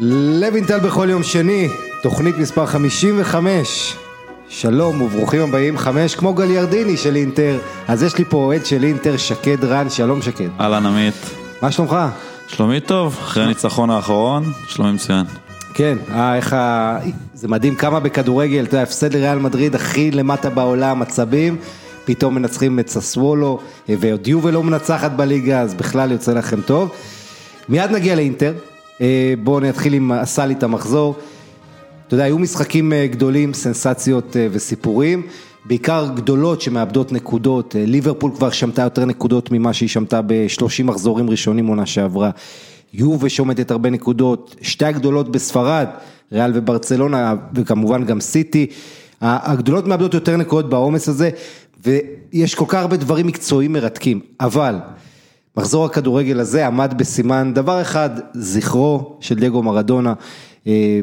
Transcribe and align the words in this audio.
לוינטל 0.00 0.80
בכל 0.80 1.06
יום 1.10 1.22
שני, 1.22 1.68
תוכנית 2.02 2.38
מספר 2.38 2.66
55. 2.66 3.96
שלום 4.48 5.02
וברוכים 5.02 5.40
הבאים, 5.40 5.78
חמש 5.78 6.14
כמו 6.14 6.34
גליארדיני 6.34 6.96
של 6.96 7.16
אינטר. 7.16 7.58
אז 7.88 8.02
יש 8.02 8.18
לי 8.18 8.24
פה 8.24 8.36
אוהד 8.36 8.66
של 8.66 8.84
אינטר, 8.84 9.16
שקד 9.16 9.64
רן, 9.64 9.90
שלום 9.90 10.22
שקד. 10.22 10.48
אהלן 10.60 10.86
עמית. 10.86 11.14
מה 11.62 11.72
שלומך? 11.72 11.96
שלומי 12.48 12.80
טוב, 12.80 13.18
אחרי 13.22 13.44
הניצחון 13.44 13.90
האחרון, 13.90 14.52
שלומי 14.68 14.92
מצוין. 14.92 15.24
כן, 15.74 15.98
אה, 16.10 16.36
איך 16.36 16.52
ה... 16.52 16.98
זה 17.34 17.48
מדהים 17.48 17.74
כמה 17.74 18.00
בכדורגל, 18.00 18.64
אתה 18.64 18.74
יודע, 18.74 18.82
הפסד 18.82 19.14
לריאל 19.14 19.38
מדריד 19.38 19.74
הכי 19.74 20.10
למטה 20.10 20.50
בעולם, 20.50 21.02
עצבים, 21.02 21.56
פתאום 22.04 22.34
מנצחים 22.34 22.78
את 22.78 22.88
ססוולו, 22.88 23.58
ועוד 23.88 24.26
יובל 24.26 24.50
לא 24.50 24.62
מנצחת 24.62 25.10
בליגה, 25.10 25.60
אז 25.60 25.74
בכלל 25.74 26.12
יוצא 26.12 26.32
לכם 26.32 26.60
טוב. 26.60 26.90
מיד 27.68 27.90
נגיע 27.90 28.16
לאינטר, 28.16 28.52
אה, 28.52 28.73
בואו 29.44 29.60
נתחיל 29.60 29.92
עם 29.94 30.12
עשה 30.12 30.46
לי 30.46 30.54
את 30.54 30.62
המחזור. 30.62 31.16
אתה 32.06 32.14
יודע, 32.14 32.24
היו 32.24 32.38
משחקים 32.38 32.92
אה, 32.92 33.06
גדולים, 33.06 33.54
סנסציות 33.54 34.36
אה, 34.36 34.46
וסיפורים, 34.50 35.22
בעיקר 35.64 36.08
גדולות 36.14 36.60
שמאבדות 36.60 37.12
נקודות, 37.12 37.74
ליברפול 37.78 38.30
כבר 38.36 38.50
שמטה 38.50 38.82
יותר 38.82 39.04
נקודות 39.04 39.52
ממה 39.52 39.72
שהיא 39.72 39.88
שמטה 39.88 40.22
ב-30 40.22 40.84
מחזורים 40.84 41.30
ראשונים 41.30 41.66
עונה 41.66 41.86
שעברה. 41.86 42.30
יובה 42.94 43.28
שעומדת 43.28 43.70
הרבה 43.70 43.90
נקודות, 43.90 44.56
שתי 44.62 44.84
הגדולות 44.84 45.32
בספרד, 45.32 45.86
ריאל 46.32 46.50
וברצלונה 46.54 47.34
וכמובן 47.54 48.04
גם 48.04 48.20
סיטי, 48.20 48.66
הגדולות 49.20 49.86
מאבדות 49.86 50.14
יותר 50.14 50.36
נקודות 50.36 50.70
בעומס 50.70 51.08
הזה 51.08 51.30
ויש 51.84 52.54
כל 52.54 52.64
כך 52.68 52.74
הרבה 52.78 52.96
דברים 52.96 53.26
מקצועיים 53.26 53.72
מרתקים, 53.72 54.20
אבל 54.40 54.74
מחזור 55.56 55.84
הכדורגל 55.84 56.40
הזה 56.40 56.66
עמד 56.66 56.94
בסימן 56.96 57.52
דבר 57.54 57.80
אחד, 57.80 58.10
זכרו 58.34 59.16
של 59.20 59.34
דייגו 59.34 59.62
מרדונה. 59.62 60.14
אה, 60.66 61.00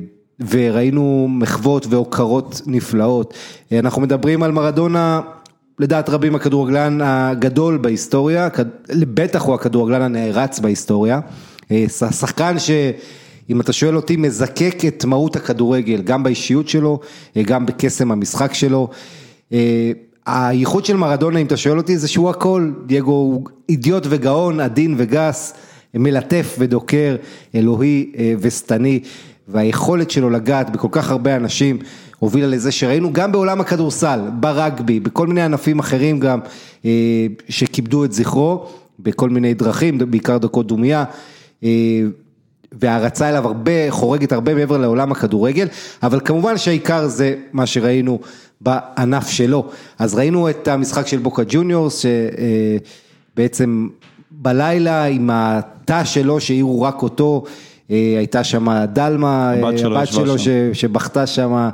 וראינו 0.50 1.28
מחוות 1.30 1.88
והוקרות 1.90 2.62
נפלאות. 2.66 3.34
אה, 3.72 3.80
אנחנו 3.80 4.02
מדברים 4.02 4.44
על 4.44 4.52
מרדונה, 4.52 5.22
לדעת 5.80 6.10
רבים 6.10 6.36
הכדורגלן 6.36 7.00
הגדול 7.04 7.78
בהיסטוריה, 7.78 8.48
בטח 8.90 9.42
הוא 9.42 9.56
הכדורגלן 9.56 10.02
הנערץ 10.02 10.60
בהיסטוריה. 10.60 11.20
אה, 11.72 11.86
שחקן 11.90 12.60
שאם 12.60 13.62
אתה 13.62 13.74
שואל 13.74 13.96
אותי 13.96 14.18
מזקק 14.18 14.76
את 14.88 15.06
מהות 15.06 15.36
הכדורגל, 15.36 16.02
גם 16.02 16.24
באישיות 16.24 16.68
שלו, 16.68 17.00
גם 17.46 17.66
בקסם 17.66 18.12
המשחק 18.12 18.54
שלו. 18.54 18.90
הייחוד 20.26 20.86
של 20.86 20.98
מרדונה, 20.98 21.40
אם 21.40 21.46
אתה 21.46 21.58
שואל 21.58 21.78
אותי, 21.78 21.98
זה 21.98 22.08
שהוא 22.08 22.30
הכל, 22.30 22.72
דייגו 22.86 23.12
הוא 23.12 23.46
אידיוט 23.70 24.04
וגאון, 24.10 24.60
עדין 24.60 24.96
וגס, 24.98 25.54
מלטף 25.94 26.56
ודוקר, 26.60 27.16
אלוהי 27.56 28.12
אה, 28.18 28.34
ושטני, 28.40 29.00
והיכולת 29.48 30.12
שלו 30.12 30.30
לגעת 30.30 30.70
בכל 30.70 30.88
כך 30.92 31.12
הרבה 31.12 31.36
אנשים 31.36 31.80
הובילה 32.20 32.48
לזה 32.48 32.72
שראינו 32.72 33.14
גם 33.14 33.32
בעולם 33.32 33.62
הכדורסל, 33.62 34.20
ברגבי, 34.40 35.00
בכל 35.00 35.28
מיני 35.28 35.42
ענפים 35.42 35.80
אחרים 35.80 36.20
גם, 36.20 36.40
אה, 36.86 37.28
שכיבדו 37.50 38.06
את 38.06 38.12
זכרו, 38.12 38.66
בכל 39.00 39.30
מיני 39.30 39.54
דרכים, 39.54 39.98
בעיקר 39.98 40.38
דקות 40.38 40.68
דומייה. 40.68 41.04
אה, 41.64 41.70
וההערצה 42.72 43.30
אליו 43.30 43.48
הרבה, 43.48 43.72
חורגת 43.90 44.32
הרבה 44.32 44.56
מעבר 44.56 44.78
לעולם 44.78 45.12
הכדורגל, 45.12 45.68
אבל 46.04 46.20
כמובן 46.26 46.58
שהעיקר 46.58 47.08
זה 47.08 47.36
מה 47.54 47.66
שראינו 47.66 48.20
בענף 48.62 49.30
שלו. 49.30 49.70
אז 50.00 50.16
ראינו 50.16 50.50
את 50.50 50.68
המשחק 50.68 51.08
של 51.08 51.18
בוקה 51.18 51.44
ג'וניורס, 51.48 52.06
שבעצם 53.34 53.88
בלילה 54.32 55.06
עם 55.06 55.30
התא 55.34 56.04
שלו 56.04 56.40
שהעירו 56.40 56.82
רק 56.82 57.04
אותו, 57.04 57.44
אה, 57.92 58.16
הייתה 58.18 58.44
שם 58.44 58.86
דלמה, 58.94 59.52
הבת 59.52 59.80
שלו, 59.80 59.98
הבת 59.98 60.08
שלו 60.08 60.36
שבכתה 60.74 61.28
שם, 61.28 61.70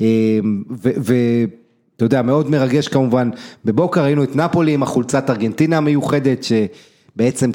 אה, 0.00 0.38
ואתה 0.80 2.04
יודע, 2.04 2.22
מאוד 2.22 2.50
מרגש 2.50 2.88
כמובן, 2.88 3.30
בבוקה 3.64 4.02
ראינו 4.02 4.24
את 4.24 4.36
נפולי 4.36 4.74
עם 4.74 4.82
החולצת 4.82 5.30
ארגנטינה 5.30 5.76
המיוחדת, 5.76 6.44
שבעצם 6.44 7.50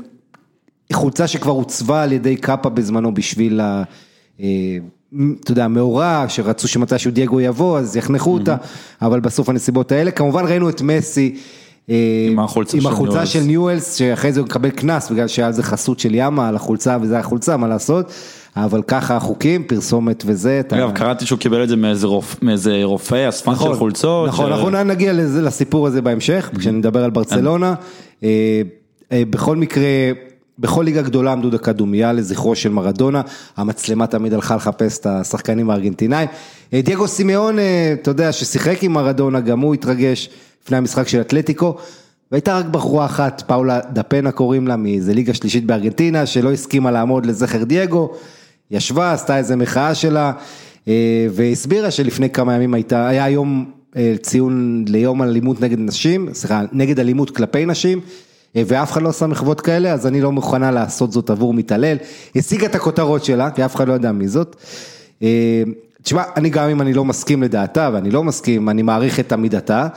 חולצה 0.93 1.27
שכבר 1.27 1.51
עוצבה 1.51 2.03
על 2.03 2.11
ידי 2.11 2.35
קאפה 2.35 2.69
בזמנו 2.69 3.13
בשביל 3.13 3.59
ה... 3.59 3.83
אתה 5.41 5.51
יודע, 5.51 5.67
מאורע, 5.67 6.25
שרצו 6.27 6.67
שמתישהו 6.67 7.11
דייגו 7.11 7.41
יבוא, 7.41 7.79
אז 7.79 7.95
יחנכו 7.95 8.33
אותה, 8.33 8.55
אבל 9.01 9.19
בסוף 9.19 9.49
הנסיבות 9.49 9.91
האלה, 9.91 10.11
כמובן 10.11 10.45
ראינו 10.45 10.69
את 10.69 10.81
מסי. 10.81 11.35
אה, 11.89 11.95
עם 12.31 12.39
החולצה, 12.39 12.77
עם 12.77 12.87
החולצה 12.87 13.25
של 13.25 13.39
ניואלס, 13.39 13.95
שאחרי 13.95 14.33
זה 14.33 14.39
הוא 14.39 14.47
מקבל 14.47 14.69
קנס, 14.69 15.09
בגלל 15.09 15.27
שהיה 15.27 15.47
על 15.47 15.53
זה 15.53 15.63
חסות 15.63 15.99
של 15.99 16.15
ימה 16.15 16.47
על 16.47 16.55
החולצה, 16.55 16.97
וזה 17.01 17.19
החולצה, 17.19 17.57
מה 17.57 17.67
לעשות, 17.67 18.11
אבל 18.55 18.81
ככה 18.87 19.15
החוקים, 19.15 19.63
פרסומת 19.63 20.23
וזה. 20.25 20.61
אגב, 20.69 20.91
קראתי 20.91 21.25
שהוא 21.25 21.39
קיבל 21.39 21.63
את 21.63 21.69
זה 21.69 21.75
מאיזה 22.41 22.83
רופא, 22.83 23.29
אספן 23.29 23.51
של 23.51 23.57
נכון, 23.57 23.75
חולצות. 23.75 24.27
נכון, 24.27 24.51
אנחנו 24.51 24.69
נגיע 24.69 25.13
לסיפור 25.13 25.87
הזה 25.87 26.01
בהמשך, 26.01 26.49
כשנדבר 26.57 27.03
על 27.03 27.09
ברצלונה. 27.09 27.73
אה, 28.23 28.61
אה, 29.11 29.23
בכל 29.29 29.55
מקרה, 29.55 29.83
בכל 30.61 30.83
ליגה 30.83 31.01
גדולה 31.01 31.31
עמדו 31.31 31.49
דקה 31.49 31.73
דומייה 31.73 32.13
לזכרו 32.13 32.55
של 32.55 32.69
מרדונה, 32.69 33.21
המצלמה 33.57 34.07
תמיד 34.07 34.33
הלכה 34.33 34.55
לחפש 34.55 34.99
את 34.99 35.05
השחקנים 35.05 35.69
הארגנטינאים. 35.69 36.27
אה, 36.73 36.81
דייגו 36.81 37.07
סימאון, 37.07 37.59
אה, 37.59 37.93
אתה 38.01 38.11
יודע, 38.11 38.31
ששיחק 38.31 38.83
עם 38.83 38.93
מרדונה, 38.93 39.39
גם 39.39 39.59
הוא 39.59 39.73
התרגש 39.73 40.29
לפני 40.63 40.77
המשחק 40.77 41.07
של 41.07 41.21
אתלטיקו, 41.21 41.77
והייתה 42.31 42.57
רק 42.57 42.65
בחורה 42.65 43.05
אחת, 43.05 43.43
פאולה 43.47 43.79
דפנה 43.93 44.31
קוראים 44.31 44.67
לה, 44.67 44.75
מאיזה 44.75 45.13
ליגה 45.13 45.33
שלישית 45.33 45.65
בארגנטינה, 45.65 46.25
שלא 46.25 46.51
הסכימה 46.51 46.91
לעמוד 46.91 47.25
לזכר 47.25 47.63
דייגו, 47.63 48.11
ישבה, 48.71 49.13
עשתה 49.13 49.37
איזה 49.37 49.55
מחאה 49.55 49.95
שלה, 49.95 50.31
אה, 50.87 51.27
והסבירה 51.31 51.91
שלפני 51.91 52.29
כמה 52.29 52.55
ימים 52.55 52.73
הייתה, 52.73 53.07
היה 53.07 53.29
יום 53.29 53.71
ציון 54.21 54.85
ליום 54.87 55.21
אלימות 55.21 55.61
נגד 55.61 55.79
נשים, 55.79 56.29
סליחה, 56.33 56.61
נגד 56.71 56.99
אלימות 56.99 57.29
כלפי 57.29 57.65
נשים. 57.65 58.01
אה, 58.55 58.63
ואף 58.67 58.91
אחד 58.91 59.01
לא 59.01 59.09
עשה 59.09 59.27
מחוות 59.27 59.61
כאלה, 59.61 59.93
אז 59.93 60.07
אני 60.07 60.21
לא 60.21 60.31
מוכנה 60.31 60.71
לעשות 60.71 61.11
זאת 61.11 61.29
עבור 61.29 61.53
מתעלל. 61.53 61.97
השיגה 62.35 62.65
את 62.65 62.75
הכותרות 62.75 63.25
שלה, 63.25 63.51
כי 63.51 63.65
אף 63.65 63.75
אחד 63.75 63.87
לא 63.87 63.93
יודע 63.93 64.11
מי 64.11 64.27
זאת. 64.27 64.55
אה, 65.23 65.63
תשמע, 66.03 66.23
אני 66.37 66.49
גם 66.49 66.69
אם 66.69 66.81
אני 66.81 66.93
לא 66.93 67.05
מסכים 67.05 67.43
לדעתה, 67.43 67.89
ואני 67.93 68.11
לא 68.11 68.23
מסכים, 68.23 68.69
אני 68.69 68.81
מעריך 68.81 69.19
את 69.19 69.31
עמידתה. 69.31 69.87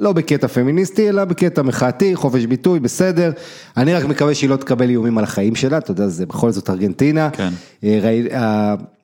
אה, 0.00 0.04
לא 0.04 0.12
בקטע 0.12 0.48
פמיניסטי, 0.48 1.08
אלא 1.08 1.24
בקטע 1.24 1.62
מחאתי, 1.62 2.16
חופש 2.16 2.46
ביטוי, 2.46 2.80
בסדר. 2.80 3.32
אני 3.76 3.94
רק 3.94 4.04
מקווה 4.04 4.34
שהיא 4.34 4.50
לא 4.50 4.56
תקבל 4.56 4.90
איומים 4.90 5.18
על 5.18 5.24
החיים 5.24 5.54
שלה, 5.54 5.78
אתה 5.78 5.90
יודע, 5.90 6.08
זה 6.08 6.26
בכל 6.26 6.50
זאת 6.50 6.70
ארגנטינה. 6.70 7.30
כן. 7.30 7.48
ראי, 7.82 8.28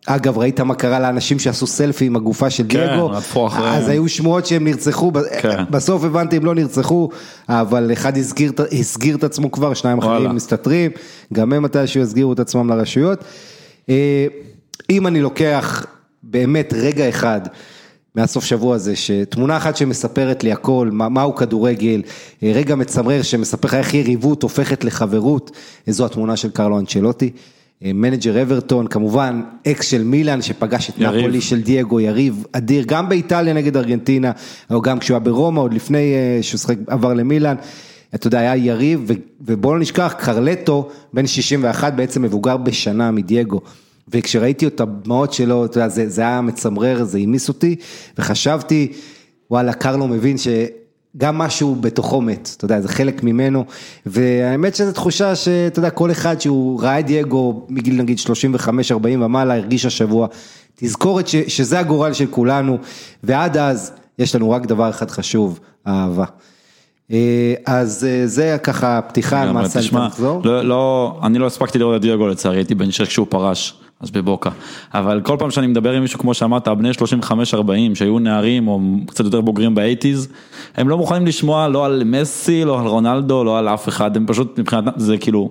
אגב, 0.07 0.39
ראית 0.39 0.61
מה 0.61 0.75
קרה 0.75 1.01
לאנשים 1.01 1.39
שעשו 1.39 1.67
סלפי 1.67 2.05
עם 2.05 2.17
הגופה 2.17 2.51
של 2.51 2.65
כן, 2.69 2.87
דייגו? 2.87 3.09
כן, 3.09 3.41
אחריהם. 3.47 3.75
אז 3.75 3.89
היו 3.89 4.09
שמועות 4.09 4.47
שהם 4.47 4.65
נרצחו, 4.65 5.13
כן. 5.41 5.65
בסוף 5.71 6.05
הבנתי 6.05 6.37
הם 6.37 6.45
לא 6.45 6.55
נרצחו, 6.55 7.09
אבל 7.49 7.93
אחד 7.93 8.17
הסגיר, 8.17 8.53
הסגיר 8.81 9.17
את 9.17 9.25
עצמו 9.25 9.51
כבר, 9.51 9.75
שניים 9.75 9.99
אחרים 9.99 10.35
מסתתרים, 10.35 10.91
גם 11.33 11.53
הם 11.53 11.63
מתישהו 11.63 12.01
יסגירו 12.01 12.33
את 12.33 12.41
עצמם 12.41 12.71
לרשויות. 12.71 13.25
אה, 13.89 14.27
אם 14.91 15.07
אני 15.07 15.21
לוקח 15.21 15.87
באמת 16.23 16.75
רגע 16.77 17.09
אחד 17.09 17.41
מהסוף 18.15 18.45
שבוע 18.45 18.75
הזה, 18.75 18.97
שתמונה 18.97 19.57
אחת 19.57 19.77
שמספרת 19.77 20.45
לי 20.45 20.53
הכל, 20.53 20.89
מה, 20.93 21.09
מהו 21.09 21.35
כדורגל, 21.35 22.03
אה, 22.43 22.53
רגע 22.55 22.75
מצמרר 22.75 23.23
שמספר 23.23 23.69
לך 23.69 23.75
איך 23.75 23.95
יריבות 23.95 24.43
הופכת 24.43 24.85
לחברות, 24.85 25.51
זו 25.87 26.07
התמונה 26.07 26.37
של 26.37 26.51
קרלו 26.51 26.79
אנצ'לוטי. 26.79 27.31
אה, 27.85 27.93
מנג'ר 27.95 28.43
אברטון, 28.43 28.87
כמובן 28.87 29.43
אקס 29.67 29.89
של 29.89 30.05
מילאן 30.05 30.43
שפגש 30.43 30.91
את 30.91 30.95
יריב. 30.99 31.21
נפולי 31.25 31.41
של 31.41 31.63
דייגו, 31.63 32.01
יריב 32.01 32.45
אדיר, 32.53 32.85
גם 32.87 33.09
באיטליה 33.09 33.55
נגד 33.55 33.77
ארגנטינה, 33.77 34.33
או 34.71 34.83
גם 34.83 34.99
כשהוא 34.99 35.15
היה 35.15 35.25
ברומא, 35.25 35.61
עוד 35.61 35.75
לפני 35.75 36.15
אה, 36.15 36.43
שהוא 36.43 36.59
שחק, 36.59 36.77
עבר 36.87 37.15
למילאן, 37.15 37.57
אתה 38.15 38.27
יודע, 38.27 38.39
היה 38.39 38.57
יריב, 38.57 39.11
ובואו 39.41 39.75
לא 39.75 39.81
נשכח, 39.81 40.15
קרלטו, 40.19 40.89
בן 41.13 41.27
61, 41.27 41.93
בעצם 41.93 42.23
מבוגר 42.23 42.57
בשנה 42.57 43.11
מדייגו. 43.11 43.61
וכשראיתי 44.09 44.67
את 44.67 44.81
הדמעות 44.81 45.33
שלו, 45.33 45.65
אתה 45.65 45.79
יודע, 45.79 45.89
זה, 45.89 46.09
זה 46.09 46.23
היה 46.23 46.41
מצמרר, 46.41 47.05
זה 47.05 47.19
העמיס 47.19 47.49
אותי, 47.49 47.77
וחשבתי, 48.19 48.93
וואלה, 49.51 49.73
קרלו 49.73 50.09
מבין 50.09 50.39
ש... 50.39 50.49
גם 51.17 51.39
משהו 51.39 51.77
בתוכו 51.81 52.21
מת, 52.21 52.55
אתה 52.57 52.65
יודע, 52.65 52.81
זה 52.81 52.89
חלק 52.89 53.23
ממנו, 53.23 53.65
והאמת 54.07 54.75
שזו 54.75 54.93
תחושה 54.93 55.35
שאתה 55.37 55.79
יודע, 55.79 55.91
כל 55.91 56.11
אחד 56.11 56.41
שהוא 56.41 56.83
ראה 56.83 57.01
את 57.01 57.07
דייגו 57.07 57.67
מגיל 57.69 58.03
נגיד 58.03 58.19
35-40 58.19 58.31
ומעלה, 59.05 59.55
הרגיש 59.57 59.87
השבוע, 59.87 60.27
תזכורת 60.75 61.29
ש, 61.29 61.37
שזה 61.37 61.79
הגורל 61.79 62.13
של 62.13 62.27
כולנו, 62.31 62.79
ועד 63.23 63.57
אז 63.57 63.93
יש 64.19 64.35
לנו 64.35 64.51
רק 64.51 64.67
דבר 64.67 64.91
אחד 64.91 65.11
חשוב, 65.11 65.61
אהבה. 65.87 66.25
אה, 67.11 67.55
אז 67.67 68.07
אה, 68.11 68.27
זה 68.27 68.57
ככה 68.63 69.01
פתיחה 69.09 69.43
על 69.43 69.53
מעשה 69.53 69.81
לחזור. 69.93 70.41
לא, 70.45 70.65
לא, 70.65 71.19
אני 71.23 71.39
לא 71.39 71.47
הספקתי 71.47 71.79
לראות 71.79 71.97
את 71.97 72.01
דייגו 72.01 72.27
לצערי, 72.27 72.57
הייתי 72.57 72.75
בן 72.75 72.91
שש 72.91 73.09
כשהוא 73.09 73.27
פרש. 73.31 73.84
אז 74.01 74.11
בבוקה. 74.11 74.51
אבל 74.95 75.21
כל 75.21 75.37
פעם 75.39 75.51
שאני 75.51 75.67
מדבר 75.67 75.93
עם 75.93 76.03
מישהו, 76.03 76.19
כמו 76.19 76.35
שאמרת, 76.35 76.69
בני 76.69 76.91
35-40, 76.91 77.95
שהיו 77.95 78.19
נערים 78.19 78.69
או 78.69 78.81
קצת 79.07 79.25
יותר 79.25 79.41
בוגרים 79.41 79.75
באייטיז, 79.75 80.29
הם 80.77 80.89
לא 80.89 80.99
מוכנים 80.99 81.27
לשמוע 81.27 81.69
לא 81.69 81.87
על 81.87 82.03
מסי, 82.05 82.65
לא 82.65 82.81
על 82.81 82.87
רונלדו, 82.87 83.45
לא 83.45 83.59
על 83.59 83.69
אף 83.69 83.89
אחד, 83.89 84.17
הם 84.17 84.27
פשוט 84.27 84.59
מבחינת, 84.59 84.85
זה 84.97 85.19
כאילו, 85.19 85.51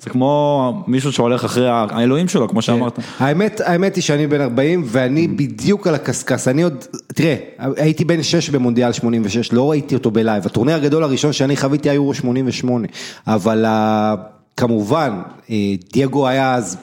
זה 0.00 0.10
כמו 0.10 0.84
מישהו 0.86 1.12
שהולך 1.12 1.44
אחרי 1.44 1.68
האלוהים 1.68 2.28
שלו, 2.28 2.48
כמו 2.48 2.62
שאמרת. 2.62 2.98
האמת, 3.18 3.60
האמת 3.64 3.96
היא 3.96 4.02
שאני 4.02 4.26
בן 4.26 4.40
40 4.40 4.82
ואני 4.86 5.28
בדיוק 5.28 5.86
על 5.86 5.94
הקשקש, 5.94 6.48
אני 6.48 6.62
עוד, 6.62 6.84
תראה, 7.06 7.36
הייתי 7.76 8.04
בן 8.04 8.22
6 8.22 8.50
במונדיאל 8.50 8.92
86, 8.92 9.52
לא 9.52 9.70
ראיתי 9.70 9.94
אותו 9.94 10.10
בלייב, 10.10 10.46
הטורניר 10.46 10.74
הגדול 10.74 11.02
הראשון 11.02 11.32
שאני 11.32 11.56
חוויתי 11.56 11.88
היה 11.88 11.94
יורו 11.94 12.14
88, 12.14 12.88
אבל 13.26 13.64
אה, 13.64 14.14
כמובן, 14.56 15.20
אה, 15.50 15.56
דייגו 15.92 16.28
היה 16.28 16.54
אז 16.54 16.76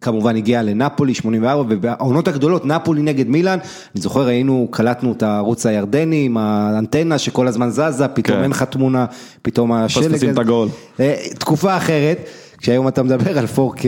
כמובן 0.00 0.36
הגיע 0.36 0.62
לנפולי 0.62 1.14
84 1.14 1.64
ובעונות 1.68 2.28
הגדולות 2.28 2.66
נפולי 2.66 3.02
נגד 3.02 3.28
מילאן, 3.28 3.58
אני 3.94 4.02
זוכר 4.02 4.26
היינו, 4.26 4.68
קלטנו 4.70 5.12
את 5.12 5.22
הערוץ 5.22 5.66
הירדני 5.66 6.24
עם 6.24 6.36
האנטנה 6.36 7.18
שכל 7.18 7.48
הזמן 7.48 7.70
זזה, 7.70 8.08
פתאום 8.08 8.36
כן. 8.36 8.42
אין 8.42 8.50
לך 8.50 8.62
תמונה, 8.62 9.06
פתאום 9.42 9.72
השלג, 9.72 10.06
מפספסים 10.06 10.30
את 10.30 10.38
הגול. 10.38 10.68
אה, 11.00 11.14
תקופה 11.38 11.76
אחרת, 11.76 12.28
כשהיום 12.58 12.88
אתה 12.88 13.02
מדבר 13.02 13.38
על 13.38 13.44
4K, 13.44 13.84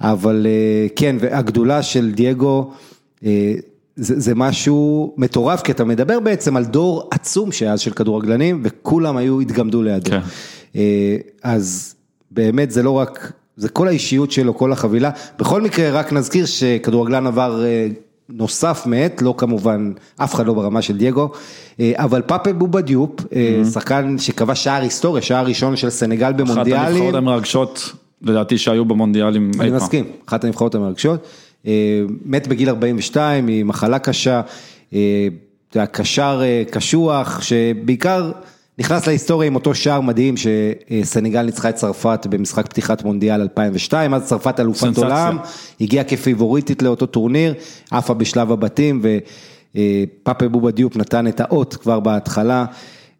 אבל 0.00 0.46
אה, 0.46 0.86
כן, 0.96 1.16
והגדולה 1.20 1.82
של 1.82 2.10
דייגו, 2.10 2.70
אה, 3.24 3.54
זה, 3.96 4.20
זה 4.20 4.34
משהו 4.34 5.14
מטורף, 5.16 5.62
כי 5.62 5.72
אתה 5.72 5.84
מדבר 5.84 6.20
בעצם 6.20 6.56
על 6.56 6.64
דור 6.64 7.08
עצום 7.10 7.52
שאז 7.52 7.80
של 7.80 7.90
כדורגלנים, 7.90 8.60
וכולם 8.64 9.16
היו, 9.16 9.40
התגמדו 9.40 9.82
לידו. 9.82 10.10
כן. 10.10 10.20
אז 11.42 11.94
באמת 12.30 12.70
זה 12.70 12.82
לא 12.82 12.90
רק, 12.90 13.32
זה 13.56 13.68
כל 13.68 13.88
האישיות 13.88 14.30
שלו, 14.30 14.56
כל 14.56 14.72
החבילה. 14.72 15.10
בכל 15.38 15.62
מקרה, 15.62 15.90
רק 15.90 16.12
נזכיר 16.12 16.46
שכדורגלן 16.46 17.26
עבר 17.26 17.64
אה, 17.64 17.86
נוסף 18.28 18.82
מת, 18.86 19.22
לא 19.22 19.34
כמובן, 19.38 19.92
אף 20.16 20.34
אחד 20.34 20.46
לא 20.46 20.54
ברמה 20.54 20.82
של 20.82 20.96
דייגו, 20.96 21.30
אה, 21.80 21.92
אבל 21.96 22.22
פאפה 22.22 22.52
בובה 22.52 22.80
דיופ, 22.80 23.10
אה, 23.34 23.62
שחקן 23.72 24.18
שקבע 24.18 24.54
שער 24.54 24.82
היסטוריה, 24.82 25.22
שער 25.22 25.46
ראשון 25.46 25.76
של 25.76 25.90
סנגל 25.90 26.26
אחת 26.26 26.34
במונדיאלים. 26.34 26.86
הנבחרות 26.86 27.14
המרגשות, 27.14 27.92
לדעתי, 28.22 28.58
שהיו 28.58 28.84
במונדיאלים 28.84 29.50
אני. 29.60 29.70
מסכים, 29.70 30.04
אחת 30.28 30.44
הנבחרות 30.44 30.74
המרגשות. 30.74 31.26
מת 32.24 32.46
בגיל 32.48 32.68
42 32.68 33.46
ממחלה 33.46 33.98
קשה, 33.98 34.40
אה, 34.94 35.28
אתה 35.68 35.78
יודע, 35.78 35.86
קשר 35.86 36.42
קשוח, 36.70 37.40
שבעיקר 37.42 38.32
נכנס 38.78 39.06
להיסטוריה 39.06 39.46
עם 39.46 39.54
אותו 39.54 39.74
שער 39.74 40.00
מדהים 40.00 40.34
שסנגל 40.36 41.42
ניצחה 41.42 41.68
את 41.68 41.74
צרפת 41.74 42.26
במשחק 42.30 42.66
פתיחת 42.68 43.04
מונדיאל 43.04 43.40
2002, 43.40 44.14
אז 44.14 44.24
צרפת 44.24 44.60
אלופת. 44.60 44.80
עולם, 44.96 45.38
הגיעה 45.80 46.04
כפיבוריטית 46.04 46.82
לאותו 46.82 47.06
טורניר, 47.06 47.54
עפה 47.90 48.14
בשלב 48.14 48.52
הבתים 48.52 49.02
ופאפה 49.74 50.48
בובה 50.48 50.70
דיופ 50.70 50.96
נתן 50.96 51.26
את 51.28 51.40
האות 51.40 51.74
כבר 51.76 52.00
בהתחלה. 52.00 52.64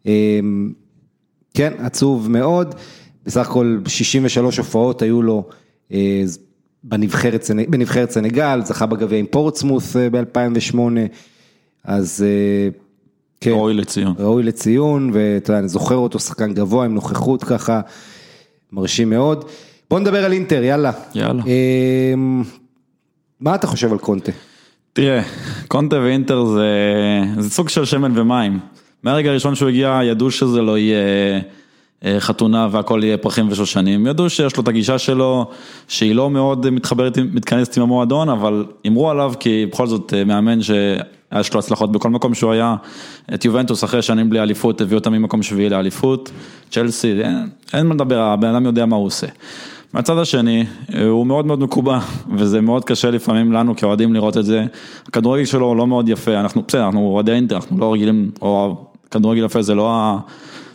אה, 0.07 0.39
כן, 1.53 1.73
עצוב 1.79 2.31
מאוד, 2.31 2.75
בסך 3.25 3.49
הכל 3.49 3.77
63 3.87 4.57
הופעות 4.57 5.01
היו 5.01 5.21
לו 5.21 5.43
אה, 5.91 6.23
בנבחרת, 6.83 7.43
סנ- 7.43 7.69
בנבחרת 7.69 8.11
סנגל, 8.11 8.61
זכה 8.65 8.85
בגביע 8.85 9.19
עם 9.19 9.25
פורטסמוס 9.25 9.95
ב-2008, 9.95 10.77
אז 11.83 12.25
אה, 12.27 12.69
כן, 13.41 13.51
ראוי 13.51 13.73
לציון. 13.73 14.13
ראוי 14.19 14.43
לציון, 14.43 15.09
ואתה 15.13 15.51
יודע, 15.51 15.59
אני 15.59 15.67
זוכר 15.67 15.95
אותו 15.95 16.19
שחקן 16.19 16.53
גבוה 16.53 16.85
עם 16.85 16.93
נוכחות 16.93 17.43
ככה, 17.43 17.81
מרשים 18.71 19.09
מאוד. 19.09 19.45
בוא 19.89 19.99
נדבר 19.99 20.25
על 20.25 20.33
אינטר, 20.33 20.63
יאללה. 20.63 20.91
יאללה. 21.15 21.43
אה, 21.47 22.13
מה 23.39 23.55
אתה 23.55 23.67
חושב 23.67 23.91
על 23.91 23.97
קונטה? 23.97 24.31
תראה, 24.93 25.21
קונטה 25.67 25.99
ואינטר 25.99 26.45
זה, 26.45 26.69
זה 27.37 27.49
סוג 27.49 27.69
של 27.69 27.85
שמן 27.85 28.19
ומים. 28.19 28.59
מהרגע 29.03 29.29
הראשון 29.29 29.55
שהוא 29.55 29.69
הגיע, 29.69 29.99
ידעו 30.03 30.31
שזה 30.31 30.61
לא 30.61 30.77
יהיה 30.77 30.97
חתונה 32.19 32.67
והכל 32.71 33.01
יהיה 33.03 33.17
פרחים 33.17 33.47
ושושנים. 33.51 34.07
ידעו 34.07 34.29
שיש 34.29 34.57
לו 34.57 34.63
את 34.63 34.67
הגישה 34.67 34.97
שלו, 34.97 35.45
שהיא 35.87 36.15
לא 36.15 36.29
מאוד 36.29 36.69
מתחברת, 36.69 37.17
מתכנסת 37.17 37.77
עם 37.77 37.83
המועדון, 37.83 38.29
אבל 38.29 38.65
אמרו 38.87 39.09
עליו 39.09 39.33
כי 39.39 39.65
בכל 39.71 39.87
זאת 39.87 40.13
אה, 40.13 40.23
מאמן 40.23 40.61
שיש 40.61 41.53
לו 41.53 41.59
הצלחות 41.59 41.91
בכל 41.91 42.09
מקום 42.09 42.33
שהוא 42.33 42.51
היה. 42.51 42.75
את 43.33 43.45
יובנטוס 43.45 43.83
אחרי 43.83 44.01
שנים 44.01 44.29
בלי 44.29 44.39
אליפות, 44.39 44.81
הביא 44.81 44.97
אותם 44.97 45.13
ממקום 45.13 45.43
שביעי 45.43 45.69
לאליפות. 45.69 46.31
צ'לסי, 46.71 47.21
אין, 47.21 47.49
אין 47.73 47.87
מה 47.87 47.95
לדבר, 47.95 48.19
הבן 48.19 48.47
אדם 48.47 48.65
יודע 48.65 48.85
מה 48.85 48.95
הוא 48.95 49.05
עושה. 49.05 49.27
מהצד 49.93 50.17
השני, 50.17 50.65
הוא 51.09 51.27
מאוד 51.27 51.45
מאוד 51.45 51.59
מקובע, 51.59 51.99
וזה 52.37 52.61
מאוד 52.61 52.85
קשה 52.85 53.11
לפעמים 53.11 53.51
לנו 53.51 53.75
כאוהדים 53.75 54.13
לראות 54.13 54.37
את 54.37 54.45
זה. 54.45 54.65
הכדורגל 55.07 55.45
שלו 55.45 55.75
לא 55.75 55.87
מאוד 55.87 56.09
יפה, 56.09 56.39
אנחנו, 56.39 56.63
בסדר, 56.67 56.85
אנחנו 56.85 57.07
אוהדי 57.07 57.31
אינטר, 57.31 57.55
אנחנו 57.55 57.79
לא 57.79 57.93
רגילים, 57.93 58.31
או 58.41 58.77
כדורגל 59.11 59.45
יפה 59.45 59.61
זה 59.61 59.75
לא 59.75 59.91
ה... 59.91 60.19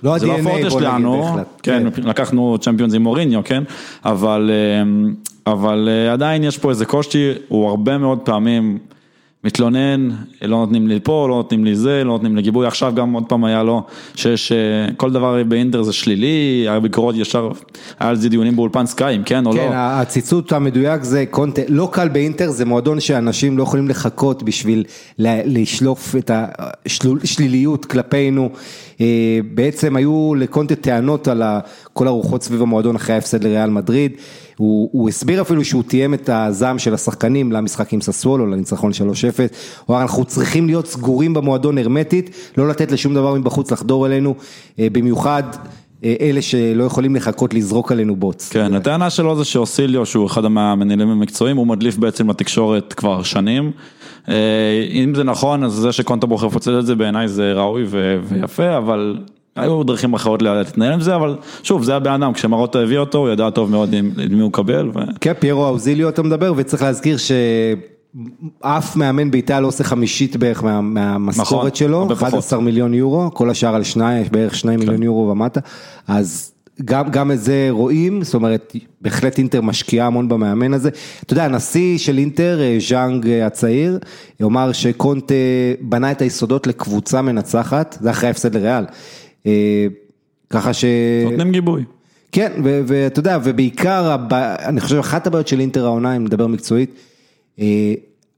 לא 0.02 0.18
זה 0.18 0.26
לא 0.26 0.32
הפורטה 0.32 0.70
שלנו, 0.70 1.22
בהחלט. 1.22 1.46
כן, 1.62 1.86
לקחנו 1.96 2.58
צ'מפיונס 2.60 2.94
עם 2.94 3.02
מוריניו, 3.02 3.40
כן, 3.44 3.62
אבל, 4.04 4.50
אה, 4.52 5.52
אבל 5.52 5.88
אה, 5.90 6.12
עדיין 6.12 6.44
יש 6.44 6.58
פה 6.58 6.70
איזה 6.70 6.84
קושי, 6.84 7.32
הוא 7.48 7.68
הרבה 7.68 7.98
מאוד 7.98 8.18
פעמים 8.18 8.78
מתלונן, 9.44 10.08
לא 10.42 10.56
נותנים 10.56 10.88
לי 10.88 11.00
פה, 11.02 11.26
לא 11.28 11.34
נותנים 11.34 11.64
לי 11.64 11.74
זה, 11.74 12.04
לא 12.04 12.12
נותנים 12.12 12.36
לי 12.36 12.42
גיבוי, 12.42 12.66
עכשיו 12.66 12.92
גם 12.94 13.12
עוד 13.12 13.24
פעם 13.28 13.44
היה 13.44 13.62
לו, 13.62 13.82
שיש, 14.14 14.52
אה, 14.52 14.58
כל 14.96 15.10
דבר 15.10 15.44
באינטר 15.44 15.82
זה 15.82 15.92
שלילי, 15.92 16.64
היה 16.68 16.80
ביקורות 16.80 17.14
ישר, 17.16 17.50
היה 18.00 18.10
על 18.10 18.16
זה 18.16 18.28
דיונים 18.28 18.56
באולפן 18.56 18.86
סקיים, 18.86 19.22
כן 19.24 19.46
או 19.46 19.52
כן, 19.52 19.58
לא? 19.58 19.74
הציטוט 19.74 20.52
המדויק 20.52 21.02
זה 21.02 21.24
קונטה, 21.30 21.62
לא 21.68 21.88
קל 21.92 22.08
באינטר, 22.08 22.50
זה 22.50 22.64
מועדון 22.64 23.00
שאנשים 23.00 23.58
לא 23.58 23.62
יכולים 23.62 23.88
לחכות 23.88 24.42
בשביל 24.42 24.84
לשלוף 25.18 26.16
את 26.16 26.30
השליליות 26.84 27.84
כלפינו. 27.84 28.50
אה, 29.00 29.38
בעצם 29.54 29.96
היו 29.96 30.34
לקונטה 30.34 30.74
טענות 30.74 31.28
על 31.28 31.42
כל 31.92 32.06
הרוחות 32.06 32.42
סביב 32.42 32.62
המועדון 32.62 32.96
אחרי 32.96 33.14
ההפסד 33.14 33.44
לריאל 33.44 33.70
מדריד. 33.70 34.12
הוא, 34.56 34.88
הוא 34.92 35.08
הסביר 35.08 35.40
אפילו 35.40 35.64
שהוא 35.64 35.82
תיאם 35.82 36.14
את 36.14 36.28
הזעם 36.32 36.78
של 36.78 36.94
השחקנים 36.94 37.52
למשחק 37.52 37.92
עם 37.92 38.00
ססוולו, 38.00 38.46
לניצחון 38.46 38.92
3-0. 38.92 38.94
הוא 39.86 39.94
אמר, 39.94 40.02
אנחנו 40.02 40.24
צריכים 40.24 40.66
להיות 40.66 40.86
סגורים 40.86 41.34
במועדון 41.34 41.78
הרמטית, 41.78 42.30
לא 42.56 42.68
לתת 42.68 42.92
לשום 42.92 43.14
דבר 43.14 43.34
מבחוץ 43.34 43.70
לחדור 43.70 44.06
אלינו, 44.06 44.34
אה, 44.78 44.86
במיוחד 44.92 45.42
אלה 46.04 46.42
שלא 46.42 46.84
יכולים 46.84 47.16
לחכות 47.16 47.54
לזרוק 47.54 47.92
עלינו 47.92 48.16
בוץ. 48.16 48.48
כן, 48.52 48.74
הטענה 48.74 49.10
שלו 49.10 49.36
זה 49.36 49.44
שאוסיליו, 49.44 50.06
שהוא 50.06 50.26
אחד 50.26 50.44
המנהלים 50.44 51.08
המקצועיים, 51.08 51.56
הוא 51.56 51.66
מדליף 51.66 51.96
בעצם 51.96 52.30
לתקשורת 52.30 52.92
כבר 52.92 53.22
שנים. 53.22 53.72
אה, 54.28 54.34
אם 54.90 55.14
זה 55.14 55.24
נכון, 55.24 55.64
אז 55.64 55.72
זה 55.72 55.92
שקונטה 55.92 56.26
בוחר 56.26 56.46
לפוצץ 56.46 56.68
את 56.68 56.86
זה 56.86 56.94
בעיניי 56.94 57.28
זה 57.28 57.52
ראוי 57.52 57.84
ויפה, 58.28 58.76
אבל 58.76 59.18
היו 59.56 59.82
דרכים 59.82 60.14
אחרות 60.14 60.42
להתנהל 60.42 60.92
עם 60.92 61.00
זה, 61.00 61.14
אבל 61.14 61.36
שוב, 61.62 61.82
זה 61.82 61.96
הבן 61.96 62.12
אדם, 62.12 62.32
כשמרוטה 62.32 62.78
הביא 62.78 62.98
אותו, 62.98 63.18
הוא 63.18 63.28
ידע 63.28 63.50
טוב 63.50 63.70
מאוד 63.70 63.92
עם 63.92 64.10
מי 64.30 64.40
הוא 64.40 64.48
מקבל. 64.48 64.88
ו- 64.94 65.00
כן, 65.20 65.32
פיירו 65.38 65.66
אוזיליו 65.66 66.08
אתה 66.08 66.22
מדבר, 66.22 66.52
וצריך 66.56 66.82
להזכיר 66.82 67.16
שאף 68.62 68.96
מאמן 68.96 69.30
בעיטה 69.30 69.60
לא 69.60 69.66
עושה 69.66 69.84
חמישית 69.84 70.36
בערך 70.36 70.64
מה, 70.64 70.70
נכון, 70.70 70.94
מהמשכורת 70.94 71.76
שלו, 71.76 71.98
הרבה 71.98 72.14
פחות. 72.14 72.28
11 72.28 72.60
מיליון 72.60 72.94
יורו, 72.94 73.30
כל 73.34 73.50
השאר 73.50 73.74
על 73.74 73.82
שניים, 73.82 74.26
בערך 74.32 74.54
2 74.54 74.78
כן. 74.78 74.84
מיליון 74.84 75.02
יורו 75.02 75.28
ומטה, 75.28 75.60
אז 76.08 76.52
גם, 76.84 77.10
גם 77.10 77.30
את 77.30 77.40
זה 77.40 77.68
רואים, 77.70 78.22
זאת 78.22 78.34
אומרת, 78.34 78.76
בהחלט 79.00 79.38
אינטר 79.38 79.60
משקיעה 79.60 80.06
המון 80.06 80.28
במאמן 80.28 80.74
הזה. 80.74 80.90
אתה 81.22 81.32
יודע, 81.32 81.44
הנשיא 81.44 81.98
של 81.98 82.18
אינטר, 82.18 82.60
אה, 82.60 82.76
ז'אנג 82.88 83.28
אה, 83.28 83.46
הצעיר, 83.46 83.98
אמר 84.42 84.72
שקונטה 84.72 85.34
בנה 85.80 86.10
את 86.10 86.22
היסודות 86.22 86.66
לקבוצה 86.66 87.22
מנצחת, 87.22 87.98
זה 88.00 88.10
אחרי 88.10 88.28
ההפסד 88.28 88.54
לריאל. 88.54 88.84
אה, 89.46 89.86
ככה 90.50 90.72
ש... 90.72 90.84
נותנים 91.24 91.52
גיבוי. 91.52 91.84
כן, 92.32 92.52
ואתה 92.62 93.20
יודע, 93.20 93.38
ובעיקר, 93.44 94.16
אני 94.64 94.80
חושב 94.80 94.98
אחת 94.98 95.26
הבעיות 95.26 95.48
של 95.48 95.60
אינטר 95.60 95.84
העונה, 95.84 96.16
אם 96.16 96.24
נדבר 96.24 96.46
מקצועית, 96.46 96.94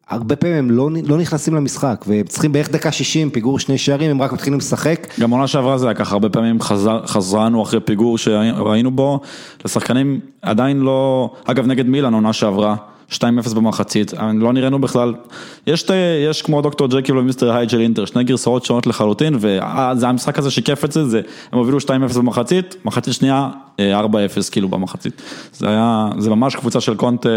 הרבה 0.09 0.37
פעמים 0.37 0.57
הם 0.57 0.71
לא, 0.71 0.89
לא 1.07 1.19
נכנסים 1.19 1.55
למשחק, 1.55 2.05
והם 2.09 2.27
צריכים 2.27 2.53
בערך 2.53 2.71
דקה 2.71 2.93
60, 2.93 3.31
פיגור 3.31 3.59
שני 3.59 3.79
שערים, 3.79 4.11
הם 4.11 4.23
רק 4.23 4.33
מתחילים 4.33 4.59
לשחק. 4.59 5.07
גם 5.21 5.31
עונה 5.31 5.47
שעברה 5.47 5.79
זה 5.79 5.87
היה 5.87 5.95
ככה, 5.95 6.13
הרבה 6.13 6.29
פעמים 6.29 6.61
חזר, 6.61 7.07
חזרנו 7.07 7.63
אחרי 7.63 7.81
פיגור 7.81 8.19
שראינו 8.19 8.91
בו, 8.91 9.21
לשחקנים 9.65 10.21
עדיין 10.43 10.81
לא, 10.81 11.31
אגב 11.45 11.67
נגד 11.67 11.87
מילאן 11.87 12.15
עונה 12.15 12.33
שעברה, 12.33 12.77
2-0 13.11 13.15
במחצית, 13.55 14.13
לא 14.35 14.53
נראינו 14.53 14.81
בכלל, 14.81 15.15
יש, 15.67 15.81
שתי- 15.81 15.95
יש 16.31 16.43
כמו 16.43 16.63
דוקטור 16.63 16.89
ג'קיל 16.89 17.19
ומיסטר 17.19 17.53
הייד 17.57 17.71
של 17.71 17.81
אינטר, 17.81 18.05
שני 18.05 18.25
גרסאות 18.25 18.65
שונות 18.65 18.87
לחלוטין, 18.87 19.35
וזה 19.41 20.09
המשחק 20.09 20.39
הזה 20.39 20.51
שיקף 20.51 20.85
את 20.85 20.93
זה, 20.93 21.09
זה 21.09 21.21
הם 21.53 21.59
הובילו 21.59 21.79
2-0 21.81 21.89
במחצית, 22.19 22.77
מחצית 22.85 23.15
שנייה 23.15 23.49
אה, 23.81 24.01
4-0 24.01 24.07
כאילו 24.53 24.69
במחצית, 24.69 25.23
זה 25.53 25.69
היה, 25.69 26.09
זה 26.19 26.31
ממש 26.31 26.57
קבוצה 26.57 26.81
של 26.81 26.95
קונטה, 26.95 27.29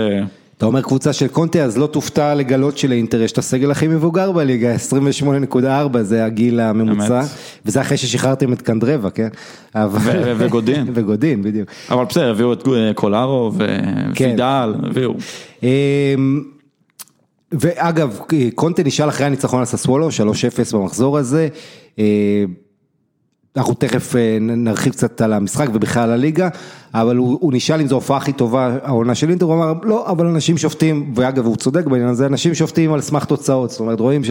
אתה 0.58 0.66
אומר 0.66 0.82
קבוצה 0.82 1.14
של 1.14 1.28
קונטה, 1.28 1.64
אז 1.64 1.78
לא 1.78 1.88
תופתע 1.88 2.36
לגלות 2.36 2.78
שלאינטר 2.78 3.22
יש 3.22 3.32
את 3.32 3.38
הסגל 3.38 3.72
הכי 3.72 3.88
מבוגר 3.88 4.32
בליגה, 4.32 4.76
28.4 4.76 5.58
זה 6.02 6.26
הגיל 6.26 6.60
הממוצע, 6.60 7.20
אמת. 7.20 7.28
וזה 7.66 7.82
אחרי 7.82 7.98
ששחררתם 7.98 8.54
את 8.54 8.62
קנדרבה, 8.62 9.10
כן? 9.10 9.28
אבל- 9.76 10.00
ו- 10.04 10.34
וגודין. 10.38 10.86
וגודין, 10.96 11.42
בדיוק. 11.42 11.70
אבל 11.92 12.06
בסדר, 12.06 12.32
הביאו 12.32 12.54
את 12.54 12.68
קולארו 12.96 13.52
כן. 13.58 13.84
ופידל, 14.12 14.74
הביאו. 14.84 15.14
אמ, 15.64 16.44
ואגב, 17.52 18.20
קונטה 18.56 18.84
נשאל 18.84 19.10
אחרי 19.10 19.26
הניצחון 19.26 19.60
על 19.60 19.66
ססוולו, 19.66 20.10
3-0 20.10 20.12
במחזור 20.74 21.18
הזה. 21.18 21.48
אנחנו 23.58 23.74
תכף 23.74 24.16
אה, 24.16 24.38
נרחיב 24.42 24.94
קצת 24.94 25.22
על 25.22 25.34
המשחק 25.34 25.68
ובכלל 25.74 26.12
הליגה, 26.12 26.50
אבל 26.94 27.18
הוא, 27.18 27.38
הוא 27.42 27.54
נשאל 27.54 27.82
אם 27.82 27.88
זו 27.88 27.96
ההופעה 27.96 28.18
הכי 28.18 28.34
טובה, 28.34 28.78
העונה 28.84 29.16
של 29.16 29.30
אינטר, 29.30 29.46
הוא 29.46 29.54
אמר 29.54 29.74
לא, 29.84 30.10
אבל 30.10 30.26
אנשים 30.28 30.58
שופטים, 30.58 31.14
ואגב 31.16 31.46
הוא 31.46 31.56
צודק 31.56 31.86
בעניין 31.86 32.10
הזה, 32.10 32.26
אנשים 32.26 32.54
שופטים 32.54 32.94
על 32.94 33.02
סמך 33.02 33.26
תוצאות, 33.26 33.70
זאת 33.70 33.80
אומרת 33.80 34.00
רואים 34.00 34.22
3-0 34.22 34.28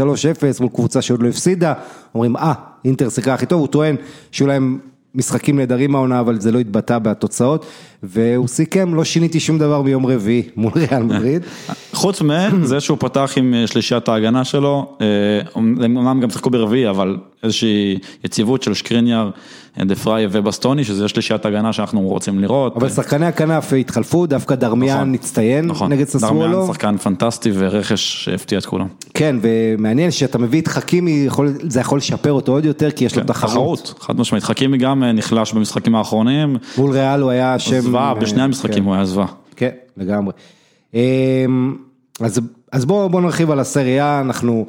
מול 0.61 0.69
קבוצה 0.75 1.03
שעוד 1.03 1.23
לא 1.23 1.29
הפסידה, 1.29 1.73
אומרים 2.15 2.37
אה, 2.37 2.53
אינטר 2.85 3.09
שיחקה 3.09 3.35
הכי 3.35 3.47
טוב, 3.47 3.61
הוא 3.61 3.69
טוען 3.69 3.97
שהיו 4.31 4.47
להם 4.47 4.79
משחקים 5.15 5.59
נהדרים 5.59 5.95
העונה, 5.95 6.21
אבל 6.21 6.41
זה 6.41 6.53
לא 6.53 6.59
התבטא 6.59 6.99
בתוצאות, 6.99 7.67
והוא 8.03 8.49
סיכם, 8.49 8.95
לא 8.95 9.05
שיניתי 9.05 9.41
שום 9.41 9.59
דבר 9.59 9.83
ביום 9.83 10.07
רביעי 10.07 10.43
מול 10.57 10.73
ריאל 10.77 11.03
מדריד. 11.03 11.43
חוץ 11.93 12.23
מזה 12.23 12.81
שהוא 12.81 12.99
פתח 13.01 13.33
עם 13.37 13.55
אה, 13.55 13.67
שלישיית 13.67 14.09
ההגנה 14.09 14.45
שלו, 14.45 14.97
אה, 15.01 15.07
הם 15.55 15.97
אומנם 15.97 16.21
גם 16.21 16.31
שיחקו 16.31 16.51
ברביעי, 16.51 16.91
אבל 16.91 17.17
איזושהי 17.45 17.99
יציבות 18.25 18.63
של 18.63 18.75
שקריניאר, 18.75 19.31
דה 19.79 19.95
פריי 19.95 20.27
ובסטוני, 20.31 20.85
שזה 20.85 21.09
שלישיית 21.09 21.47
הגנה 21.47 21.73
שאנחנו 21.73 22.01
רוצים 22.01 22.39
לראות. 22.39 22.77
אבל 22.77 22.89
שחקני 22.89 23.27
הכנף 23.27 23.73
התחלפו, 23.73 24.27
דווקא 24.27 24.55
דרמיאן 24.55 24.97
נכון. 24.97 25.15
הצטיין 25.15 25.67
נכון, 25.67 25.93
נגד 25.93 26.09
ססוולו. 26.09 26.41
דרמיאן 26.41 26.67
שחקן 26.67 26.97
פנטסטי 26.97 27.51
ורכש 27.55 28.25
שהפתיע 28.25 28.59
את 28.59 28.67
כולם. 28.67 28.87
כן, 29.15 29.37
ומעניין 29.43 30.11
שאתה 30.11 30.39
מביא 30.39 30.61
את 30.61 30.69
חכימי, 30.69 31.29
זה 31.63 31.81
יכול 31.81 31.99
לשפר 31.99 32.33
אותו 32.33 32.53
עוד 32.53 32.65
יותר, 32.65 32.91
כי 32.91 33.05
יש 33.05 33.17
לו 33.17 33.23
כן, 33.23 33.27
תחרות. 33.27 33.95
חד 34.01 34.21
משמעית, 34.21 34.45
חכימי 34.45 34.79
גם 34.79 35.05
אה, 35.05 35.13
נחלש 35.13 35.53
במשחקים 35.53 35.95
האחרונים, 35.95 36.57
מול 36.79 36.91
ריאל 36.91 37.21
הוא 37.21 37.31
היה 37.31 37.59
שם... 37.59 37.81
זוועה, 37.81 38.09
אה, 38.09 38.15
בשני 38.15 38.43
המשחקים 38.43 38.75
כן, 38.75 38.85
הוא 38.85 38.95
היה 38.95 39.05
זוועה. 39.05 39.27
כן, 39.57 39.71
לגמרי. 39.97 40.33
אמ, 40.95 41.77
אז, 42.21 42.41
אז 42.73 42.85
בואו 42.85 43.09
בוא 43.09 43.21
נרחיב 43.21 43.51
על 43.51 43.61
הסריה, 43.61 44.21
אנחנו, 44.21 44.67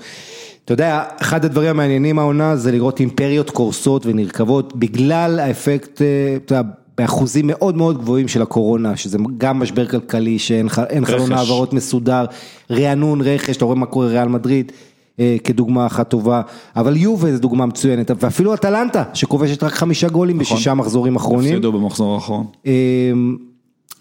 אתה 0.65 0.73
יודע, 0.73 1.03
אחד 1.21 1.45
הדברים 1.45 1.69
המעניינים 1.69 2.19
העונה 2.19 2.55
זה 2.55 2.71
לראות 2.71 2.99
אימפריות 2.99 3.49
קורסות 3.49 4.05
ונרקבות 4.05 4.75
בגלל 4.75 5.39
האפקט, 5.39 6.01
אה, 6.01 6.07
אתה 6.45 6.55
יודע, 6.55 6.69
באחוזים 6.97 7.47
מאוד 7.47 7.77
מאוד 7.77 7.97
גבוהים 7.97 8.27
של 8.27 8.41
הקורונה, 8.41 8.97
שזה 8.97 9.17
גם 9.37 9.59
משבר 9.59 9.85
כלכלי, 9.87 10.39
שאין 10.39 10.69
חלון. 11.05 11.31
העברות 11.31 11.73
מסודר, 11.73 12.25
רענון 12.71 13.21
רכש, 13.21 13.57
אתה 13.57 13.65
רואה 13.65 13.75
מה 13.75 13.85
קורה 13.85 14.07
ריאל 14.07 14.27
מדריד. 14.27 14.71
אה, 15.19 15.35
כדוגמה 15.43 15.85
אחת 15.85 16.09
טובה, 16.09 16.41
אבל 16.75 16.97
יובה 16.97 17.31
זו 17.33 17.39
דוגמה 17.39 17.65
מצוינת, 17.65 18.11
ואפילו 18.19 18.53
אטלנטה 18.53 19.03
שכובשת 19.13 19.63
רק 19.63 19.73
חמישה 19.73 20.07
גולים 20.09 20.41
נכון. 20.41 20.55
בשישה 20.57 20.73
מחזורים 20.73 21.15
אחרונים. 21.15 21.49
הפסידו 21.49 21.71
במחזור 21.71 22.15
האחרון. 22.15 22.45
אמ, 22.65 23.37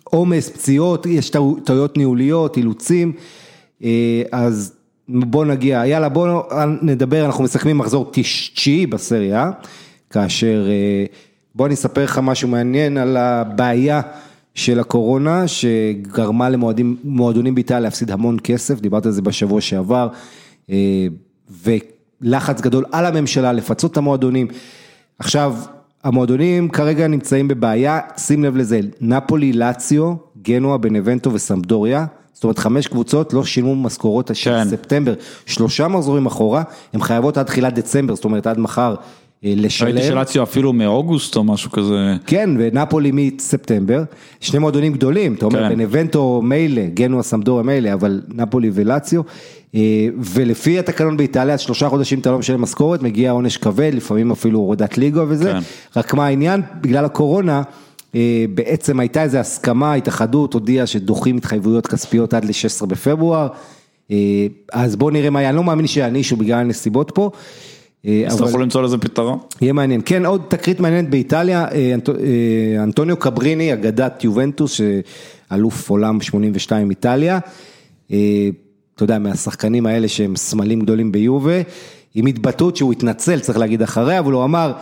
עומס, 0.04 0.48
פציעות, 0.50 1.06
יש 1.06 1.30
טעו- 1.30 1.56
טעויות 1.64 1.96
ניהוליות, 1.96 2.56
אילוצים, 2.56 3.12
אה, 3.84 3.90
אז 4.32 4.72
בוא 5.08 5.44
נגיע, 5.44 5.82
יאללה 5.86 6.08
בוא 6.08 6.42
נדבר, 6.82 7.26
אנחנו 7.26 7.44
מסכמים 7.44 7.78
מחזור 7.78 8.10
תש- 8.12 8.48
תשיעי 8.54 8.86
בסריה, 8.86 9.50
כאשר 10.10 10.66
אה, 10.68 11.04
בוא 11.54 11.66
אני 11.66 11.74
אספר 11.74 12.04
לך 12.04 12.20
משהו 12.22 12.48
מעניין 12.48 12.96
על 12.96 13.16
הבעיה 13.16 14.00
של 14.54 14.80
הקורונה, 14.80 15.48
שגרמה 15.48 16.48
למועדונים 16.48 17.54
באיטליה 17.54 17.80
להפסיד 17.80 18.10
המון 18.10 18.36
כסף, 18.44 18.80
דיברתי 18.80 19.08
על 19.08 19.14
זה 19.14 19.22
בשבוע 19.22 19.60
שעבר, 19.60 20.08
אה, 20.70 21.06
ולחץ 21.64 22.60
גדול 22.60 22.84
על 22.92 23.06
הממשלה 23.06 23.52
לפצות 23.52 23.92
את 23.92 23.96
המועדונים. 23.96 24.46
עכשיו, 25.18 25.56
המועדונים 26.04 26.68
כרגע 26.68 27.06
נמצאים 27.06 27.48
בבעיה, 27.48 28.00
שים 28.16 28.44
לב 28.44 28.56
לזה, 28.56 28.80
נפולי, 29.00 29.52
לאציו, 29.52 30.14
גנואה, 30.42 30.78
בנבנטו 30.78 31.32
וסמפדוריה, 31.32 32.06
זאת 32.34 32.44
אומרת 32.44 32.58
חמש 32.58 32.86
קבוצות 32.86 33.32
לא 33.32 33.44
שילמו 33.44 33.76
משכורות 33.76 34.30
של 34.34 34.50
כן. 34.50 34.68
ספטמבר, 34.68 35.14
שלושה 35.46 35.88
מחזורים 35.88 36.26
אחורה, 36.26 36.62
הן 36.92 37.00
חייבות 37.00 37.38
עד 37.38 37.46
תחילת 37.46 37.74
דצמבר, 37.74 38.14
זאת 38.14 38.24
אומרת 38.24 38.46
עד 38.46 38.58
מחר 38.58 38.94
אה, 39.44 39.52
לשלם. 39.56 39.88
ראיתי 39.88 40.02
שלציו 40.02 40.42
אפילו 40.42 40.72
מאוגוסט 40.72 41.36
או 41.36 41.44
משהו 41.44 41.70
כזה. 41.70 42.16
כן, 42.26 42.50
ונפולי 42.58 43.10
מספטמבר, 43.14 44.02
שני 44.40 44.58
מועדונים 44.58 44.92
גדולים, 44.92 45.34
אתה 45.34 45.46
אומר 45.46 45.68
כן. 45.68 45.74
בנבנטו 45.74 46.40
מילא, 46.42 46.82
גנואה 46.94 47.22
סמדוריה 47.22 47.62
מילא, 47.62 47.92
אבל 47.92 48.22
נפולי 48.28 48.70
ולציו, 48.74 49.22
אה, 49.74 50.08
ולפי 50.18 50.78
התקנון 50.78 51.16
באיטליה, 51.16 51.58
שלושה 51.58 51.88
חודשים 51.88 52.18
אתה 52.18 52.30
לא 52.30 52.38
משלם 52.38 52.62
משכורת, 52.62 53.02
מגיע 53.02 53.30
עונש 53.30 53.56
כבד, 53.56 53.90
לפעמים 53.94 54.30
אפילו 54.30 54.58
הורדת 54.58 54.98
ליגה 54.98 55.24
וזה, 55.28 55.52
כן. 55.52 55.60
רק 55.96 56.14
מה 56.14 56.26
העניין, 56.26 56.62
בגלל 56.80 57.04
הקורונה, 57.04 57.62
בעצם 58.54 59.00
הייתה 59.00 59.22
איזו 59.22 59.38
הסכמה, 59.38 59.92
ההתאחדות 59.92 60.54
הודיעה 60.54 60.86
שדוחים 60.86 61.36
התחייבויות 61.36 61.86
כספיות 61.86 62.34
עד 62.34 62.44
ל-16 62.44 62.86
בפברואר, 62.86 63.48
אה, 64.10 64.16
אז 64.72 64.96
בואו 64.96 65.10
נראה 65.10 65.30
מה 65.30 65.38
היה, 65.38 65.48
אני 65.48 65.56
לא 65.56 65.64
מאמין 65.64 65.86
שיענישו 65.86 66.36
בגלל 66.36 66.58
הנסיבות 66.58 67.10
פה. 67.14 67.30
אה, 68.06 68.22
אבל- 68.26 68.34
יצטרכו 68.34 68.58
למצוא 68.58 68.82
לזה 68.82 68.98
פתרון. 68.98 69.38
יהיה 69.60 69.72
מעניין. 69.72 70.00
כן, 70.04 70.26
עוד 70.26 70.42
תקרית 70.48 70.80
מעניינת 70.80 71.10
באיטליה, 71.10 71.64
אה, 71.72 71.94
אנט- 71.94 72.08
אה, 72.08 72.82
אנטוניו 72.82 73.16
קבריני, 73.16 73.72
אגדת 73.72 74.24
יובנטוס, 74.24 74.80
שאלוף 75.50 75.90
עולם 75.90 76.20
82 76.20 76.90
איטליה, 76.90 77.38
אה, 78.12 78.18
אתה 78.94 79.04
יודע, 79.04 79.18
מהשחקנים 79.18 79.86
האלה 79.86 80.08
שהם 80.08 80.36
סמלים 80.36 80.80
גדולים 80.80 81.12
ביובה, 81.12 81.60
עם 82.14 82.26
התבטאות 82.26 82.76
שהוא 82.76 82.92
התנצל, 82.92 83.40
צריך 83.40 83.58
להגיד 83.58 83.82
אחריה, 83.82 84.18
אבל 84.18 84.32
הוא 84.32 84.44
אמר 84.44 84.72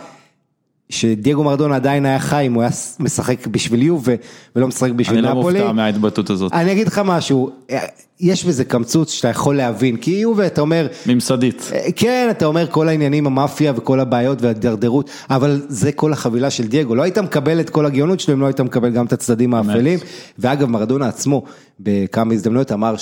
שדייגו 0.93 1.43
מרדונה 1.43 1.75
עדיין 1.75 2.05
היה 2.05 2.19
חי 2.19 2.43
אם 2.47 2.53
הוא 2.53 2.63
היה 2.63 2.71
משחק 2.99 3.47
בשביל 3.47 3.83
יובה 3.83 4.13
ולא 4.55 4.67
משחק 4.67 4.91
בשביל 4.91 5.17
אני 5.17 5.27
לא 5.27 5.39
נפולי. 5.39 5.59
מופתע 5.59 5.73
מההתבטאות 5.73 6.29
הזאת. 6.29 6.53
אני 6.53 6.71
אגיד 6.71 6.87
לך 6.87 7.01
משהו, 7.05 7.49
אה, 7.71 7.85
יש 8.19 8.45
בזה 8.45 8.65
קמצוץ 8.65 9.11
שאתה 9.11 9.27
יכול 9.27 9.55
להבין, 9.57 9.97
כי 9.97 10.11
יובה, 10.11 10.47
אתה 10.47 10.61
אומר, 10.61 10.87
ממסדית. 11.05 11.71
כן, 11.95 12.27
אתה 12.31 12.45
אומר 12.45 12.67
כל 12.67 12.89
העניינים, 12.89 13.27
המאפיה 13.27 13.73
וכל 13.75 13.99
הבעיות 13.99 14.41
וההידרדרות, 14.41 15.09
אבל 15.29 15.61
זה 15.67 15.91
כל 15.91 16.13
החבילה 16.13 16.49
של 16.49 16.67
דייגו, 16.67 16.95
לא 16.95 17.01
היית 17.01 17.17
מקבל 17.17 17.59
את 17.59 17.69
כל 17.69 17.85
הגאונות 17.85 18.19
שלו 18.19 18.33
אם 18.33 18.41
לא 18.41 18.45
היית 18.45 18.61
מקבל 18.61 18.91
גם 18.91 19.05
את 19.05 19.13
הצדדים 19.13 19.53
האפלים, 19.53 19.99
ואגב 20.39 20.69
מרדונה 20.69 21.07
עצמו 21.07 21.43
בכמה 21.79 22.33
הזדמנויות 22.33 22.71
אמר 22.71 22.95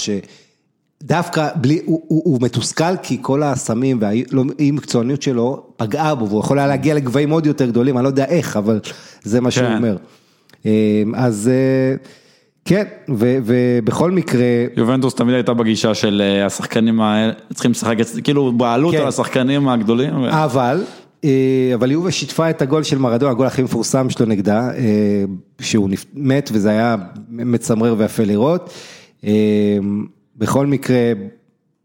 שדווקא 1.01 1.47
בלי, 1.55 1.81
הוא, 1.85 2.01
הוא, 2.07 2.21
הוא 2.25 2.39
מתוסכל 2.41 2.97
כי 3.03 3.17
כל 3.21 3.43
הסמים 3.43 3.97
והאי 4.01 4.71
מקצועניות 4.71 5.21
שלו 5.21 5.63
פגעה 5.77 6.15
בו, 6.15 6.29
והוא 6.29 6.39
יכול 6.39 6.59
היה 6.59 6.67
להגיע 6.67 6.95
לגבהים 6.95 7.29
עוד 7.29 7.45
יותר 7.45 7.65
גדולים, 7.65 7.97
אני 7.97 8.03
לא 8.03 8.09
יודע 8.09 8.25
איך, 8.25 8.57
אבל 8.57 8.79
זה 9.23 9.41
מה 9.41 9.51
שהוא 9.51 9.67
כן. 9.67 9.75
אומר. 9.75 9.97
אה, 10.65 10.71
אז 11.15 11.49
אה, 11.53 11.95
כן, 12.65 12.83
ו- 13.17 13.37
ובכל 13.45 14.11
מקרה, 14.11 14.45
יובנטוס 14.75 15.15
תמיד 15.15 15.35
הייתה 15.35 15.53
בגישה 15.53 15.93
של 15.93 16.21
אה, 16.25 16.45
השחקנים 16.45 17.01
האלה, 17.01 17.33
צריכים 17.53 17.71
לשחק, 17.71 17.95
כאילו 18.23 18.51
בעלות 18.51 18.95
כן. 18.95 19.01
על 19.01 19.07
השחקנים 19.07 19.67
הגדולים. 19.67 20.13
אבל, 20.13 20.83
אה, 21.23 21.71
אבל 21.73 21.91
יובה 21.91 22.11
שיתפה 22.11 22.49
את 22.49 22.61
הגול 22.61 22.83
של 22.83 22.97
מרדונה, 22.97 23.31
הגול 23.31 23.47
הכי 23.47 23.63
מפורסם 23.63 24.09
שלו 24.09 24.25
נגדה, 24.25 24.69
שהוא 25.61 25.89
מת 26.13 26.49
וזה 26.53 26.69
היה 26.69 26.95
מצמרר 27.29 27.95
ויפה 27.97 28.23
לראות. 28.23 28.73
אה, 30.41 30.47
בכל 30.47 30.65
מקרה, 30.67 30.97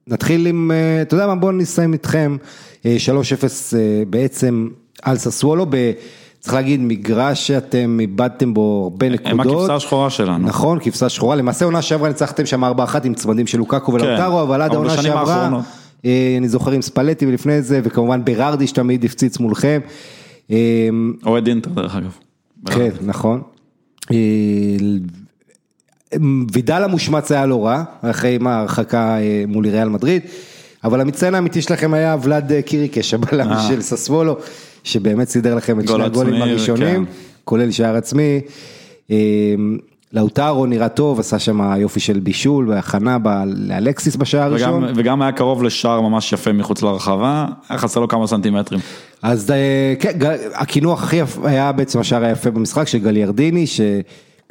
נתחיל 0.07 0.47
עם, 0.47 0.71
אה, 0.71 1.03
אתה 1.03 1.15
יודע 1.15 1.27
מה, 1.27 1.35
בואו 1.35 1.53
נסיים 1.53 1.93
איתכם, 1.93 2.37
אה, 2.87 2.97
3-0 2.99 3.75
אה, 3.77 4.03
בעצם 4.11 4.69
על 5.03 5.17
ססוולו, 5.17 5.67
ב- 5.71 5.93
צריך 6.41 6.55
להגיד, 6.55 6.81
מגרש 6.81 7.47
שאתם 7.47 7.99
איבדתם 8.01 8.55
בו 8.55 8.91
הרבה 8.93 9.07
הם 9.07 9.13
נקודות. 9.13 9.57
הכבשה 9.59 9.75
השחורה 9.75 10.11
שלנו. 10.11 10.47
נכון, 10.47 10.79
כבשה 10.83 11.09
שחורה, 11.09 11.37
למעשה 11.37 11.65
עונה 11.65 11.83
שעברה 11.83 12.09
ניצחתם 12.09 12.47
שם 12.47 12.65
4-1 12.65 12.69
עם 13.05 13.15
צמדים 13.15 13.47
של 13.47 13.59
לוקקו 13.59 13.93
ולאוטרו, 13.93 14.43
אבל 14.43 14.63
עד 14.63 14.75
העונה 14.75 15.03
שעברה, 15.03 15.35
האחרונות. 15.35 15.65
אה, 16.05 16.35
אני 16.39 16.49
זוכר 16.49 16.71
עם 16.71 16.83
ספלטי 16.83 17.27
ולפני 17.27 17.63
זה, 17.63 17.81
וכמובן 17.85 18.25
ברארדי 18.25 18.67
שתמיד 18.67 19.05
הפציץ 19.05 19.39
מולכם. 19.39 19.81
אה, 20.51 20.57
אוהד 21.27 21.47
אינטר 21.47 21.71
דרך 21.71 21.97
אגב. 21.97 22.19
כן, 22.67 22.91
נכון. 23.03 23.43
אה, 26.17 26.29
וידל 26.53 26.83
המושמץ 26.83 27.33
היה 27.33 27.47
לא 27.47 27.67
רע, 27.67 27.83
אחרי 28.03 28.39
מה 28.39 28.57
ההרחקה 28.57 29.19
אה, 29.19 29.45
מול 29.49 29.67
ריאל 29.67 29.89
מדריד, 29.89 30.23
אבל 30.85 31.01
המצטיין 31.01 31.35
האמיתי 31.35 31.63
שלכם 31.63 31.95
היה 31.95 32.17
ולאד 32.23 32.53
קיריקש, 32.67 33.15
הבלם 33.15 33.53
אה. 33.53 33.69
של 33.69 33.83
ססוולו, 33.83 34.37
שבאמת 34.85 35.29
סידר 35.29 35.55
לכם 35.55 35.81
את 35.81 35.89
שני 35.89 36.05
הגולים 36.05 36.43
הראשונים, 36.43 37.07
כן. 37.07 37.13
כולל 37.45 37.71
שער 37.71 37.97
עצמי. 37.97 38.41
אה, 39.11 39.17
לאוטרו 40.13 40.67
נראה 40.67 40.89
טוב, 40.89 41.21
עשה 41.21 41.39
שם 41.39 41.61
יופי 41.79 42.01
של 42.01 42.21
בישול 42.21 42.69
והכנה 42.69 43.19
ב- 43.23 43.43
לאלקסיס 43.47 44.17
בשער 44.17 44.43
הראשון. 44.43 44.85
וגם, 44.85 44.93
וגם 44.97 45.23
היה 45.23 45.33
קרוב 45.33 45.63
לשער 45.63 46.01
ממש 46.01 46.33
יפה 46.33 46.53
מחוץ 46.53 46.83
לרחבה, 46.83 47.47
היה 47.69 47.79
חסר 47.79 48.01
לו 48.01 48.09
כמה 48.09 48.27
סנטימטרים. 48.27 48.81
אז 49.23 49.51
אה, 49.51 49.95
כן, 50.01 50.19
הקינוח 50.55 51.03
הכי 51.03 51.17
יפה 51.17 51.49
היה 51.49 51.73
בעצם 51.73 51.99
השער 51.99 52.25
היפה 52.25 52.51
במשחק 52.51 52.89
של 52.89 52.99
גליארדיני, 52.99 53.67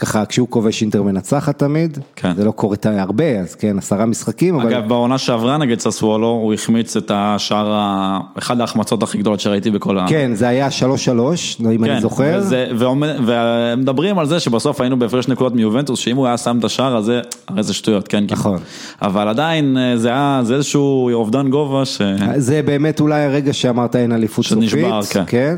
שככה 0.02 0.26
כשהוא 0.26 0.48
כובש 0.50 0.82
אינטר 0.82 1.04
מנצחת 1.04 1.60
תמיד, 1.60 1.98
כן. 2.16 2.36
זה 2.36 2.46
לא 2.46 2.52
קורה 2.52 2.76
הרבה, 2.86 3.40
אז 3.40 3.56
כן, 3.56 3.78
עשרה 3.78 4.06
משחקים, 4.06 4.56
אבל 4.60 4.74
אגב, 4.74 4.88
בעונה 4.88 5.18
שעברה 5.18 5.58
נגד 5.58 5.80
ססוולו, 5.80 6.28
הוא 6.28 6.54
החמיץ 6.54 6.98
את 6.98 7.12
השער, 7.14 7.72
ה- 7.72 8.20
אחד 8.38 8.62
ההחמצות 8.62 9.04
הכי 9.04 9.18
גדולות 9.18 9.40
שראיתי 9.40 9.72
בכל 9.72 10.00
ה... 10.00 10.06
כן, 10.10 10.32
זה 10.34 10.48
היה 10.48 10.72
שלוש 10.72 11.06
שלוש, 11.06 11.58
אם 11.76 11.84
אני 11.84 12.02
זוכר. 12.02 12.38
וזה, 12.40 12.68
ועומד, 12.78 13.10
ומדברים 13.26 14.20
על 14.20 14.26
זה 14.26 14.40
שבסוף 14.40 14.82
היינו 14.82 15.00
בהפרש 15.00 15.28
נקודות 15.28 15.56
מיובנטוס, 15.56 16.00
שאם 16.00 16.16
הוא 16.16 16.28
היה 16.28 16.38
שם 16.38 16.58
את 16.60 16.64
השער 16.64 16.96
הזה, 16.96 17.22
הרי 17.48 17.64
זה 17.64 17.74
שטויות, 17.74 18.08
כן? 18.08 18.24
נכון. 18.30 18.58
אבל 19.02 19.28
עדיין 19.28 19.78
אה, 19.78 19.98
זה 19.98 20.10
היה, 20.10 20.40
זה 20.44 20.56
איזשהו 20.56 21.10
אובדן 21.14 21.50
גובה 21.50 21.86
ש... 21.86 22.02
זה 22.36 22.62
באמת 22.66 23.00
אולי 23.00 23.22
הרגע 23.24 23.54
שאמרת 23.54 23.96
אין 23.96 24.12
אליפות 24.12 24.46
סופית, 24.46 24.70
שנשבר, 24.70 25.02
כן. 25.04 25.24
כן. 25.28 25.56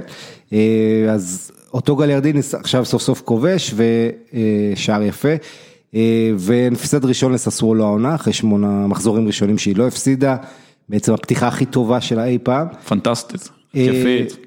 אה, 0.54 0.60
אז 1.14 1.52
אותו 1.74 1.96
גליארדיני 1.96 2.40
עכשיו 2.54 2.86
סוף 2.86 3.02
סוף 3.02 3.22
כובש 3.22 3.74
ושער 3.76 5.04
יפה. 5.04 5.36
אה, 5.96 6.32
והפסד 6.38 7.06
ראשון 7.06 7.34
לססוולו 7.34 7.84
העונה, 7.84 8.16
אחרי 8.16 8.34
שמונה 8.34 8.88
מחזורים 8.88 9.28
ראשונים 9.28 9.58
שהיא 9.58 9.76
לא 9.78 9.88
הפסידה, 9.88 10.36
בעצם 10.90 11.14
הפתיחה 11.14 11.48
הכי 11.48 11.66
טובה 11.66 12.02
שלה 12.02 12.26
אי 12.26 12.38
פעם. 12.44 12.68
פנטסטית, 12.88 13.50
אה, 13.76 13.88
כיפית. 13.92 14.38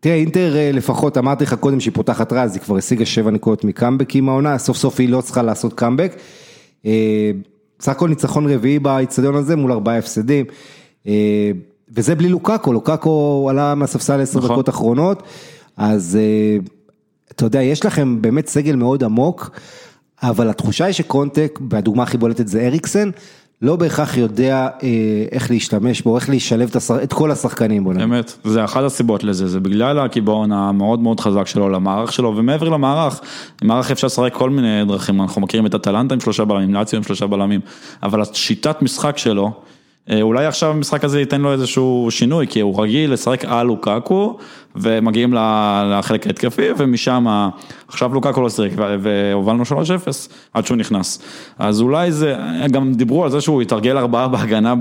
תראה, 0.00 0.14
אינטר 0.14 0.56
אה, 0.56 0.70
לפחות, 0.72 1.18
אמרתי 1.18 1.44
לך 1.44 1.54
קודם 1.54 1.80
שהיא 1.80 1.94
פותחת 1.94 2.32
רע, 2.32 2.42
אז 2.42 2.54
היא 2.54 2.62
כבר 2.62 2.76
השיגה 2.76 3.06
שבע 3.06 3.30
נקודות 3.30 3.64
מקאמבק 3.64 4.16
עם 4.16 4.28
העונה, 4.28 4.58
סוף 4.58 4.76
סוף 4.76 5.00
היא 5.00 5.08
לא 5.08 5.20
צריכה 5.20 5.42
לעשות 5.42 5.72
קאמבק. 5.72 6.16
בסך 7.78 7.92
הכל 7.92 8.08
ניצחון 8.08 8.52
רביעי 8.52 8.78
באיצטדיון 8.78 9.34
הזה 9.34 9.56
מול 9.56 9.72
ארבעה 9.72 9.98
הפסדים. 9.98 10.44
וזה 11.96 12.14
בלי 12.14 12.28
לוקאקו, 12.28 12.72
לוקאקו 12.72 13.46
עלה 13.50 13.74
מהספסל 13.74 14.20
עשר 14.20 14.38
נכון. 14.38 14.50
דקות 14.50 14.68
אחרונות, 14.68 15.22
אז 15.76 16.18
אתה 17.32 17.44
יודע, 17.44 17.62
יש 17.62 17.84
לכם 17.84 18.22
באמת 18.22 18.46
סגל 18.46 18.76
מאוד 18.76 19.04
עמוק, 19.04 19.50
אבל 20.22 20.50
התחושה 20.50 20.84
היא 20.84 20.92
שקונטק, 20.92 21.58
והדוגמה 21.70 22.02
הכי 22.02 22.18
בולטת 22.18 22.48
זה 22.48 22.66
אריקסן, 22.66 23.10
לא 23.62 23.76
בהכרח 23.76 24.16
יודע 24.16 24.68
אה, 24.82 24.88
איך 25.32 25.50
להשתמש 25.50 26.02
בו, 26.02 26.16
איך 26.16 26.30
לשלב 26.30 26.68
את, 26.68 26.76
השח... 26.76 26.94
את 27.02 27.12
כל 27.12 27.30
השחקנים 27.30 27.84
בו. 27.84 27.92
אמת, 28.04 28.38
זה 28.44 28.64
אחת 28.64 28.84
הסיבות 28.84 29.24
לזה, 29.24 29.48
זה 29.48 29.60
בגלל 29.60 29.98
הקיבעון 29.98 30.52
המאוד 30.52 31.00
מאוד 31.00 31.20
חזק 31.20 31.46
שלו 31.46 31.68
למערך 31.68 32.12
שלו, 32.12 32.36
ומעבר 32.36 32.68
למערך, 32.68 33.20
עם 33.62 33.68
מערך 33.68 33.90
אפשר 33.90 34.06
לשחק 34.06 34.32
כל 34.32 34.50
מיני 34.50 34.84
דרכים, 34.84 35.22
אנחנו 35.22 35.40
מכירים 35.40 35.66
את 35.66 35.74
אטלנטה 35.74 36.14
עם 36.14 36.20
שלושה 36.20 36.44
בלמים, 36.44 36.74
לאציו 36.74 36.96
עם 36.96 37.02
שלושה 37.02 37.26
בלמים, 37.26 37.60
אבל 38.02 38.20
השיטת 38.20 38.82
משחק 38.82 39.18
שלו, 39.18 39.44
אה, 39.44 39.71
אולי 40.10 40.46
עכשיו 40.46 40.70
המשחק 40.70 41.04
הזה 41.04 41.20
ייתן 41.20 41.40
לו 41.40 41.52
איזשהו 41.52 42.08
שינוי, 42.10 42.46
כי 42.46 42.60
הוא 42.60 42.82
רגיל 42.82 43.12
לשחק 43.12 43.44
על 43.44 43.66
לוקקו, 43.66 44.38
ומגיעים 44.76 45.34
לחלק 45.90 46.26
ההתקפי, 46.26 46.68
ומשם, 46.76 47.48
עכשיו 47.88 48.14
לוקקו 48.14 48.40
לא 48.42 48.50
שיחק, 48.50 48.76
והובלנו 48.78 49.62
3-0, 49.62 49.72
עד 50.54 50.66
שהוא 50.66 50.76
נכנס. 50.76 51.18
אז 51.58 51.80
אולי 51.80 52.12
זה, 52.12 52.36
גם 52.70 52.94
דיברו 52.94 53.24
על 53.24 53.30
זה 53.30 53.40
שהוא 53.40 53.62
יתרגל 53.62 53.96
ארבעה 53.96 54.28
בהגנה 54.28 54.74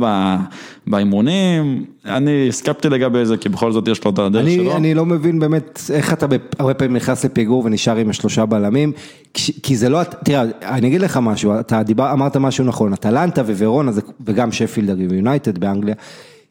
באימונים, 0.88 1.86
אני 2.06 2.48
סקפטי 2.52 2.90
לגבי 2.90 3.26
זה, 3.26 3.38
כי 3.38 3.50
בכל 3.50 3.72
זאת 3.72 3.88
יש 3.88 4.06
לו 4.06 4.12
את 4.12 4.20
הדרך 4.20 4.44
אני, 4.44 4.56
שלו. 4.56 4.76
אני 4.76 4.94
לא 4.94 5.06
מבין 5.06 5.40
באמת 5.40 5.82
איך 5.94 6.14
אתה 6.14 6.26
הרבה 6.60 6.74
פעמים 6.74 6.96
נכנס 6.96 7.26
לפיגור 7.26 7.66
ונשאר 7.66 7.96
עם 7.96 8.10
השלושה 8.10 8.46
בלמים, 8.46 8.92
כי, 9.34 9.54
כי 9.64 9.76
זה 9.76 9.90
לא, 9.90 10.04
תראה, 10.04 10.44
אני 10.64 10.88
אגיד 10.88 11.02
לך 11.02 11.20
משהו, 11.22 11.60
אתה 11.60 11.84
דיבר, 11.84 12.12
אמרת 12.12 12.38
משהו 12.38 12.66
נכון, 12.66 12.94
אטלנטה 12.94 13.42
וורונה, 13.42 13.92
וגם 14.26 14.52
שפילד 14.52 15.12
ויונייטד 15.12 15.58
באנגליה, 15.58 15.96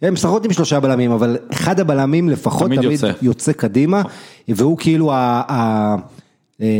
הם 0.03 0.15
משחקות 0.15 0.45
עם 0.45 0.53
שלושה 0.53 0.81
בלמים, 0.81 1.11
אבל 1.13 1.37
אחד 1.53 1.81
הבלמים 1.81 2.29
לפחות 2.29 2.67
תמיד 2.67 2.81
תמיד 2.81 2.93
יוצא. 2.93 3.13
יוצא 3.23 3.53
קדימה, 3.53 4.03
והוא 4.49 4.79
כאילו, 4.79 5.13
ה, 5.13 5.43
ה, 5.49 5.97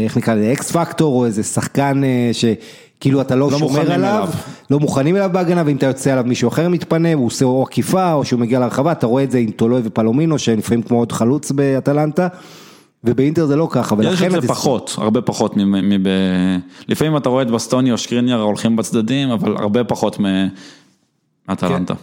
איך 0.05 0.17
נקרא 0.17 0.35
לזה, 0.35 0.53
אקס 0.53 0.71
פקטור, 0.73 1.15
או 1.21 1.27
איזה 1.27 1.43
שחקן 1.43 2.05
אה, 2.05 2.31
שכאילו 2.33 3.21
אתה 3.21 3.37
לא, 3.37 3.51
לא 3.51 3.59
שומר 3.59 3.81
עליו, 3.81 3.95
אליו. 3.95 4.29
לא 4.71 4.81
מוכנים 4.81 5.17
אליו 5.17 5.31
בהגנה, 5.33 5.63
ואם 5.67 5.77
אתה 5.77 5.87
יוצא 5.87 6.13
עליו 6.13 6.25
מישהו 6.27 6.49
אחר 6.49 6.69
מתפנה, 6.69 7.13
הוא 7.15 7.27
עושה 7.27 7.45
או 7.45 7.63
עקיפה, 7.63 8.13
או 8.13 8.25
שהוא 8.25 8.41
מגיע 8.41 8.59
להרחבה, 8.59 8.93
אתה 8.93 9.07
רואה 9.07 9.23
את 9.25 9.31
זה 9.31 9.39
עם 9.39 9.51
טולוי 9.51 9.81
ופלומינו, 9.85 10.39
שהם 10.39 10.59
לפעמים 10.59 10.83
כמו 10.83 10.99
עוד 10.99 11.13
חלוץ 11.13 11.53
באטלנטה, 11.53 12.29
ובאינטר 13.05 13.47
זה 13.47 13.57
לא 13.57 13.69
ככה, 13.71 13.95
יש 13.95 14.07
ולכן... 14.07 14.27
את 14.27 14.31
זה 14.31 14.39
הדיס- 14.39 14.51
פחות, 14.51 14.95
הרבה 14.99 15.21
פחות 15.21 15.57
מ... 15.57 15.89
מב... 15.89 16.09
לפעמים 16.89 17.17
אתה 17.17 17.29
רואה 17.29 17.43
את 17.43 17.51
בסטוני 17.51 17.93
או 17.93 17.99
שקריניאר 17.99 18.41
הולכים 18.41 18.77
בצדדים, 18.77 19.31
אבל 19.31 19.57
הרבה 19.57 19.85
פחות. 19.85 20.19
מאטלנטה. 21.49 21.95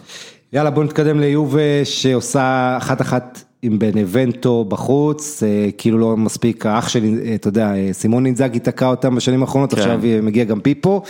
יאללה 0.52 0.70
בוא 0.70 0.84
נתקדם 0.84 1.20
ליובה 1.20 1.84
שעושה 1.84 2.74
אחת 2.76 3.00
אחת 3.00 3.42
עם 3.62 3.78
בנבנטו 3.78 4.64
בחוץ, 4.64 5.42
אה, 5.42 5.68
כאילו 5.78 5.98
לא 5.98 6.16
מספיק, 6.16 6.66
האח 6.66 6.88
שלי, 6.88 7.14
אה, 7.24 7.34
אתה 7.34 7.48
יודע, 7.48 7.74
אה, 7.74 7.88
סימון 7.92 8.26
אינזאגי 8.26 8.58
תקע 8.58 8.86
אותם 8.86 9.14
בשנים 9.14 9.42
האחרונות, 9.42 9.74
כן. 9.74 9.80
עכשיו 9.80 10.00
מגיע 10.22 10.44
גם 10.44 10.60
פיפו. 10.60 11.02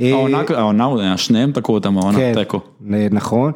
העונה, 0.00 0.42
העונה, 0.48 1.16
שניהם 1.16 1.52
תקעו 1.52 1.74
אותם, 1.74 1.98
העונה 1.98 2.18
כן, 2.18 2.32
תיקו. 2.36 2.60
נכון, 3.10 3.52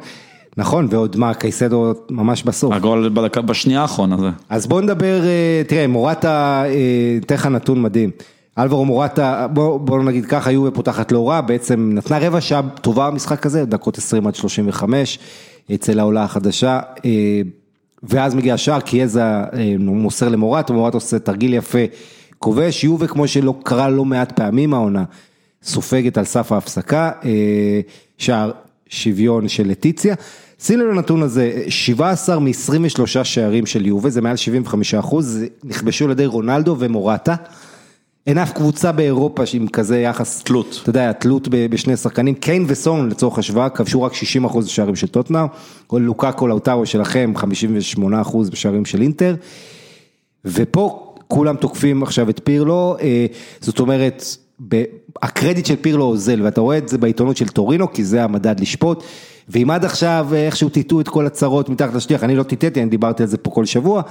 נכון, 0.57 0.87
ועוד 0.89 1.17
מה, 1.17 1.33
קייסדו 1.33 1.93
ממש 2.09 2.43
בסוף. 2.43 2.73
הגול 2.73 3.09
בדקה, 3.13 3.41
בשנייה 3.41 3.81
האחרונה 3.81 4.17
זה. 4.17 4.29
אז 4.49 4.67
בוא 4.67 4.81
נדבר, 4.81 5.21
אה, 5.23 5.61
תראה, 5.67 5.87
מורטה, 5.87 6.63
אתן 7.25 7.35
לך 7.35 7.45
נתון 7.45 7.81
מדהים. 7.81 8.09
אלברו 8.59 8.85
מורטה, 8.85 9.47
בוא, 9.53 9.79
בוא 9.79 10.03
נגיד 10.03 10.25
ככה, 10.25 10.51
יובה 10.51 10.71
פותחת 10.71 11.11
לא 11.11 11.29
רע, 11.29 11.41
בעצם 11.41 11.91
נתנה 11.93 12.19
רבע 12.19 12.41
שעה 12.41 12.61
טובה 12.81 13.11
במשחק 13.11 13.45
הזה, 13.45 13.65
דקות 13.65 13.97
20 13.97 14.27
עד 14.27 14.35
35, 14.35 15.19
אצל 15.73 15.99
העולה 15.99 16.23
החדשה, 16.23 16.79
אה, 17.05 17.41
ואז 18.03 18.35
מגיע 18.35 18.53
השער, 18.53 18.79
קיאזה 18.79 19.23
אה, 19.23 19.75
מוסר 19.79 20.29
למורטה, 20.29 20.73
מורטה 20.73 20.97
עושה 20.97 21.19
תרגיל 21.19 21.53
יפה, 21.53 21.79
כובש, 22.39 22.83
יובה 22.83 23.07
כמו 23.07 23.27
שלא 23.27 23.55
קרה 23.63 23.89
לא 23.89 24.05
מעט 24.05 24.31
פעמים 24.31 24.73
העונה, 24.73 25.03
סופגת 25.63 26.17
על 26.17 26.25
סף 26.25 26.51
ההפסקה, 26.51 27.11
אה, 27.25 27.81
שער 28.17 28.51
שוויון 28.89 29.47
של 29.47 29.67
לטיציה. 29.67 30.15
שים 30.59 30.79
לב 30.79 30.87
לנתון 30.87 31.23
הזה, 31.23 31.63
17 31.69 32.39
מ-23 32.39 33.23
שערים 33.23 33.65
של 33.65 33.85
יובה, 33.85 34.09
זה 34.09 34.21
מעל 34.21 34.35
75 34.35 34.93
אחוז, 34.93 35.39
נכבשו 35.63 36.05
על 36.05 36.11
ידי 36.11 36.25
רונלדו 36.25 36.75
ומורטה. 36.79 37.35
אין 38.27 38.37
אף 38.37 38.51
קבוצה 38.51 38.91
באירופה 38.91 39.43
עם 39.53 39.67
כזה 39.67 39.99
יחס, 39.99 40.43
תלות. 40.43 40.79
אתה 40.81 40.89
יודע, 40.89 41.11
תלות 41.11 41.47
בשני 41.51 41.97
שחקנים, 41.97 42.35
קיין 42.35 42.65
וסון 42.67 43.09
לצורך 43.09 43.37
השוואה, 43.37 43.69
כבשו 43.69 44.01
רק 44.01 44.13
60 44.13 44.45
אחוז 44.45 44.67
שערים 44.67 44.95
של 44.95 45.07
טוטנאם, 45.07 45.47
או 45.89 45.99
לוקאקו 45.99 46.47
לאוטרו 46.47 46.85
שלכם, 46.85 47.33
58 47.35 48.21
אחוז 48.21 48.49
בשערים 48.49 48.85
של 48.85 49.01
אינטר, 49.01 49.35
ופה 50.45 51.13
כולם 51.27 51.55
תוקפים 51.55 52.03
עכשיו 52.03 52.29
את 52.29 52.41
פירלו, 52.43 52.97
אה, 53.01 53.25
זאת 53.61 53.79
אומרת, 53.79 54.23
הקרדיט 55.21 55.65
של 55.65 55.75
פירלו 55.75 56.05
אוזל, 56.05 56.41
ואתה 56.41 56.61
רואה 56.61 56.77
את 56.77 56.89
זה 56.89 56.97
בעיתונות 56.97 57.37
של 57.37 57.47
טורינו, 57.47 57.93
כי 57.93 58.03
זה 58.03 58.23
המדד 58.23 58.59
לשפוט, 58.59 59.03
ואם 59.49 59.71
עד 59.71 59.85
עכשיו 59.85 60.27
אה, 60.31 60.45
איכשהו 60.45 60.69
טיטו 60.69 61.01
את 61.01 61.07
כל 61.07 61.25
הצרות 61.25 61.69
מתחת 61.69 61.93
לשטיח, 61.93 62.23
אני 62.23 62.35
לא 62.35 62.43
טיטטי, 62.43 62.81
אני 62.81 62.89
דיברתי 62.89 63.23
על 63.23 63.29
זה 63.29 63.37
פה 63.37 63.51
כל 63.51 63.65
שבוע, 63.65 64.01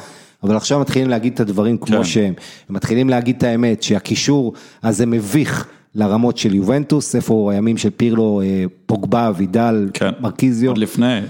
אבל 0.43 0.57
עכשיו 0.57 0.81
מתחילים 0.81 1.09
להגיד 1.09 1.33
את 1.33 1.41
הדברים 1.41 1.79
כמו 1.79 1.97
כן. 1.97 2.05
שהם, 2.05 2.35
ומתחילים 2.71 3.09
להגיד 3.09 3.37
את 3.37 3.43
האמת, 3.43 3.83
שהקישור 3.83 4.53
הזה 4.83 5.07
מביך 5.07 5.67
לרמות 5.95 6.39
של 6.39 6.55
יובנטוס, 6.55 7.17
איפה 7.17 7.53
הימים 7.53 7.77
של 7.77 7.91
פירלו, 7.91 8.41
אה, 8.45 8.65
פוגבה, 8.87 9.31
וידל, 9.37 9.91
כן. 9.95 10.11
מרקיזיו. 10.21 10.71
עוד 10.71 10.79
לפני, 10.79 11.21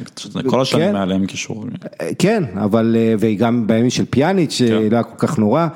כל 0.47 0.61
השנים 0.61 0.89
כן. 0.89 0.97
האלה 0.97 1.15
הם 1.15 1.27
קישור. 1.27 1.65
כן, 2.19 2.43
אבל, 2.55 2.97
אה, 2.99 3.15
וגם 3.19 3.67
בימים 3.67 3.91
של 3.91 4.05
פיאניץ', 4.11 4.53
שלא 4.53 4.89
כן. 4.89 4.95
היה 4.95 5.03
כל 5.03 5.27
כך 5.27 5.39
נורא. 5.39 5.67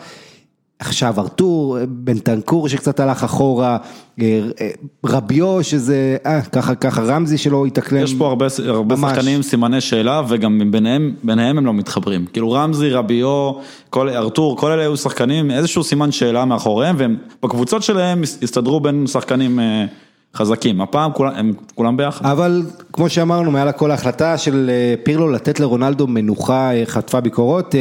עכשיו 0.80 1.14
ארתור, 1.18 1.78
בנטנקור 1.88 2.68
שקצת 2.68 3.00
הלך 3.00 3.24
אחורה, 3.24 3.78
אה, 4.20 4.40
אה, 4.60 4.70
רביו 5.06 5.64
שזה, 5.64 6.16
אה, 6.26 6.42
ככה, 6.42 6.74
ככה 6.74 7.02
רמזי 7.02 7.38
שלא 7.38 7.66
התאקלם. 7.66 8.02
יש 8.02 8.14
פה 8.14 8.28
הרבה, 8.28 8.46
הרבה. 8.66 8.96
שחקנים 8.96 9.36
עם 9.36 9.42
סימני 9.42 9.80
שאלה 9.80 10.22
וגם 10.28 10.70
ביניהם, 10.70 11.14
ביניהם 11.22 11.58
הם 11.58 11.66
לא 11.66 11.74
מתחברים. 11.74 12.26
כאילו 12.32 12.52
רמזי, 12.52 12.90
רביו, 12.90 13.52
כל, 13.90 14.08
ארתור, 14.08 14.56
כל 14.56 14.72
אלה 14.72 14.82
היו 14.82 14.96
שחקנים, 14.96 15.50
איזשהו 15.50 15.84
סימן 15.84 16.12
שאלה 16.12 16.44
מאחוריהם 16.44 16.96
והם 16.98 17.16
בקבוצות 17.42 17.82
שלהם 17.82 18.22
הסתדרו 18.22 18.80
בין 18.80 19.06
שחקנים 19.06 19.60
אה, 19.60 19.86
חזקים. 20.34 20.80
הפעם 20.80 21.12
כולם, 21.12 21.32
הם 21.36 21.52
כולם 21.74 21.96
ביחד. 21.96 22.26
אבל 22.26 22.62
כמו 22.92 23.08
שאמרנו, 23.08 23.50
מעל 23.50 23.68
הכל 23.68 23.90
ההחלטה 23.90 24.38
של 24.38 24.70
אה, 24.70 24.94
פירלו 25.04 25.28
לתת 25.28 25.60
לרונלדו 25.60 26.06
מנוחה 26.06 26.74
אה, 26.74 26.82
חטפה 26.86 27.20
ביקורות, 27.20 27.74
אה, 27.74 27.80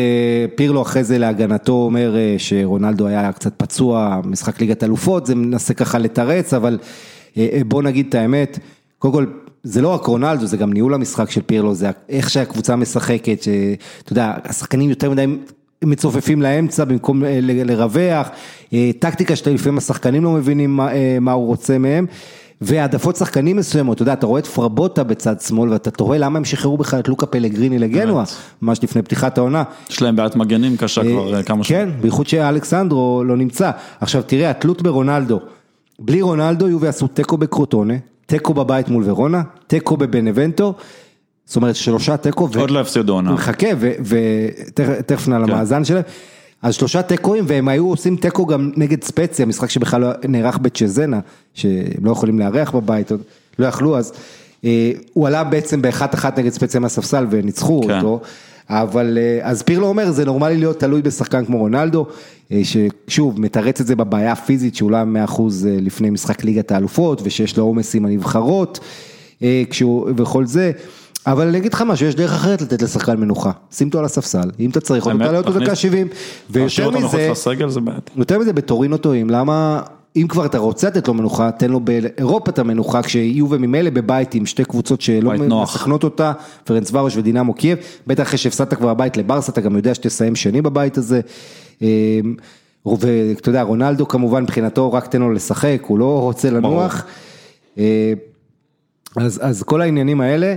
פירלו 0.56 0.82
אחרי 0.82 1.04
זה 1.04 1.18
להגנתו 1.18 1.72
אומר 1.72 2.16
שרונלדו 2.38 3.08
היה 3.08 3.32
קצת 3.32 3.54
פצוע, 3.58 4.22
משחק 4.24 4.62
ליגת 4.62 4.84
אלופות, 4.84 5.26
זה 5.26 5.36
מנסה 5.36 5.74
ככה 5.74 5.98
לתרץ, 5.98 6.54
אבל 6.54 6.78
בוא 7.68 7.84
נגיד 7.84 8.06
את 8.10 8.16
האמת, 8.16 8.60
קודם 9.00 9.14
כל, 9.14 9.26
זה 9.64 9.82
לא 9.82 9.88
רק 9.88 10.06
רונלדו, 10.06 10.46
זה 10.46 10.58
גם 10.58 10.74
ניהול 10.74 10.94
המשחק 10.94 11.32
של 11.32 11.42
פירלו, 11.42 11.76
זה 11.76 11.90
איך 12.10 12.30
שהקבוצה 12.30 12.76
משחקת, 12.76 13.42
שאתה 13.44 14.12
יודע, 14.12 14.34
השחקנים 14.44 14.90
יותר 14.90 15.12
מדי 15.12 15.26
מצופפים 15.84 16.42
לאמצע 16.42 16.86
במקום 16.86 17.24
אה, 17.24 17.40
לרווח, 17.42 18.30
אה, 18.74 18.92
טקטיקה 19.00 19.36
שלפעמים 19.36 19.78
השחקנים 19.78 20.24
לא 20.24 20.32
מבינים 20.32 20.76
מה, 20.76 20.94
אה, 20.94 21.18
מה 21.22 21.32
הוא 21.32 21.48
רוצה 21.48 21.78
מהם. 21.78 22.06
והעדפות 22.62 23.16
שחקנים 23.16 23.58
מסוימות, 23.58 23.96
אתה 23.96 24.02
יודע, 24.02 24.14
אתה 24.14 24.26
רואה 24.26 24.40
את 24.40 24.48
פרבוטה 24.48 25.04
בצד 25.04 25.42
שמאל 25.42 25.70
ואתה 25.70 25.92
תוהה 25.92 26.18
למה 26.18 26.38
הם 26.40 26.46
שחררו 26.46 26.78
בכלל 26.78 27.00
את 27.00 27.08
לוקה 27.08 27.26
פלגריני 27.26 27.80
לגנואה, 27.80 28.24
ממש 28.62 28.80
לפני 28.84 29.02
פתיחת 29.02 29.38
העונה. 29.38 29.64
יש 29.90 30.02
להם 30.02 30.16
בעיית 30.16 30.36
מגנים 30.36 30.78
קשה 30.78 31.02
כבר 31.04 31.44
כמה 31.44 31.64
שנים. 31.64 31.92
כן, 31.92 32.02
בייחוד 32.02 32.28
שאלכסנדרו 32.28 33.24
לא 33.26 33.38
נמצא. 33.38 33.72
עכשיו 34.02 34.24
תראה, 34.24 34.50
התלות 34.50 34.82
ברונלדו, 34.82 35.40
בלי 36.00 36.22
רונלדו 36.22 36.68
יובי 36.68 36.88
עשו 36.88 37.08
תיקו 37.08 37.38
בקרוטונה, 37.38 37.94
תיקו 38.26 38.54
בבית 38.54 38.90
מול 38.90 39.04
ורונה, 39.10 39.42
תיקו 39.68 39.98
בבנבנטו, 39.98 40.74
זאת 41.50 41.56
אומרת 41.56 41.76
שלושה 41.76 42.18
תיקו, 42.18 42.50
ו- 42.54 42.60
עוד 42.60 42.72
לא 42.72 42.80
הפסידו 42.80 43.14
עונה. 43.14 43.32
מחכה 43.32 43.68
ותכף 43.80 45.28
נע 45.28 45.36
כן. 45.36 45.42
למאזן 45.42 45.86
שלהם. 45.86 46.04
אז 46.62 46.74
שלושה 46.76 47.02
תיקואים 47.02 47.44
והם 47.48 47.68
היו 47.68 47.88
עושים 47.88 48.16
תיקו 48.16 48.46
גם 48.46 48.72
נגד 48.76 49.04
ספציה, 49.04 49.46
משחק 49.46 49.70
שבכלל 49.70 50.02
לא 50.02 50.10
נערך 50.28 50.58
בצ'זנה, 50.58 51.20
שהם 51.54 52.04
לא 52.06 52.12
יכולים 52.12 52.40
לארח 52.40 52.72
בבית, 52.72 53.12
לא 53.60 53.66
יכלו 53.66 53.98
אז. 53.98 54.14
אה, 54.66 54.92
הוא 55.14 55.28
עלה 55.28 55.44
בעצם 55.44 55.82
באחת 55.82 56.16
אחת 56.16 56.40
נגד 56.40 56.50
ספציה 56.50 56.80
מהספסל 56.80 57.28
וניצחו 57.30 57.82
כן. 57.88 57.98
אותו. 57.98 58.20
אבל 58.70 59.18
אה, 59.22 59.40
אז 59.50 59.64
פירלו 59.64 59.88
אומר, 59.88 60.12
זה 60.12 60.26
נורמלי 60.26 60.58
להיות 60.58 60.80
תלוי 60.80 61.02
בשחקן 61.02 61.46
כמו 61.46 61.58
רונלדו, 61.58 62.06
אה, 62.52 62.62
ששוב, 62.64 63.42
מתרץ 63.42 63.82
את 63.82 63.88
זה 63.88 63.96
בבעיה 63.96 64.32
הפיזית 64.32 64.76
שהוא 64.76 64.92
לא 64.92 64.98
100% 65.28 65.42
לפני 65.66 66.10
משחק 66.10 66.44
ליגת 66.44 66.72
האלופות, 66.72 67.22
ושיש 67.24 67.58
לו 67.58 67.64
עומס 67.64 67.96
עם 67.96 68.06
הנבחרות, 68.06 68.80
כשהוא, 69.70 70.10
וכל 70.18 70.46
זה. 70.46 70.72
אבל 71.28 71.48
אני 71.48 71.58
אגיד 71.58 71.74
לך 71.74 71.82
משהו, 71.82 72.08
יש 72.08 72.16
דרך 72.16 72.32
אחרת 72.32 72.62
לתת 72.62 72.82
לשחקן 72.82 73.20
מנוחה, 73.20 73.52
שים 73.72 73.88
אותו 73.88 74.00
על 74.00 74.06
הספסל, 74.06 74.52
אם 74.60 74.70
אתה 74.70 74.80
צריך 74.80 75.06
אותו, 75.06 75.18
באמת? 75.18 75.28
תעלה 75.28 75.38
אותו 75.38 75.60
דקה 75.60 75.76
70, 75.76 76.08
להשאיר 76.56 76.88
ויותר 76.88 77.08
מזה. 77.08 77.18
יותר 78.16 78.40
מזה 78.40 78.54
בטורינו 78.54 78.98
טועים, 78.98 79.30
למה, 79.30 79.82
אם 80.16 80.26
כבר 80.30 80.46
אתה 80.46 80.58
רוצה 80.58 80.88
לתת 80.88 81.08
לו 81.08 81.14
מנוחה, 81.14 81.52
תן 81.52 81.72
לו 81.72 81.80
באירופה 81.80 82.52
את 82.52 82.60
המנוחה, 82.60 83.02
כשיהיו 83.02 83.50
וממילא 83.50 83.90
בבית 83.90 84.34
עם 84.34 84.46
שתי 84.46 84.66
קבוצות 84.66 85.02
שלא. 85.02 85.32
מסכנות 85.64 86.04
אותה, 86.04 86.32
פרנס 86.64 86.92
ורוש 86.94 87.18
ודינמו 87.18 87.54
קייב, 87.54 87.78
בטח 88.08 88.24
אחרי 88.24 88.38
שהפסדת 88.38 88.74
כבר 88.74 88.94
בבית 88.94 89.18
לברסה, 89.18 89.52
אתה 89.52 89.62
גם 89.62 89.76
יודע 89.76 89.96
שתסיים 89.96 90.36
שני 90.36 90.62
בבית 90.62 90.98
הזה. 90.98 91.22
אמ, 91.82 91.88
ואתה 92.86 93.50
יודע, 93.50 93.62
רונלדו 93.62 94.08
כמובן 94.08 94.44
מבחינתו 94.44 94.94
רק 94.94 95.08
תן 95.08 95.20
לו 95.20 95.34
לשחק, 95.34 95.82
הוא 95.88 96.00
לא 96.00 96.20
רוצה 96.20 96.50
לנוח. 96.50 97.06
אז, 99.16 99.40
אז 99.42 99.64
כל 99.64 99.82
העניינים 99.82 100.22
האלה. 100.22 100.56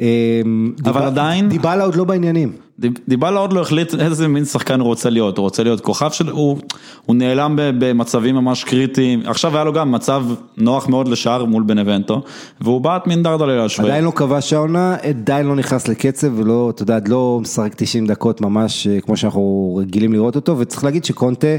אמ, 0.00 0.72
אבל 0.84 1.02
עדיין- 1.02 1.48
דיבלה 1.48 1.84
עוד 1.84 1.94
לא 1.94 2.04
בעניינים. 2.04 2.52
דיב- 2.78 2.98
דיבלה 3.08 3.38
עוד 3.40 3.52
לא 3.52 3.60
החליט 3.60 3.94
איזה 3.94 4.28
מין 4.28 4.44
שחקן 4.44 4.80
הוא 4.80 4.86
רוצה 4.86 5.10
להיות, 5.10 5.38
הוא 5.38 5.42
רוצה 5.44 5.62
להיות 5.62 5.80
כוכב 5.80 6.10
של, 6.10 6.28
הוא, 6.28 6.58
הוא 7.06 7.16
נעלם 7.16 7.54
במצבים 7.56 8.34
ממש 8.34 8.64
קריטיים, 8.64 9.20
עכשיו 9.26 9.54
היה 9.54 9.64
לו 9.64 9.72
גם 9.72 9.92
מצב 9.92 10.24
נוח 10.56 10.88
מאוד 10.88 11.08
לשער 11.08 11.44
מול 11.44 11.62
בנבנטו, 11.62 12.22
והוא 12.60 12.80
בעט 12.80 13.06
מין 13.06 13.22
דרדלה 13.22 13.64
לשווה. 13.64 13.88
עדיין 13.88 14.04
לא 14.04 14.10
כבש 14.10 14.52
העונה, 14.52 14.96
עדיין 15.02 15.46
לא 15.46 15.56
נכנס 15.56 15.88
לקצב 15.88 16.38
ולא, 16.38 16.70
אתה 16.74 16.82
יודע, 16.82 16.98
לא 17.08 17.38
משחק 17.42 17.74
90 17.74 18.06
דקות 18.06 18.40
ממש 18.40 18.86
אה, 18.86 19.00
כמו 19.00 19.16
שאנחנו 19.16 19.76
רגילים 19.82 20.12
לראות 20.12 20.36
אותו, 20.36 20.58
וצריך 20.58 20.84
להגיד 20.84 21.04
שקונטה, 21.04 21.56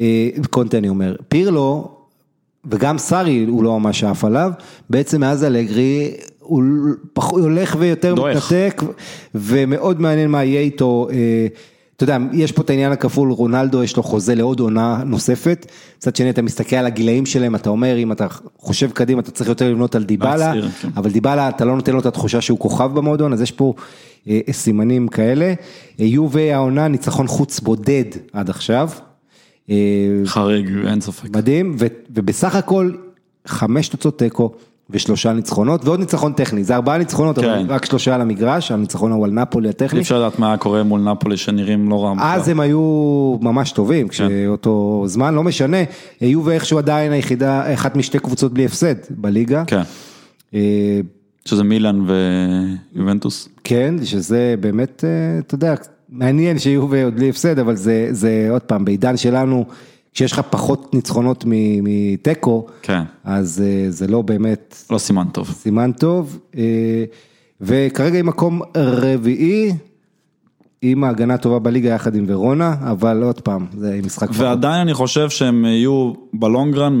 אה, 0.00 0.28
קונטה 0.50 0.78
אני 0.78 0.88
אומר, 0.88 1.14
פירלו 1.28 1.88
וגם 2.70 2.98
סארי 2.98 3.44
הוא 3.48 3.64
לא 3.64 3.80
ממש 3.80 4.04
עף 4.04 4.24
עליו, 4.24 4.50
בעצם 4.90 5.20
מאז 5.20 5.44
אלגרי 5.44 6.10
הוא 6.52 7.40
הולך 7.42 7.76
ויותר. 7.78 8.14
מתנתק, 8.14 8.82
ומאוד 9.34 10.00
מעניין 10.00 10.30
מה 10.30 10.44
יהיה 10.44 10.60
איתו. 10.60 11.08
אה, 11.10 11.46
אתה 11.96 12.04
יודע, 12.12 12.18
יש 12.32 12.52
פה 12.52 12.62
את 12.62 12.70
העניין 12.70 12.92
הכפול, 12.92 13.30
רונלדו 13.30 13.82
יש 13.82 13.96
לו 13.96 14.02
חוזה 14.02 14.34
לעוד 14.34 14.60
עונה 14.60 15.02
נוספת, 15.06 15.66
מצד 15.98 16.16
שני 16.16 16.30
אתה 16.30 16.42
מסתכל 16.42 16.76
על 16.76 16.86
הגילאים 16.86 17.26
שלהם, 17.26 17.54
אתה 17.54 17.70
אומר 17.70 17.98
אם 17.98 18.12
אתה 18.12 18.26
חושב 18.58 18.90
קדימה 18.90 19.20
אתה 19.20 19.30
צריך 19.30 19.48
יותר 19.48 19.70
לבנות 19.70 19.94
על 19.94 20.04
דיבלה, 20.04 20.52
כן. 20.82 20.88
אבל 20.96 21.10
דיבלה 21.10 21.48
אתה 21.48 21.64
לא 21.64 21.76
נותן 21.76 21.92
לו 21.92 22.00
את 22.00 22.06
התחושה 22.06 22.40
שהוא 22.40 22.58
כוכב 22.58 22.90
במועדון, 22.94 23.32
אז 23.32 23.42
יש 23.42 23.50
פה 23.50 23.74
אה, 24.28 24.40
סימנים 24.52 25.08
כאלה. 25.08 25.54
אה, 26.00 26.04
יובה 26.04 26.54
העונה 26.54 26.88
ניצחון 26.88 27.26
חוץ 27.26 27.60
בודד 27.60 28.04
עד 28.32 28.50
עכשיו. 28.50 28.90
אה, 29.70 29.76
חריג, 30.24 30.70
אין 30.86 31.00
ספק. 31.00 31.36
מדהים, 31.36 31.76
ובסך 32.10 32.54
הכל 32.54 32.92
חמש 33.46 33.88
תוצאות 33.88 34.18
תיקו 34.18 34.52
ושלושה 34.92 35.32
ניצחונות, 35.32 35.84
ועוד 35.84 36.00
ניצחון 36.00 36.32
טכני, 36.32 36.64
זה 36.64 36.74
ארבעה 36.74 36.98
ניצחונות, 36.98 37.38
אבל 37.38 37.46
כן. 37.46 37.64
רק 37.68 37.84
שלושה 37.84 38.14
על 38.14 38.20
המגרש, 38.20 38.72
הניצחון 38.72 39.12
ההוא 39.12 39.24
על 39.24 39.30
נפולי 39.30 39.68
הטכני. 39.68 39.98
אי 39.98 40.02
אפשר 40.02 40.18
לדעת 40.18 40.38
מה 40.38 40.56
קורה 40.56 40.82
מול 40.82 41.00
נפולי 41.00 41.36
שנראים 41.36 41.88
לא 41.90 42.04
רע. 42.04 42.14
אז 42.20 42.48
הם 42.48 42.60
היו 42.60 42.80
ממש 43.40 43.72
טובים, 43.72 44.08
כן. 44.08 44.14
כשאותו 44.14 45.04
זמן, 45.06 45.34
לא 45.34 45.42
משנה, 45.42 45.76
היו 46.20 46.44
ואיכשהו 46.44 46.78
עדיין 46.78 47.12
היחידה, 47.12 47.74
אחת 47.74 47.96
משתי 47.96 48.18
קבוצות 48.18 48.52
בלי 48.52 48.64
הפסד 48.64 48.94
בליגה. 49.10 49.64
כן, 49.66 49.82
אה, 50.54 51.00
שזה 51.44 51.64
מילאן 51.64 52.04
ויובנטוס. 52.94 53.48
כן, 53.64 53.94
שזה 54.04 54.54
באמת, 54.60 55.04
אה, 55.04 55.38
אתה 55.38 55.54
יודע, 55.54 55.74
מעניין 56.08 56.58
שיהיו 56.58 56.90
ועוד 56.90 57.16
בלי 57.16 57.28
הפסד, 57.28 57.58
אבל 57.58 57.76
זה, 57.76 58.08
זה 58.10 58.48
עוד 58.50 58.62
פעם, 58.62 58.84
בעידן 58.84 59.16
שלנו, 59.16 59.64
כשיש 60.14 60.32
לך 60.32 60.40
פחות 60.50 60.94
ניצחונות 60.94 61.44
מתיקו, 61.82 62.66
כן, 62.82 63.02
אז 63.24 63.64
אה, 63.66 63.90
זה 63.90 64.06
לא 64.06 64.22
באמת 64.22 64.84
לא 64.90 64.98
סימן 64.98 65.26
טוב. 65.32 65.50
סימן 65.50 65.92
טוב, 65.92 66.38
אה, 66.56 67.04
וכרגע 67.60 68.16
היא 68.16 68.24
מקום 68.24 68.60
רביעי, 68.76 69.72
עם 70.82 71.04
ההגנה 71.04 71.34
הטובה 71.34 71.58
בליגה 71.58 71.88
יחד 71.88 72.14
עם 72.14 72.24
ורונה, 72.28 72.74
אבל 72.82 73.22
עוד 73.22 73.40
פעם, 73.40 73.66
זה 73.76 74.00
משחק 74.04 74.28
פחות. 74.28 74.40
ועדיין 74.40 74.80
אני 74.80 74.94
חושב 74.94 75.30
שהם 75.30 75.64
יהיו 75.64 76.12
בלונגרן 76.32 76.98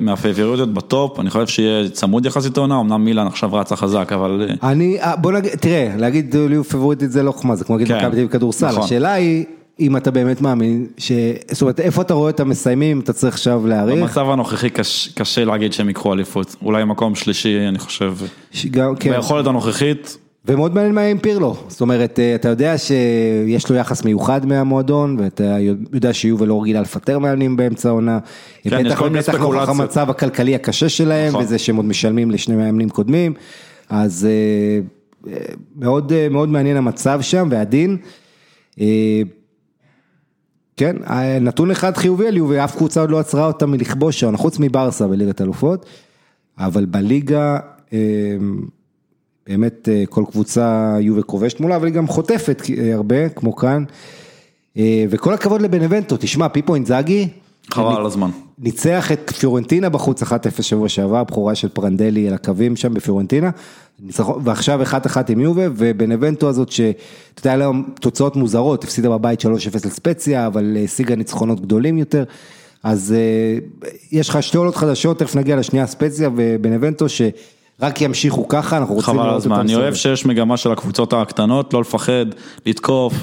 מהפייבוריות 0.00 0.74
בטופ, 0.74 1.20
אני 1.20 1.30
חושב 1.30 1.46
שיהיה 1.46 1.90
צמוד 1.90 2.26
יחסית 2.26 2.56
העונה, 2.56 2.80
אמנם 2.80 3.04
מילאן 3.04 3.26
עכשיו 3.26 3.54
רצה 3.54 3.76
חזק, 3.76 4.12
אבל 4.12 4.46
אה, 4.62 4.70
אני, 4.70 4.98
בוא 5.20 5.32
נגיד, 5.32 5.50
תראה, 5.50 5.94
להגיד 5.96 6.36
ליהו 6.36 6.64
פבוריטית 6.64 7.12
זה 7.12 7.22
לא 7.22 7.32
חוכמה, 7.32 7.56
זה 7.56 7.64
כמו 7.64 7.76
להגיד 7.76 7.88
כן, 7.88 7.96
מכבי 7.98 8.10
תל 8.10 8.16
אביב 8.16 8.28
כדורסל, 8.28 8.68
נכון. 8.68 8.82
השאלה 8.82 9.12
היא, 9.12 9.44
אם 9.80 9.96
אתה 9.96 10.10
באמת 10.10 10.40
מאמין, 10.40 10.86
ש... 10.98 11.12
זאת 11.50 11.62
אומרת, 11.62 11.80
איפה 11.80 12.02
אתה 12.02 12.14
רואה 12.14 12.30
את 12.30 12.40
המסיימים, 12.40 13.00
אתה 13.00 13.12
צריך 13.12 13.34
עכשיו 13.34 13.66
להעריך, 13.66 13.98
במצב 14.02 14.26
הנוכחי 14.30 14.70
קש- 14.70 15.08
קשה 15.14 15.44
להגיד 15.44 15.72
שהם 15.72 15.88
ייקחו 15.88 16.12
אליפות, 16.12 16.56
אולי 16.62 16.84
מקום 16.84 17.14
שלישי 17.14 17.68
אני 17.68 17.78
חושב, 17.78 18.14
שגם, 18.52 18.96
כן, 18.96 19.10
ביכולת 19.12 19.46
הנוכחית, 19.46 20.16
ומאוד 20.46 20.74
מעניין 20.74 20.94
מה 20.94 21.00
עם 21.00 21.18
פירלו, 21.18 21.56
זאת 21.68 21.80
אומרת, 21.80 22.18
אה, 22.18 22.34
אתה 22.34 22.48
יודע 22.48 22.74
שיש 22.78 23.70
לו 23.70 23.76
יחס 23.76 24.04
מיוחד 24.04 24.46
מהמועדון, 24.46 25.16
ואתה 25.20 25.56
יודע 25.92 26.12
שיובל 26.12 26.46
לא 26.46 26.62
רגילה 26.62 26.80
לפטר 26.80 27.18
מאמנים 27.18 27.56
באמצע 27.56 27.88
העונה, 27.88 28.18
כן, 28.62 28.80
יש 28.80 28.86
בטח 28.86 28.98
כל 28.98 29.08
מיני 29.10 29.22
נוכח. 29.38 29.68
המצב 29.68 30.10
הכלכלי 30.10 30.54
הקשה 30.54 30.88
שלהם, 30.88 31.28
נכון. 31.28 31.44
וזה 31.44 31.58
שהם 31.58 31.76
עוד 31.76 31.84
משלמים 31.84 32.30
לשני 32.30 32.56
מאמנים 32.56 32.88
קודמים, 32.88 33.34
אז 33.88 34.28
אה, 34.30 35.32
אה, 35.32 35.38
מאוד 35.76 36.12
מאוד 36.30 36.48
מעניין 36.48 36.76
המצב 36.76 37.20
שם 37.22 37.48
והדין. 37.50 37.96
כן, 40.80 40.96
נתון 41.40 41.70
אחד 41.70 41.96
חיובי 41.96 42.26
על 42.26 42.36
יובי, 42.36 42.64
אף 42.64 42.76
קבוצה 42.76 43.00
עוד 43.00 43.10
לא 43.10 43.18
עצרה 43.18 43.46
אותה 43.46 43.66
מלכבוש 43.66 44.20
שעון, 44.20 44.36
חוץ 44.36 44.58
מברסה 44.58 45.06
בליגת 45.06 45.40
אלופות, 45.40 45.86
אבל 46.58 46.84
בליגה, 46.84 47.58
אה, 47.92 47.98
באמת 49.46 49.88
אה, 49.88 50.04
כל 50.08 50.24
קבוצה 50.30 50.96
יובי 51.00 51.20
כובשת 51.26 51.60
מולה, 51.60 51.76
אבל 51.76 51.86
היא 51.86 51.94
גם 51.94 52.06
חוטפת 52.06 52.62
אה, 52.78 52.94
הרבה, 52.94 53.28
כמו 53.28 53.56
כאן. 53.56 53.84
אה, 54.76 55.04
וכל 55.10 55.34
הכבוד 55.34 55.62
לבנבנטו, 55.62 56.16
תשמע, 56.20 56.48
פיפו 56.48 56.74
אינזאגי, 56.74 57.28
חבל 57.74 57.96
על 57.96 58.06
הזמן. 58.06 58.30
ניצח 58.58 59.12
את 59.12 59.30
פיורנטינה 59.38 59.88
בחוץ 59.88 60.22
1-0 60.22 60.26
שבוע 60.62 60.88
שעבר, 60.88 61.24
בכורה 61.24 61.54
של 61.54 61.68
פרנדלי 61.68 62.28
על 62.28 62.34
הקווים 62.34 62.76
שם 62.76 62.94
בפיורנטינה, 62.94 63.50
ועכשיו 64.44 64.82
1-1 64.82 64.94
עם 65.28 65.40
יובה, 65.40 65.62
ובנבנטו 65.76 66.48
הזאת 66.48 66.72
שאתה 66.72 66.90
יודע, 67.40 67.50
היה 67.50 67.56
להם 67.56 67.82
תוצאות 68.00 68.36
מוזרות, 68.36 68.84
הפסידה 68.84 69.10
בבית 69.10 69.40
3-0 69.44 69.46
לספציה, 69.86 70.46
אבל 70.46 70.76
אה, 70.76 70.82
השיגה 70.84 71.16
ניצחונות 71.16 71.60
גדולים 71.60 71.98
יותר, 71.98 72.24
אז 72.82 73.14
אה, 73.18 73.88
יש 74.12 74.28
לך 74.28 74.42
שתי 74.42 74.56
עולות 74.56 74.76
חדשות, 74.76 75.18
תכף 75.18 75.36
נגיע 75.36 75.56
לשנייה 75.56 75.86
ספציה 75.86 76.30
ובנבנטו, 76.36 77.06
שרק 77.08 78.00
ימשיכו 78.00 78.48
ככה, 78.48 78.76
אנחנו 78.76 78.94
רוצים 78.94 79.14
חבל 79.14 79.22
לראות 79.24 79.36
הזמן, 79.36 79.52
אותם 79.56 79.64
אני 79.66 79.74
אוהב. 79.74 79.94
שיש 79.94 80.26
מגמה 80.26 80.56
של 80.56 80.72
הקבוצות 80.72 81.12
הקטנות, 81.12 81.74
לא 81.74 81.80
לפחד, 81.80 82.26
לתקוף, 82.66 83.14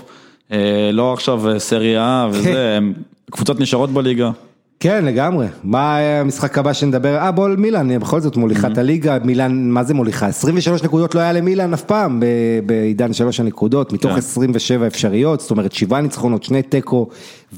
אה, 0.51 0.89
לא 0.93 1.13
עכשיו 1.13 1.41
סריה. 1.57 2.27
וזה, 2.31 2.77
הם- 2.77 2.93
קבוצות 3.31 3.59
נשארות 3.59 3.91
בליגה. 3.91 4.31
כן, 4.79 5.05
לגמרי. 5.05 5.47
מה 5.63 5.97
המשחק 5.97 6.57
הבא 6.57 6.73
שנדבר? 6.73 7.17
אה, 7.17 7.31
בוא, 7.31 7.49
מילאן, 7.49 7.99
בכל 7.99 8.21
זאת 8.21 8.37
מוליכה 8.37 8.67
את 8.67 8.77
הליגה, 8.77 9.17
מילאן, 9.23 9.69
מה 9.69 9.83
זה 9.83 9.93
מוליכה? 9.93 10.27
23 10.27 10.83
נקודות 10.83 11.15
לא 11.15 11.19
היה 11.19 11.33
למילאן 11.33 11.73
אף 11.73 11.83
פעם, 11.83 12.21
בעידן 12.65 13.13
שלוש 13.13 13.39
הנקודות, 13.39 13.93
מתוך 13.93 14.11
כן. 14.11 14.17
27 14.17 14.87
אפשריות, 14.87 15.39
זאת 15.39 15.51
אומרת 15.51 15.71
שבעה 15.71 16.01
ניצחונות, 16.01 16.43
שני 16.43 16.61
תיקו, 16.61 17.07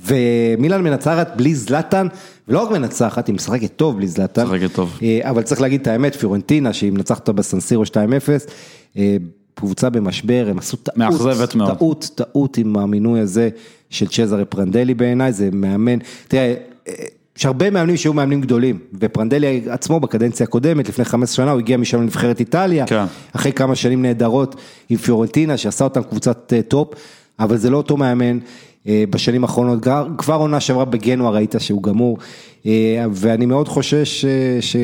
ומילאן 0.05 0.84
מנצחת 0.84 1.32
בלי 1.36 1.55
זלאטן, 1.55 2.08
ולא 2.47 2.63
רק 2.63 2.71
מנצחת, 2.71 3.27
היא 3.27 3.36
משחקת 3.36 3.75
טוב 3.75 3.97
בלי 3.97 4.08
זלאטן. 4.08 4.43
משחקת 4.43 4.73
טוב. 4.73 4.99
אה, 5.01 5.19
אבל 5.23 5.41
צריך 5.41 5.62
להגיד 5.62 5.82
את 5.82 5.88
האמת, 5.88 6.15
פיורנטינה, 6.15 6.73
שהיא 6.73 6.91
מנצחת 6.91 7.19
אותה 7.19 7.32
בסן 7.32 7.54
סירו 7.54 7.84
2-0, 7.86 7.93
אה, 8.97 9.17
קבוצה 9.55 9.89
במשבר, 9.89 10.47
הם 10.49 10.60
עשו 10.60 10.77
טעות. 10.77 11.77
טעות, 11.77 12.10
טעות 12.15 12.58
עם 12.58 12.77
המינוי 12.77 13.19
הזה 13.19 13.49
של 13.89 14.08
צ'זרה 14.08 14.45
פרנדלי 14.45 14.93
בעיניי, 14.93 15.34
זה 15.34 15.49
מאמן, 15.52 15.97
תראה, 16.28 16.54
אה, 16.88 16.93
יש 17.38 17.45
הרבה 17.45 17.69
מאמנים 17.69 17.97
שהיו 17.97 18.13
מאמנים 18.13 18.41
גדולים, 18.41 18.80
ופרנדלי 18.99 19.62
עצמו 19.69 19.99
בקדנציה 19.99 20.43
הקודמת, 20.43 20.89
לפני 20.89 21.06
15 21.06 21.36
שנה, 21.36 21.52
הוא 21.52 21.60
הגיע 21.60 21.78
משם 21.78 22.02
לנבחרת 22.02 22.39
איטליה, 22.39 22.88
כן. 22.88 23.06
אחרי 23.34 23.52
כמה 23.52 23.75
שנים 23.75 24.02
נהדרות 24.02 24.56
עם 24.89 24.97
פיורנטינה, 24.97 25.58
שעשה 25.58 25.84
אותם 25.84 26.04
קבוצת 26.04 26.54
אה, 26.54 26.62
טופ, 26.62 26.93
אבל 27.39 27.58
זה 27.58 27.69
לא 27.69 27.78
אותו 27.78 27.97
מאמן. 27.97 28.39
אה, 28.88 29.04
בשנים 29.10 29.43
האחרונות, 29.43 29.80
כבר- 30.17 30.36
עונה 30.36 30.60
שעברה 30.60 30.86
בגנוע 30.86 31.32
ראית 31.32 31.56
שהוא 31.60 31.84
גמור, 31.84 32.17
אה, 32.65 33.06
ואני 33.12 33.45
מאוד 33.45 33.67
חושש 33.67 34.25
ש... 34.62 34.75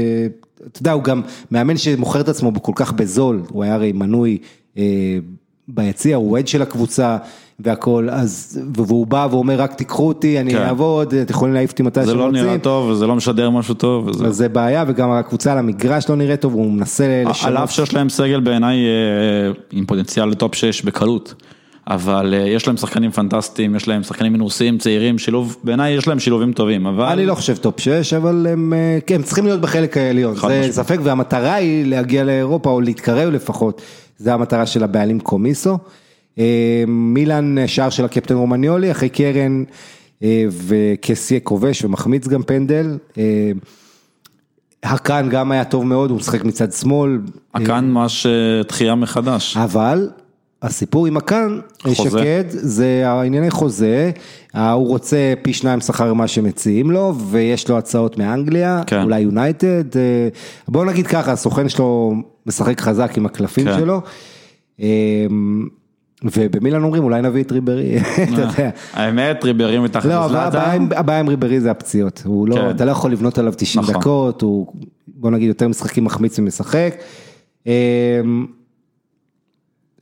אתה 0.71 0.81
יודע, 0.81 0.91
הוא 0.91 1.03
גם 1.03 1.21
מאמן 1.51 1.77
שמוכר 1.77 2.21
את 2.21 2.29
עצמו 2.29 2.51
כל 2.61 2.71
כך 2.75 2.93
בזול, 2.93 3.41
הוא 3.49 3.63
היה 3.63 3.73
הרי 3.73 3.91
מנוי 3.91 4.37
ביציע, 5.67 6.15
הוא 6.15 6.31
אוהד 6.31 6.47
של 6.47 6.61
הקבוצה 6.61 7.17
והכל, 7.59 8.07
אז, 8.11 8.59
והוא 8.75 9.07
בא 9.07 9.27
ואומר 9.31 9.61
רק 9.61 9.73
תיקחו 9.73 10.07
אותי, 10.07 10.39
אני 10.39 10.51
כן. 10.51 10.61
אעבוד, 10.61 11.13
אתם 11.13 11.33
יכולים 11.33 11.53
להעיף 11.53 11.71
אותי 11.71 11.83
מתי 11.83 11.99
זה 12.01 12.05
שאתם 12.07 12.19
לא 12.19 12.25
רוצים. 12.25 12.43
נראה 12.43 12.57
טוב 12.57 12.89
וזה 12.89 13.07
לא 13.07 13.15
משדר 13.15 13.49
משהו 13.49 13.73
טוב. 13.73 14.07
וזה- 14.07 14.25
אז 14.25 14.35
זה 14.35 14.49
בעיה, 14.49 14.83
וגם 14.87 15.11
הקבוצה 15.11 15.51
על 15.51 15.57
המגרש 15.57 16.09
לא 16.09 16.15
נראית 16.15 16.41
טוב, 16.41 16.53
הוא 16.53 16.71
מנסה 16.71 17.21
על 17.25 17.29
לשנות. 17.29 17.57
אף 17.63 17.71
שיש 17.71 17.93
להם 17.93 18.09
סגל 18.09 18.39
בעיניי 18.39 18.77
אה, 18.85 19.51
עם 19.71 19.85
פוטנציאל 19.85 20.25
לטופ 20.29 20.55
6 20.55 20.81
בקלות. 20.81 21.33
אבל 21.87 22.33
אה, 22.33 22.39
יש 22.39 22.67
להם 22.67 22.77
שחקנים 22.77 23.11
פנטסטיים, 23.11 23.75
יש 23.75 23.87
להם 23.87 24.03
שחקנים 24.03 24.33
מנוסים, 24.33 24.77
צעירים, 24.77 25.17
שילוב, 25.17 25.57
בעיניי 25.63 25.93
יש 25.93 26.07
להם 26.07 26.19
שילובים 26.19 26.53
טובים, 26.53 26.85
אבל... 26.87 27.05
אני 27.05 27.25
לא 27.25 27.35
חושב 27.35 27.55
טופ 27.55 27.79
6, 27.79 28.13
אבל 28.13 28.47
הם, 28.49 28.73
אה, 28.73 28.97
כן, 29.07 29.15
הם 29.15 29.23
צריכים 29.23 29.45
להיות 29.45 29.61
בחלק 29.61 29.97
העליון, 29.97 30.33
חד 30.35 30.39
משמעית. 30.39 30.71
ספק, 30.71 30.97
והמטרה 31.03 31.53
היא 31.53 31.85
להגיע 31.85 32.23
לאירופה, 32.23 32.69
או 32.69 32.81
להתקרב 32.81 33.29
לפחות, 33.33 33.81
זה 34.17 34.33
המטרה 34.33 34.65
של 34.65 34.83
הבעלים 34.83 35.19
קומיסו. 35.19 35.77
אה, 36.39 36.83
מילאן, 36.87 37.67
שער 37.67 37.89
של 37.89 38.05
הקפטן 38.05 38.35
רומניולי, 38.35 38.91
אחרי 38.91 39.09
קרן 39.09 39.63
אה, 40.23 40.45
וקסיה 40.49 41.39
כובש 41.39 41.83
ומחמיץ 41.85 42.27
גם 42.27 42.43
פנדל. 42.43 42.97
אה, 43.17 43.51
הקאן 44.83 45.29
גם 45.29 45.51
היה 45.51 45.63
טוב 45.63 45.85
מאוד, 45.85 46.09
הוא 46.09 46.17
משחק 46.17 46.43
מצד 46.43 46.71
שמאל. 46.71 47.19
כאן 47.65 47.91
ממש 47.91 48.25
תחייה 48.67 48.95
מחדש. 48.95 49.57
אבל 49.57 50.09
הסיפור 50.61 51.07
עם 51.07 51.17
הקאן. 51.17 51.59
שקד, 51.93 52.43
זה 52.47 53.03
הענייני 53.05 53.51
חוזה, 53.51 54.11
הוא 54.53 54.87
רוצה 54.87 55.33
פי 55.41 55.53
שניים 55.53 55.81
שכר 55.81 56.13
ממה 56.13 56.27
שמציעים 56.27 56.91
לו, 56.91 57.15
ויש 57.29 57.69
לו 57.69 57.77
הצעות 57.77 58.17
מאנגליה, 58.17 58.83
כן. 58.87 59.01
אולי 59.01 59.19
יונייטד, 59.19 59.97
אה, 59.97 60.27
בוא 60.67 60.85
נגיד 60.85 61.07
ככה, 61.07 61.31
הסוכן 61.31 61.69
שלו 61.69 62.13
משחק 62.45 62.81
חזק 62.81 63.17
עם 63.17 63.25
הקלפים 63.25 63.65
כן. 63.65 63.79
שלו. 63.79 64.01
ובמילן 66.23 66.83
אומרים 66.83 67.03
אולי 67.03 67.21
נביא 67.21 67.43
את 67.43 67.51
ריברי, 67.51 67.97
אתה 67.99 68.41
יודע. 68.41 68.69
האמת, 68.93 69.43
ריברי 69.43 69.79
מתחת 69.79 70.05
לא, 70.05 70.13
הבעיה 70.13 70.47
לזלאטה. 70.47 70.71
עם- 70.71 70.89
הבעיה 70.95 71.19
עם 71.19 71.27
ריברי 71.27 71.59
זה 71.61 71.71
הפציעות, 71.71 72.21
הוא 72.25 72.47
לא, 72.47 72.55
כן. 72.55 72.69
אתה 72.69 72.85
לא 72.85 72.91
יכול 72.91 73.11
לבנות 73.11 73.37
עליו 73.37 73.53
90 73.57 73.83
נכון. 73.83 73.95
דקות, 73.95 74.41
הוא 74.41 74.67
בוא 75.07 75.31
נגיד 75.31 75.47
יותר 75.47 75.67
משחקים 75.67 76.03
מחמיץ 76.03 76.39
ומשחק. 76.39 76.95
אה, 77.67 78.21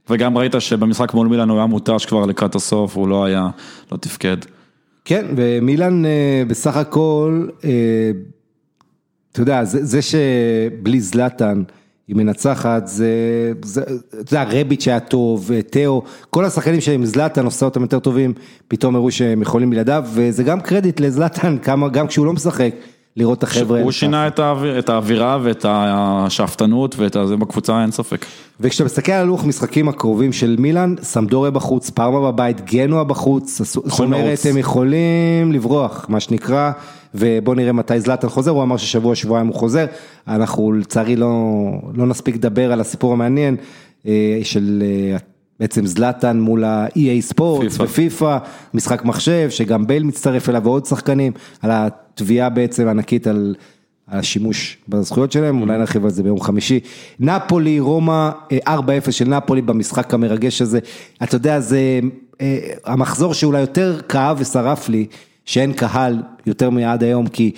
וגם 0.10 0.38
ראית 0.38 0.56
שבמשחק 0.60 1.14
מול 1.14 1.28
מילאן 1.28 1.50
הוא 1.50 1.58
היה 1.58 1.66
מותש 1.68 2.06
כבר 2.06 2.26
לקראת 2.26 2.56
הסוף, 2.56 2.98
הוא 2.98 3.08
לא 3.08 3.26
היה, 3.26 3.50
לא 3.92 3.98
תפקד. 3.98 4.38
כן, 5.06 5.26
ומילאן 5.36 6.06
אה, 6.06 6.44
בסך 6.48 6.78
הכל, 6.78 7.48
אה, 7.64 7.70
אתה 9.32 9.42
יודע, 9.42 9.64
זה 9.64 10.02
שבלי 10.02 11.02
זלאטן 11.02 11.64
היא 12.08 12.16
מנצחת, 12.16 12.88
זה, 12.88 13.08
זה, 13.64 13.82
יודע, 14.32 14.44
רביץ' 14.44 14.88
היה 14.88 15.00
טוב, 15.00 15.52
תאו, 15.70 16.04
כל 16.30 16.46
השחקנים 16.46 16.82
שעם 16.82 17.06
זלאטן 17.06 17.46
עושה 17.46 17.66
אותם 17.66 17.82
יותר 17.82 18.00
טובים, 18.00 18.34
פתאום 18.68 18.96
הראו 18.96 19.12
שהם 19.12 19.42
יכולים 19.42 19.70
בלעדיו, 19.70 20.06
וזה 20.14 20.44
גם 20.44 20.62
קרדיט 20.62 21.00
לזלאטן, 21.00 21.58
גם 21.92 22.08
כשהוא 22.08 22.26
לא 22.26 22.34
משחק, 22.34 22.76
לראות 23.18 23.38
את 23.38 23.44
החבר'ה. 23.44 23.82
הוא 23.82 23.92
שינה 23.92 24.28
את 24.28 24.40
האוויר- 24.40 24.80
את 24.80 24.90
האווירה 24.90 25.38
ואת 25.44 25.66
השאפתנות 25.70 26.96
ואת 27.00 27.18
זה 27.26 27.36
בקבוצה, 27.36 27.82
אין 27.82 27.92
ספק. 27.92 28.26
וכשאתה 28.60 28.84
מסתכל 28.86 29.12
על 29.12 29.28
לוח 29.28 29.46
משחקים 29.46 29.90
הקרובים 29.90 30.34
של 30.34 30.56
מילאן, 30.60 30.96
סמדוריה 31.02 31.52
בחוץ, 31.52 31.90
פארמה 31.90 32.32
בבית, 32.32 32.62
גנוע 32.62 33.04
בחוץ, 33.04 33.62
זאת 33.62 34.00
אומרת 34.00 34.26
לרוץ. 34.26 34.46
הם 34.46 34.58
יכולים 34.58 35.52
לברוח, 35.52 36.06
מה 36.10 36.20
שנקרא, 36.20 36.72
ובוא 37.16 37.56
נראה 37.56 37.72
מתי 37.72 38.00
זלאטן 38.00 38.30
חוזר, 38.30 38.52
הוא 38.52 38.64
אמר 38.64 38.78
ששבוע 38.78 39.16
שבועיים 39.16 39.48
הוא 39.48 39.56
חוזר, 39.56 39.86
אנחנו 40.28 40.72
לצערי 40.74 41.16
לא, 41.16 41.30
לא 41.94 42.06
נספיק 42.06 42.36
לדבר 42.36 42.72
על 42.72 42.82
הסיפור 42.82 43.14
המעניין 43.14 43.56
אה, 44.08 44.12
של 44.44 44.84
אה, 44.86 45.18
בעצם 45.60 45.86
זלאטן 45.86 46.40
מול 46.40 46.64
ה-EA 46.64 47.22
ספורט 47.22 47.62
פיפא. 47.72 47.84
ופיפא, 47.84 48.38
משחק 48.74 49.06
מחשב, 49.06 49.50
שגם 49.50 49.88
בייל 49.88 50.04
מצטרף 50.04 50.50
אליו 50.50 50.62
ועוד 50.64 50.86
שחקנים, 50.86 51.32
על 51.62 51.72
התביעה 52.14 52.50
בעצם 52.50 52.88
הענקית 52.88 53.28
על... 53.28 53.56
על 54.08 54.20
השימוש 54.20 54.78
בזכויות 54.90 55.32
שלהם, 55.32 55.62
אולי 55.62 55.78
נרחיב 55.78 56.06
על 56.06 56.12
זה 56.12 56.24
ביום 56.24 56.42
חמישי. 56.42 56.80
נפולי, 57.20 57.80
רומא, 57.80 58.30
אה, 58.52 58.78
4-0 58.78 59.12
של 59.12 59.26
נפולי 59.26 59.62
במשחק 59.62 60.14
המרגש 60.14 60.62
הזה. 60.62 60.80
אתה 61.24 61.36
יודע, 61.36 61.60
זה 61.60 62.00
אה, 62.42 62.58
המחזור 62.86 63.34
שאולי 63.34 63.62
יותר 63.62 64.00
כאב 64.10 64.38
ושרף 64.40 64.90
לי, 64.90 65.06
שאין 65.46 65.74
קהל 65.74 66.22
יותר 66.46 66.70
מעד 66.70 67.04
היום, 67.04 67.28
כי 67.28 67.52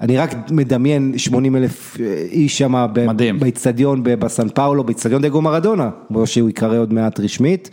אני 0.00 0.18
רק 0.18 0.50
מדמיין 0.50 1.12
80 1.16 1.56
אלף 1.56 1.96
אה, 2.00 2.26
איש 2.30 2.58
שם 2.58 2.74
מדהים. 3.08 3.40
באיצטדיון 3.40 4.02
בסן 4.02 4.48
פאולו, 4.48 4.84
באיצטדיון 4.84 5.22
דגו 5.22 5.42
מרדונה, 5.42 5.90
כמו 6.08 6.26
שהוא 6.26 6.48
ייקרא 6.48 6.78
עוד 6.78 6.92
מעט 6.92 7.20
רשמית. 7.20 7.70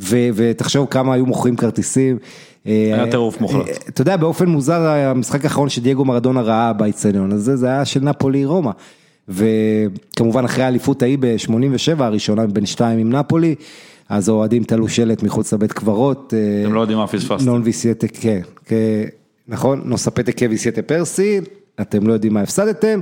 ותחשוב 0.00 0.86
כמה 0.90 1.14
היו 1.14 1.26
מוכרים 1.26 1.56
כרטיסים. 1.56 2.18
היה 2.68 3.04
אה, 3.04 3.10
טירוף 3.10 3.40
מוחלט. 3.40 3.68
אה, 3.68 3.74
אתה 3.88 4.00
יודע, 4.00 4.16
באופן 4.16 4.48
מוזר, 4.48 4.80
המשחק 4.80 5.44
האחרון 5.44 5.68
שדייגו 5.68 6.04
מרדונה 6.04 6.40
ראה 6.40 6.72
באיצטדיון 6.72 7.32
הזה, 7.32 7.56
זה 7.56 7.66
היה 7.66 7.84
של 7.84 8.00
נפולי 8.00 8.44
רומא. 8.44 8.70
וכמובן 9.28 10.44
אחרי 10.44 10.64
האליפות 10.64 11.02
ההיא 11.02 11.18
ב-87 11.20 12.02
הראשונה 12.02 12.46
בין 12.46 12.66
שתיים 12.66 12.98
עם 12.98 13.12
נפולי, 13.12 13.54
אז 14.08 14.28
האוהדים 14.28 14.64
תלו 14.64 14.88
שלט 14.88 15.22
מחוץ 15.22 15.52
לבית 15.52 15.72
קברות. 15.72 16.34
אה, 16.36 16.62
אתם 16.62 16.74
לא 16.74 16.80
יודעים 16.80 16.98
מה 16.98 17.06
פספסתם. 17.06 17.44
נון 17.44 17.62
ויסייטה, 17.64 18.06
כן, 18.08 18.40
כן, 18.64 19.04
נכון, 19.48 19.82
נוספטה 19.84 20.32
כוויסייטה 20.32 20.82
פרסי, 20.82 21.40
אתם 21.80 22.06
לא 22.06 22.12
יודעים 22.12 22.34
מה 22.34 22.40
הפסדתם, 22.40 23.00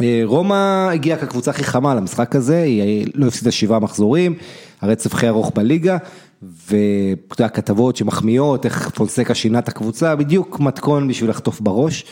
ורומא 0.00 0.88
הגיעה 0.92 1.18
כקבוצה 1.18 1.50
הכי 1.50 1.64
חמה 1.64 1.94
למשחק 1.94 2.36
הזה, 2.36 2.62
היא 2.62 3.06
לא 3.14 3.26
הפסידה 3.26 3.50
שבעה 3.50 3.78
מחזורים, 3.78 4.34
הרצף 4.80 5.14
הכי 5.14 5.28
ארוך 5.28 5.52
בליגה, 5.54 5.96
ואתה 6.42 7.42
יודע, 7.42 7.48
כתבות 7.48 7.96
שמחמיאות, 7.96 8.64
איך 8.64 8.88
פונסקה 8.88 9.34
שינה 9.34 9.58
את 9.58 9.68
הקבוצה, 9.68 10.16
בדיוק 10.16 10.60
מתכון 10.60 11.08
בשביל 11.08 11.30
לחטוף 11.30 11.60
בראש. 11.60 12.04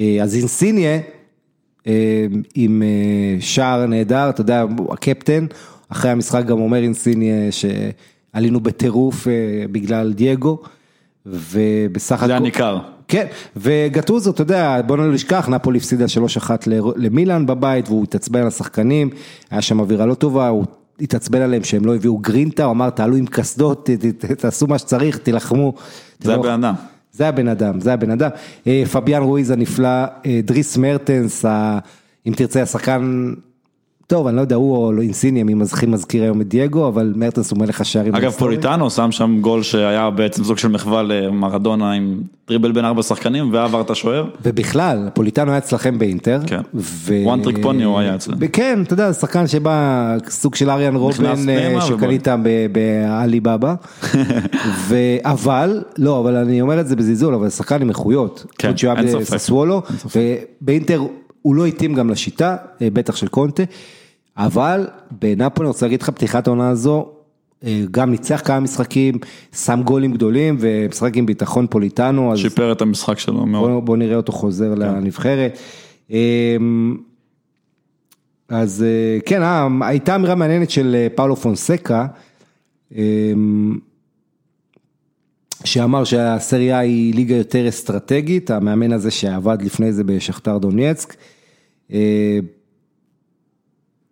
אה, 0.00 0.18
אז 0.22 0.36
אינסיניה, 0.36 1.00
אה, 1.86 2.26
עם 2.54 2.82
אה, 2.82 3.40
שער 3.40 3.86
נהדר, 3.86 4.28
אתה 4.28 4.40
יודע, 4.40 4.64
הקפטן, 4.90 5.46
אחרי 5.88 6.10
המשחק 6.10 6.44
גם 6.44 6.60
אומר 6.60 6.82
אינסיניה 6.82 7.52
שעלינו 7.52 8.60
בטירוף 8.60 9.26
בגלל 9.72 10.12
דייגו, 10.12 10.58
ובסך 11.26 12.16
הכל... 12.16 12.26
זה 12.26 12.32
היה 12.32 12.40
ניכר. 12.40 12.78
כן, 13.08 13.26
וגטוזו, 13.56 14.30
אתה 14.30 14.42
יודע, 14.42 14.80
בוא 14.86 14.96
לא 14.96 15.12
נשכח, 15.12 15.48
נפולי 15.48 15.78
הפסידה 15.78 16.04
3-1 16.38 16.50
ל- 16.66 16.80
למילאן 16.96 17.46
בבית, 17.46 17.88
והוא 17.88 18.04
התעצבן 18.04 18.40
על 18.40 18.46
השחקנים, 18.46 19.10
היה 19.50 19.62
שם 19.62 19.80
אווירה 19.80 20.06
לא 20.06 20.14
טובה, 20.14 20.48
הוא 20.48 20.64
התעצבן 21.00 21.42
עליהם 21.42 21.64
שהם 21.64 21.84
לא 21.84 21.94
הביאו 21.94 22.18
גרינטה, 22.18 22.64
הוא 22.64 22.72
אמר, 22.72 22.90
תעלו 22.90 23.16
עם 23.16 23.26
קסדות, 23.26 23.90
תעשו 24.38 24.66
מה 24.66 24.78
שצריך, 24.78 25.18
תילחמו. 25.18 25.74
זה 26.20 26.34
הבן 26.34 26.50
אדם. 26.50 26.74
זה 27.12 27.28
הבן 27.28 27.48
אדם, 27.48 27.80
זה 27.80 27.92
הבן 27.92 28.10
אדם. 28.10 28.30
אה, 28.66 28.82
פביאן 28.92 29.22
רואיז 29.22 29.50
הנפלא, 29.50 30.04
אה, 30.26 30.40
דריס 30.44 30.76
מרטנס, 30.76 31.44
אם 32.26 32.32
תרצה, 32.36 32.62
השחקן, 32.62 33.34
טוב, 34.06 34.26
אני 34.26 34.36
לא 34.36 34.40
יודע, 34.40 34.56
הוא 34.56 34.76
או 34.76 34.92
לא, 34.92 35.02
אינסיני, 35.02 35.42
מי 35.42 35.64
הכי 35.72 35.86
מזכיר 35.86 36.22
היום 36.22 36.40
את 36.40 36.48
דייגו, 36.48 36.88
אבל 36.88 37.12
מרטנס 37.16 37.50
הוא 37.50 37.58
מלך 37.58 37.80
השערים. 37.80 38.14
אגב. 38.14 38.30
פוליטנו 38.30 38.90
שם 38.90 39.12
שם 39.12 39.38
גול 39.40 39.62
שהיה 39.62 40.10
בעצם 40.10 40.44
סוג 40.44 40.58
של 40.58 40.68
מחווה 40.68 41.02
למרדונה 41.02 41.92
עם 41.92 42.20
טריבל 42.44 42.72
בין 42.72 42.84
ארבע 42.84 43.02
שחקנים 43.02 43.52
ועבר 43.52 43.80
את 43.80 43.90
השוער. 43.90 44.26
ובכלל, 44.42 45.08
פוליטנו 45.14 45.50
היה 45.50 45.58
אצלכם 45.58 45.98
באינטר. 45.98 46.40
כן. 46.46 46.60
ו... 46.74 47.14
One 47.26 47.46
trick 47.46 47.64
pony 47.64 47.84
הוא 47.84 47.98
היה 47.98 48.14
אצלם. 48.14 48.48
כן, 48.52 48.82
אתה 48.82 48.94
יודע, 48.94 49.12
שחקן 49.12 49.46
שבא, 49.46 50.16
סוג 50.28 50.54
של 50.54 50.70
אריאן 50.70 50.96
רובן 50.96 51.48
אה, 51.48 51.80
שקנית 51.80 52.28
בעלי 52.72 53.40
בבא. 53.40 53.74
אבל, 55.24 55.82
לא, 55.98 56.20
אבל 56.20 56.36
אני 56.36 56.60
אומר 56.60 56.80
את 56.80 56.88
זה 56.88 56.96
בזלזול, 56.96 57.34
אבל 57.34 57.50
שחקן 57.50 57.82
עם 57.82 57.88
איכויות. 57.88 58.46
כן, 58.58 58.72
אין 58.96 59.24
ספק. 59.24 59.54
ובאינטר 60.16 61.02
הוא 61.44 61.54
לא 61.54 61.66
התאים 61.66 61.94
גם 61.94 62.10
לשיטה, 62.10 62.56
אה, 62.82 62.88
בטח 62.90 63.16
של 63.16 63.28
קונטה, 63.28 63.62
אבל 64.36 64.86
בנפולי 65.10 65.66
אני 65.66 65.68
רוצה 65.68 65.86
להגיד 65.86 66.02
לך, 66.02 66.10
פתיחת 66.10 66.46
העונה 66.46 66.68
הזו, 66.68 67.08
אה, 67.64 67.82
גם 67.90 68.10
ניצח 68.10 68.42
כמה 68.44 68.60
משחקים, 68.60 69.14
שם 69.64 69.80
גולים 69.84 70.12
גדולים 70.12 70.56
ומשחק 70.60 71.16
עם 71.16 71.26
ביטחון 71.26 71.66
פוליטנו, 71.66 72.32
אז 72.32 72.38
שיפר 72.38 72.72
את 72.72 72.80
המשחק 72.80 73.18
שלו 73.18 73.46
מאוד. 73.46 73.70
בוא, 73.70 73.80
בוא 73.80 73.96
נראה 73.96 74.16
אותו 74.16 74.32
חוזר 74.32 74.74
לנבחרת. 74.74 75.58
אמ, 76.10 76.96
אז 78.48 78.82
אה, 78.82 79.18
כן, 79.26 79.42
הייתה 79.80 80.14
אמירה 80.14 80.34
מעניינת 80.34 80.70
של 80.70 81.06
פאולו 81.14 81.36
פונסקה, 81.36 82.06
אמ, 82.94 83.78
שאמר 85.64 86.04
שהסריה 86.04 86.78
היא 86.78 87.14
ליגה 87.14 87.36
יותר 87.36 87.68
אסטרטגית, 87.68 88.50
המאמן 88.50 88.92
הזה 88.92 89.10
שעבד 89.10 89.62
לפני 89.62 89.92
זה 89.92 90.04
בשכתר 90.04 90.58
דונייצק, 90.58 91.14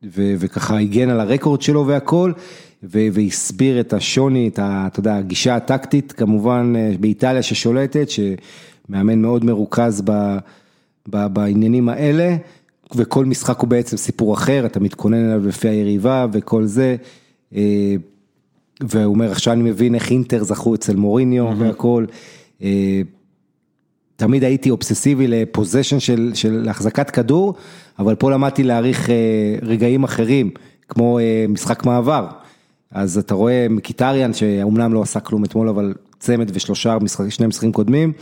ו- 0.05 0.35
וככה 0.39 0.79
הגן 0.79 1.09
על 1.09 1.21
הרקורד 1.21 1.63
שלו 1.63 1.87
והכל, 1.87 2.33
ו- 2.83 3.07
והסביר 3.13 3.81
את 3.81 3.93
השוני, 3.93 4.49
את 4.49 4.59
ה, 4.59 4.85
אתה 4.87 5.01
יודע, 5.01 5.17
הגישה 5.17 5.57
הטקטית 5.57 6.13
כמובן 6.13 6.73
אה, 6.77 6.93
באיטליה 7.01 7.43
ששולטת, 7.43 8.09
שמאמן 8.11 9.23
מאוד 9.23 9.45
מרוכז 9.45 10.03
ב, 10.05 10.37
ב, 11.11 11.27
בעניינים 11.27 11.89
האלה, 11.89 12.37
וכל 12.95 13.25
משחק 13.25 13.61
הוא 13.61 13.69
בעצם 13.69 13.97
סיפור 13.97 14.35
אחר, 14.35 14.67
אתה 14.67 14.81
מתכונן 14.81 15.25
אליו 15.25 15.47
לפי 15.49 15.69
היריבה 15.69 16.27
וכל 16.33 16.65
זה. 16.65 16.97
אה, 17.55 17.95
והוא 18.81 19.15
אומר, 19.15 19.31
עכשיו 19.31 19.53
אני 19.53 19.63
מבין 19.63 19.95
איך 19.95 20.11
אינטר 20.11 20.45
זכו 20.45 20.75
אצל 20.75 20.97
מוריניו 20.97 21.53
והכל. 21.59 22.05
תמיד 24.23 24.45
הייתי 24.45 24.71
אובססיבי 24.71 25.27
לפוזיישן 25.29 26.01
של, 26.01 26.31
של 26.35 26.67
החזקת 26.69 27.11
כדור, 27.11 27.55
אבל 27.99 28.15
פה 28.15 28.31
למדתי 28.31 28.63
להעריך 28.63 29.11
אה, 29.11 29.15
רגעים 29.63 30.05
אחרים, 30.05 30.51
כמו 30.89 31.19
אה, 31.19 31.45
משחק 31.49 31.87
מעבר. 31.87 32.27
אז 32.91 33.19
אתה 33.19 33.35
רואה 33.35 33.67
מקיטריאן, 33.71 34.33
שאומנם 34.33 34.95
לא 34.95 35.03
עשה 35.03 35.21
כלום 35.21 35.45
אתמול, 35.45 35.69
אבל 35.69 35.95
צמד 36.19 36.51
ושלושה 36.55 36.99
משחק, 37.01 37.29
שני 37.29 37.47
משחקים 37.47 37.73
קודמים, 37.73 38.13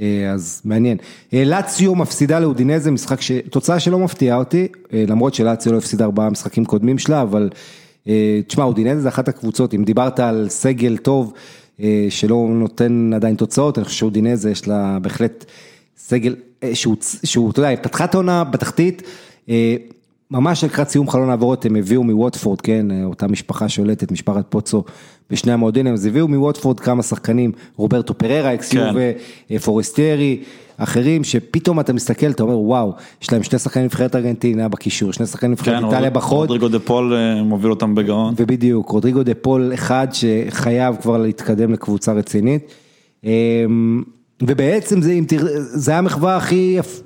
אה, 0.00 0.30
אז 0.32 0.62
מעניין. 0.64 0.96
לאציו 1.32 1.94
מפסידה 1.94 2.40
לאודינזה, 2.40 2.90
משחק 2.90 3.20
ש... 3.20 3.32
תוצאה 3.50 3.80
שלא 3.80 3.98
מפתיעה 3.98 4.38
אותי, 4.38 4.68
למרות 4.92 5.34
שלאציו 5.34 5.72
לא 5.72 5.78
הפסידה 5.78 6.04
ארבעה 6.04 6.30
משחקים 6.30 6.64
קודמים 6.64 6.98
שלה, 6.98 7.22
אבל 7.22 7.50
תשמע, 8.46 8.64
אודינזה 8.64 9.00
זה 9.00 9.08
אחת 9.08 9.28
הקבוצות, 9.28 9.74
אם 9.74 9.84
דיברת 9.84 10.20
על 10.20 10.46
סגל 10.48 10.96
טוב, 10.96 11.32
שלא 12.08 12.48
נותן 12.50 13.10
עדיין 13.14 13.36
תוצאות, 13.36 13.78
אני 13.78 13.84
חושב 13.84 13.98
שאודינזה 13.98 14.50
יש 14.50 14.68
לה 14.68 14.98
בהחלט 15.02 15.44
סגל 15.96 16.34
אה, 16.62 16.74
שהוא, 16.74 16.96
שהוא, 17.24 17.50
אתה 17.50 17.60
יודע, 17.60 17.82
פתחה 17.82 18.04
את 18.04 18.14
העונה 18.14 18.44
בתחתית, 18.44 19.02
אה, 19.48 19.76
ממש 20.30 20.64
לקראת 20.64 20.88
סיום 20.88 21.10
חלון 21.10 21.30
העברות 21.30 21.64
הם 21.64 21.76
הביאו 21.76 22.04
מווטפורד, 22.04 22.60
כן, 22.60 22.90
אה, 22.90 23.04
אותה 23.04 23.26
משפחה 23.26 23.68
שולטת, 23.68 24.12
משפחת 24.12 24.44
פוצו 24.48 24.84
בשני 25.30 25.52
המועדונים, 25.52 25.92
אז 25.92 26.06
הביאו 26.06 26.28
מווטפורד 26.28 26.80
כמה 26.80 27.02
שחקנים, 27.02 27.52
רוברטו 27.76 28.18
פררה, 28.18 28.54
אקסיו 28.54 28.82
כן. 28.92 29.12
ופורסטרי, 29.56 30.42
אחרים, 30.82 31.24
שפתאום 31.24 31.80
אתה 31.80 31.92
מסתכל, 31.92 32.30
אתה 32.30 32.42
אומר 32.42 32.58
וואו, 32.58 32.92
יש 33.22 33.32
להם 33.32 33.42
שני 33.42 33.58
שחקנים 33.58 33.84
נבחרת 33.84 34.16
ארגנטינה 34.16 34.68
בקישור, 34.68 35.12
שני 35.12 35.26
שחקנים 35.26 35.52
נבחרת 35.52 35.78
כן, 35.78 35.84
איטליה 35.84 36.10
בחוד, 36.10 36.50
רודריגו 36.50 36.68
דה 36.68 36.78
פול 36.78 37.14
אה, 37.14 37.42
מוביל 37.42 37.70
אותם 37.70 37.94
בגאון. 37.94 38.34
ובדיוק, 38.36 38.88
רודריגו 38.88 39.22
דה 39.22 39.34
פול 39.34 39.70
אחד 39.74 40.08
שחייב 40.12 40.96
כבר 41.02 41.18
להתקדם 41.18 41.72
לקבוצה 41.72 42.12
רצינית. 42.12 42.62
אמ, 43.24 44.02
ובעצם 44.42 45.02
זה, 45.02 45.12
אם 45.12 45.24
תראה, 45.28 45.60
זה 45.60 45.96
המחווה 45.96 46.36
הכי 46.36 46.78
יפ- 46.78 47.02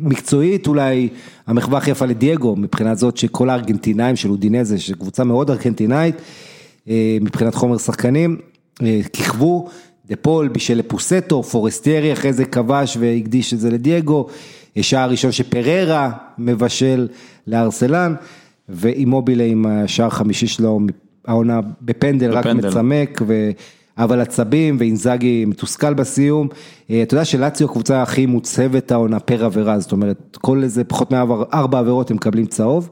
מקצועית, 0.00 0.66
אולי 0.66 1.08
המחווה 1.46 1.78
הכי 1.78 1.90
יפה 1.90 2.06
לדייגו, 2.06 2.56
מבחינת 2.56 2.98
זאת 2.98 3.16
שכל 3.16 3.50
הארגנטינאים 3.50 4.16
של 4.16 4.30
אודינזה, 4.30 4.78
שקבוצה 4.78 5.24
מאוד 5.24 5.50
ארגנטינאית, 5.50 6.14
אה, 6.88 7.18
מבחינת 7.20 7.54
חומר 7.54 7.78
שחקנים, 7.78 8.36
אה, 8.82 9.00
כיכבו, 9.12 9.68
דה 10.10 10.16
פול 10.16 10.48
בישל 10.48 10.74
לפוסטו, 10.74 11.42
פורסטרי 11.42 12.12
אחרי 12.12 12.32
זה 12.32 12.44
כבש 12.44 12.96
והקדיש 13.00 13.54
את 13.54 13.60
זה 13.60 13.70
לדייגו, 13.70 14.26
אה, 14.76 14.82
שער 14.82 15.10
ראשון 15.10 15.32
שפררה 15.32 16.10
מבשל 16.38 17.08
לארסלן, 17.46 18.14
ואימובילה 18.68 19.44
עם 19.44 19.66
השער 19.66 20.06
החמישי 20.06 20.46
שלו, 20.46 20.80
העונה 21.26 21.60
בפנדל, 21.82 22.30
רק 22.30 22.46
בפנדל. 22.46 22.68
מצמק, 22.68 23.22
ו... 23.26 23.50
אבל 23.98 24.20
עצבים 24.20 24.76
ואינזאגי 24.78 25.44
מתוסכל 25.44 25.94
בסיום. 25.94 26.48
אה, 26.90 27.02
אתה 27.02 27.14
יודע 27.14 27.24
שלאציו 27.24 27.68
הקבוצה 27.68 28.02
הכי 28.02 28.26
מוצהבת 28.26 28.92
העונה 28.92 29.20
פר 29.20 29.44
עבירה, 29.44 29.78
זאת 29.78 29.92
אומרת, 29.92 30.38
כל 30.40 30.62
איזה 30.62 30.84
פחות 30.84 31.10
מארבע 31.10 31.78
עבירות 31.78 32.10
הם 32.10 32.16
מקבלים 32.16 32.46
צהוב. 32.46 32.88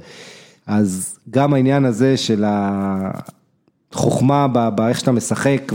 אז 0.66 1.18
גם 1.30 1.54
העניין 1.54 1.84
הזה 1.84 2.16
של 2.16 2.44
החוכמה 3.92 4.48
באיך 4.70 5.00
שאתה 5.00 5.12
משחק, 5.12 5.72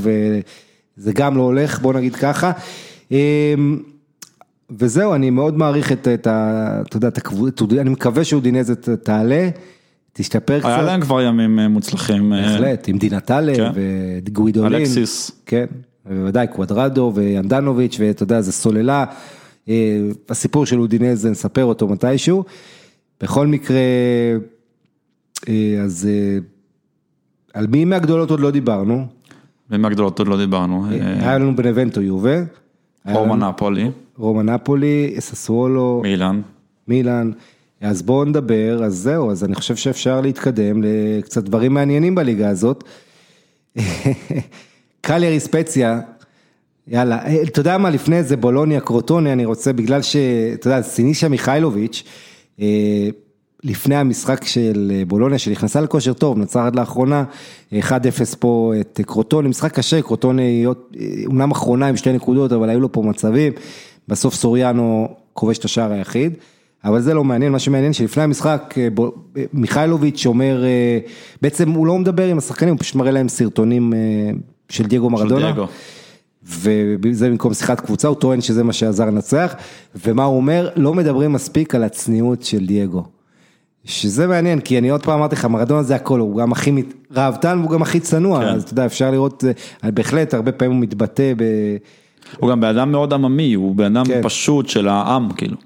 וזה 0.98 1.14
גם 1.14 1.38
לא 1.38 1.42
הולך, 1.42 1.82
בוא 1.82 1.94
נגיד 1.94 2.16
ככה. 2.16 2.52
אה, 3.12 3.54
וזהו, 4.80 5.14
אני 5.16 5.30
מאוד 5.30 5.58
מעריך 5.58 5.92
את, 5.92 6.08
את 6.08 6.28
ה... 6.28 6.82
אתה 6.88 6.98
יודע, 6.98 7.08
את 7.08 7.18
הקבוצה, 7.18 7.66
אני 7.82 7.90
מקווה 7.90 8.24
שאודינזה 8.24 8.76
ת- 8.76 8.90
תעלה, 8.90 9.50
תשתפר 10.14 10.60
קצת. 10.60 10.68
היה 10.70 10.82
להם 10.82 11.02
כבר 11.02 11.22
ימים 11.22 11.60
אה, 11.60 11.68
מוצלחים. 11.68 12.34
אה, 12.34 12.42
בהחלט, 12.42 12.88
עם 12.88 12.98
דינטלה 12.98 13.56
כן. 13.56 13.72
וגווידולין. 14.26 14.82
אלקסיס. 14.82 15.32
כן, 15.46 15.66
בוודאי, 16.06 16.48
קוודרדו 16.48 17.12
ואנדנוביץ' 17.16 17.98
ואתה 18.00 18.24
יודע, 18.24 18.42
זה 18.42 18.52
סוללה. 18.52 19.06
אה, 19.70 20.00
הסיפור 20.30 20.66
של 20.66 20.80
אודינזה, 20.80 21.30
נספר 21.30 21.64
אותו 21.66 21.88
מתישהו. 21.88 22.44
בכל 23.22 23.48
מקרה, 23.48 23.78
אז 25.84 26.08
על 27.54 27.68
מי 27.68 27.86
מהגדולות 27.86 28.30
עוד 28.32 28.40
לא 28.40 28.52
דיברנו. 28.52 29.06
ומהגדולות 29.74 30.20
עוד 30.20 30.28
לא 30.28 30.38
דיברנו. 30.38 30.86
אה, 30.92 31.14
היה 31.20 31.38
לנו 31.38 31.56
בנבנטו 31.56 32.02
יובה. 32.02 32.44
רומא 33.12 33.36
נפולי, 33.36 33.90
רומא 34.18 34.42
נפולי, 34.42 35.16
ססוולו, 35.20 36.02
מילאן. 36.04 36.42
מילאן. 36.88 37.32
אז 37.82 38.02
בואו 38.02 38.26
נדבר, 38.26 38.84
אז 38.84 38.96
זהו, 38.96 39.32
אז 39.32 39.44
אני 39.44 39.56
חושב 39.56 39.76
שאפשר 39.76 40.22
להתקדם 40.22 40.84
לקצת 40.84 41.44
דברים 41.44 41.74
מעניינים 41.74 42.16
בליגה 42.16 42.50
הזאת. 42.50 42.84
קליירי 45.02 45.40
ספציה, 45.40 46.00
יאללה, 46.88 47.26
אה, 47.26 47.44
אתה 47.44 47.60
יודע 47.60 47.78
מה, 47.78 47.90
לפני 47.90 48.24
זה 48.24 48.38
בולוניה 48.38 48.80
קרוטוני, 48.80 49.34
אני 49.34 49.46
רוצה, 49.46 49.74
בגלל 49.74 50.02
שאתה 50.02 50.68
יודע, 50.68 50.82
סינישה 50.82 51.30
מיכאילוביץ', 51.30 52.04
אה, 52.60 53.10
לפני 53.64 53.96
המשחק 53.96 54.44
של 54.44 54.92
אה, 54.96 55.06
בולוניה, 55.08 55.38
שנכנסה 55.38 55.82
לכושר 55.82 56.14
טוב, 56.14 56.38
נצחת 56.38 56.76
לאחרונה, 56.76 57.24
1-0 57.74 57.76
פה 58.40 58.74
את 58.82 59.02
קרוטוני, 59.06 59.50
משחק 59.50 59.74
קשה, 59.74 60.02
קרוטוני 60.02 60.66
אה, 60.66 60.72
אומנם 61.26 61.52
אחרונה 61.52 61.88
עם 61.88 61.98
שתי 61.98 62.14
נקודות, 62.14 62.52
אבל 62.52 62.70
היו 62.70 62.80
לו 62.80 62.92
פה 62.92 63.02
מצבים, 63.02 63.54
בסוף 64.08 64.36
סוריאנו 64.36 65.08
כובש 65.34 65.58
את 65.58 65.66
השער 65.66 65.92
היחיד. 65.92 66.34
אבל 66.86 67.02
זה 67.02 67.14
לא 67.14 67.24
מעניין, 67.24 67.52
מה 67.52 67.60
שמעניין 67.60 67.94
שלפני 67.94 68.24
המשחק 68.24 68.76
אה, 68.78 68.88
בו- 68.94 69.12
מיכאילוביץ' 69.54 70.26
אומר, 70.26 70.64
בעצם 71.42 71.70
הוא 71.70 71.88
לא 71.88 71.98
מדבר 71.98 72.28
עם 72.28 72.38
השחקנים, 72.38 72.74
הוא 72.74 72.80
פשוט 72.80 72.96
מראה 72.96 73.12
להם 73.12 73.30
סרטונים 73.30 73.94
של 74.70 74.86
דייגו 74.86 75.06
של 75.08 75.12
מרדונה. 75.12 75.46
דייגו. 75.52 75.68
וזה 76.46 77.30
במקום 77.30 77.54
שיחת 77.54 77.80
קבוצה, 77.82 78.08
הוא 78.08 78.16
טוען 78.16 78.42
שזה 78.42 78.64
מה 78.64 78.74
שעזר 78.74 79.06
לנצח, 79.06 79.56
ומה 80.06 80.24
הוא 80.24 80.38
אומר, 80.38 80.70
לא 80.76 80.94
מדברים 80.94 81.34
מספיק 81.34 81.76
על 81.76 81.84
הצניעות 81.84 82.44
של 82.44 82.66
דייגו. 82.66 83.04
שזה 83.86 84.28
מעניין, 84.28 84.60
כי 84.60 84.78
אני 84.78 84.90
עוד 84.90 85.04
פעם 85.04 85.20
אמרתי 85.20 85.36
לך, 85.36 85.46
מרדונה 85.46 85.84
זה 85.84 85.96
הכל, 85.96 86.20
הוא 86.20 86.38
גם 86.38 86.52
הכי 86.52 86.72
מת- 86.72 86.94
ראוותן 87.12 87.58
והוא 87.60 87.72
גם 87.72 87.82
הכי 87.82 88.00
צנוע, 88.00 88.40
כן. 88.40 88.48
אז 88.48 88.64
אתה 88.64 88.74
יודע, 88.74 88.86
אפשר 88.86 89.12
לראות, 89.12 89.44
אה, 89.84 89.92
בהחלט, 89.92 90.34
הרבה 90.34 90.52
פעמים 90.52 90.72
הוא 90.76 90.82
מתבטא 90.82 91.34
ב... 91.38 91.44
הוא 92.38 92.50
גם 92.50 92.62
בן 92.62 92.68
אדם 92.68 92.92
מאוד 92.92 93.14
עממי, 93.14 93.54
הוא 93.54 93.76
בן 93.76 93.98
אדם 93.98 94.06
כן. 94.06 94.22
פשוט 94.24 94.70
של 94.70 94.88
העם, 94.88 95.30
כאילו. 95.34 95.58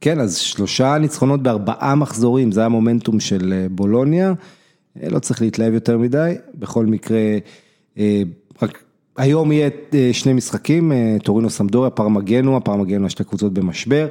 כן, 0.00 0.20
אז 0.20 0.36
שלושה 0.36 0.98
ניצחונות 0.98 1.42
בארבעה 1.42 1.94
מחזורים, 1.94 2.52
זה 2.52 2.64
המומנטום 2.64 3.20
של 3.20 3.52
אה, 3.52 3.66
בולוניה, 3.70 4.32
אה, 5.02 5.08
לא 5.08 5.18
צריך 5.18 5.42
להתלהב 5.42 5.74
יותר 5.74 5.98
מדי, 5.98 6.34
בכל 6.54 6.86
מקרה, 6.86 7.18
רק 8.62 8.82
היום 9.16 9.52
יהיה 9.52 9.70
שני 10.12 10.32
משחקים, 10.32 10.92
טורינו 11.22 11.50
סמדוריה, 11.50 11.90
פרמגנו, 11.90 12.56
הפרמגנו 12.56 13.10
שתי 13.10 13.24
קבוצות 13.24 13.52
במשבר. 13.52 14.06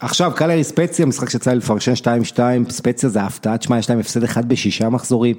עכשיו 0.00 0.32
קלרי 0.36 0.64
ספציה, 0.64 1.06
משחק 1.06 1.30
שיצא 1.30 1.50
לי 1.50 1.56
לפרשן 1.56 1.92
2-2, 1.92 2.38
ספציה 2.70 3.08
זה 3.08 3.22
הפתעה, 3.22 3.58
תשמע 3.58 3.78
יש 3.78 3.90
להם 3.90 3.98
הפסד 3.98 4.24
אחד 4.24 4.48
בשישה 4.48 4.88
מחזורים, 4.88 5.36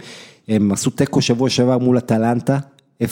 הם 0.48 0.72
עשו 0.72 0.89
תיקו 0.89 1.22
שבוע 1.22 1.50
שעבר 1.50 1.78
מול 1.78 1.98
אטלנטה, 1.98 2.58
0-0, 3.04 3.06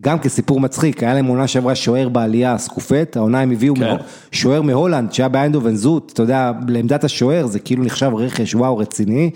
גם 0.00 0.18
כסיפור 0.18 0.60
מצחיק, 0.60 1.02
היה 1.02 1.14
להם 1.14 1.26
עונה 1.26 1.48
שעברה 1.48 1.74
שוער 1.74 2.08
בעלייה, 2.08 2.58
סקופט, 2.58 3.16
העונה 3.16 3.40
הם 3.40 3.50
הביאו 3.50 3.74
כן. 3.76 3.96
שוער 4.32 4.62
מהולנד 4.62 5.12
שהיה 5.12 5.28
באיינדובן 5.28 5.74
זוט, 5.74 6.12
אתה 6.12 6.22
יודע, 6.22 6.52
לעמדת 6.68 7.04
השוער 7.04 7.46
זה 7.46 7.58
כאילו 7.58 7.84
נחשב 7.84 8.10
רכש 8.14 8.54
וואו 8.54 8.78
רציני. 8.78 9.30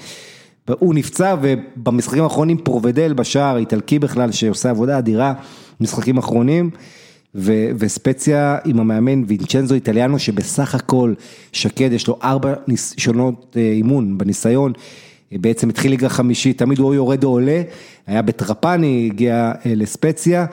הוא 0.78 0.94
נפצע 0.94 1.36
ובמשחקים 1.40 2.22
האחרונים 2.22 2.58
פרובדל 2.58 3.12
בשער, 3.12 3.56
איטלקי 3.56 3.98
בכלל, 3.98 4.32
שעושה 4.32 4.70
עבודה 4.70 4.98
אדירה, 4.98 5.32
משחקים 5.80 6.18
אחרונים. 6.18 6.70
ו- 7.34 7.70
וספציה 7.78 8.58
עם 8.64 8.80
המאמן 8.80 9.24
וינצ'נזו 9.26 9.74
איטליאנו 9.74 10.18
שבסך 10.18 10.74
הכל 10.74 11.14
שקד 11.52 11.92
יש 11.92 12.08
לו 12.08 12.18
ארבע 12.22 12.54
ניסיונות 12.68 13.56
אה, 13.56 13.62
אימון 13.62 14.18
בניסיון, 14.18 14.72
אה, 15.32 15.36
בעצם 15.40 15.68
התחיל 15.68 15.90
ליגה 15.90 16.08
חמישית, 16.08 16.58
תמיד 16.58 16.78
הוא 16.78 16.88
או 16.88 16.94
יורד 16.94 17.24
או 17.24 17.28
עולה, 17.28 17.62
היה 18.06 18.22
בטרפני, 18.22 19.08
הגיע 19.12 19.52
אה, 19.66 19.72
לספציה, 19.74 20.46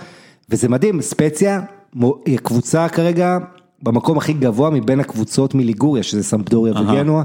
וזה 0.49 0.69
מדהים, 0.69 1.01
ספציה 1.01 1.61
היא 2.25 2.38
קבוצה 2.38 2.89
כרגע 2.89 3.38
במקום 3.83 4.17
הכי 4.17 4.33
גבוה 4.33 4.69
מבין 4.69 4.99
הקבוצות 4.99 5.55
מליגוריה, 5.55 6.04
שזה 6.04 6.23
סמפדוריה 6.23 6.73
אהה. 6.73 7.23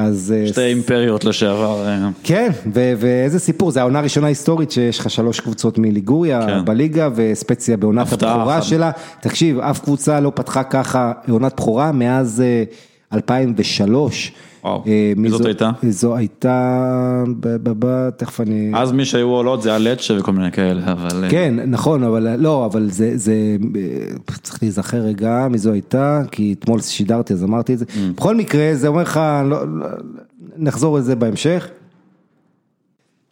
אז 0.00 0.34
אה, 0.36 0.46
שתי 0.46 0.60
אימפריות 0.60 1.24
לשעבר. 1.24 1.86
אה, 1.86 2.08
כן, 2.24 2.50
ו- 2.74 2.92
ואיזה 2.96 3.38
סיפור, 3.38 3.70
זו 3.70 3.80
העונה 3.80 3.98
הראשונה 3.98 4.26
היסטורית 4.26 4.70
שיש 4.70 4.98
לך 4.98 5.10
שלוש 5.10 5.40
קבוצות 5.40 5.78
מליגוריה 5.78 6.46
כן. 6.46 6.64
בליגה 6.64 7.08
וספציה 7.14 7.76
בעונת 7.76 8.12
הבכורה. 8.12 8.62
שלה. 8.62 8.90
תקשיב, 9.20 9.58
אף 9.58 9.80
קבוצה 9.80 10.20
לא 10.20 10.32
פתחה 10.34 10.62
ככה 10.62 11.12
עונת 11.28 11.54
בכורה 11.60 11.92
מאז 11.92 12.40
אה, 12.40 12.64
2003. 13.12 14.32
וואו, 14.64 14.84
אה, 14.86 15.12
מי 15.16 15.30
זאת 15.30 15.44
הייתה? 15.44 15.70
זו 15.88 16.16
הייתה, 16.16 17.24
תכף 18.16 18.40
אני... 18.40 18.72
אז 18.74 18.92
מי 18.92 19.04
שהיו 19.04 19.28
עולות 19.28 19.62
זה 19.62 19.74
הלצ'ה 19.74 20.14
וכל 20.18 20.32
מיני 20.32 20.52
כאלה, 20.52 20.92
אבל... 20.92 21.24
אה, 21.24 21.30
כן, 21.30 21.54
נכון, 21.70 22.02
אבל 22.02 22.36
לא, 22.36 22.66
אבל 22.66 22.90
זה, 22.90 23.18
זה, 23.18 23.56
אה, 23.76 24.36
צריך 24.42 24.62
להיזכר 24.62 24.98
רגע 24.98 25.46
מי 25.50 25.58
זו 25.58 25.72
הייתה, 25.72 26.22
כי 26.30 26.54
אתמול 26.58 26.80
שידרתי 26.80 27.32
אז 27.32 27.44
אמרתי 27.44 27.74
את 27.74 27.78
זה. 27.78 27.84
Mm. 27.84 27.98
בכל 28.16 28.36
מקרה, 28.36 28.70
זה 28.74 28.88
אומר 28.88 29.02
לך, 29.02 29.20
לא, 29.44 29.78
לא, 29.78 29.86
נחזור 30.56 30.98
לזה 30.98 31.16
בהמשך. 31.16 31.68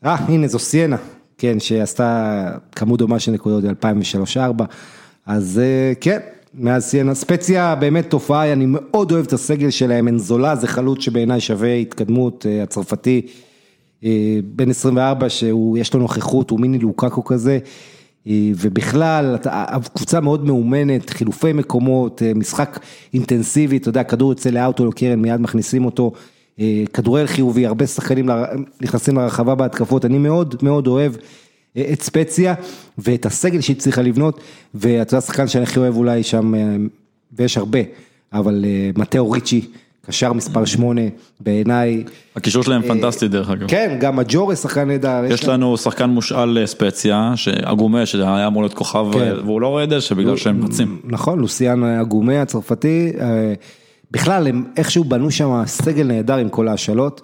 אה, 0.04 0.14
הנה 0.14 0.48
זו 0.48 0.58
סיינה, 0.58 0.96
כן, 1.38 1.60
שעשתה 1.60 2.50
כמות 2.76 2.98
דומה 2.98 3.18
של 3.18 3.32
נקודות 3.32 3.64
ב-2003-2004, 3.64 4.62
אז 5.26 5.60
אה, 5.64 5.92
כן, 6.00 6.18
מאז 6.58 6.84
סיינה. 6.84 7.14
ספציה 7.14 7.74
באמת 7.74 8.10
תופעה, 8.10 8.52
אני 8.52 8.64
מאוד 8.68 9.12
אוהב 9.12 9.26
את 9.26 9.32
הסגל 9.32 9.70
שלהם, 9.70 10.08
אנזולה 10.08 10.56
זה 10.56 10.66
חלוץ 10.66 11.00
שבעיניי 11.00 11.40
שווה 11.40 11.74
התקדמות, 11.74 12.46
אה, 12.48 12.62
הצרפתי, 12.62 13.26
אה, 14.04 14.38
בן 14.44 14.70
24, 14.70 15.28
שיש 15.28 15.94
לו 15.94 16.00
נוכחות, 16.00 16.50
הוא 16.50 16.60
מיני 16.60 16.78
לוקקו 16.78 17.24
כזה. 17.24 17.58
אה, 18.26 18.50
ובכלל, 18.56 19.36
הקבוצה 19.44 20.20
מאוד 20.20 20.44
מאומנת, 20.44 21.10
חילופי 21.10 21.52
מקומות, 21.52 22.22
משחק 22.34 22.78
אינטנסיבי, 23.14 23.76
אתה 23.76 23.88
יודע, 23.88 24.02
כדור 24.02 24.32
יוצא 24.32 24.50
לאאוטו 24.50 24.84
או 24.84 24.92
קרן, 24.92 25.22
מיד 25.22 25.40
מכניסים 25.40 25.84
אותו, 25.84 26.12
כדורגל 26.92 27.26
חיובי, 27.26 27.66
הרבה 27.66 27.86
שחקנים 27.86 28.28
נכנסים 28.80 29.16
לרחבה 29.18 29.54
בהתקפות, 29.54 30.04
אני 30.04 30.18
מאוד 30.18 30.54
מאוד 30.62 30.86
אוהב 30.86 31.12
את 31.92 32.02
ספציה 32.02 32.54
ואת 32.98 33.26
הסגל 33.26 33.60
שהיא 33.60 33.76
צריכה 33.76 34.02
לבנות, 34.02 34.40
ואתה 34.74 35.14
יודע, 35.14 35.18
השחקן 35.18 35.48
שאני 35.48 35.64
הכי 35.64 35.78
אוהב 35.78 35.96
אולי 35.96 36.22
שם, 36.22 36.54
אה, 36.54 36.76
ויש 37.32 37.56
הרבה, 37.56 37.78
אבל 38.32 38.64
אה, 38.64 38.90
מתאו 38.96 39.30
ריצ'י, 39.30 39.64
קשר 40.06 40.32
מספר 40.32 40.64
8, 40.64 41.00
בעיניי, 41.40 42.04
הקישור 42.36 42.62
שלהם 42.62 42.82
פנטסטי 42.82 43.28
דרך 43.28 43.50
אגב. 43.50 43.68
כן, 43.68 43.96
גם 44.00 44.18
הג'ורס 44.18 44.62
שחקן 44.62 44.88
נהדר, 44.88 45.24
יש 45.28 45.44
לנו 45.44 45.76
שחקן 45.76 46.10
מושאל 46.10 46.62
לספציה, 46.62 47.32
שאגומה 47.36 48.06
שהיה 48.06 48.46
אמור 48.46 48.62
להיות 48.62 48.74
כוכב, 48.74 49.06
כן. 49.12 49.34
והוא 49.44 49.60
לא 49.60 49.68
רואה 49.68 49.86
דשא 49.86 50.14
בגלל 50.14 50.36
שהם 50.36 50.64
רצים. 50.64 51.00
נכון, 51.04 51.38
לוסיאן 51.38 51.84
אגומה 51.84 52.42
הצרפתי, 52.42 53.12
אה, 53.20 53.54
בכלל 54.10 54.46
הם 54.46 54.64
איכשהו 54.76 55.04
בנו 55.04 55.30
שם 55.30 55.62
סגל 55.66 56.06
נהדר 56.06 56.36
עם 56.36 56.48
כל 56.48 56.68
ההשאלות, 56.68 57.20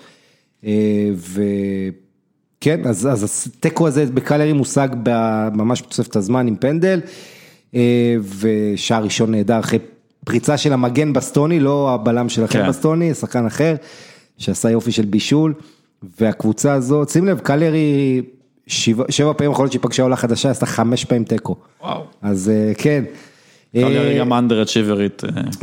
וכן, 2.62 2.80
אז, 2.84 3.06
אז 3.06 3.48
התיקו 3.56 3.86
הזה 3.86 4.06
בקלרי 4.06 4.52
מושג 4.52 4.88
ממש 5.52 5.82
בתוספת 5.82 6.16
הזמן 6.16 6.46
עם 6.46 6.56
פנדל, 6.56 7.00
אה, 7.74 8.16
ושער 8.38 9.04
ראשון 9.04 9.30
נהדר 9.30 9.60
אחרי 9.60 9.78
פריצה 10.24 10.56
של 10.56 10.72
המגן 10.72 11.12
בסטוני, 11.12 11.60
לא 11.60 11.94
הבלם 11.94 12.28
שלכם 12.28 12.58
כן. 12.58 12.68
בסטוני, 12.68 13.14
שחקן 13.14 13.46
אחר, 13.46 13.74
שעשה 14.38 14.70
יופי 14.70 14.92
של 14.92 15.04
בישול, 15.04 15.54
והקבוצה 16.20 16.72
הזאת, 16.72 17.08
שים 17.08 17.26
לב, 17.26 17.38
קלרי 17.38 18.22
שבע, 18.66 19.04
שבע 19.08 19.32
פעמים 19.32 19.50
האחרונות 19.50 19.72
שהיא 19.72 19.82
פגשה 19.82 20.02
עולה 20.02 20.16
חדשה, 20.16 20.50
עשתה 20.50 20.66
חמש 20.66 21.04
פעמים 21.04 21.24
תיקו. 21.24 21.56
וואו. 21.82 22.02
אז 22.22 22.48
אה, 22.48 22.72
כן. 22.78 23.04
קליירי 23.72 24.14
אה, 24.14 24.18
גם 24.18 24.32
אנדר 24.32 24.62
אצ'יברית. 24.62 25.22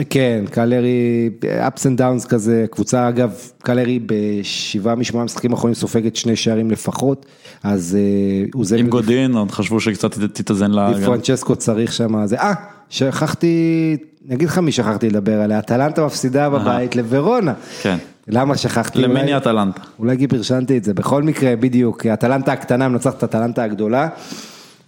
כן, 0.10 0.44
קלרי, 0.52 1.30
ups 1.42 1.82
and 1.82 2.00
downs 2.00 2.28
כזה, 2.28 2.66
קבוצה 2.72 3.10
אגב, 3.10 3.34
קלרי 3.64 4.00
בשבעה 4.06 4.96
משמונה 4.96 5.26
משחקים 5.26 5.52
האחרונים 5.52 5.76
סופגת 5.76 6.16
שני 6.16 6.36
שערים 6.36 6.72
לפחות, 6.72 7.26
אז 7.64 7.98
אה, 8.00 8.46
הוא 8.54 8.66
זה, 8.66 8.78
עם 8.78 8.88
גודין, 8.88 9.36
עוד 9.36 9.52
חשבו 9.52 9.80
שקצת 9.80 10.20
תתאזן 10.34 10.72
לה. 10.72 10.92
פרנצ'סקו 11.06 11.56
צריך 11.56 11.94
שם, 11.94 12.26
זה, 12.26 12.40
אה, 12.40 12.54
שכחתי, 12.90 13.98
אני 14.28 14.36
אגיד 14.36 14.48
לך 14.48 14.58
מי 14.58 14.72
שכחתי 14.72 15.10
לדבר 15.10 15.42
עליה, 15.42 15.60
אטלנטה 15.60 16.06
מפסידה 16.06 16.50
בבית 16.50 16.96
לוורונה. 16.96 17.54
כן. 17.82 17.98
למה 18.28 18.58
שכחתי? 18.58 19.02
למיני 19.02 19.38
אטלנטה. 19.38 19.82
אולי 20.00 20.16
גיב 20.16 20.30
פרשנתי 20.30 20.78
את 20.78 20.84
זה, 20.84 20.94
בכל 20.94 21.24
מקרה, 21.24 21.56
בדיוק, 21.56 22.06
אטלנטה 22.06 22.54
הקטנה 22.54 22.88
מנצחת 22.88 23.18
את 23.18 23.24
אטלנטה 23.24 23.64
הגדולה. 23.64 24.10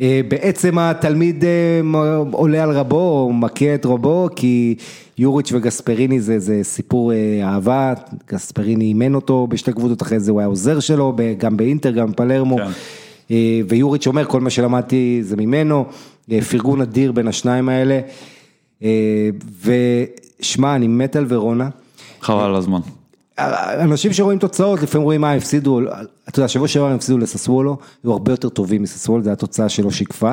אה, 0.01 0.21
בעצם 0.27 0.77
התלמיד 0.77 1.43
אה, 1.45 1.81
עולה 2.31 2.63
על 2.63 2.71
רבו, 2.71 3.25
או 3.25 3.33
מכה 3.33 3.75
את 3.75 3.85
רבו, 3.85 4.29
כי 4.35 4.75
יוריץ' 5.17 5.51
וגספריני 5.53 6.21
זה, 6.21 6.39
זה 6.39 6.59
סיפור 6.63 7.13
אה, 7.13 7.39
אהבה, 7.43 7.93
גספריני 8.31 8.85
אימן 8.85 9.15
אותו 9.15 9.47
בשתי 9.47 9.73
קבוצות, 9.73 10.01
אחרי 10.01 10.19
זה 10.19 10.31
הוא 10.31 10.39
היה 10.39 10.47
עוזר 10.47 10.79
שלו, 10.79 11.15
גם 11.37 11.57
באינטר, 11.57 11.91
גם 11.91 12.11
בפלרמו. 12.11 12.57
כן. 12.57 13.33
ויוריץ' 13.67 14.07
אומר, 14.07 14.25
כל 14.25 14.41
מה 14.41 14.49
שלמדתי 14.49 15.19
זה 15.23 15.37
ממנו, 15.37 15.85
פרגון 16.49 16.81
אדיר 16.81 17.11
בין 17.11 17.27
השניים 17.27 17.69
האלה. 17.69 17.99
ושמע, 20.39 20.75
אני 20.75 20.87
מת 20.87 21.15
על 21.15 21.25
ורונה. 21.27 21.69
חבל 22.21 22.43
על 22.43 22.55
הזמן. 22.55 22.79
אנשים 23.79 24.13
שרואים 24.13 24.39
תוצאות, 24.39 24.81
לפעמים 24.81 25.05
רואים 25.05 25.21
מה 25.21 25.33
הפסידו, 25.33 25.79
אתה 26.29 26.39
יודע, 26.39 26.47
שבוע 26.47 26.67
שעבר 26.67 26.85
הם 26.85 26.95
הפסידו 26.95 27.17
לססוולו, 27.17 27.77
היו 28.03 28.11
הרבה 28.11 28.33
יותר 28.33 28.49
טובים 28.49 28.81
מססוולו, 28.81 29.23
זו 29.23 29.31
התוצאה 29.31 29.69
שלא 29.69 29.91
שיקפה. 29.91 30.31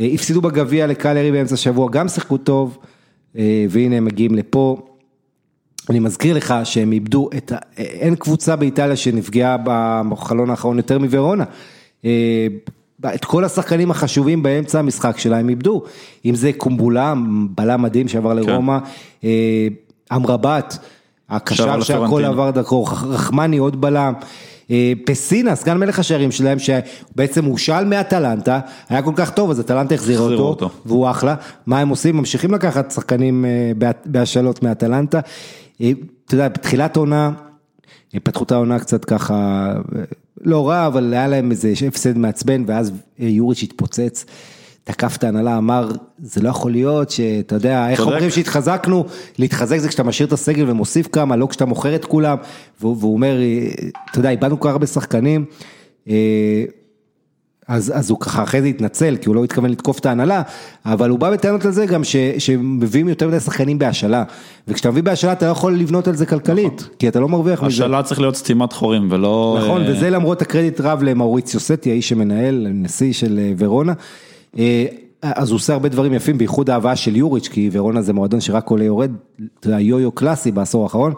אה, 0.00 0.08
הפסידו 0.14 0.40
בגביע 0.40 0.86
לקלרי 0.86 1.32
באמצע 1.32 1.54
השבוע, 1.54 1.90
גם 1.90 2.08
שיחקו 2.08 2.36
טוב, 2.38 2.78
אה, 3.38 3.66
והנה 3.70 3.96
הם 3.96 4.04
מגיעים 4.04 4.34
לפה. 4.34 4.76
אני 5.90 5.98
מזכיר 5.98 6.36
לך 6.36 6.54
שהם 6.64 6.92
איבדו 6.92 7.28
את, 7.36 7.52
ה- 7.52 7.58
אין 7.76 8.16
קבוצה 8.16 8.56
באיטליה 8.56 8.96
שנפגעה 8.96 9.56
בחלון 10.08 10.50
האחרון 10.50 10.76
יותר 10.76 10.98
מוורונה. 10.98 11.44
אה, 12.04 12.46
את 13.14 13.24
כל 13.24 13.44
השחקנים 13.44 13.90
החשובים 13.90 14.42
באמצע 14.42 14.78
המשחק 14.78 15.18
שלה 15.18 15.38
הם 15.38 15.48
איבדו, 15.48 15.82
אם 16.24 16.34
זה 16.34 16.50
קומבולה, 16.56 17.14
בלם 17.50 17.82
מדהים 17.82 18.08
שעבר 18.08 18.34
לרומא, 18.34 18.78
אה, 19.24 19.68
אמרבת, 20.12 20.78
הקשר 21.30 21.80
שהכל. 21.80 22.24
עבר 22.24 22.50
דרכו, 22.50 22.84
רחמני 22.84 23.58
עוד 23.58 23.80
בלם. 23.80 24.12
אה, 24.70 24.92
פסינה, 25.06 25.54
סגן 25.54 25.78
מלך 25.78 25.98
השערים 25.98 26.30
שלהם, 26.32 26.58
שבעצם 26.58 27.44
הושאל 27.44 27.84
מאטלנטה, 27.84 28.60
היה 28.88 29.02
כל 29.02 29.12
כך 29.16 29.30
טוב, 29.30 29.50
אז 29.50 29.60
אטלנטה 29.60 29.94
החזירה 29.94 30.22
אותו, 30.24 30.42
אותו. 30.42 30.70
והוא 30.86 31.10
אחלה. 31.10 31.34
מה 31.66 31.78
הם 31.80 31.88
עושים? 31.88 32.16
ממשיכים 32.16 32.54
לקחת 32.54 32.90
שחקנים 32.90 33.44
אה, 33.44 33.72
בה- 33.78 33.90
בהשאלות 34.06 34.62
מאטלנטה. 34.62 35.20
אה, 35.80 35.90
אתה 36.26 36.34
יודע, 36.34 36.48
בתחילת 36.48 36.96
העונה, 36.96 37.30
הם 38.14 38.20
פתחו 38.24 38.44
את 38.44 38.52
העונה 38.52 38.78
קצת 38.78 39.04
ככה, 39.04 39.72
לא 40.40 40.68
רע, 40.68 40.86
אבל 40.86 41.12
היה 41.12 41.28
להם 41.28 41.50
איזה 41.50 41.72
הפסד 41.88 42.18
מעצבן, 42.18 42.64
ואז 42.66 42.92
יוריץ' 43.18 43.62
התפוצץ. 43.62 44.24
תקף 44.86 45.16
את 45.16 45.24
ההנהלה, 45.24 45.58
אמר, 45.58 45.88
זה 46.18 46.40
לא 46.40 46.48
יכול 46.48 46.72
להיות 46.72 47.10
שאתה 47.10 47.54
יודע, 47.54 47.90
איך 47.90 48.00
צודק. 48.00 48.12
אומרים 48.12 48.30
שהתחזקנו, 48.30 49.04
להתחזק 49.38 49.78
זה 49.78 49.88
כשאתה 49.88 50.02
משאיר 50.02 50.28
את 50.28 50.32
הסגל 50.32 50.70
ומוסיף 50.70 51.08
כמה, 51.12 51.36
לא 51.36 51.46
כשאתה 51.46 51.64
מוכר 51.64 51.94
את 51.94 52.04
כולם, 52.04 52.36
והוא, 52.80 52.96
והוא 53.00 53.12
אומר, 53.12 53.38
אתה 54.10 54.18
יודע, 54.18 54.30
איבדנו 54.30 54.60
כל 54.60 54.68
כך 54.68 54.72
הרבה 54.72 54.86
שחקנים, 54.86 55.44
אה, 56.08 56.64
אז, 57.68 57.92
אז 57.94 58.10
הוא 58.10 58.20
ככה 58.20 58.42
אחרי 58.42 58.62
זה 58.62 58.66
התנצל, 58.66 59.16
כי 59.16 59.28
הוא 59.28 59.36
לא 59.36 59.44
התכוון 59.44 59.70
לתקוף 59.70 59.98
את 59.98 60.06
ההנהלה, 60.06 60.42
אבל 60.84 61.10
הוא 61.10 61.18
בא 61.18 61.30
בטענות 61.30 61.64
על 61.64 61.70
זה 61.70 61.86
גם 61.86 62.04
ש, 62.04 62.16
שמביאים 62.38 63.08
יותר 63.08 63.28
מדי 63.28 63.40
שחקנים 63.40 63.78
בהשאלה, 63.78 64.24
וכשאתה 64.68 64.90
מביא 64.90 65.02
בהשאלה 65.02 65.32
אתה 65.32 65.46
לא 65.46 65.50
יכול 65.50 65.74
לבנות 65.74 66.08
על 66.08 66.14
זה 66.14 66.26
כלכלית, 66.26 66.88
כי 66.98 67.08
אתה 67.08 67.20
לא 67.20 67.28
מרוויח 67.28 67.62
מזה. 67.62 67.68
השאלה 67.68 68.02
צריך 68.02 68.20
להיות 68.20 68.36
סתימת 68.36 68.72
חורים 68.72 69.08
ולא... 69.10 69.58
נכון, 69.62 69.82
אה, 69.82 69.90
וזה 69.90 70.10
למרות 70.10 70.42
הקרדיט 70.42 70.80
רב 70.80 71.02
למאוריציו 71.02 71.60
סטי, 71.60 71.90
האיש 71.90 72.08
שמנהל, 72.08 72.66
נשיא 72.70 73.12
של 73.12 73.38
אה, 73.38 73.52
ורונה. 73.58 73.92
אה, 74.58 74.86
אז 75.22 75.50
הוא 75.50 75.56
עושה 75.56 75.72
הרבה 75.72 75.88
דברים 75.88 76.12
יפים, 76.12 76.38
בייחוד 76.38 76.70
ההבאה 76.70 76.96
של 76.96 77.16
יוריץ', 77.16 77.48
כי 77.48 77.70
ורונה 77.72 78.02
זה 78.02 78.12
מועדון 78.12 78.40
שרק 78.40 78.70
עולה 78.70 78.84
יורד, 78.84 79.10
אתה 79.60 79.68
יודע, 79.68 79.80
יו-יו 79.80 80.12
קלאסי 80.12 80.50
בעשור 80.52 80.82
האחרון, 80.82 81.12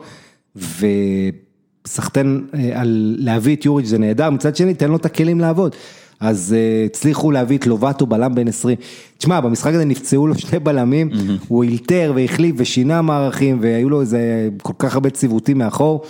וסחטיין 1.87 2.47
אה, 2.55 2.81
על 2.81 3.17
להביא 3.19 3.57
את 3.57 3.65
יוריץ' 3.65 3.87
זה 3.87 3.99
נהדר, 3.99 4.31
מצד 4.31 4.57
שני 4.57 4.75
תן 4.75 4.91
לו 4.91 4.97
את 4.97 5.07
הכלים 5.07 5.41
לעבוד. 5.41 5.75
אז 6.21 6.55
אה, 6.59 6.85
הצליחו 6.85 7.31
להביא 7.31 7.59
את 7.59 7.67
לובטו 7.67 8.07
בלם 8.07 8.35
בן 8.35 8.49
20. 8.49 8.77
תשמע, 9.19 9.41
במשחק 9.41 9.75
הזה 9.75 9.85
נפצעו 9.85 10.27
לו 10.27 10.39
שני 10.39 10.59
בלמים, 10.59 11.11
הוא 11.49 11.65
אילתר 11.65 12.13
והחליף 12.17 12.55
ושינה 12.59 13.03
מערכים, 13.03 13.59
והיו 13.61 13.89
לו 13.89 14.01
איזה 14.01 14.49
כל 14.63 14.73
כך 14.79 14.95
הרבה 14.95 15.11
ציוותים 15.11 15.59
מאחור. 15.59 16.05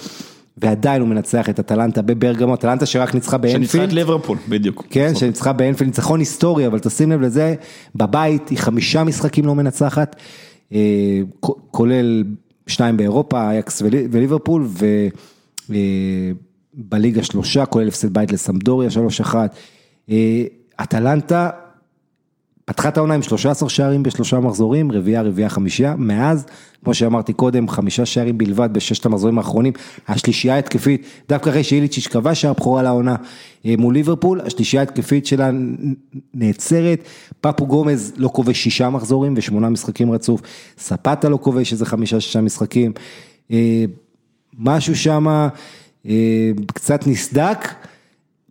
ועדיין 0.62 1.00
הוא 1.00 1.08
מנצח 1.08 1.48
את 1.48 1.60
אטלנטה 1.60 2.02
בברגמו, 2.02 2.54
אטלנטה 2.54 2.86
שרק 2.86 3.14
ניצחה 3.14 3.36
שניצחה 3.42 3.56
את 3.56 3.60
באנפילד, 3.60 3.92
ליברפול, 3.92 4.38
בדיוק. 4.48 4.84
כן, 4.90 5.14
שניצחה 5.14 5.52
באנפילד, 5.52 5.88
ניצחון 5.90 6.18
היסטורי, 6.20 6.66
אבל 6.66 6.78
תשים 6.78 7.12
לב 7.12 7.20
לזה, 7.20 7.54
בבית 7.94 8.48
היא 8.48 8.58
חמישה 8.58 9.04
משחקים 9.04 9.44
לא 9.46 9.54
מנצחת, 9.54 10.16
אה, 10.72 11.20
כולל 11.70 12.24
שניים 12.66 12.96
באירופה, 12.96 13.50
אייקס 13.50 13.82
ולי- 13.82 14.08
וליברפול, 14.10 14.68
ובליגה 16.78 17.22
שלושה, 17.22 17.66
כולל 17.66 17.88
הפסד 17.88 18.14
בית 18.14 18.32
לסמדוריה, 18.32 18.90
שלוש 18.90 19.20
אחת. 19.20 19.54
אה, 20.10 20.42
אטלנטה 20.82 21.50
פתחה 22.68 22.88
את 22.88 22.96
העונה 22.96 23.14
עם 23.14 23.22
13 23.22 23.68
שערים 23.68 24.02
בשלושה 24.02 24.40
מחזורים, 24.40 24.92
רביעייה, 24.92 25.22
רביעייה, 25.22 25.48
חמישייה, 25.48 25.94
מאז, 25.98 26.46
כמו 26.84 26.94
שאמרתי 26.94 27.32
קודם, 27.32 27.68
חמישה 27.68 28.06
שערים 28.06 28.38
בלבד 28.38 28.68
בששת 28.72 29.06
המחזורים 29.06 29.38
האחרונים, 29.38 29.72
השלישייה 30.08 30.54
ההתקפית, 30.54 31.06
דווקא 31.28 31.50
אחרי 31.50 31.64
שאיליצ'יץ' 31.64 32.06
כבש 32.06 32.40
שער 32.40 32.52
בכורה 32.52 32.82
לעונה 32.82 33.16
אה, 33.66 33.74
מול 33.78 33.94
ליברפול, 33.94 34.40
השלישייה 34.40 34.82
ההתקפית 34.82 35.26
שלה 35.26 35.50
נעצרת, 36.34 37.02
פפו 37.40 37.66
גומז 37.66 38.12
לא 38.16 38.28
כובש 38.32 38.62
שישה 38.62 38.90
מחזורים 38.90 39.34
ושמונה 39.36 39.68
משחקים 39.68 40.12
רצוף, 40.12 40.40
ספטה 40.78 41.28
לא 41.28 41.38
כובש 41.42 41.72
איזה 41.72 41.86
חמישה, 41.86 42.20
שישה 42.20 42.40
משחקים, 42.40 42.92
אה, 43.50 43.84
משהו 44.58 44.96
שם 44.96 45.48
קצת 46.74 47.06
נסדק. 47.06 47.87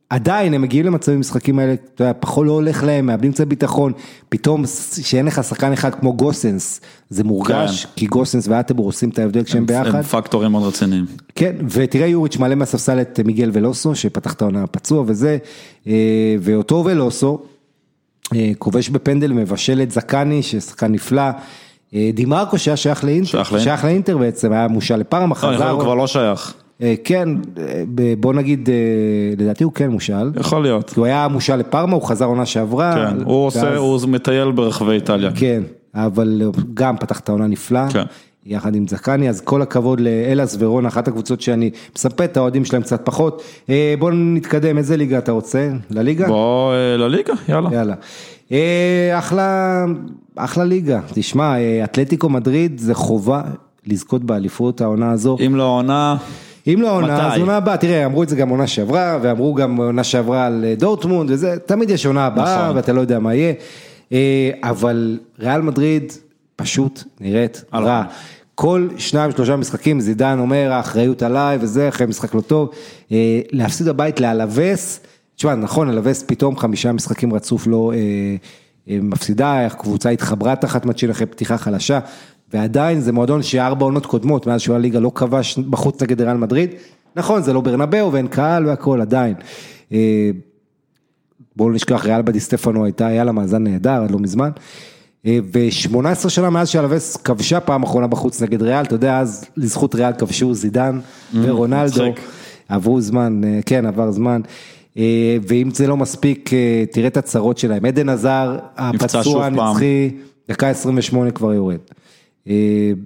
עדיין 0.09 0.53
הם 0.53 0.61
מגיעים 0.61 0.85
למצבים 0.85 1.15
במשחקים 1.17 1.59
האלה, 1.59 1.73
אתה 1.73 2.03
יודע, 2.03 2.13
פחות 2.19 2.47
לא 2.47 2.51
הולך 2.51 2.83
להם, 2.83 3.05
מאבדים 3.05 3.31
קצת 3.31 3.47
ביטחון, 3.47 3.93
פתאום 4.29 4.63
שאין 5.01 5.25
לך 5.25 5.43
שחקן 5.43 5.73
אחד 5.73 5.95
כמו 5.95 6.13
גוסנס, 6.13 6.81
זה 7.09 7.23
מורגש, 7.23 7.85
כן. 7.85 7.91
כי 7.95 8.05
גוסנס 8.05 8.47
ואטבור 8.47 8.85
עושים 8.85 9.09
את 9.09 9.19
ההבדל 9.19 9.43
כשהם 9.43 9.65
ביחד. 9.65 9.95
הם 9.95 10.01
פקטורים 10.01 10.51
מאוד 10.51 10.67
רציניים. 10.67 11.05
כן, 11.35 11.55
ותראה 11.69 12.07
יוריץ' 12.07 12.37
מעלה 12.37 12.55
מהספסל 12.55 13.01
את 13.01 13.19
מיגל 13.25 13.49
ולוסו, 13.53 13.95
שפתח 13.95 14.33
את 14.33 14.41
העונה 14.41 14.67
פצוע 14.67 15.03
וזה, 15.07 15.37
אה, 15.87 16.35
ואותו 16.39 16.83
ולוסו, 16.85 17.39
אה, 18.35 18.51
כובש 18.57 18.89
בפנדל, 18.89 19.31
מבשל 19.31 19.81
את 19.81 19.91
זקני, 19.91 20.43
ששחקן 20.43 20.91
נפלא, 20.91 21.29
אה, 21.93 22.09
דימרקו 22.13 22.57
שהיה 22.57 22.77
שייך 22.77 23.03
לאינטר, 23.03 23.43
שייך 23.43 23.83
לאינטר. 23.83 24.17
בעצם, 24.17 24.51
היה 24.51 24.67
מושל 24.67 24.95
לפרמה, 24.95 25.29
לא, 25.29 25.33
חזר, 25.35 25.69
הוא 25.69 25.81
כבר 25.81 25.95
לא 25.95 26.07
שייך, 26.07 26.53
כן, 27.03 27.29
אה, 27.57 27.83
בוא 28.19 28.33
נגיד, 28.33 28.69
אה, 28.69 28.75
לדעתי 29.37 29.63
הוא 29.63 29.73
כן 29.73 29.89
מושל, 29.89 30.31
יכול 30.39 30.61
להיות. 30.61 30.89
כי 30.89 30.99
הוא 30.99 31.05
היה 31.05 31.27
מושל 31.27 31.55
לפרמה, 31.55 31.95
הוא 31.95 32.03
חזר 32.03 32.25
עונה 32.25 32.45
שעברה, 32.45 32.93
כן, 32.95 33.23
הוא 33.23 33.45
עושה, 33.45 33.77
הוא 33.77 33.99
מטייל 34.07 34.51
ברחבי 34.51 34.91
איטליה. 34.91 35.31
כן, 35.35 35.63
אבל 35.95 36.41
גם 36.73 36.97
פתח 36.97 37.19
את 37.19 37.29
העונה 37.29 37.47
נפלא, 37.47 37.89
כן. 37.89 38.03
יחד 38.45 38.75
עם 38.75 38.87
זקני, 38.87 39.29
אז 39.29 39.41
כל 39.41 39.61
הכבוד 39.61 39.99
לאלאס 39.99 40.55
ורונה, 40.59 40.87
אחת 40.87 41.07
הקבוצות 41.07 41.41
שאני 41.41 41.69
מספר 41.95 42.23
את 42.23 42.37
האוהדים 42.37 42.65
שלהם 42.65 42.81
קצת 42.81 43.01
פחות. 43.03 43.43
אה, 43.69 43.93
בוא 43.99 44.11
נתקדם, 44.11 44.77
איזה 44.77 44.97
ליגה 44.97 45.17
אתה 45.17 45.31
רוצה? 45.31 45.69
לליגה? 45.89 46.27
בוא 46.27 46.73
אה, 46.73 46.97
לליגה, 46.97 47.33
יאללה. 47.49 47.69
יאללה. 47.73 47.95
אה, 48.51 49.17
אחלה, 49.17 49.85
אחלה 50.35 50.63
ליגה, 50.63 50.99
תשמע, 51.13 51.57
אה, 51.57 51.83
אתלטיקו 51.83 52.29
מדריד 52.29 52.79
זה 52.79 52.93
חובה 52.93 53.41
לזכות 53.85 54.23
באליפות 54.23 54.81
העונה 54.81 55.11
הזו. 55.11 55.37
אם 55.45 55.55
לא 55.55 55.63
עונה, 55.63 56.17
אם 56.67 56.81
לא 56.81 56.95
עונה, 56.95 57.15
מתי? 57.15 57.25
אז 57.25 57.39
עונה 57.39 57.57
הבאה, 57.57 57.77
תראה, 57.77 58.05
אמרו 58.05 58.23
את 58.23 58.29
זה 58.29 58.35
גם 58.35 58.49
עונה 58.49 58.67
שעברה, 58.67 59.19
ואמרו 59.21 59.53
גם 59.53 59.77
עונה 59.77 60.03
שעברה 60.03 60.45
על 60.45 60.65
אה, 60.67 60.75
דורטמונד, 60.75 61.31
וזה, 61.31 61.55
תמיד 61.65 61.89
יש 61.89 62.05
עונה 62.05 62.25
הבאה, 62.25 62.63
נכון. 62.63 62.75
ואתה 62.75 62.93
לא 62.93 63.01
יודע 63.01 63.19
מה 63.19 63.35
יהיה, 63.35 63.53
אה, 64.11 64.51
אבל 64.63 65.19
ריאל 65.39 65.61
מדריד 65.61 66.11
פשוט 66.55 67.03
נראית 67.19 67.63
רע. 67.73 67.79
העונה. 67.79 68.03
כל 68.59 68.87
שניים 68.97 69.31
שלושה 69.31 69.55
משחקים 69.55 69.99
זידן 69.99 70.39
אומר 70.39 70.71
האחריות 70.71 71.23
עליי 71.23 71.57
וזה 71.61 71.89
אחרי 71.89 72.07
משחק 72.07 72.33
לא 72.33 72.41
טוב, 72.41 72.69
אה, 73.11 73.41
להפסיד 73.51 73.87
בבית 73.87 74.19
לאלווס, 74.19 74.99
תשמע 75.35 75.55
נכון 75.55 75.89
אלווס 75.89 76.23
פתאום 76.27 76.57
חמישה 76.57 76.91
משחקים 76.91 77.33
רצוף 77.33 77.67
לא 77.67 77.91
אה, 77.95 77.97
אה, 78.89 78.99
מפסידה, 79.01 79.65
הקבוצה 79.65 80.09
התחברה 80.09 80.55
תחת 80.55 80.85
מצ'ין 80.85 81.09
אחרי 81.09 81.25
פתיחה 81.25 81.57
חלשה, 81.57 81.99
ועדיין 82.53 82.99
זה 82.99 83.11
מועדון 83.11 83.43
שארבע 83.43 83.85
עונות 83.85 84.05
קודמות 84.05 84.47
מאז 84.47 84.61
שהוא 84.61 84.75
הליגה 84.75 84.99
לא 84.99 85.11
כבש 85.15 85.57
בחוץ 85.57 86.01
נגד 86.01 86.21
ריאל 86.21 86.37
מדריד, 86.37 86.69
נכון 87.15 87.41
זה 87.41 87.53
לא 87.53 87.61
ברנבאו 87.61 88.13
ואין 88.13 88.27
קהל 88.27 88.67
והכל 88.67 89.01
עדיין. 89.01 89.33
אה, 89.91 90.29
בואו 91.55 91.69
לא 91.69 91.75
נשכח, 91.75 92.05
ריאל 92.05 92.21
בדי 92.21 92.39
סטפנו 92.39 92.85
הייתה, 92.85 93.07
היה 93.07 93.23
לה 93.23 93.31
מאזן 93.31 93.63
נהדר 93.63 94.03
עד 94.03 94.11
לא 94.11 94.19
מזמן. 94.19 94.49
אה, 95.25 95.39
ו-18 95.53 96.29
שנה 96.29 96.49
מאז 96.49 96.69
שאלווס 96.69 97.17
כבשה 97.17 97.59
פעם 97.59 97.83
אחרונה 97.83 98.07
בחוץ 98.07 98.41
נגד 98.41 98.61
ריאל, 98.61 98.83
אתה 98.83 98.95
יודע, 98.95 99.19
אז 99.19 99.45
לזכות 99.57 99.95
ריאל 99.95 100.13
כבשו 100.13 100.53
זידן 100.53 100.99
ורונלדו. 101.33 102.07
מצחיק. 102.07 102.25
עברו 102.69 103.01
זמן, 103.01 103.41
אה, 103.43 103.59
כן, 103.65 103.85
עבר 103.85 104.11
זמן. 104.11 104.41
ואם 105.47 105.69
זה 105.73 105.87
לא 105.87 105.97
מספיק, 105.97 106.53
אה, 106.53 106.83
תראה 106.91 107.07
את 107.07 107.17
הצרות 107.17 107.57
שלהם. 107.57 107.85
עדן 107.85 108.09
עזר, 108.09 108.57
הפצוע. 108.77 109.45
הנצחי, 109.45 110.09
דקה 110.49 110.69
28 110.69 111.31
כבר 111.31 111.53
יורד. 111.53 111.77
אה, 112.49 112.53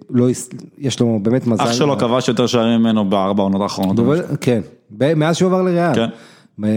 לא, 0.10 0.30
יש- 0.78 1.00
לו 1.00 1.20
באמת 1.22 1.48
מזל. 1.48 1.64
אח 1.64 1.72
שלו 1.72 1.98
כבש 1.98 2.28
יותר 2.28 2.48
שערים 2.48 2.80
ממנו 2.80 3.10
בארבע 3.10 3.42
העונות 3.44 3.62
האחרונות. 3.62 3.96
כן, 4.42 4.62
מאז 5.16 5.36
שהוא 5.38 5.48
עבר 5.48 5.62
לריאל. 5.62 5.96
כן. 5.96 6.10
אה, 6.64 6.70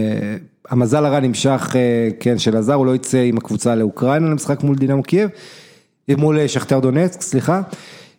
המזל 0.69 1.05
הרע 1.05 1.19
נמשך, 1.19 1.75
אה, 1.75 2.09
כן, 2.19 2.37
של 2.37 2.57
עזר, 2.57 2.73
הוא 2.73 2.85
לא 2.85 2.95
יצא 2.95 3.17
עם 3.17 3.37
הקבוצה 3.37 3.75
לאוקראינה 3.75 4.29
למשחק 4.29 4.63
מול 4.63 4.75
דינמו 4.75 5.03
קייב, 5.03 5.29
מול 6.17 6.47
שכתר 6.47 6.79
דונצק, 6.79 7.21
סליחה. 7.21 7.61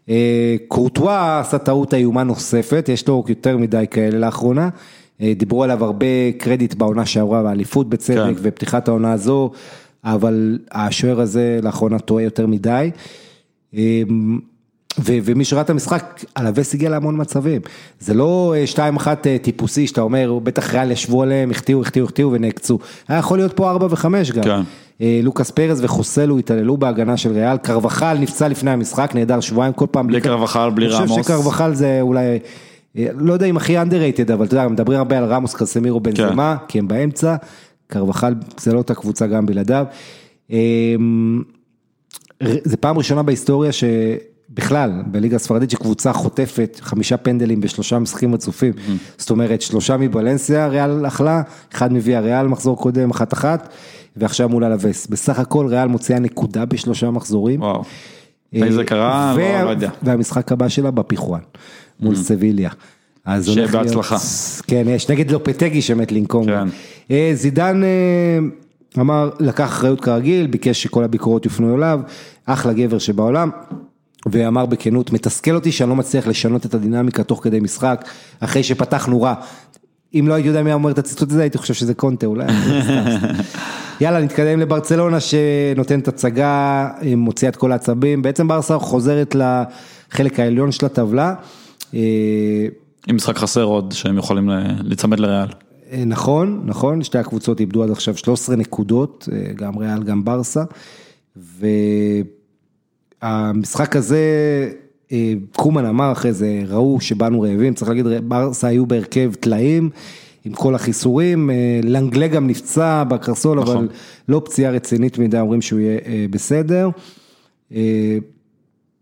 אה, 0.09 0.57
קורטואה 0.69 1.41
עשה 1.41 1.59
טעות 1.59 1.95
איומה 1.95 2.23
נוספת, 2.23 2.89
יש 2.93 3.09
לו 3.09 3.25
יותר 3.29 3.57
מדי 3.57 3.85
כאלה 3.91 4.19
לאחרונה. 4.19 4.69
דיברו 5.37 5.65
עליו 5.65 5.85
הרבה 5.85 6.07
קרדיט 6.39 6.75
בעונה 6.75 7.07
שעברה, 7.07 7.43
באליפות 7.43 7.89
בצדק, 7.89 8.17
כן. 8.17 8.33
ופתיחת 8.43 8.89
העונה 8.89 9.13
הזו, 9.13 9.51
אבל 10.05 10.59
השוער 10.73 11.21
הזה 11.21 11.61
לאחרונה 11.63 11.99
טועה 11.99 12.23
יותר 12.23 12.47
מדי. 12.47 12.91
אה, 13.77 14.03
ו- 14.99 15.19
ומי 15.25 15.45
שראה 15.45 15.63
את 15.63 15.71
המשחק, 15.71 16.25
אלווס 16.39 16.75
הגיע 16.75 16.91
להמון 16.91 17.21
מצבים. 17.21 17.61
זה 18.01 18.15
לא 18.15 18.55
אה, 18.57 18.65
2-1 18.99 19.07
אה, 19.27 19.37
טיפוסי 19.43 19.87
שאתה 19.87 20.01
אומר, 20.01 20.39
בטח 20.43 20.75
ריאל 20.75 20.91
ישבו 20.91 21.23
עליהם, 21.23 21.51
החטיאו, 21.51 21.81
החטיאו, 21.81 22.05
החטיאו 22.05 22.33
ונעקצו. 22.33 22.79
היה 23.09 23.19
יכול 23.19 23.39
להיות 23.39 23.53
פה 23.53 23.71
4 23.71 23.87
ו-5 23.87 24.05
גם. 24.35 24.43
כן. 24.43 24.61
אה, 25.01 25.21
לוקאס 25.23 25.51
פרז 25.51 25.85
וחוסלו 25.85 26.39
התעללו 26.39 26.77
בהגנה 26.77 27.17
של 27.17 27.33
ריאל, 27.33 27.57
קרבחל 27.57 28.17
נפצע 28.21 28.49
לפני 28.49 28.71
המשחק, 28.71 29.13
נהדר 29.15 29.41
שבועיים 29.41 29.73
כל 29.73 29.87
פעם. 29.91 30.07
בלי 30.07 30.21
קרבחל, 30.21 30.71
בלי 30.71 30.87
אני 30.87 30.95
חושב 30.95 31.13
רמוס. 31.13 31.27
שקרבחל 31.27 31.75
זה 31.75 31.99
אולי, 32.01 32.39
אה, 32.99 33.07
לא 33.15 33.33
יודע 33.33 33.47
אם 33.47 33.57
הכי 33.57 33.79
underrated, 33.79 34.33
אבל 34.33 34.47
אתה 34.47 34.55
יודע, 34.55 34.69
מדברים 34.69 34.99
הרבה 34.99 35.19
על 35.19 35.25
רמוס, 35.25 35.55
קסמירו, 35.55 36.01
בנזמה, 36.01 36.57
כי 36.69 36.79
הם 36.79 36.89
באמצע, 36.89 37.37
קרבחל 37.87 38.35
זה 38.59 38.73
לא 38.73 38.79
אותה 38.79 38.95
קבוצה 38.95 39.27
גם 39.27 39.47
בלעדיו. 39.47 39.87
אה, 42.43 42.55
זה 42.65 42.77
פעם 42.77 42.99
ראשונה 42.99 43.23
בהיסטוריה 43.23 43.71
שבכלל, 43.73 44.93
בליגה 45.07 45.37
הספרדית 45.37 45.71
שקבוצה 45.71 46.13
חוטפת 46.13 46.79
חמישה 46.83 47.17
פנדלים 47.17 47.61
בשלושה 47.61 47.99
משחקים 47.99 48.35
רצופים, 48.35 48.73
זאת 49.19 49.31
אומרת 49.31 49.63
שלושה 49.63 49.97
מבלנסיה, 49.97 50.67
ריאל 50.67 51.07
אכלה, 51.07 51.43
אחד 51.75 51.93
מביא 51.93 52.17
הריאל 52.17 52.47
מחזור 52.47 52.77
קודם, 52.77 53.11
אחת 53.11 53.33
אחת, 53.33 53.69
ועכשיו 54.17 54.49
מול 54.49 54.65
אלווס. 54.65 55.07
בסך 55.07 55.39
הכל 55.39 55.67
ריאל 55.67 55.89
מוציאה 55.89 56.19
נקודה 56.19 56.65
בשלושה 56.65 57.11
מחזורים. 57.11 57.61
וואו. 57.63 57.83
מתי 58.53 58.73
זה 58.73 58.85
קרה? 58.85 59.35
לא- 59.37 59.43
וה- 59.43 59.65
לא 59.65 59.71
יודע. 59.71 59.91
והמשחק 60.03 60.53
הבא 60.53 60.69
שלה 60.69 60.91
בפיחואן, 60.91 61.41
מול 62.01 62.15
סביליה. 62.17 62.71
אז 63.25 63.45
שיהיה 63.45 63.59
הולך 63.61 63.75
להיות- 63.75 63.87
בהצלחה. 63.87 64.17
כן, 64.67 64.85
יש 64.89 65.11
נגד 65.11 65.31
לופטגי 65.31 65.83
שמת 65.83 66.13
לנקום. 66.13 66.45
כן. 66.47 66.69
אה, 67.11 67.31
זידן 67.35 67.83
אה, 67.85 68.39
אמר, 68.99 69.31
לקח 69.41 69.65
אחריות 69.65 70.01
כרגיל, 70.01 70.47
ביקש 70.47 70.83
שכל 70.83 71.05
הביקורות 71.05 71.45
יופנו 71.45 71.77
אליו, 71.77 72.01
אחלה 72.47 72.73
גבר 72.73 72.99
שבעולם. 72.99 73.51
ואמר 74.31 74.67
בכנות, 74.67 75.13
מתסכל 75.13 75.55
אותי 75.55 75.73
שאני 75.73 75.91
לא 75.91 75.97
מצליח 75.97 76.27
לשנות 76.27 76.67
את 76.67 76.75
הדינמיקה 76.75 77.23
תוך 77.23 77.41
כדי 77.45 77.61
משחק, 77.61 78.05
אחרי 78.41 78.63
שפתחנו 78.63 79.23
רע. 79.23 79.35
אם 80.15 80.29
לא 80.29 80.35
הייתי 80.35 80.49
יודע 80.49 80.63
מי 80.63 80.73
אומר 80.73 80.91
את 80.91 80.99
הציטוט 80.99 81.31
הזה, 81.31 81.41
הייתי 81.41 81.59
חושב 81.59 81.75
שזה 81.75 81.95
קונטה 81.95 82.27
אולי. 82.27 82.47
יאללה, 84.01 84.21
נתקדם 84.21 84.61
לברצלונה 84.61 85.19
שנותנת 85.21 86.09
הצגה, 86.09 86.89
מוציאה 87.17 87.51
את 87.51 87.57
כל 87.57 87.73
העצבים. 87.73 88.23
בעצם 88.23 88.49
ברסה 88.49 88.79
חוזרת 88.79 89.35
לחלק 89.35 90.41
העליון 90.41 90.73
של 90.73 90.87
הטבלה. 90.87 91.35
אה, 91.95 92.01
אם 93.11 93.17
משחק 93.17 93.39
חסר 93.39 93.63
עוד, 93.63 93.93
שהם 93.93 94.19
יכולים 94.19 94.51
ל- 94.51 94.83
להיצמד 94.83 95.21
לריאל. 95.21 95.49
אה, 95.93 96.05
נכון, 96.05 96.63
נכון, 96.65 97.03
שתי 97.03 97.19
הקבוצות 97.19 97.61
איבדו 97.61 97.83
עד 97.83 97.91
עכשיו 97.91 98.17
13 98.17 98.57
נקודות, 98.57 99.29
אה, 99.33 99.53
גם 99.53 99.79
ריאל, 99.79 100.03
גם 100.03 100.25
ברסה. 100.25 100.65
והמשחק 103.23 103.97
הזה, 103.97 104.21
אה, 105.13 105.33
קומן 105.53 105.85
אמר 105.85 106.13
אחרי 106.13 106.33
זה, 106.33 106.63
ראו 106.67 107.01
שבאנו 107.01 107.41
רעבים, 107.41 107.75
צריך 107.75 107.89
להגיד, 107.89 108.07
ברסה 108.29 108.69
היו 108.69 108.87
בהרכב 108.87 109.33
טלאים. 109.41 109.91
עם 110.45 110.53
כל 110.53 110.75
החיסורים, 110.75 111.51
לנגלה 111.83 112.29
גם 112.29 112.47
נפצע 112.47 113.05
בקרסול, 113.05 113.61
נכון. 113.61 113.77
אבל 113.77 113.89
לא 114.29 114.43
פציעה 114.45 114.73
רצינית 114.73 115.19
מדי, 115.19 115.41
אומרים 115.41 115.63
שהוא 115.63 115.81
יהיה 115.81 115.99
בסדר. 116.31 116.91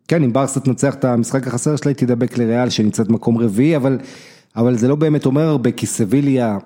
כן, 0.09 0.23
אם 0.25 0.33
ברסה 0.33 0.61
תנצח 0.61 0.95
את 0.95 1.05
המשחק 1.05 1.47
החסר 1.47 1.77
שלה, 1.77 1.91
היא 1.91 1.97
תדבק 1.97 2.39
לריאל 2.39 2.71
שנמצאת 2.71 3.09
מקום 3.09 3.39
רביעי, 3.39 3.77
אבל, 3.77 3.99
אבל 4.57 4.77
זה 4.77 4.89
לא 4.89 4.95
באמת 4.95 5.27
אומר 5.27 5.49
הרבה, 5.49 5.71
כי 5.71 5.87
סביליה, 5.87 6.59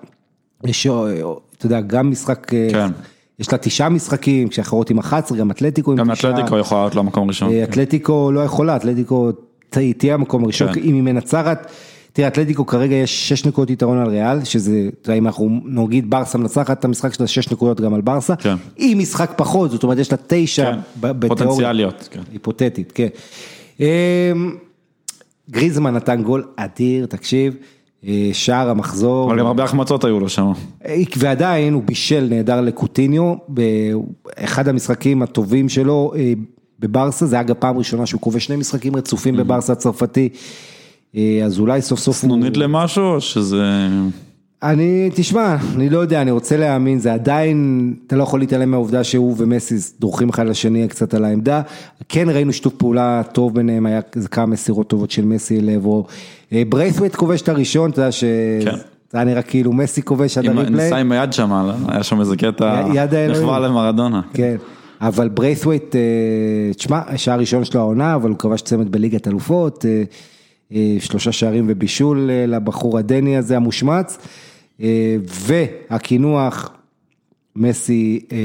יש, 0.64 0.86
אה, 0.86 1.20
אתה 1.59 1.66
יודע, 1.66 1.80
גם 1.80 2.11
משחק, 2.11 2.55
אה, 2.55 2.68
כן. 2.70 2.91
יש 3.39 3.53
לה 3.53 3.59
תשעה 3.59 3.89
משחקים, 3.89 4.49
כשאחרות 4.49 4.91
עם 4.91 4.99
11, 4.99 5.39
גם 5.39 5.51
אתלטיקו 5.51 5.93
עם 5.93 5.97
גם 5.99 6.14
תשעה. 6.14 6.30
אתלטיקו 6.30 6.59
יכולה 6.59 6.80
לעלות 6.80 6.95
למקום 6.95 7.28
ראשון. 7.28 7.53
אה, 7.53 7.64
אתלטיקו 7.64 8.32
לא 8.32 8.41
יכולה, 8.41 8.76
אתלטיקו 8.76 9.30
תהיה 9.70 10.14
המקום 10.14 10.45
הראשון, 10.45 10.72
כן. 10.72 10.80
אם 10.80 10.95
היא 10.95 11.03
מנצחת, 11.03 11.70
תראה, 12.12 12.28
אתלטיקו 12.28 12.66
כרגע 12.66 12.95
יש 12.95 13.28
6 13.28 13.47
נקודות 13.47 13.70
יתרון 13.70 13.99
על 13.99 14.09
ריאל, 14.09 14.45
שזה, 14.45 14.89
אתה 15.01 15.11
יודע, 15.11 15.18
אם 15.18 15.26
אנחנו 15.26 15.61
נגיד 15.64 16.11
ברסה 16.11 16.39
מנצחת 16.39 16.78
את 16.78 16.84
המשחק 16.84 17.14
שלה, 17.14 17.26
6 17.26 17.53
נקודות 17.53 17.80
גם 17.80 17.95
על 17.95 18.01
ברסה, 18.01 18.36
כן. 18.36 18.55
היא 18.76 18.97
משחק 18.97 19.32
פחות, 19.36 19.70
זאת 19.70 19.82
אומרת 19.82 19.99
יש 19.99 20.12
לה 20.12 20.18
9 20.26 20.64
כן, 20.64 20.78
בתיאוריה. 21.01 21.28
פוטנציאליות, 21.28 22.09
כן. 22.11 22.20
היפותטית, 22.32 22.93
כן. 22.93 23.09
אמ, 23.80 23.86
גריזמן 25.51 25.95
נתן 25.95 26.22
גול 26.22 26.45
אדיר, 26.57 27.07
תקשיב, 27.07 27.55
שער 28.32 28.70
המחזור. 28.70 29.30
אבל 29.30 29.38
גם 29.38 29.46
הרבה 29.46 29.64
החמצות 29.64 30.05
היו 30.05 30.20
לו 30.20 30.28
שם. 30.28 30.53
ועדיין 31.16 31.72
הוא 31.72 31.82
בישל 31.82 32.26
נהדר 32.30 32.61
לקוטיניו, 32.61 33.34
באחד 33.49 34.68
המשחקים 34.68 35.22
הטובים 35.22 35.68
שלו 35.68 36.12
אה, 36.16 36.32
בברסה, 36.80 37.26
זה 37.26 37.42
גם 37.42 37.55
פעם 37.59 37.78
ראשונה 37.78 38.07
שהוא 38.07 38.20
כובש 38.20 38.44
שני 38.44 38.57
משחקים 38.57 38.96
רצופים 38.96 39.36
בברסה 39.36 39.72
הצרפתי, 39.72 40.28
אה, 41.16 41.42
אז 41.44 41.59
אולי 41.61 41.82
סוף 41.82 41.99
סוף 41.99 42.16
הוא... 42.16 42.20
סנונית 42.20 42.57
למשהו, 42.57 43.05
או 43.05 43.20
שזה... 43.20 43.88
אני, 44.62 45.11
תשמע, 45.14 45.56
אני 45.74 45.90
לא 45.90 45.98
יודע, 45.98 46.22
אני 46.22 46.30
רוצה 46.30 46.56
להאמין, 46.56 46.98
זה 46.98 47.12
עדיין, 47.12 47.94
אתה 48.06 48.16
לא 48.16 48.22
יכול 48.22 48.40
להתעלם 48.40 48.70
מהעובדה 48.70 49.04
שהוא 49.04 49.34
ומסי 49.38 49.74
דורכים 50.00 50.28
אחד 50.28 50.46
לשני 50.46 50.88
קצת 50.88 51.14
על 51.14 51.24
העמדה. 51.24 51.62
כן 52.09 52.28
ראינו 52.30 52.52
שיתוף 52.52 52.74
פעולה 52.74 53.22
טוב 53.32 53.54
ביניהם, 53.54 53.86
היה 53.86 54.02
כמה 54.30 54.46
מסירות 54.46 54.88
טובות 54.88 55.11
של 55.11 55.24
מסי 55.24 55.61
לעברו. 55.61 56.06
אה, 56.52 56.62
ברייסווייט 56.68 57.14
כובש 57.14 57.42
את 57.42 57.48
הראשון, 57.48 57.90
אתה 57.90 58.00
יודע 58.00 58.12
ש... 58.12 58.24
כן. 58.64 58.76
זה 59.11 59.18
היה 59.18 59.24
נראה 59.24 59.42
כאילו 59.42 59.72
מסי 59.72 60.02
כובש 60.02 60.38
עד 60.38 60.46
הריפליי. 60.46 60.84
ניסה 60.84 60.96
עם 60.96 61.12
היד 61.12 61.32
שם, 61.32 61.70
היה 61.88 62.02
שם 62.02 62.20
איזה 62.20 62.36
קטע. 62.36 62.84
מחווה 63.30 63.59
למרדונה. 63.59 64.20
כן. 64.34 64.56
אבל 65.00 65.28
ברייסווייט, 65.28 65.96
תשמע, 66.76 67.00
שער 67.16 67.38
ראשון 67.38 67.64
שלו 67.64 67.80
העונה, 67.80 68.14
אבל 68.14 68.30
הוא 68.30 68.38
כבש 68.38 68.62
צמד 68.62 68.92
בליגת 68.92 69.28
אלופות, 69.28 69.84
אה, 69.84 70.02
אה, 70.72 70.96
שלושה 71.00 71.32
שערים 71.32 71.64
ובישול 71.68 72.30
אה, 72.30 72.46
לבחור 72.46 72.98
הדני 72.98 73.36
הזה 73.36 73.56
המושמץ, 73.56 74.18
אה, 74.20 74.47
והקינוח, 75.48 76.70
מסי 77.58 78.20
אה, 78.32 78.38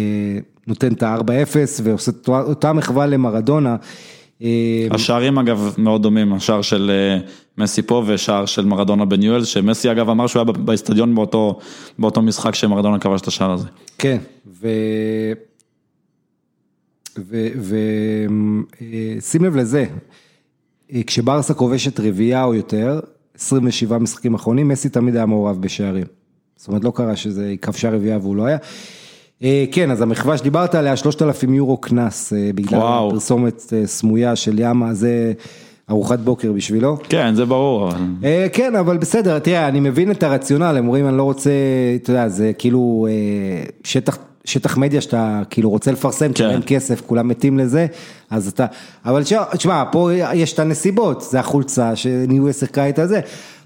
נותן 0.67 0.93
את 0.93 1.03
ה-4-0 1.03 1.81
ועושה 1.83 2.11
אותה 2.27 2.73
מחווה 2.73 3.05
למרדונה. 3.05 3.75
אה, 4.41 4.87
השערים 4.91 5.39
אגב 5.39 5.75
מאוד 5.77 6.03
דומים, 6.03 6.33
השער 6.33 6.61
של 6.61 6.91
אה, 6.93 7.19
מסי 7.57 7.81
פה 7.81 8.03
ושער 8.07 8.45
של 8.45 8.65
מרדונה 8.65 9.05
בניואל, 9.05 9.43
שמסי 9.43 9.91
אגב 9.91 10.09
אמר 10.09 10.27
שהוא 10.27 10.39
היה 10.39 10.51
באיצטדיון 10.51 11.15
באותו, 11.15 11.59
באותו 11.99 12.21
משחק 12.21 12.55
שמרדונה 12.55 12.99
כבש 12.99 13.21
את 13.21 13.27
השער 13.27 13.51
הזה. 13.51 13.67
כן, 13.97 14.17
ו... 14.47 14.67
ושים 19.17 19.45
לב 19.45 19.55
לזה, 19.55 19.85
כשברסה 21.07 21.53
כובשת 21.53 21.99
רביעייה 21.99 22.43
או 22.43 22.53
יותר, 22.53 22.99
27 23.35 23.97
משחקים 23.97 24.33
אחרונים, 24.33 24.67
מסי 24.67 24.89
תמיד 24.89 25.15
היה 25.15 25.25
מעורב 25.25 25.61
בשערים. 25.61 26.05
זאת 26.57 26.67
אומרת, 26.67 26.83
לא 26.83 26.91
קרה 26.95 27.15
שזה, 27.15 27.53
כבשה 27.61 27.89
רביעייה 27.89 28.17
והוא 28.17 28.35
לא 28.35 28.45
היה. 28.45 28.57
אה, 29.43 29.65
כן, 29.71 29.91
אז 29.91 30.01
המחווה 30.01 30.37
שדיברת 30.37 30.75
עליה, 30.75 30.95
3,000 30.95 31.53
יורו 31.53 31.77
קנס, 31.77 32.33
אה, 32.33 32.49
בגלל 32.55 32.79
וואו. 32.79 33.09
פרסומת 33.09 33.73
אה, 33.73 33.87
סמויה 33.87 34.35
של 34.35 34.59
ימה, 34.59 34.93
זה 34.93 35.33
ארוחת 35.89 36.19
בוקר 36.19 36.51
בשבילו. 36.51 36.97
כן, 37.09 37.35
זה 37.35 37.45
ברור, 37.45 37.89
כן, 38.53 38.75
אבל 38.75 38.97
בסדר, 38.97 39.39
תראה, 39.39 39.67
אני 39.67 39.79
מבין 39.79 40.11
את 40.11 40.23
הרציונל, 40.23 40.75
הם 40.77 40.85
אומרים, 40.85 41.07
אני 41.07 41.17
לא 41.17 41.23
רוצה, 41.23 41.51
אתה 41.95 42.11
יודע, 42.11 42.27
זה 42.27 42.51
כאילו 42.57 43.07
שטח, 43.83 44.17
שטח 44.45 44.77
מדיה 44.77 45.01
שאתה 45.01 45.41
כאילו 45.49 45.69
רוצה 45.69 45.91
לפרסם, 45.91 46.33
כי 46.33 46.43
כן. 46.43 46.49
אין 46.49 46.61
כסף, 46.65 47.01
כולם 47.01 47.27
מתים 47.27 47.59
לזה, 47.59 47.87
אז 48.29 48.47
אתה, 48.47 48.65
אבל 49.05 49.23
תשמע, 49.51 49.83
פה 49.91 50.09
יש 50.33 50.53
את 50.53 50.59
הנסיבות, 50.59 51.21
זה 51.21 51.39
החולצה 51.39 51.95
שניואלס 51.95 52.53
שיחקה 52.53 52.85
איתה 52.85 53.07
זה. 53.07 53.21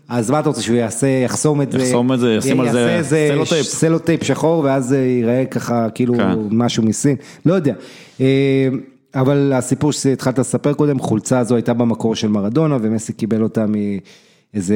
אז 0.10 0.32
מה 0.32 0.40
אתה 0.40 0.50
רוצה 0.50 0.62
שהוא 0.62 0.76
יעשה, 0.76 1.08
יחסום 1.08 1.62
את 1.62 1.72
זה, 1.72 1.78
יחסום 1.78 2.14
את 2.14 2.20
זה, 2.20 2.34
ישים 2.34 2.60
על 2.60 2.72
זה 2.72 3.00
סלוטייפ. 3.04 3.66
סלוטייפ 3.66 4.24
שחור 4.24 4.64
ואז 4.64 4.86
זה 4.86 5.06
ייראה 5.06 5.46
ככה 5.46 5.90
כאילו 5.90 6.14
כן. 6.14 6.34
משהו 6.52 6.84
מסין, 6.84 7.16
לא 7.46 7.54
יודע. 7.54 7.74
אה, 8.22 8.68
אבל 9.16 9.54
הסיפור 9.56 9.92
שהתחלת 9.92 10.40
לספר 10.40 10.74
קודם, 10.74 11.00
חולצה 11.00 11.40
הזו 11.40 11.56
הייתה 11.56 11.74
במקור 11.74 12.16
של 12.16 12.28
מרדונה 12.28 12.78
ומסי 12.82 13.14
קיבל 13.14 13.44
אותה 13.44 13.66
מאיזה 13.68 14.76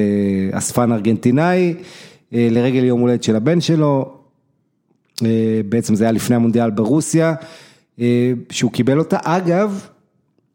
אספן 0.51 0.91
ארגנטינאי 0.91 1.73
אה, 2.33 2.47
לרגל 2.51 2.83
יום 2.83 2.99
הולדת 2.99 3.23
של 3.23 3.35
הבן 3.35 3.61
שלו, 3.61 4.13
אה, 5.25 5.61
בעצם 5.69 5.95
זה 5.95 6.03
היה 6.03 6.11
לפני 6.11 6.35
המונדיאל 6.35 6.69
ברוסיה, 6.69 7.33
אה, 7.99 8.31
שהוא 8.49 8.71
קיבל 8.71 8.99
אותה. 8.99 9.17
אגב, 9.23 9.85
אה, 9.85 10.00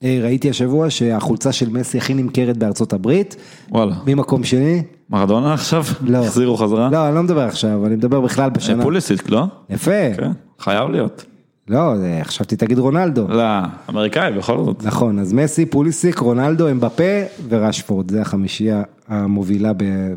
ראיתי 0.04 0.50
השבוע 0.50 0.90
שהחולצה 0.90 1.52
של 1.52 1.68
מסי 1.70 1.98
הכי 1.98 2.14
נמכרת 2.14 2.56
בארצות 2.56 2.92
הברית, 2.92 3.36
וואלה. 3.70 3.94
ממקום 4.06 4.44
שני. 4.44 4.82
מרדונה 5.10 5.54
עכשיו? 5.54 5.84
לא. 6.04 6.18
החזירו 6.18 6.56
חזרה? 6.56 6.88
לא, 6.92 7.06
אני 7.08 7.14
לא 7.14 7.22
מדבר 7.22 7.40
עכשיו, 7.40 7.86
אני 7.86 7.96
מדבר 7.96 8.20
בכלל 8.20 8.50
בשנה. 8.50 8.82
פוליסיק, 8.82 9.30
לא? 9.30 9.44
יפה. 9.70 10.14
כן, 10.16 10.30
חייב 10.58 10.90
להיות. 10.90 11.24
לא, 11.68 11.96
זה- 11.96 12.20
חשבתי 12.22 12.56
תגיד 12.56 12.78
רונלדו. 12.78 13.28
לא, 13.28 13.42
אמריקאי 13.90 14.32
בכל 14.32 14.64
זאת. 14.64 14.84
נכון, 14.84 15.18
אז 15.18 15.32
מסי, 15.32 15.66
פוליסיק, 15.66 16.18
רונלדו, 16.18 16.70
אמבפה 16.70 17.02
ורשפורד, 17.48 18.10
זה 18.10 18.20
החמישייה 18.20 18.82
המובילה 19.08 19.72
ב- 19.72 20.12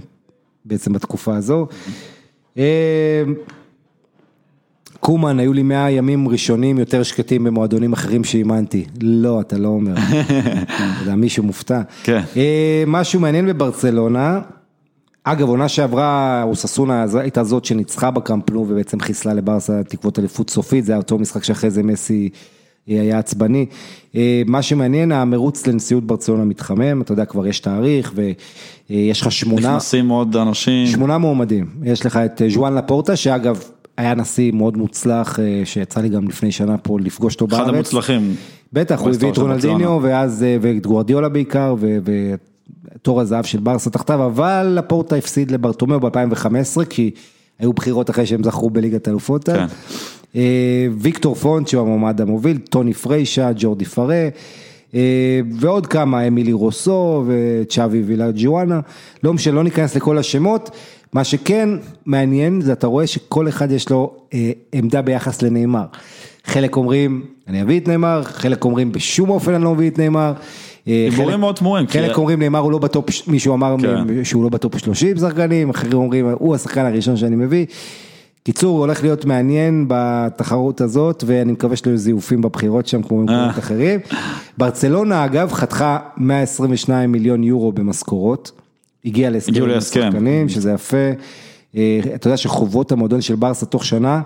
בעצם 0.65 0.93
בתקופה 0.93 1.35
הזו. 1.35 1.67
קומן, 4.99 5.39
היו 5.39 5.53
לי 5.53 5.63
100 5.63 5.91
ימים 5.91 6.27
ראשונים 6.27 6.77
יותר 6.77 7.03
שקטים 7.03 7.43
במועדונים 7.43 7.93
אחרים 7.93 8.23
שאימנתי. 8.23 8.85
לא, 9.01 9.41
אתה 9.41 9.57
לא 9.57 9.67
אומר. 9.67 9.93
אתה 10.63 10.83
יודע, 11.01 11.15
מישהו 11.15 11.43
מופתע. 11.43 11.81
כן. 12.03 12.21
אה, 12.37 12.83
משהו 12.87 13.19
מעניין 13.19 13.47
בברצלונה. 13.47 14.39
אגב, 15.23 15.47
עונה 15.47 15.67
שעברה, 15.67 16.43
אוססונה 16.43 17.05
הייתה 17.13 17.43
זאת 17.43 17.65
שניצחה 17.65 18.11
בקמפנו 18.11 18.65
ובעצם 18.69 18.99
חיסלה 18.99 19.33
לברסה 19.33 19.83
תקוות 19.83 20.19
אליפות 20.19 20.49
סופית, 20.49 20.85
זה 20.85 20.91
היה 20.91 20.99
אותו 20.99 21.17
משחק 21.17 21.43
שאחרי 21.43 21.69
זה 21.69 21.83
מסי 21.83 22.29
אה, 22.89 23.01
היה 23.01 23.19
עצבני. 23.19 23.65
אה, 24.15 24.41
מה 24.47 24.61
שמעניין, 24.61 25.11
המרוץ 25.11 25.67
לנשיאות 25.67 26.03
ברצלונה 26.03 26.45
מתחמם, 26.45 27.01
אתה 27.01 27.11
יודע, 27.11 27.25
כבר 27.25 27.47
יש 27.47 27.59
תאריך 27.59 28.13
ויש 28.89 29.21
לך 29.21 29.31
שמונה, 29.31 29.69
נכנסים 29.69 30.09
עוד 30.09 30.35
אנשים. 30.35 30.87
שמונה 30.87 31.17
מועמדים. 31.17 31.65
יש 31.83 32.05
לך 32.05 32.17
את 32.17 32.41
ז'ואן 32.49 32.75
לפורטה, 32.75 33.15
שאגב, 33.15 33.63
היה 33.99 34.15
נשיא 34.15 34.51
מאוד 34.51 34.77
מוצלח, 34.77 35.39
אה, 35.39 35.61
שיצא 35.65 36.01
לי 36.01 36.09
גם 36.09 36.27
לפני 36.27 36.51
שנה 36.51 36.77
פה 36.77 36.99
לפגוש 36.99 37.33
אותו 37.33 37.47
בארץ. 37.47 37.61
אחד 37.61 37.73
המוצלחים. 37.73 38.35
בטח, 38.73 38.99
הוא 38.99 39.09
הביא 39.09 39.31
את 39.31 39.37
רונלדיניו. 39.37 39.99
ואז, 40.01 40.43
אה, 40.43 40.57
ואת 40.61 40.85
גוארדיולה 40.85 41.29
בעיקר, 41.29 41.75
ותור 42.95 43.21
הזהב 43.21 43.45
של 43.45 43.59
ברסה 43.59 43.89
תחתיו, 43.89 44.25
אבל 44.25 44.73
לפורטה 44.77 45.15
הפסיד 45.15 45.51
לברטומיאו 45.51 45.99
ב-2015, 45.99 46.85
כי 46.89 47.11
היו 47.59 47.73
בחירות 47.73 48.09
אחרי 48.09 48.25
שהם 48.25 48.43
זכו 48.43 48.69
בליגת 48.69 49.07
האלופות. 49.07 49.49
כן. 49.49 49.65
אה, 50.35 50.87
ויקטור 50.97 51.35
פונט 51.35 51.67
שהוא 51.67 51.81
המועמד 51.81 52.21
המוביל, 52.21 52.57
טוני 52.57 52.93
פריישה, 52.93 53.49
ג'ורדי 53.55 53.85
אה, 54.95 55.39
ועוד 55.59 55.87
כמה, 55.87 56.27
אמילי 56.27 56.53
רוסו 56.53 57.25
וצ'אבי 57.27 58.01
וילה 58.01 58.29
ג'ואנה, 58.35 58.79
לא 59.23 59.33
משנה, 59.33 59.55
לא 59.55 59.63
ניכנס 59.63 59.95
לכל 59.95 60.17
השמות, 60.17 60.69
מה 61.13 61.23
שכן 61.23 61.69
מעניין 62.05 62.61
זה 62.61 62.73
אתה 62.73 62.87
רואה 62.87 63.07
שכל 63.07 63.47
אחד 63.47 63.71
יש 63.71 63.89
לו 63.89 64.13
אה, 64.33 64.51
עמדה 64.71 65.01
ביחס 65.01 65.41
לנאמר. 65.41 65.85
חלק 66.45 66.75
אומרים, 66.75 67.23
אני 67.47 67.61
אביא 67.61 67.79
את 67.79 67.87
נאמר, 67.87 68.21
חלק 68.23 68.65
אומרים 68.65 68.91
בשום 68.91 69.29
אופן 69.29 69.53
אני 69.53 69.63
לא 69.63 69.75
מביא 69.75 69.89
את 69.89 69.99
נאמר. 69.99 70.33
אה, 70.87 71.07
דיבורים 71.09 71.31
חלק- 71.31 71.39
מאוד 71.39 71.55
תמוהים, 71.55 71.87
חלק 71.87 72.17
אומרים 72.17 72.39
נאמר 72.39 72.59
הוא 72.59 72.71
לא 72.71 72.77
בטופ, 72.77 73.05
מישהו 73.27 73.53
אמר 73.53 73.75
כן. 73.81 74.23
שהוא 74.23 74.43
לא 74.43 74.49
בטופ 74.49 74.77
30 74.77 75.17
שחקנים, 75.17 75.69
אחרים 75.69 75.93
אומרים 75.93 76.25
הוא 76.39 76.55
השחקן 76.55 76.85
הראשון 76.85 77.17
שאני 77.17 77.35
מביא. 77.35 77.65
קיצור, 78.43 78.79
הולך 78.79 79.03
להיות 79.03 79.25
מעניין 79.25 79.85
בתחרות 79.87 80.81
הזאת, 80.81 81.23
ואני 81.27 81.51
מקווה 81.51 81.75
שלא 81.75 81.89
יהיו 81.91 81.97
זיופים 81.97 82.41
בבחירות 82.41 82.87
שם 82.87 83.01
כמו 83.01 83.17
במקומות 83.17 83.39
אה. 83.55 83.59
אחרים. 83.59 83.99
ברצלונה 84.57 85.25
אגב 85.25 85.51
חתכה 85.53 85.97
122 86.17 87.11
מיליון 87.11 87.43
יורו 87.43 87.71
במשכורות, 87.71 88.51
הגיעה 89.05 89.29
להסכם 89.29 89.63
עם. 89.63 89.77
השחקנים, 89.77 90.49
שזה 90.49 90.71
יפה. 90.71 90.97
אה, 91.75 91.99
אתה 92.15 92.27
יודע 92.27 92.37
שחובות 92.37 92.91
המועדון 92.91 93.21
של 93.21 93.35
ברסה 93.35 93.65
תוך 93.65 93.85
שנה, 93.85 94.21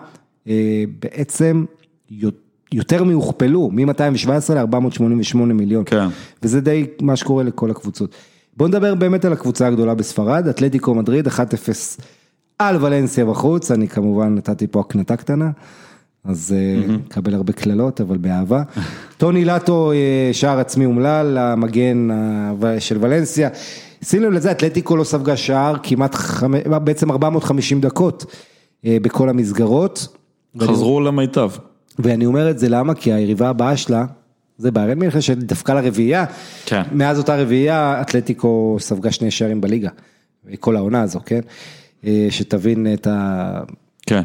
אה, 0.47 0.84
בעצם 1.01 1.65
יותר 2.71 3.03
מהוכפלו, 3.03 3.69
מ-217 3.71 4.53
ל-488 4.53 5.38
מיליון. 5.38 5.84
כן. 5.86 6.07
וזה 6.43 6.61
די 6.61 6.86
מה 7.01 7.15
שקורה 7.15 7.43
לכל 7.43 7.71
הקבוצות. 7.71 8.15
בואו 8.57 8.69
נדבר 8.69 8.95
באמת 8.95 9.26
על 9.26 9.34
הקבוצה 9.34 9.67
הגדולה 9.67 9.93
בספרד, 9.95 10.47
אתלטיקו 10.47 10.95
מדריד 10.95 11.28
1-0 11.28 11.32
על 12.59 12.84
ולנסיה 12.84 13.26
בחוץ, 13.26 13.71
אני 13.71 13.88
כמובן 13.88 14.36
נתתי 14.36 14.67
פה 14.67 14.80
הקנטה 14.80 15.15
קטנה, 15.15 15.51
אז 16.24 16.55
אה, 16.57 16.88
נקבל 16.88 17.34
הרבה 17.34 17.53
קללות, 17.53 18.01
אבל 18.01 18.17
באהבה. 18.17 18.63
טוני 19.17 19.45
לטו, 19.45 19.91
שער 20.32 20.59
עצמי 20.59 20.86
אומלל, 20.86 21.38
המגן 21.38 22.07
של 22.80 22.97
ולנסיה. 23.01 23.49
שים 24.04 24.24
לב 24.24 24.32
לזה, 24.32 24.51
אתלטיקו 24.51 24.97
לא 24.97 25.04
ספגה 25.04 25.38
שער 25.38 25.76
כמעט, 25.84 26.16
חמ- 26.16 26.43
בעצם 26.80 27.12
450 27.12 27.82
דקות 27.82 28.26
אה, 28.86 28.97
בכל 29.01 29.30
המסגרות. 29.30 30.08
חזרו 30.60 31.01
למיטב. 31.01 31.51
ואני 31.99 32.26
אומר 32.26 32.49
את 32.49 32.60
זה 32.60 32.70
למה? 32.70 32.93
כי 32.95 33.14
היריבה 33.14 33.49
הבאה 33.49 33.78
שלה, 33.78 34.06
זה 34.58 34.72
ביירן 34.72 34.99
מינכן 34.99 35.22
שדפקה 35.22 35.74
לרביעייה, 35.74 36.26
כן. 36.66 36.82
מאז 36.91 37.18
אותה 37.18 37.36
רביעייה 37.41 38.01
אתלטיקו 38.01 38.78
ספגה 38.80 39.12
שני 39.12 39.32
שערים 39.32 39.62
בליגה, 39.62 39.89
כל 40.60 40.76
העונה 40.76 41.01
הזו, 41.01 41.20
כן? 41.26 41.39
אה, 42.06 42.28
שתבין 42.30 42.88
את 42.93 43.08
ה... 43.08 43.60
כן. 44.06 44.22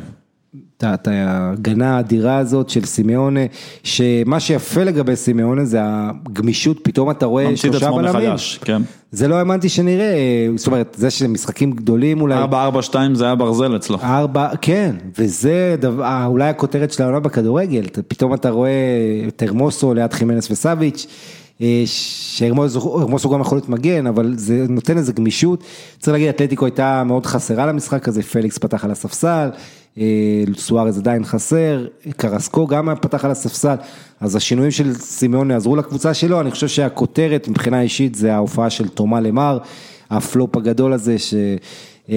את 0.85 1.09
ההגנה 1.09 1.97
האדירה 1.97 2.37
הזאת 2.37 2.69
של 2.69 2.85
סימאונה, 2.85 3.41
שמה 3.83 4.41
שיפה 4.41 4.85
לגבי 4.85 5.17
סימאונה 5.17 5.65
זה 5.65 5.79
הגמישות, 5.83 6.79
פתאום 6.83 7.11
אתה 7.11 7.27
רואה 7.27 7.49
ממציא 7.49 7.69
את 7.69 7.73
שלושה 7.73 7.87
עצמו 7.87 7.97
בלמים. 7.97 8.11
מחדש, 8.11 8.59
כן. 8.65 8.83
זה 9.13 9.29
לא 9.29 9.35
האמנתי 9.35 9.69
שנראה, 9.69 10.13
אה, 10.13 10.49
זאת 10.57 10.67
אומרת, 10.67 10.97
זה 10.99 11.11
שמשחקים 11.11 11.73
גדולים 11.73 12.21
אולי. 12.21 12.45
4-4-2 12.45 12.95
זה 13.15 13.25
היה 13.25 13.35
ברזל 13.35 13.77
אצלו. 13.77 13.99
ארבע, 14.03 14.49
כן, 14.61 14.97
וזה 15.19 15.77
דבר, 15.81 16.25
אולי 16.27 16.49
הכותרת 16.49 16.93
של 16.93 17.03
העונה 17.03 17.21
בכדורגל, 17.21 17.87
פתאום 18.09 18.35
אתה 18.35 18.51
רואה 18.51 18.71
את 19.29 19.43
הרמוסו 19.43 19.95
ליד 19.95 20.13
חימנס 20.13 20.51
וסביץ', 20.51 21.07
אה, 21.61 21.83
שהרמוסו 21.87 22.99
הרמוסו 23.01 23.31
גם 23.31 23.41
יכול 23.41 23.59
להיות 23.59 23.69
מגן, 23.69 24.07
אבל 24.07 24.35
זה 24.37 24.67
נותן 24.69 24.97
איזה 24.97 25.13
גמישות. 25.13 25.65
צריך 25.99 26.13
להגיד, 26.13 26.29
אתלטיקו 26.29 26.65
הייתה 26.65 27.03
מאוד 27.05 27.27
חסרה 27.27 27.67
למשחק 27.67 28.09
הזה, 28.09 28.23
פליקס 28.23 28.59
פתח 28.59 28.85
על 28.85 28.91
הספסל, 28.91 29.29
אה, 29.29 29.59
סוארז 30.57 30.99
עדיין 30.99 31.25
חסר, 31.25 31.87
קרסקו 32.17 32.67
גם 32.67 32.89
פתח 33.01 33.25
על 33.25 33.31
הספסל, 33.31 33.75
אז 34.21 34.37
השינויים 34.37 34.71
של 34.71 34.95
סימאונה 34.95 35.51
יעזרו 35.51 35.77
לקבוצה 35.77 36.15
שלו, 36.15 36.41
אני 36.41 36.51
חושב 36.51 36.69
שהכותרת 36.69 37.49
מבחינה 37.49 37.81
אישית 37.81 38.15
זה 38.15 38.35
ההופעה 38.35 38.71
של 38.71 38.89
תומה 38.89 39.21
למר, 39.21 39.59
הפלופ 40.11 40.57
הגדול 40.57 40.93
הזה 40.93 41.19
ש... 41.19 41.35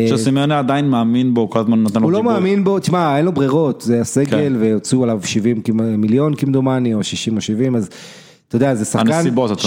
שסימאונה 0.10 0.56
עדיין 0.56 0.90
מאמין 0.90 1.34
בו, 1.34 1.50
כל 1.50 1.60
הזמן 1.60 1.84
נתן 1.84 2.00
לו 2.00 2.06
הוא 2.06 2.12
לא. 2.12 2.24
מאמין 2.24 2.64
בו, 2.64 2.80
תשמע, 2.80 3.18
אין 3.18 3.26
לו 3.26 3.32
ברירות, 3.32 3.82
זה 3.82 4.02
הסגל, 4.02 4.30
כן. 4.30 4.54
והוציאו 4.60 5.04
עליו 5.04 5.20
70 5.24 5.62
כמ- 5.62 6.02
מיליון 6.02 6.36
כמדומני, 6.36 6.94
או 6.94 7.04
60 7.04 7.36
או 7.36 7.42
70, 7.42 7.76
אז 7.76 7.90
אתה 8.52 8.58
יודע, 8.58 8.76
זה 8.76 8.86
שחקן. 8.86 9.04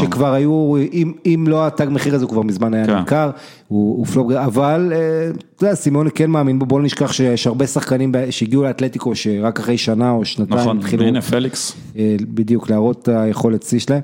שכבר 0.04 0.34
היו, 0.34 0.76
אם, 0.92 1.12
אם 1.26 1.44
לא 1.48 1.66
התג 1.66 1.86
מחיר 1.90 2.14
הזה, 2.14 2.24
הוא 2.24 2.30
כבר 2.30 2.42
מזמן 2.42 2.74
היה 2.74 2.86
כן. 2.86 2.96
נמכר, 2.96 3.30
הוא, 3.68 3.98
הוא 3.98 4.06
פלוג, 4.06 4.32
אבל 4.32 4.92
אה, 4.94 5.30
אתה 5.56 5.64
יודע, 5.64 5.74
סימון 5.74 6.06
כן 6.14 6.30
מאמין 6.30 6.58
בו, 6.58 6.66
בוא 6.66 6.80
לא 6.80 6.84
נשכח 6.84 7.12
שיש 7.12 7.46
הרבה 7.46 7.66
שחקנים 7.66 8.12
שהגיעו 8.30 8.62
לאתלטיקו, 8.62 9.14
שרק 9.14 9.60
אחרי 9.60 9.78
שנה 9.78 10.10
או 10.10 10.24
שנתיים 10.24 10.60
נכון, 10.60 10.78
התחילו 10.78 11.04
והנה 11.04 11.22
פליקס. 11.22 11.76
אה, 11.96 12.16
בדיוק 12.20 12.70
להראות 12.70 13.02
את 13.02 13.08
היכולת 13.08 13.62
שיא 13.62 13.78
שלהם. 13.78 14.00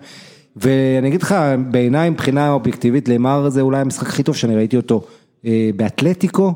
ואני 0.56 1.08
אגיד 1.08 1.22
לך, 1.22 1.34
בעיניי 1.70 2.10
מבחינה 2.10 2.52
אובייקטיבית, 2.52 3.08
לאמר 3.08 3.48
זה 3.48 3.60
אולי 3.60 3.80
המשחק 3.80 4.06
הכי 4.06 4.22
טוב 4.22 4.36
שאני 4.36 4.56
ראיתי 4.56 4.76
אותו 4.76 5.02
אה, 5.46 5.70
באתלטיקו, 5.76 6.54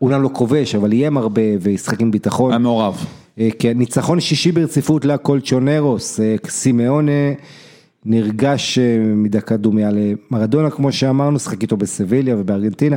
אומנם 0.00 0.22
לא 0.22 0.30
כובש, 0.32 0.74
אבל 0.74 0.92
איים 0.92 1.16
הרבה 1.16 1.42
וישחק 1.60 2.00
עם 2.00 2.10
ביטחון. 2.10 2.50
היה 2.50 2.58
מעורב. 2.58 3.04
אה, 3.38 3.48
ניצחון 3.74 4.20
שישי 4.20 4.52
ברציפות 4.52 5.04
לקולצ'ונרוס, 5.04 6.20
אה, 6.20 6.36
סימאונה 6.48 7.12
נרגש 8.04 8.78
אה, 8.78 8.98
מדקה 8.98 9.56
דומיה 9.56 9.90
למרדונה, 9.92 10.70
כמו 10.70 10.92
שאמרנו, 10.92 11.38
שחק 11.38 11.62
איתו 11.62 11.76
בסביליה 11.76 12.36
ובארגנטינה. 12.38 12.96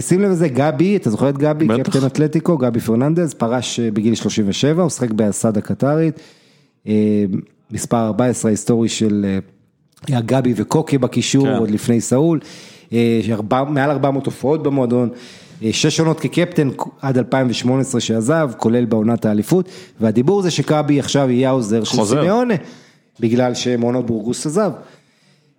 שים 0.00 0.20
לב 0.20 0.30
לזה, 0.30 0.48
גבי, 0.48 0.96
אתה 0.96 1.10
זוכר 1.10 1.28
את 1.28 1.38
גבי. 1.38 1.66
קפטן 1.84 2.06
אתלטיקו, 2.06 2.58
גבי 2.58 2.80
פרננדז, 2.80 3.34
פרש 3.34 3.80
בגיל 3.80 4.14
37, 4.14 4.82
הוא 4.82 4.90
שחק 4.90 5.10
באסד 5.10 5.58
הקטרית, 5.58 6.20
מספר 7.70 8.06
14 8.06 8.48
ההיסטורי 8.48 8.88
של 8.88 9.38
גבי 10.10 10.52
וקוקי 10.56 10.98
בקישור, 10.98 11.46
כן. 11.46 11.52
עוד 11.52 11.70
לפני 11.70 12.00
סאול, 12.00 12.40
מעל 13.68 13.90
400 13.90 14.26
הופעות 14.26 14.62
במועדון. 14.62 15.08
אה, 15.62 15.72
שש 15.72 16.00
עונות 16.00 16.20
כקפטן 16.20 16.68
עד 17.02 17.18
2018 17.18 18.00
שעזב, 18.00 18.50
כולל 18.56 18.84
בעונת 18.84 19.24
האליפות, 19.24 19.68
והדיבור 20.00 20.42
זה 20.42 20.50
שקאבי 20.50 21.00
עכשיו 21.00 21.30
יהיה 21.30 21.48
העוזר 21.48 21.84
של. 21.84 22.04
סימיונה, 22.04 22.54
בגלל 23.20 23.54
שמעונות 23.54 24.06
בורגוס 24.06 24.46
עזב. 24.46 24.70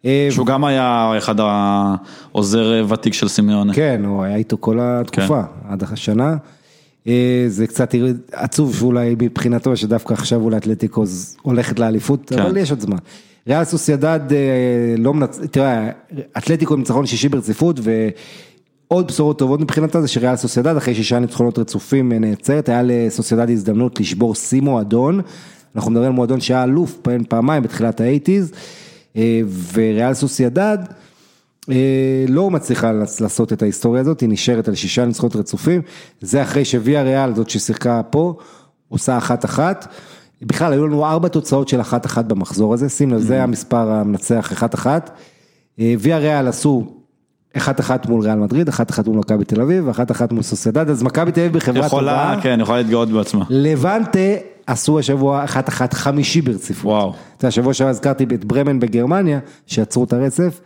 אה, 0.06 0.28
שהוא 0.32 0.46
גם 0.46 0.66
היה 0.66 1.12
אחד 1.18 1.36
העוזר 1.40 2.86
ותיק 2.90 3.14
של 3.14 3.28
סימיוני. 3.28 3.74
כן, 3.74 4.02
הוא 4.06 4.24
היה 4.24 4.36
איתו 4.36 4.58
כל 4.60 4.80
התקופה, 4.82 5.42
עד 5.70 5.84
השנה. 5.84 6.36
אה, 7.08 7.46
זה 7.48 7.68
קצת 7.68 7.96
עצוב 8.32 8.76
שאולי 8.76 9.16
מבחינתו 9.22 9.78
שדווקא 9.78 10.14
עכשיו 10.14 10.42
אולי 10.42 10.58
אתלטיקו 10.58 11.04
הולכת 11.42 11.80
לאליפות, 11.80 12.30
כן. 12.30 12.40
אבל 12.40 12.58
יש 12.58 12.72
עוד 12.72 12.80
זמן. 12.80 12.98
ריאל 13.48 13.64
סוסיידד 13.64 14.20
לא 14.98 15.14
מנצ... 15.14 15.40
תראה, 15.52 15.90
אתלטיקו 16.38 16.74
עם 16.74 16.80
ניצחון 16.80 17.06
שישי 17.06 17.30
ברציפות 17.30 17.80
ועוד 18.92 19.08
בשורות 19.08 19.40
טובות 19.40 19.60
מבחינתה 19.62 20.02
זה 20.02 20.08
שריאל 20.08 20.36
סוסיידד 20.36 20.76
אחרי 20.78 20.96
שישה 20.96 21.20
ניצחונות 21.20 21.60
רצופים 21.60 22.12
אה, 22.12 22.20
נעצרת, 22.20 22.70
היה 22.70 22.82
לסוסיידד 22.84 23.50
הזדמנות 23.50 24.00
לשבור 24.00 24.36
שיא 24.36 24.62
מועדון, 24.62 25.22
אנחנו 25.76 25.92
מדברים 25.92 26.10
על 26.10 26.16
מועדון 26.16 26.42
שהיה 26.42 26.64
אלוף 26.64 26.98
פעם- 27.02 27.24
פעמיים 27.24 27.64
בתחילת 27.64 28.02
האייטיז, 28.02 28.52
אה, 29.16 29.42
וריאל 29.74 30.14
סוסיידד 30.14 30.78
אה, 31.72 31.76
לא 32.28 32.50
מצליחה 32.50 32.92
לעש- 32.92 33.22
לעשות 33.22 33.54
את 33.54 33.62
ההיסטוריה 33.62 34.02
הזאת, 34.02 34.22
היא 34.22 34.30
נשארת 34.30 34.68
על 34.68 34.76
שישה 34.76 35.06
ניצחונות 35.06 35.36
רצופים, 35.36 35.82
זה 36.22 36.42
אחרי 36.42 36.66
שוויה 36.66 37.04
ריאל, 37.04 37.36
זאת 37.36 37.50
ששיחקה 37.50 38.02
פה, 38.10 38.34
עושה 38.90 39.18
אחת 39.18 39.46
אחת. 39.46 39.88
בכלל 40.42 40.74
היו 40.74 40.88
לנו 40.88 41.06
ארבע 41.06 41.28
תוצאות 41.28 41.68
של 41.68 41.82
אחת 41.82 42.06
אחת 42.06 42.26
במחזור 42.26 42.74
הזה, 42.74 42.90
שים 42.90 43.12
לב, 43.14 43.20
זה 43.20 43.44
המספר 43.44 43.90
המנצח 43.92 44.50
אחת 44.54 44.76
אחת. 44.76 45.12
ויה 45.78 46.18
ריאל 46.18 46.48
עשו 46.48 46.97
אחת 47.58 47.80
אחת 47.80 48.06
מול 48.10 48.22
ריאל 48.22 48.36
מדריד, 48.40 48.68
אחת 48.70 48.92
אחת 48.92 49.08
מול 49.08 49.18
מכבי 49.18 49.46
תל 49.46 49.62
אביב, 49.62 49.88
ואחת 49.88 50.12
אחת 50.12 50.32
מול 50.32 50.44
סוסיידד, 50.44 50.90
אז 50.90 51.04
מכבי 51.04 51.32
תל 51.32 51.40
אביב 51.42 51.54
בחברה 51.54 51.86
יכולה, 51.86 52.30
טובה. 52.32 52.42
כן, 52.44 52.60
יכולה 52.62 52.78
להתגאות 52.78 53.10
בעצמה. 53.10 53.46
לבנטה 53.50 54.20
עשו 54.68 55.00
השבוע 55.00 55.44
אחת 55.44 55.70
אחת 55.70 55.94
חמישי 55.94 56.42
ברציפות. 56.42 56.86
וואו. 56.92 57.14
אתה 57.38 57.46
יודע, 57.46 57.52
שבוע 57.52 57.74
שעבר 57.74 57.90
הזכרתי 57.90 58.24
את 58.24 58.46
ברמן 58.46 58.80
בגרמניה, 58.80 59.40
שעצרו 59.66 60.04
את 60.04 60.14
הרצף, 60.14 60.60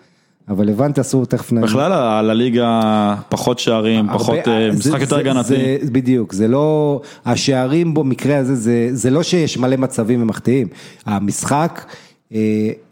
אבל 0.49 0.65
לבנטה 0.67 1.01
עשו, 1.01 1.25
תכף 1.25 1.51
נגיד. 1.51 1.69
בכלל 1.69 1.91
על 1.93 2.29
הליגה 2.29 2.82
פחות 3.29 3.59
שערים, 3.59 4.07
פחות, 4.13 4.38
הרבה- 4.47 4.57
אה, 4.59 4.71
זה- 4.71 4.77
משחק 4.89 5.01
יותר 5.01 5.15
זה- 5.15 5.21
הגנתי. 5.21 5.47
זה- 5.47 5.91
בדיוק, 5.91 6.34
זה 6.34 6.47
לא, 6.47 7.01
השערים 7.25 7.93
במקרה 7.93 8.38
הזה, 8.38 8.55
זה, 8.55 8.89
זה 8.91 9.09
לא 9.09 9.23
שיש 9.23 9.57
מלא 9.57 9.77
מצבים 9.77 10.21
ומחטיאים, 10.21 10.67
המשחק, 11.05 11.86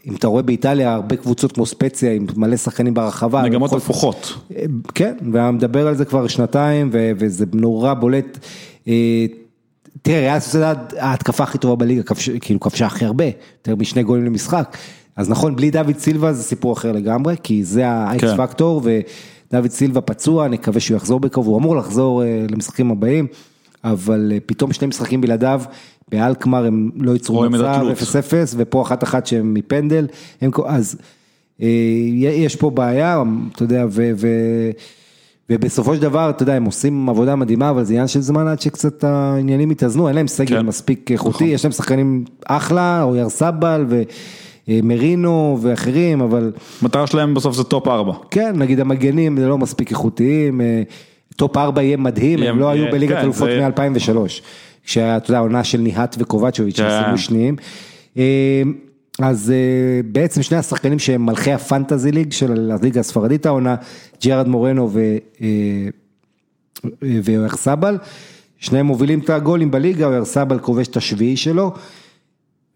אם 0.06 0.14
אתה 0.14 0.26
רואה 0.26 0.42
באיטליה 0.42 0.94
הרבה 0.94 1.16
קבוצות 1.16 1.52
כמו 1.52 1.66
ספציה 1.66 2.12
עם 2.12 2.26
מלא 2.36 2.56
שחקנים 2.56 2.94
ברחבה, 2.94 3.42
מגמות 3.42 3.72
הפוכות. 3.72 4.34
אה, 4.56 4.64
כן, 4.94 5.14
ומדבר 5.32 5.86
על 5.86 5.96
זה 5.96 6.04
כבר 6.04 6.26
שנתיים, 6.26 6.90
וזה 6.92 7.44
נורא 7.52 7.94
בולט. 7.94 8.38
אה, 8.88 9.26
תראה, 10.02 10.20
ריאל 10.20 10.38
סוסיידד, 10.38 10.94
ההתקפה 10.98 11.44
הכי 11.44 11.58
טובה 11.58 11.76
בליגה, 11.76 12.02
כאילו 12.40 12.60
כבשה 12.60 12.86
הכי 12.86 13.04
הרבה, 13.04 13.24
יותר 13.24 13.76
משני 13.76 14.02
גולים 14.02 14.24
למשחק. 14.24 14.76
אז 15.16 15.30
נכון, 15.30 15.56
בלי 15.56 15.70
דוד 15.70 15.98
סילבה 15.98 16.32
זה 16.32 16.42
סיפור 16.42 16.72
אחר 16.72 16.92
לגמרי, 16.92 17.36
כי 17.42 17.64
זה 17.64 17.88
האקס 17.88 18.30
כן. 18.30 18.36
פקטור, 18.36 18.82
ודוד 19.52 19.70
סילבה 19.70 20.00
פצוע, 20.00 20.48
נקווה 20.48 20.80
שהוא 20.80 20.96
יחזור 20.96 21.20
בקרוב, 21.20 21.46
הוא 21.46 21.58
אמור 21.58 21.76
לחזור 21.76 22.22
אה, 22.22 22.46
למשחקים 22.50 22.90
הבאים, 22.90 23.26
אבל 23.84 24.32
אה, 24.34 24.38
פתאום 24.46 24.72
שני 24.72 24.86
משחקים 24.86 25.20
בלעדיו, 25.20 25.62
באלקמר 26.12 26.66
הם 26.66 26.90
לא 26.96 27.12
ייצרו 27.12 27.50
מצב, 27.50 27.64
התלות. 27.64 27.98
0-0, 27.98 28.02
ופה 28.56 28.82
אחת 28.82 29.04
אחת 29.04 29.26
שהם 29.26 29.54
מפנדל, 29.54 30.06
הם, 30.40 30.50
אז 30.66 30.96
אה, 31.62 31.66
יש 32.16 32.56
פה 32.56 32.70
בעיה, 32.70 33.22
אתה 33.52 33.62
יודע, 33.62 33.86
ו... 33.90 34.10
ו 34.16 34.26
ובסופו 35.52 35.94
של 35.94 36.00
דבר, 36.02 36.30
אתה 36.30 36.42
יודע, 36.42 36.54
הם 36.54 36.64
עושים 36.64 37.08
עבודה 37.08 37.36
מדהימה, 37.36 37.70
אבל 37.70 37.84
זה 37.84 37.92
עניין 37.92 38.08
של 38.08 38.20
זמן 38.20 38.46
עד 38.48 38.60
שקצת 38.60 39.04
העניינים 39.04 39.70
יתאזנו, 39.70 40.08
אין 40.08 40.16
להם 40.16 40.28
סגל 40.28 40.56
כן. 40.60 40.66
מספיק 40.66 41.10
איכותי, 41.12 41.44
יש 41.44 41.64
להם 41.64 41.72
שחקנים 41.72 42.24
אחלה, 42.46 43.02
אויארסבל 43.02 43.86
ומרינו 44.68 45.58
ואחרים, 45.60 46.20
אבל 46.20 46.52
המטרה 46.82 47.06
שלהם 47.06 47.34
בסוף 47.34 47.56
זה 47.56 47.64
טופ 47.64 47.88
4. 47.88 48.12
כן, 48.30 48.52
נגיד 48.56 48.80
המגנים 48.80 49.36
זה 49.40 49.48
לא 49.48 49.58
מספיק 49.58 49.90
איכותיים, 49.90 50.60
אה, 50.60 50.82
טופ 51.36 51.56
4 51.56 51.82
יהיה 51.82 51.96
מדהים, 51.96 52.38
יהיה- 52.38 52.50
הם 52.50 52.58
לא 52.58 52.68
היו 52.70 52.82
יהיה- 52.82 52.92
בליגת 52.92 53.16
כן, 53.16 53.22
אלופות 53.24 53.48
זה- 53.48 53.60
מ-2003, 53.68 54.40
כשהיה, 54.84 55.16
אתה 55.16 55.30
יודע, 55.30 55.38
עונה 55.38 55.64
של 55.64 55.78
ניהט 55.78 56.16
וקובצ'וביץ', 56.18 56.80
כן. 56.80 56.88
שסיימו 56.90 57.18
שניים. 57.18 57.56
אה, 58.16 58.62
אז 59.18 59.50
אה, 59.50 60.00
בעצם 60.04 60.42
שני 60.42 60.58
השחקנים 60.58 60.98
שהם 60.98 61.26
מלכי 61.26 61.52
הפנטזי 61.52 62.12
ליג 62.12 62.32
של 62.32 62.70
הליגה 62.70 63.00
הספרדית 63.00 63.46
העונה, 63.46 63.76
ג'רד 64.24 64.48
מורנו. 64.48 64.90
אה, 65.42 65.48
ואויארסבל, 67.02 67.98
שניהם 68.58 68.86
מובילים 68.86 69.18
את 69.18 69.30
הגולים 69.30 69.70
בליגה, 69.70 70.06
אויארסבל 70.06 70.58
כובש 70.58 70.88
את 70.88 70.96
השביעי 70.96 71.36
שלו, 71.36 71.74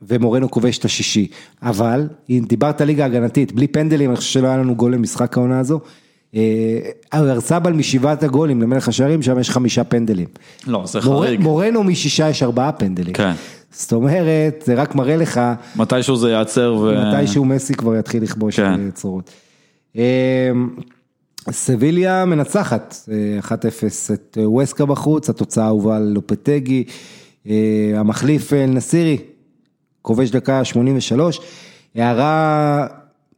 ומורנו 0.02 0.50
כובש 0.50 0.78
את 0.78 0.84
השישי. 0.84 1.28
אבל, 1.62 2.08
אם 2.30 2.44
דיברת 2.48 2.80
ליגה 2.80 3.04
הגנתית, 3.04 3.52
בלי 3.52 3.66
פנדלים, 3.66 4.10
אני 4.10 4.16
חושב 4.16 4.30
שלא 4.30 4.48
היה 4.48 4.56
לנו 4.56 4.76
גול 4.76 4.94
למשחק 4.94 5.36
העונה 5.36 5.58
הזו. 5.58 5.80
אה, 6.34 6.40
אויר 7.20 7.40
סבל 7.40 7.72
משבעת 7.72 8.22
הגולים 8.22 8.62
למלך 8.62 8.88
השערים, 8.88 9.22
שם 9.22 9.38
יש 9.38 9.50
חמישה 9.50 9.84
פנדלים. 9.84 10.26
לא, 10.66 10.82
זה 10.86 10.98
מור- 11.04 11.24
חריג. 11.24 11.40
מורנו 11.40 11.84
משישה 11.84 12.28
יש 12.28 12.42
ארבעה 12.42 12.72
פנדלים. 12.72 13.14
כן. 13.14 13.32
זאת 13.70 13.92
אומרת, 13.92 14.62
זה 14.66 14.74
רק 14.74 14.94
מראה 14.94 15.16
לך 15.16 15.40
מתישהו 15.76 16.16
זה 16.16 16.30
ייעצר 16.30 16.74
ו... 16.80 16.94
מתישהו 17.12 17.44
מסי 17.44 17.74
כבר 17.74 17.96
יתחיל 17.96 18.22
לכבוש 18.22 18.56
כן. 18.60 18.64
אה, 18.86 18.90
צורות. 18.90 19.30
אה, 19.96 20.50
סביליה 21.50 22.24
מנצחת 22.24 22.96
אה, 23.12 23.38
1-0 23.40 23.52
את 24.14 24.38
אה, 24.40 24.50
ווסקה 24.50 24.84
בחוץ, 24.86 25.30
התוצאה 25.30 25.66
הובאה 25.68 25.98
ללופטגי, 25.98 26.84
אה, 27.48 27.54
המחליף 27.96 28.52
נסירי, 28.52 29.18
כובש 30.02 30.30
דקה 30.30 30.64
83, 30.64 31.40
הערה, 31.94 32.86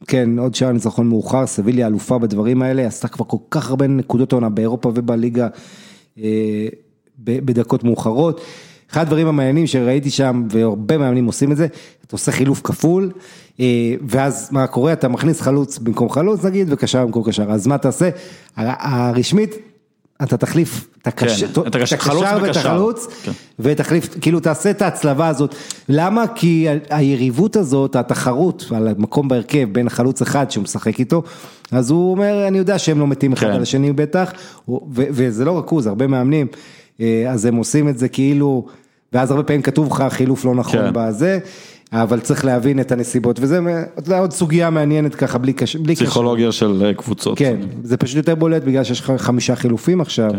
כן, 0.07 0.39
עוד 0.39 0.55
שעה 0.55 0.73
ניצחון 0.73 1.09
מאוחר, 1.09 1.47
סביליה 1.47 1.87
אלופה 1.87 2.19
בדברים 2.19 2.63
האלה, 2.63 2.87
עשתה 2.87 3.09
כבר 3.09 3.25
כל 3.25 3.37
כך 3.51 3.71
הרבה 3.71 3.87
נקודות 3.87 4.33
עונה 4.33 4.49
באירופה 4.49 4.93
ובליגה 4.95 5.49
אה, 6.19 6.69
בדקות 7.19 7.85
מאוחרות. 7.85 8.41
אחד 8.91 9.03
הדברים 9.03 9.27
המעניינים 9.27 9.67
שראיתי 9.67 10.11
שם, 10.11 10.47
והרבה 10.51 10.99
מאמנים 10.99 11.27
עושים 11.27 11.53
את 11.53 11.57
זה, 11.57 11.67
אתה 12.07 12.17
עושה 12.17 12.33
חילוף 12.33 12.61
כפול, 12.65 13.13
אה, 13.61 13.95
ואז 14.09 14.49
מה 14.53 14.67
קורה, 14.67 14.93
אתה 14.93 15.09
מכניס 15.09 15.41
חלוץ 15.41 15.79
במקום 15.79 16.11
חלוץ 16.11 16.45
נגיד, 16.45 16.73
וקשר 16.73 17.07
במקום 17.07 17.25
קשר, 17.25 17.51
אז 17.51 17.67
מה 17.67 17.79
תעשה? 17.79 18.11
הרשמית, 18.57 19.55
אתה 20.23 20.37
תחליף 20.37 20.89
את 21.03 21.07
הקש- 21.07 21.45
כן, 21.45 21.61
הקשר 21.95 22.39
ואת. 22.43 22.57
החלוץ, 22.57 23.07
כן. 23.23 23.33
ותחליף, 23.59 24.09
כאילו 24.21 24.41
תעשה 24.41 24.71
את 24.71 24.83
ההצלבה 24.83 25.29
הזאת, 25.29 25.55
למה? 25.89 26.25
כי 26.35 26.67
היריבות 26.91 27.57
הזאת, 27.57 27.97
התחרות 27.97 28.64
על 28.77 28.89
המקום 28.89 29.29
בהרכב 29.29 29.69
בין 29.73 29.89
חלוץ 29.89 30.23
אחד 30.23 30.51
שהוא 30.51 30.62
משחק 30.64 30.99
איתו, 30.99 31.23
אז 31.73 31.91
הוא 31.91 32.11
אומר, 32.11 32.49
אני 32.49 32.59
יודע 32.59 32.79
שהם 32.79 32.99
לא 33.01 33.07
מתים 33.07 33.33
אחד 33.33 33.47
כן. 33.47 33.53
על 33.53 33.62
השני 33.62 33.93
בטח, 33.93 34.33
וזה 34.91 35.45
לא 35.45 35.53
רק 35.59 35.69
הוא, 35.69 35.83
זה 35.83 35.89
הרבה 35.89 36.07
מאמנים, 36.07 36.47
אה, 37.01 37.25
אז 37.31 37.45
הם 37.45 37.57
עושים 37.57 37.89
את 37.89 37.99
זה 37.99 38.09
כאילו, 38.09 38.67
ואז 39.12 39.31
הרבה 39.31 39.43
פעמים 39.43 39.62
כתוב 39.62 39.93
לך 39.93 40.05
חילוף 40.11 40.45
לא 40.45 40.55
נכון. 40.55 40.81
בזה, 40.93 41.39
אבל 41.93 42.20
צריך 42.20 42.45
להבין 42.45 42.80
את 42.80 42.93
הנסיבות, 42.93 43.39
וזה 43.41 43.61
עוד 44.18 44.32
סוגיה 44.32 44.70
מעניינת 44.70 45.14
ככה, 45.14 45.39
בלי 45.39 45.53
קשר. 45.53 45.78
פסיכולוגיה 45.95 46.53
של 46.53 46.82
אה, 46.84 46.95
קבוצות. 46.95 47.39
כן, 47.39 47.57
זה 47.82 47.97
פשוט 47.97 48.16
יותר 48.16 48.34
בולט 48.34 48.62
בגלל 48.62 48.84
שיש 48.84 49.01
לך 49.01 49.12
חמישה 49.16 49.57
חילופים 49.57 50.01
עכשיו, 50.01 50.30
כן. 50.30 50.39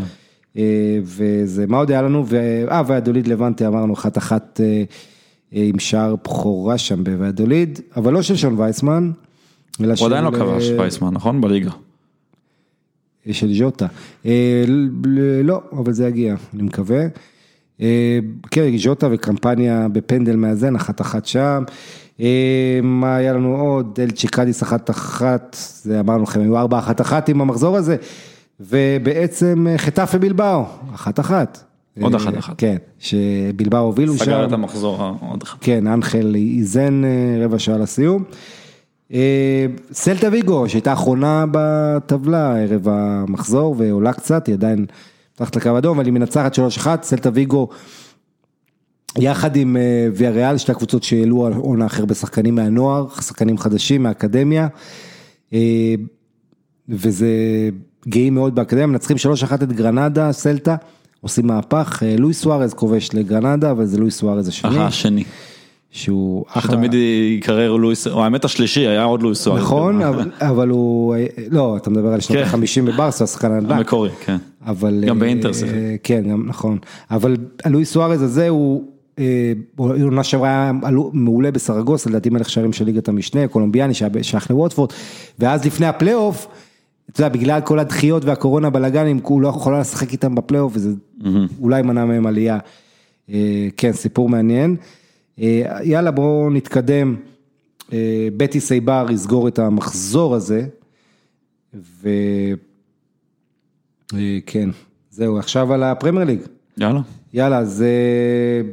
אה, 0.58 1.00
וזה, 1.04 1.66
מה 1.68 1.78
עוד 1.78 1.92
היה 1.92 2.02
לנו, 2.02 2.26
אה, 2.72 2.82
והדוליד 2.88 3.28
לבנטי 3.28 3.68
אמרנו 3.68 3.94
אחת 3.94 4.18
אחת 4.18 4.62
אה, 4.64 4.84
עם 5.52 5.80
שער 5.80 6.16
בכורה 6.16 6.78
שם 6.78 7.04
בוועדוליד, 7.04 7.80
אבל 7.96 8.14
לא 8.14 8.22
של 8.22 8.36
שון 8.36 8.60
וייסמן, 8.60 9.12
אלא 9.82 9.94
הוא 10.00 10.08
עדיין 10.08 10.24
לא 10.24 10.32
של, 10.32 10.38
כבש 10.40 10.70
וייסמן, 10.80 11.14
נכון? 11.14 11.42
בליגה. 11.42 11.72
של 13.32 13.54
ז'וטה. 13.54 13.88
ל- 14.26 15.42
לא, 15.44 15.62
אבל 15.72 15.94
זה 15.94 16.08
יגיע, 16.08 16.36
אני 16.54 16.64
מקווה. 16.64 17.06
אה, 17.82 18.20
כן, 18.52 18.78
ז'וטה 18.78 19.08
וקמפניה 19.12 19.88
בפנדל 19.92 20.36
מאזן, 20.36 20.76
אחת 20.76 21.02
אחת 21.02 21.26
שם. 21.26 21.64
אה, 22.22 22.80
מה 22.84 23.16
היה 23.16 23.34
לנו 23.34 23.56
עוד? 23.56 24.00
אלצ'י 24.04 24.28
קאדיס 24.28 24.64
אחת 24.64 24.90
אחת, 24.90 25.58
זה 25.82 26.00
אמרנו 26.00 26.24
לכם, 26.24 26.42
היו 26.42 26.58
ארבע 26.58 26.80
אחת 26.80 27.02
אחת 27.02 27.30
עם 27.30 27.42
המחזור 27.42 27.78
הזה. 27.78 27.96
ובעצם 28.60 29.68
אה, 29.70 29.78
חטאפה 29.78 30.18
בלבאו, 30.18 30.64
אחת 30.96 31.20
אחת. 31.20 31.64
עוד 32.02 32.16
אחת 32.16 32.38
אחת. 32.38 32.54
כן, 32.58 32.76
שבלבאו 33.00 33.80
הובילו 33.80 34.18
שם. 34.18 34.26
סגר 34.26 34.46
את 34.46 34.52
המחזור 34.52 35.04
העוד 35.04 35.44
אחד. 35.44 35.58
כן, 35.62 35.88
אנחל 35.88 36.36
איזן 36.36 37.02
רבע 37.44 37.60
שעה 37.60 37.78
לסיום. 37.78 38.24
סלטה 39.92 40.28
ויגו, 40.32 40.70
שהייתה 40.70 40.94
אחרונה 40.94 41.46
בטבלה 41.52 42.58
ערב 42.58 42.88
המחזור 42.90 43.76
ועולה 43.78 44.14
קצת, 44.14 44.48
היא 44.48 44.56
עדיין 44.56 44.86
מתחת 45.42 45.56
לקו 45.56 45.78
אדום, 45.78 45.98
אבל 45.98 46.06
היא 46.06 46.14
מנצחת 46.14 46.56
3-1, 46.56 46.88
סלטה 47.02 47.30
ויגו 47.34 47.70
יחד 49.18 49.56
עם 49.56 49.78
אה, 49.78 50.08
ויה 50.14 50.32
ריאל, 50.32 50.58
שתי 50.58 50.72
הקבוצות 50.72 51.04
שהעלו 51.04 51.46
על 51.46 51.54
עונה 51.54 51.86
אחר 51.86 52.06
בשחקנים 52.06 52.56
מהנוער, 52.56 53.08
שחקנים 53.22 53.58
חדשים 53.58 54.04
מהאקדמיה, 54.04 54.68
אה, 55.54 55.96
וזה 56.90 57.30
גאים 58.08 58.34
מאוד 58.34 58.56
באקדמיה, 58.56 58.86
מנצחים 58.86 59.18
3-1 59.18 59.54
את 59.64 59.74
גרנדה, 59.74 60.32
סלטה, 60.32 60.76
עושים 61.22 61.48
מהפך, 61.48 62.04
אה, 62.06 62.16
לואי 62.18 62.34
סוארז 62.34 62.74
כובש 62.74 63.10
לגרנדה, 63.14 63.72
אבל 63.72 63.86
זה 63.86 63.98
לואי 63.98 64.12
סוארז 64.12 64.48
השני. 64.48 64.80
השני. 64.80 65.24
שהוא 65.98 66.46
אחלה, 66.48 66.62
שתמיד 66.62 66.94
יקרר 67.38 67.76
לואיס, 67.76 68.08
או 68.08 68.24
האמת 68.24 68.46
השלישי 68.46 68.88
היה 68.88 69.04
עוד 69.04 69.24
לואיס 69.24 69.42
סוארז. 69.42 69.62
נכון, 69.62 70.02
אבל, 70.02 70.32
אבל 70.40 70.70
הוא, 70.70 71.16
לא, 71.52 71.78
אתה 71.78 71.90
מדבר 71.90 72.14
על 72.14 72.20
שנות 72.20 72.40
כן. 72.40 72.58
ה-50 72.58 72.92
בברסה, 72.92 73.24
השחקן 73.24 73.52
הנדל"ן, 73.52 73.78
המקורי, 73.78 74.10
כן. 74.26 74.38
אבל, 74.66 75.04
גם 75.08 75.16
אה, 75.16 75.20
באינטר 75.20 75.54
שיחק. 75.54 75.74
כן, 76.04 76.24
גם 76.30 76.48
נכון, 76.48 76.78
אבל 77.12 77.38
לואי 77.66 77.86
סוארז 77.86 78.22
הזה 78.22 78.50
הוא, 78.50 78.84
אה, 79.20 79.54
הוא 79.76 79.92
עונה 80.04 80.24
שעברה 80.24 80.50
היה 80.50 80.72
מעולה 81.14 81.52
בסרגוסה, 81.52 82.06
לדעתי 82.06 82.30
מלך 82.30 82.50
שערים 82.50 82.74
של 82.74 82.86
ליגת 82.86 83.08
המשנה, 83.08 83.48
קולומביאני 83.48 83.94
שייך 84.22 84.52
לווטפורד, 84.52 84.90
ואז 85.40 85.66
לפני 85.66 85.86
הפלייאוף, 85.86 86.48
אתה 87.12 87.22
יודע, 87.22 87.30
בגלל 87.30 87.62
כל 87.62 87.80
הדחיות 87.80 88.26
והקורונה 88.26 88.70
בלאגנים, 88.70 89.20
הוא 89.24 89.42
לא 89.42 89.48
יכול 89.48 89.80
לשחק 89.80 90.12
איתם 90.12 90.36
בפלייאוף, 90.36 90.74
וזה 90.76 90.90
אולי 91.62 91.82
מנע 91.82 92.06
מהם 92.06 92.26
עלייה. 92.26 92.58
אה, 93.30 93.68
כן, 93.78 93.92
סיפור 93.92 94.30
מעניין. 94.30 94.76
אה, 95.42 95.80
יאללה, 95.84 96.12
בואו 96.12 96.50
נתקדם. 96.50 97.16
אה, 97.94 98.28
בטיס 98.38 98.60
אייבר 98.60 99.06
יסגור 99.12 99.48
את 99.48 99.60
המחזור 99.60 100.36
הזה, 100.36 100.66
וכן, 104.14 104.70
זהו, 105.12 105.38
עכשיו 105.38 105.74
על 105.74 105.84
הפרמייר 105.84 106.26
ליג. 106.26 106.40
יאללה. 106.78 107.02
יאללה, 107.34 107.58
אז 107.58 107.82
אה, 107.82 108.70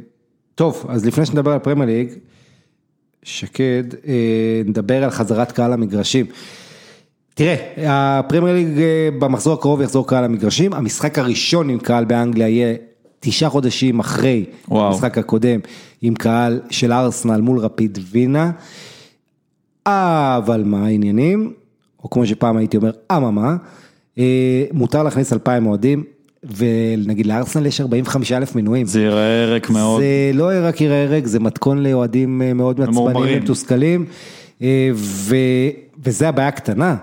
טוב, 0.55 0.85
אז 0.89 1.05
לפני 1.05 1.25
שנדבר 1.25 1.51
על 1.51 1.59
פרמייר 1.59 1.89
ליג, 1.89 2.09
שקד, 3.23 3.83
אה, 4.07 4.61
נדבר 4.65 5.03
על 5.03 5.09
חזרת 5.09 5.51
קהל 5.51 5.73
המגרשים. 5.73 6.25
תראה, 7.33 7.55
הפרמייר 7.87 8.55
ליג 8.55 8.79
אה, 8.79 9.09
במחזור 9.19 9.53
הקרוב 9.53 9.81
יחזור 9.81 10.07
קהל 10.07 10.23
המגרשים, 10.23 10.73
המשחק 10.73 11.19
הראשון 11.19 11.69
עם 11.69 11.79
קהל 11.79 12.05
באנגליה 12.05 12.49
יהיה 12.49 12.75
תשעה 13.25 13.49
חודשים 13.49 13.99
אחרי 13.99 14.45
וואו. 14.67 14.87
המשחק 14.87 15.17
הקודם, 15.17 15.59
עם 16.01 16.15
קהל 16.15 16.59
של 16.69 16.91
ארסנל 16.91 17.41
מול 17.41 17.59
רפיד 17.59 17.99
וינה. 18.11 18.51
אבל 19.85 20.63
מה 20.65 20.85
העניינים, 20.85 21.53
או 22.03 22.09
כמו 22.09 22.25
שפעם 22.25 22.57
הייתי 22.57 22.77
אומר, 22.77 22.91
אממה, 23.11 23.55
אה, 24.17 24.65
מותר 24.73 25.03
להכניס 25.03 25.33
2,000 25.33 25.65
אוהדים, 25.65 26.03
ונגיד 26.57 27.25
לארסנל 27.25 27.65
יש 27.65 27.81
45 27.81 28.31
אלף 28.31 28.55
מנויים. 28.55 28.85
זה 28.85 29.01
ייראה 29.01 29.45
ריק 29.45 29.69
מאוד. 29.69 30.01
זה 30.01 30.31
לא 30.33 30.49
רק 30.61 30.81
ייראה 30.81 31.05
ריק, 31.09 31.25
זה 31.25 31.39
מתכון 31.39 31.83
לאוהדים 31.83 32.41
אה, 32.41 32.53
מאוד 32.53 32.79
מעצבנים. 32.79 33.39
ומתוסכלים, 33.39 34.05
אה, 34.61 34.89
ו... 34.95 35.35
וזה 36.03 36.29
הבעיה 36.29 36.47
הקטנה. 36.47 36.95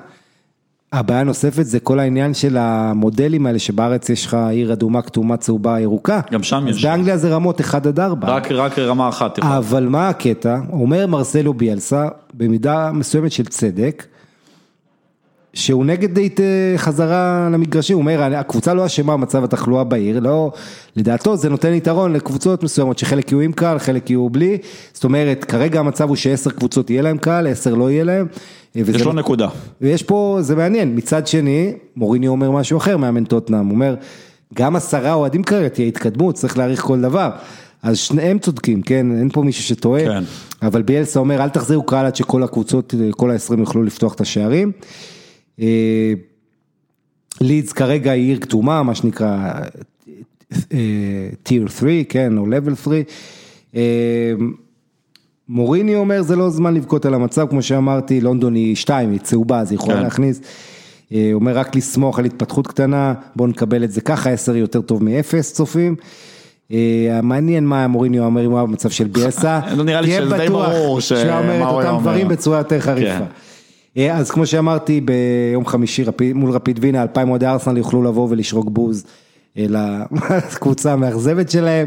הבעיה 0.93 1.21
הנוספת 1.21 1.67
זה 1.67 1.81
כל 1.81 1.99
העניין 1.99 2.35
של 2.35 2.57
המודלים 2.57 3.47
האלה 3.47 3.59
שבארץ 3.59 4.11
יש 4.11 4.27
לך 4.27 4.37
עיר 4.51 4.73
אדומה, 4.73 5.03
כתומה, 5.03 5.37
צהובה, 5.37 5.81
ירוקה. 5.81 6.21
גם 6.33 6.43
שם 6.43 6.65
אז 6.69 6.77
יש. 6.77 6.85
באנגליה 6.85 7.17
זה 7.17 7.35
רמות 7.35 7.61
1 7.61 7.87
עד 7.87 8.01
4. 8.01 8.29
רק, 8.29 8.53
רק 8.53 8.79
רמה 8.79 9.09
אחת. 9.09 9.39
יכולה. 9.39 9.59
אבל 9.59 9.87
מה 9.87 10.09
הקטע? 10.09 10.59
אומר 10.73 11.07
מרסלו 11.07 11.55
ביאלסה, 11.55 12.09
במידה 12.35 12.91
מסוימת 12.93 13.33
של 13.33 13.45
צדק, 13.45 14.07
שהוא 15.55 15.85
נגד 15.85 16.19
את 16.19 16.41
אה, 16.41 16.79
חזרה 16.79 17.49
למגרשים, 17.53 17.97
הוא 17.97 18.01
אומר, 18.01 18.23
הקבוצה 18.23 18.75
לא 18.75 18.87
אשמה 18.87 19.13
במצב 19.13 19.45
התחלואה 19.45 19.85
בעיר, 19.85 20.21
לא, 20.21 20.53
לדעתו 20.97 21.37
זה 21.37 21.49
נותן 21.49 21.73
יתרון 21.73 22.13
לקבוצות 22.13 22.63
מסוימות, 22.63 22.99
שחלק 22.99 23.33
יהיו 23.33 23.41
עם 23.41 23.53
קהל, 23.53 23.79
חלק 23.79 24.11
יהיו 24.11 24.31
בלי, 24.31 24.59
זאת 24.93 25.05
אומרת, 25.05 25.45
כרגע 25.45 25.81
המצב 25.81 26.09
הוא 26.09 26.17
שעשר 26.17 26.51
קבוצות 26.51 26.91
יהיה 26.91 27.03
להם 27.03 27.19
קהל, 27.19 27.47
עשר 27.47 27.75
לא 27.75 27.91
יהיה 27.91 28.05
להם. 28.05 28.27
אה, 28.77 28.83
יש 28.95 29.03
לו 29.03 29.13
נקודה. 29.13 29.49
ויש 29.81 30.03
פה, 30.03 30.39
זה 30.41 30.57
מעניין, 30.57 30.97
מצד 30.97 31.27
שני, 31.27 31.73
מוריני 31.97 32.29
אומר 32.29 32.51
משהו 32.51 32.79
אחר, 32.79 32.97
מאמן 32.97 33.25
טוטנאם, 33.25 33.67
הוא 33.67 33.75
אומר, 33.75 33.95
גם 34.55 34.77
עשרה 34.77 35.13
אוהדים 35.13 35.43
כרגע 35.43 35.69
תהיה 35.69 35.89
התקדמות, 35.89 36.35
צריך 36.35 36.59
להעריך 36.59 36.81
כל 36.81 37.01
דבר. 37.01 37.31
אז 37.83 37.99
שניהם 37.99 38.39
צודקים, 38.39 38.83
כן, 38.83 39.19
אין 39.19 39.29
פה 39.33 39.43
מישהו 39.43 39.65
שטועה, 39.65 40.05
כן. 40.05 40.25
אבל 40.63 40.83
ביאלסה 40.83 41.21
אומר, 41.21 41.43
אל 41.43 41.49
תחזירו 41.49 41.83
קהל 41.83 42.07
עד 42.07 42.17
שכל 42.17 42.43
הקבוצות, 42.43 42.95
כל 43.11 43.31
ה-20 43.31 43.61
יוכלו 43.61 43.83
לפתוח 43.83 44.15
את 44.15 44.21
השערים. 44.21 44.73
אה, 45.61 46.13
לידס 47.41 47.73
כרגע 47.73 48.11
היא 48.11 48.29
עיר 48.29 48.39
כתומה, 48.39 48.83
מה 48.83 48.95
שנקרא 48.95 49.53
טיר 51.43 51.69
3, 51.69 51.93
כן, 52.09 52.39
או 52.39 52.47
level 52.47 52.77
3. 52.85 52.99
מוריני 55.53 55.97
אומר 55.97 56.23
זה 56.23 56.37
לא 56.37 56.51
זמן 56.51 56.75
לבכות 56.75 57.07
על 57.07 57.15
המצב, 57.15 57.47
כמו 57.51 57.63
שאמרתי, 57.63 58.21
לונדון 58.21 58.55
היא 58.55 58.77
2, 58.77 59.11
היא 59.11 59.21
צהובה, 59.21 59.61
אז 59.61 59.71
היא 59.71 59.77
יכולה 59.77 59.97
כן. 59.97 60.03
להכניס. 60.03 60.41
אה, 61.13 61.31
אומר 61.33 61.57
רק 61.59 61.77
לסמוך 61.77 62.19
על 62.19 62.25
התפתחות 62.25 62.67
קטנה, 62.67 63.15
בואו 63.37 63.49
נקבל 63.49 63.85
את 63.85 63.93
זה 63.93 64.01
ככה, 64.01 64.31
10 64.31 64.57
יותר 64.57 64.81
טוב 64.81 65.05
מ-0 65.05 65.43
צופים. 65.43 65.97
אה, 66.73 67.21
מעניין 67.23 67.67
מה 67.67 67.87
מוריני 67.87 68.19
אומר 68.19 68.45
אם 68.45 68.51
הוא 68.51 68.59
היה 68.59 68.67
במצב 68.67 68.91
של 68.91 69.09
ביאסה. 69.09 69.61
לא 69.77 69.85
נראה 69.85 70.01
לי 70.01 70.11
שזה 70.11 70.37
די 70.37 70.49
ברור 70.49 71.01
שהוא 71.01 71.21
אומר 71.21 71.57
את 71.57 71.63
הוא 71.63 71.83
אותם. 71.83 71.99
דברים 72.01 72.29
בצורה 72.29 72.59
יותר 72.59 72.81
חריפה. 72.81 73.19
כן. 73.19 73.25
אה, 73.97 74.17
אז 74.17 74.31
כמו 74.31 74.47
שאמרתי, 74.47 75.01
ביום 75.01 75.67
חמישי 75.67 76.05
מול 76.35 76.51
רפיד 76.51 76.79
וינה, 76.83 77.03
אלפיים 77.03 77.31
אוהדי 77.31 77.47
ארסנל 77.47 77.77
יוכלו 77.77 78.03
לבוא 78.03 78.29
ולשרוק 78.31 78.71
בוז 78.71 79.05
לקבוצה 79.57 80.93
המאכזבת 80.93 81.51
שלהם. 81.51 81.87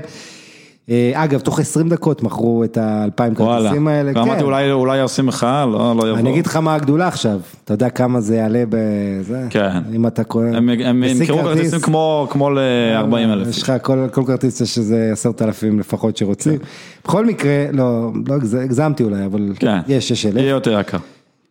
אה, 0.90 1.12
אגב, 1.14 1.40
תוך 1.40 1.60
20 1.60 1.90
דקות 1.90 2.24
מכרו 2.24 2.64
את 2.64 2.78
האלפיים 2.78 3.34
וואלה. 3.38 3.62
כרטיסים 3.64 3.88
האלה. 3.88 4.12
ואמרתי 4.16 4.40
כן. 4.40 4.46
אולי 4.46 4.72
אולי 4.72 5.00
עושים 5.02 5.26
מחאה, 5.26 5.66
לא, 5.66 5.96
לא 5.98 6.08
יבוא. 6.08 6.20
אני 6.20 6.30
אגיד 6.32 6.46
לך 6.48 6.56
מה 6.56 6.76
הגדולה 6.76 7.08
עכשיו, 7.08 7.40
אתה 7.64 7.74
יודע 7.74 7.90
כמה 7.90 8.22
זה 8.22 8.36
יעלה 8.36 8.64
בזה? 8.70 9.44
כן. 9.50 9.70
אם 9.96 10.08
אתה 10.08 10.24
קונה... 10.24 10.58
הם 10.58 10.70
ימכרו 11.04 11.38
כרטיס, 11.38 11.56
כרטיסים 11.58 11.80
כמו 11.80 12.28
כמו 12.30 12.50
ל-40 12.50 13.16
אלף. 13.18 13.48
יש 13.48 13.64
לך 13.64 13.74
כל, 13.82 14.08
כל 14.12 14.24
כרטיס 14.28 14.62
יש 14.62 14.78
איזה 14.78 15.10
עשרת 15.12 15.42
אלפים 15.42 15.80
לפחות 15.80 16.18
שרוצים. 16.18 16.60
בכל 17.06 17.26
מקרה, 17.26 17.66
לא, 17.72 18.12
לא 18.28 18.36
הגז- 18.36 18.56
הגזמתי 18.64 19.04
אולי, 19.04 19.26
אבל 19.26 19.54
כן. 19.60 19.78
יש 19.88 20.10
שש 20.10 20.26
אלף. 20.26 20.36
יהיה 20.38 20.50
יותר 20.50 20.80
יקר. 20.80 20.98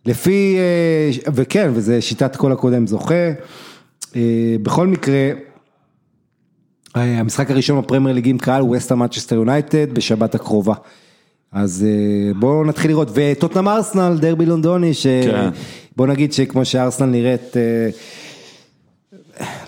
לפי, 0.06 0.56
אה, 0.58 1.32
וכן, 1.34 1.70
וזה 1.74 2.00
שיטת 2.00 2.36
כל 2.36 2.52
הקודם 2.52 2.86
זוכה. 2.86 3.14
אה, 4.16 4.20
בכל 4.62 4.86
מקרה, 4.86 5.14
המשחק 6.94 7.50
הראשון 7.50 7.80
בפרמייר 7.80 8.14
ליג 8.14 8.28
עם 8.28 8.38
קהל 8.38 8.60
הוא 8.60 8.76
וסטה 8.76 8.94
מצ'סטר 8.94 9.36
יונייטד 9.36 9.94
בשבת 9.94 10.34
הקרובה. 10.34 10.74
אז 11.52 11.86
אה, 11.88 12.34
בואו 12.34 12.64
נתחיל 12.64 12.90
לראות, 12.90 13.10
וטוטנאם 13.14 13.68
ארסנל, 13.68 14.18
דרבי 14.20 14.46
לונדוני, 14.46 14.92
כן. 15.02 15.50
שבוא 15.94 16.06
נגיד 16.06 16.32
שכמו 16.32 16.64
שארסנל 16.64 17.06
נראית, 17.06 17.56
אה, 17.56 17.88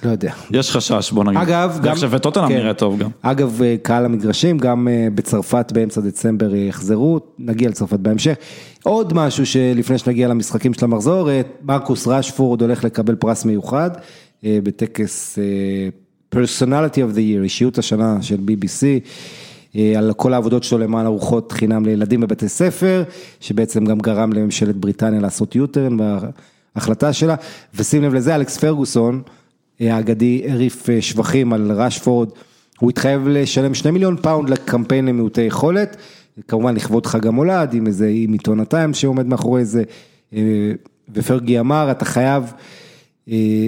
לא 0.05 0.11
יודע. 0.11 0.33
יש 0.51 0.71
חשש 0.71 1.11
בוא 1.13 1.25
נגיד. 1.25 1.41
אגב, 1.41 1.79
אני 1.83 1.95
חושב 1.95 2.09
וטוטנאם 2.11 2.49
כן. 2.49 2.55
נראה 2.55 2.75
טוב 2.75 2.99
גם. 2.99 3.11
אגב, 3.23 3.63
אה, 3.63 3.77
קהל 3.83 4.05
המגרשים, 4.05 4.59
גם 4.59 4.89
אה, 4.89 5.09
בצרפת 5.15 5.73
באמצע 5.73 6.01
דצמבר 6.01 6.55
אה, 6.55 6.59
יחזרו, 6.59 7.21
נגיע 7.39 7.69
לצרפת 7.69 7.99
בהמשך. 7.99 8.35
עוד 8.83 9.13
משהו 9.15 9.47
שלפני 9.47 9.99
שנגיע 9.99 10.29
למשחקים 10.29 10.75
של 10.75 10.85
המחזור, 10.85 11.31
אה, 11.31 11.41
מרקוס 11.63 12.07
רשפורד 12.07 12.63
הולך 12.63 12.85
לקבל 12.85 13.15
פרס 13.15 13.45
מיוחד 13.45 13.91
אה, 14.45 14.59
בטקס 14.63 15.39
אה, 15.39 15.45
Personality 16.37 16.99
of 16.99 17.17
the 17.17 17.21
Year, 17.21 17.43
אישיות 17.43 17.79
השנה 17.79 18.23
של 18.23 18.37
BBC. 18.37 18.85
אה, 19.77 19.93
על 19.99 20.13
כל 20.13 20.35
העבודות 20.35 20.65
שלו 20.65 20.79
למען 20.79 21.07
ארוחות 21.07 21.53
חינם 21.53 21.85
לילדים 21.85 22.21
בבתי 22.21 22.49
ספר, 22.49 23.05
שבעצם 23.41 23.85
גם 23.85 23.99
גרם 23.99 24.33
לממשלת 24.33 24.77
בריטניה 24.77 25.21
לעשות 25.21 25.55
U-turn 25.55 25.97
בהחלטה 26.77 27.13
שלה, 27.13 27.35
ושים 27.75 28.03
לב 28.03 28.15
לזה, 28.15 28.35
אלכס 28.35 28.59
פרגוסון, 28.59 29.23
אה, 29.81 29.97
האגדי, 29.97 30.43
הרעיף 30.49 30.91
אה, 30.91 31.03
שבחים 31.03 31.53
על 31.53 31.73
ראשפורד, 31.73 32.29
הוא 32.81 32.91
התחייב 32.91 33.29
לשלם 33.29 33.75
שני 33.75 33.91
מיליון 33.91 34.17
פאונד 34.17 34.51
לקמפיין 34.51 35.07
למעוטי 35.07 35.43
יכולת, 35.43 35.97
כמובן 36.49 36.75
לכבוד 36.75 37.07
חג 37.07 37.27
המולד, 37.27 37.75
עם 37.75 37.87
איזה, 37.87 38.11
עם 38.15 38.33
עיתון 38.33 38.61
הטיימס 38.61 38.97
שעומד 38.97 39.27
מאחורי 39.27 39.65
זה, 39.65 39.83
ופרגי 41.15 41.61
אמר, 41.61 41.91
אתה 41.91 42.05
חייב 42.05 42.53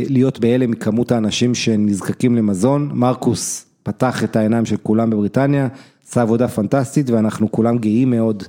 להיות 0.08 0.40
בהלם 0.40 0.70
מכמות 0.70 1.12
האנשים 1.12 1.54
שנזקקים 1.54 2.36
למזון, 2.36 2.90
מרקוס 2.94 3.66
פתח 3.82 4.24
את 4.24 4.36
העיניים 4.36 4.66
של 4.66 4.76
כולם 4.82 5.10
בבריטניה, 5.10 5.68
עשה 6.08 6.22
עבודה 6.22 6.48
פנטסטית 6.48 7.10
ואנחנו 7.10 7.52
כולם 7.52 7.78
גאים 7.78 8.10
מאוד 8.10 8.42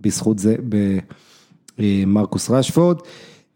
בזכות 0.00 0.38
זה 0.38 0.56
במרקוס 1.78 2.50
רשפורד. 2.50 2.96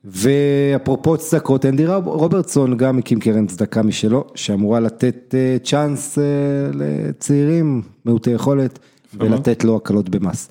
ואפרופו 0.05 1.17
צדקות, 1.17 1.67
אנדי 1.67 1.87
רוברטסון 1.87 2.77
גם 2.77 2.99
הקים 2.99 3.21
קרן 3.21 3.47
צדקה 3.47 3.83
משלו, 3.83 4.25
שאמורה 4.35 4.81
לתת 4.81 5.35
אה, 5.35 5.57
צ'אנס 5.65 6.19
אה, 6.19 6.25
לצעירים 6.73 7.83
מעוטי 8.05 8.31
יכולת 8.31 8.79
ולתת 9.15 9.65
לו 9.65 9.77
הקלות 9.77 10.09
במס. 10.09 10.49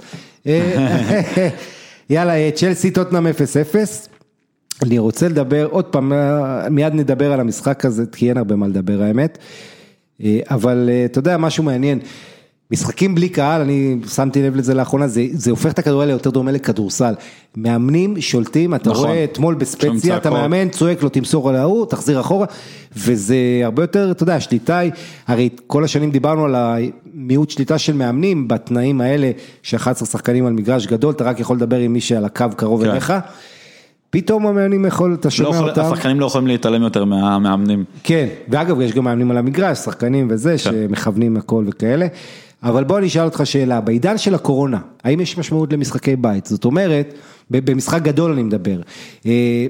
אה, 0.48 1.50
יאללה, 2.10 2.52
צ'לסי 2.52 2.91
טוטנאם 2.91 3.28
0-0. 3.28 3.32
אני 4.84 4.97
רוצה 4.97 5.28
לדבר, 5.28 5.67
עוד 5.71 5.86
פעם, 5.86 6.13
מיד 6.71 6.93
נדבר 6.93 7.34
על 7.34 7.39
המשחק 7.39 7.86
הזה, 7.86 8.03
כי 8.11 8.30
אין 8.30 8.38
הרבה 8.38 8.55
מה 8.55 8.67
לדבר 8.67 9.01
האמת. 9.01 9.38
אה, 10.23 10.39
אבל 10.49 10.89
אה, 10.91 11.05
אתה 11.05 11.19
יודע, 11.19 11.38
משהו 11.38 11.63
מעניין, 11.63 11.99
משחקים 12.71 13.15
בלי 13.15 13.30
קהל, 13.30 13.61
אני 13.61 13.97
שמתי 14.15 14.43
לב 14.43 14.55
לזה 14.55 14.73
לאחרונה, 14.73 15.07
זה, 15.07 15.25
זה 15.32 15.51
הופך 15.51 15.71
את 15.71 15.80
הכדורגל 15.80 16.07
ליותר 16.09 16.30
דומה 16.30 16.51
לכדורסל. 16.51 17.13
מאמנים 17.55 18.21
שולטים, 18.21 18.75
אתה 18.75 18.89
נכון. 18.89 19.05
רואה 19.05 19.23
אתמול 19.23 19.55
בספציה, 19.55 20.17
אתה 20.17 20.30
מאמן, 20.30 20.69
צועק 20.69 21.03
לו, 21.03 21.09
תמסור 21.09 21.49
על 21.49 21.55
ההוא, 21.55 21.86
תחזיר 21.86 22.19
אחורה, 22.19 22.47
וזה 22.97 23.36
הרבה 23.63 23.84
יותר, 23.84 24.11
אתה 24.11 24.23
יודע, 24.23 24.36
השליטה 24.36 24.78
היא, 24.78 24.91
הרי 25.28 25.49
כל 25.67 25.84
השנים 25.84 26.11
דיברנו 26.11 26.45
על 26.45 26.55
המיעוט 26.55 27.49
שליטה 27.49 27.78
של 27.78 27.93
מאמנים, 27.93 28.47
בתנאים 28.47 29.01
האלה, 29.01 29.32
ש-11 29.63 30.05
שחקנים 30.05 30.45
על 30.45 30.53
מגרש 30.53 30.88
גדול, 30.88 31.13
אתה 31.13 31.23
רק 31.23 31.39
יכול 31.39 31.55
לדבר 31.55 31.78
עם 31.78 31.93
מי 31.93 32.01
שעל 32.01 32.25
הקו 32.25 32.45
קרוב 32.57 32.84
כן. 32.84 32.89
אליך. 32.89 33.13
פתאום 34.10 34.47
המאמנים 34.47 34.86
יכול, 34.86 35.14
אתה 35.14 35.30
שומע 35.30 35.62
לא 35.62 35.70
אותם. 35.70 35.82
השחקנים 35.82 36.20
לא 36.20 36.26
יכולים 36.26 36.47
להתעלם 36.47 36.82
יותר 36.82 37.05
מהמאמנים. 37.05 37.84
כן, 38.03 38.28
ואגב 38.49 38.82
יש 38.82 38.93
גם 38.93 39.03
מאמנים 39.03 39.32
על 39.32 39.38
המגרש, 39.38 39.78
שחקנים 39.78 40.28
וזה, 40.30 40.49
כן. 40.51 40.58
שמכוונים 40.58 41.38
הכל 41.38 41.66
וכאלה. 41.68 42.08
אבל 42.64 42.84
בוא 42.84 42.97
אני 42.97 43.08
אשאל 43.08 43.26
אותך 43.26 43.41
שאלה, 43.43 43.82
בעידן 43.82 44.18
של 44.18 44.36
הקורונה, 44.36 44.80
האם 45.03 45.20
יש 45.20 45.38
משמעות 45.38 45.74
למשחקי 45.74 46.16
בית? 46.16 46.45
זאת 46.45 46.66
אומרת, 46.66 47.14
במשחק 47.51 48.01
גדול 48.01 48.32
אני 48.32 48.43
מדבר, 48.43 48.82
אה, 49.26 49.66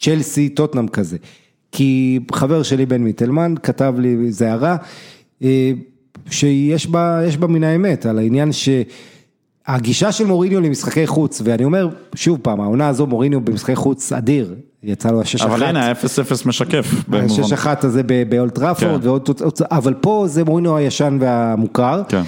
צ'לסי, 0.00 0.48
טוטנאם 0.48 0.88
כזה. 0.88 1.16
כי 1.72 2.20
חבר 2.32 2.62
שלי 2.62 2.86
בן 2.86 3.02
מיטלמן 3.02 3.54
כתב 3.62 3.94
לי 3.98 4.16
איזה 4.26 4.48
הערה, 4.48 4.76
אה, 5.42 5.72
שיש 6.30 6.86
בה, 6.86 7.20
בה 7.38 7.46
מן 7.46 7.64
האמת, 7.64 8.06
על 8.06 8.18
העניין 8.18 8.52
ש... 8.52 8.68
הגישה 9.66 10.12
של 10.12 10.26
מוריניו 10.26 10.60
למשחקי 10.60 11.06
חוץ, 11.06 11.42
ואני 11.44 11.64
אומר, 11.64 11.88
שוב 12.14 12.38
פעם, 12.42 12.60
העונה 12.60 12.88
הזו 12.88 13.06
מוריניו 13.06 13.40
במשחקי 13.40 13.76
חוץ 13.76 14.12
אדיר, 14.12 14.54
יצא 14.82 15.10
לו 15.10 15.20
ה-6-1. 15.20 15.44
אבל 15.44 15.62
הנה, 15.62 15.86
ה-0-0 15.86 16.48
משקף. 16.48 16.86
ה-6-1 17.12 17.66
הזה 17.82 18.02
באולטראפורד, 18.28 19.02
כן. 19.04 19.64
אבל 19.70 19.94
פה 19.94 20.24
זה 20.28 20.44
מוריניו 20.44 20.76
הישן 20.76 21.18
והמוכר. 21.20 22.02
כן. 22.08 22.22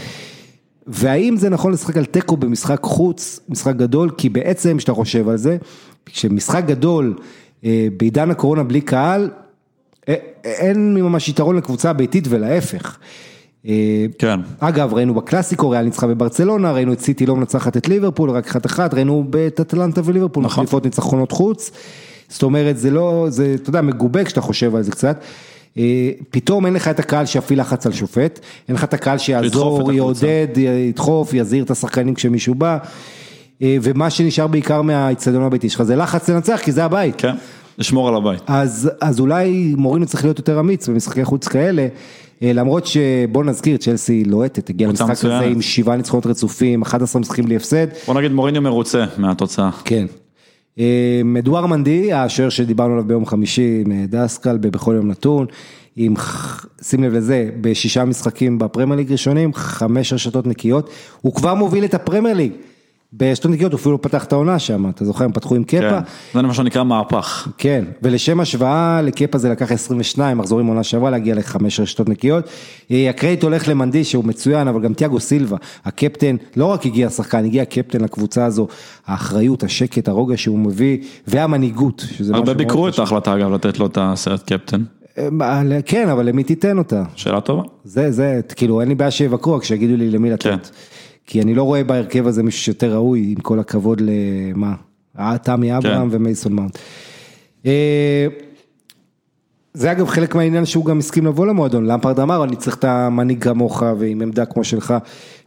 והאם 0.87 1.37
זה 1.37 1.49
נכון 1.49 1.72
לשחק 1.72 1.97
על 1.97 2.05
תיקו 2.05 2.37
במשחק 2.37 2.80
חוץ, 2.82 3.41
משחק 3.49 3.76
גדול, 3.76 4.11
כי 4.18 4.28
בעצם, 4.28 4.76
כשאתה 4.76 4.93
חושב 4.95 5.28
על 5.28 5.37
זה, 5.37 5.57
כשמשחק 6.07 6.64
גדול 6.66 7.14
אה, 7.64 7.89
בעידן 7.97 8.30
הקורונה 8.30 8.62
בלי 8.62 8.80
קהל, 8.80 9.30
אין 10.45 10.95
ממש 10.95 11.28
יתרון 11.28 11.57
לקבוצה 11.57 11.91
הביתית 11.91 12.24
ולהפך. 12.28 12.99
אה, 13.67 14.07
כן. 14.19 14.41
אגב, 14.61 14.95
ראינו 14.95 15.15
בקלאסיקו, 15.15 15.71
ריאל 15.71 15.85
ניצחה 15.85 16.07
בברצלונה, 16.07 16.73
ראינו 16.73 16.93
את 16.93 17.01
סיטי 17.01 17.27
לא 17.27 17.37
מנצחת 17.37 17.77
את 17.77 17.89
ליברפול, 17.89 18.31
רק 18.31 18.47
אחת 18.47 18.67
אחת, 18.67 18.95
ראינו 18.95 19.25
את 19.47 19.61
אטלנטה 19.61 20.01
וליברפול, 20.05 20.45
נכון. 20.45 20.65
מחליפות 20.65 20.85
ניצחונות 20.85 21.33
חוץ. 21.33 21.71
זאת 22.29 22.43
אומרת, 22.43 22.79
זה 22.79 22.91
לא, 22.91 23.27
זה, 23.29 23.57
אתה 23.63 23.71
יודע, 23.71 23.81
מגובה 23.81 24.25
כשאתה 24.25 24.41
חושב 24.41 24.75
על 24.75 24.83
זה 24.83 24.91
קצת. 24.91 25.21
אה, 25.79 26.11
פתאום 26.31 26.67
אין 26.67 26.75
לך 26.75 26.89
את 26.89 26.99
הקהל 26.99 27.27
שיפעיל 27.27 27.61
לחץ 27.61 27.87
על 27.87 27.93
שופט, 27.93 28.41
אין 28.69 28.77
לך 28.77 28.85
את 28.85 28.95
הקהל 28.95 29.19
שיעזור, 29.19 29.93
יעודד, 29.93 30.49
ידחוף, 30.89 31.35
יזהיר 31.35 31.65
את 31.65 31.71
השחקנים 31.71 32.15
כשמישהו 32.15 32.55
בא. 32.55 32.79
אה, 33.63 33.77
ומה 33.83 34.11
שנשאר 34.11 34.47
בעיקר 34.47 34.83
מהאיצטדיון 34.83 35.43
הביתי 35.43 35.71
שלך 35.71 35.83
זה 35.83 35.97
לחץ 35.97 36.31
לנצח, 36.31 36.61
כי 36.65 36.73
זה 36.73 36.85
הבית. 36.85 37.15
כן, 37.19 37.35
לשמור 37.79 38.09
על 38.09 38.15
הבית. 38.15 38.43
אז, 38.47 38.91
אז 39.01 39.21
אולי 39.21 39.75
מורינו 39.77 40.07
צריך 40.07 40.25
להיות 40.25 40.39
יותר 40.39 40.61
אמיץ 40.61 40.89
במשחקי 40.89 41.25
חוץ 41.25 41.49
כאלה. 41.49 41.87
אה, 42.43 42.53
למרות 42.53 42.87
שבוא 42.87 43.45
נזכיר, 43.45 43.76
צ'לסי 43.76 44.24
לוהטת, 44.24 44.70
הגיע 44.70 44.89
למשחק 44.89 45.11
הזה 45.11 45.41
עם 45.41 45.62
שבעה 45.62 45.97
ניצחונות 45.97 46.26
רצופים, 46.26 46.82
11 46.82 47.20
משחקים 47.20 47.45
בלי 47.45 47.57
הפסד. 47.57 47.87
בוא 48.07 48.14
נגיד 48.14 48.32
מוריניו 48.32 48.62
מרוצה 48.62 49.05
מהתוצאה. 49.18 49.70
כן. 49.84 50.07
אה, 50.78 51.20
מדואר 51.24 51.66
מנדי, 51.66 52.12
השוער 52.12 52.49
שדיברנו 52.49 52.93
עליו 52.93 53.05
ביום 53.05 53.26
חמישי 53.26 53.82
עם 53.87 54.07
דסקל 54.07 54.57
בכל 54.57 54.95
יום 54.97 55.09
נתון, 55.09 55.47
עם, 55.97 56.14
שים 56.82 57.05
לב 57.05 57.12
לזה, 57.12 57.51
בשישה 57.61 58.05
משחקים 58.05 58.59
בפרמייר 58.59 58.97
ליג 58.97 59.12
ראשונים, 59.12 59.55
חמש 59.55 60.12
רשתות 60.12 60.47
נקיות, 60.47 60.91
הוא 61.20 61.34
כבר 61.34 61.55
מוביל 61.55 61.84
את 61.84 61.95
הפרמייר 61.95 62.37
ליג. 62.37 62.53
בשתי 63.17 63.49
נקיות 63.49 63.73
הוא 63.73 63.81
אפילו 63.81 64.03
פתח 64.03 64.25
את 64.25 64.33
העונה 64.33 64.59
שם, 64.59 64.89
אתה 64.89 65.05
זוכר, 65.05 65.25
הם 65.25 65.33
פתחו 65.33 65.55
עם 65.55 65.64
קפה. 65.64 65.79
כן, 65.81 66.01
זה 66.35 66.43
מה 66.43 66.55
שנקרא 66.55 66.83
מהפך. 66.83 67.49
כן, 67.59 67.85
ולשם 68.03 68.41
השוואה 68.41 69.03
לקפה 69.03 69.39
זה 69.39 69.49
לקח 69.49 69.73
22 69.73 70.39
מחזורים 70.39 70.67
עונה 70.67 70.83
שעברה 70.83 71.11
להגיע 71.11 71.35
לחמש 71.35 71.81
רשתות 71.81 72.09
נקיות. 72.09 72.45
אה, 72.91 73.11
הקרדיט 73.11 73.43
הולך 73.43 73.69
למנדי 73.69 74.05
שהוא 74.05 74.25
מצוין, 74.25 74.69
אבל 74.69 74.83
גם 74.83 74.95
תיאגו 74.95 75.21
סילבה, 75.21 75.57
הקפטן, 75.85 76.37
לא 76.57 76.64
רק 76.64 76.87
הגיע 76.87 77.11
שחקן, 77.11 77.45
הגיע 77.45 77.64
קפטן 77.64 78.01
לקבוצה 78.01 78.45
הזו, 78.45 78.69
האחריות, 79.07 79.62
השקט, 79.62 80.09
הרוגע 80.09 80.37
שהוא 80.37 80.59
מביא, 80.59 80.99
והמנהיגות. 81.27 82.05
הרבה 82.33 82.55
ביקרו 82.55 82.89
את 82.89 82.99
ההחלטה 82.99 83.35
אגב 83.35 83.53
לתת 83.53 83.79
לו 83.79 83.87
את 83.87 83.99
הסרט 84.01 84.53
קפטן. 84.53 84.83
אה, 85.19 85.62
כן, 85.87 86.09
אבל 86.09 86.27
למי 86.27 86.45
תיתן 86.45 86.79
אותה? 86.79 87.03
שאלה 87.14 87.41
טובה. 87.41 87.62
זה, 87.85 88.12
זה, 88.12 88.41
כאילו, 88.57 88.81
אין 88.81 88.89
לי 88.89 88.95
בעיה 88.95 89.11
שיבקרו, 89.11 89.55
רק 89.55 89.64
שיגידו 89.64 89.97
לי 89.97 90.11
למי 90.11 90.31
לתת. 90.31 90.43
כן. 90.45 90.57
כי 91.27 91.43
אני 91.43 91.55
לא 91.55 91.62
רואה 91.62 91.85
בהרכב 91.85 92.27
הזה 92.27 92.43
מישהו 92.43 92.61
שיותר 92.61 92.95
ראוי, 92.95 93.35
עם 93.37 93.41
כל 93.41 93.59
הכבוד 93.59 94.03
למה, 94.05 94.74
תמי 95.43 95.68
כן. 95.68 95.74
אברהם 95.74 96.11
כן. 96.11 96.16
ומייסון 96.16 96.53
מאונט. 96.53 96.79
אה, 97.66 98.27
זה 99.74 99.93
אגב 99.93 100.09
חלק 100.09 100.35
מהעניין 100.35 100.64
שהוא 100.64 100.85
גם 100.85 100.99
הסכים 100.99 101.27
לבוא 101.27 101.47
למועדון, 101.47 101.87
למפרד 101.87 102.20
אמר 102.20 102.45
אני 102.45 102.57
צריך 102.57 102.77
את 102.77 102.85
המנהיג 102.85 103.45
כמוך 103.45 103.83
ועם 103.99 104.22
עמדה 104.22 104.45
כמו 104.45 104.64
שלך, 104.64 104.95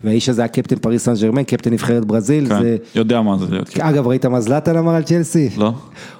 והאיש 0.04 0.30
הזה 0.30 0.42
היה 0.42 0.48
קפטן 0.48 0.76
פריס 0.76 1.06
סן 1.06 1.14
ג'רמן, 1.22 1.44
קפטן 1.44 1.74
נבחרת 1.74 2.06
ברזיל, 2.06 2.50
כן, 2.50 2.62
זה... 2.62 2.78
יודע 2.96 3.22
מה 3.22 3.38
זה 3.38 3.46
להיות. 3.50 3.78
אגב 3.80 4.08
ראית 4.08 4.26
מה 4.26 4.42
זלאטן 4.42 4.78
אמר 4.78 4.96
על 4.96 5.04
צ'לסי? 5.04 5.50
לא. 5.58 5.74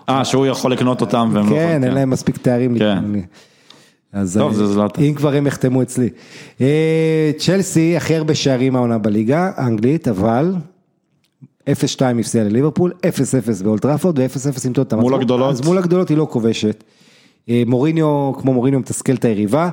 אה 0.10 0.26
שהוא 0.26 0.46
יכול 0.46 0.72
לקנות 0.72 1.02
אותם 1.02 1.30
והם 1.34 1.46
לא 1.46 1.56
כן, 1.56 1.70
אין 1.70 1.82
כן. 1.82 1.94
להם 1.94 2.10
מספיק 2.10 2.38
תארים. 2.38 2.80
כן. 2.80 3.04
אז 4.14 4.38
טוב, 4.38 4.54
זה 4.54 4.68
זלאטן. 4.68 5.02
אם 5.02 5.14
כבר 5.14 5.34
הם 5.34 5.48
יחתמו 5.48 5.82
אצלי. 5.82 6.10
אה, 6.62 7.32
צ'לסי 7.38 7.98
הכי 7.98 8.16
הרבה 8.16 8.36
שערים 8.36 8.76
העונה 8.76 8.98
בליגה 8.98 9.52
האנגלית, 9.56 10.08
אבל 10.08 10.54
0-2 11.70 11.70
הפסידה 12.20 12.46
לליברפול, 12.46 12.92
0-0 13.60 13.64
באולד 13.64 13.87
טראפורד 13.87 14.20
ו-0-0 14.20 14.68
עם 14.68 14.74
טוטנאם. 14.74 15.02
מול 15.02 15.14
הגדולות. 15.14 15.52
אז 15.52 15.62
מול 15.62 15.78
הגדולות 15.78 16.10
היא 16.10 16.18
לא 16.18 16.28
כובשת. 16.32 16.84
אה, 17.50 17.64
מוריניו, 17.68 18.32
כמו 18.38 18.54
מוריניו 18.54 18.80
מתסכל 18.80 19.14
את 19.14 19.26
היריבה. 19.26 19.70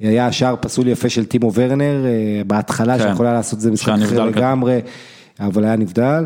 היה 0.00 0.32
שער 0.32 0.54
פסול 0.60 0.88
יפה 0.88 1.08
של 1.08 1.24
טימו 1.24 1.52
ורנר, 1.54 2.04
אה, 2.06 2.44
בהתחלה 2.46 2.98
כן. 2.98 3.08
שיכולה 3.08 3.32
לעשות 3.32 3.54
את 3.54 3.60
זה 3.60 3.70
משחק 3.70 3.94
אחר 4.04 4.24
לגמרי, 4.24 4.80
אבל 5.40 5.64
היה 5.64 5.76
נבדל. 5.76 6.24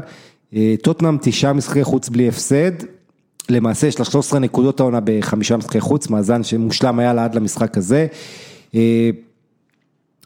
טוטנאם 0.82 1.16
תשעה 1.20 1.52
משחקי 1.52 1.84
חוץ 1.84 2.09
בלי 2.09 2.28
הפסד, 2.28 2.72
למעשה 3.51 3.86
יש 3.86 3.99
לה 3.99 4.05
13 4.05 4.38
נקודות 4.38 4.80
העונה 4.80 4.99
בחמישה 5.05 5.57
משחקי 5.57 5.80
חוץ, 5.80 6.11
מאזן 6.11 6.42
שמושלם 6.42 6.99
היה 6.99 7.12
לה 7.12 7.24
עד 7.24 7.34
למשחק 7.34 7.78
הזה. 7.78 8.07
אה, 8.74 9.11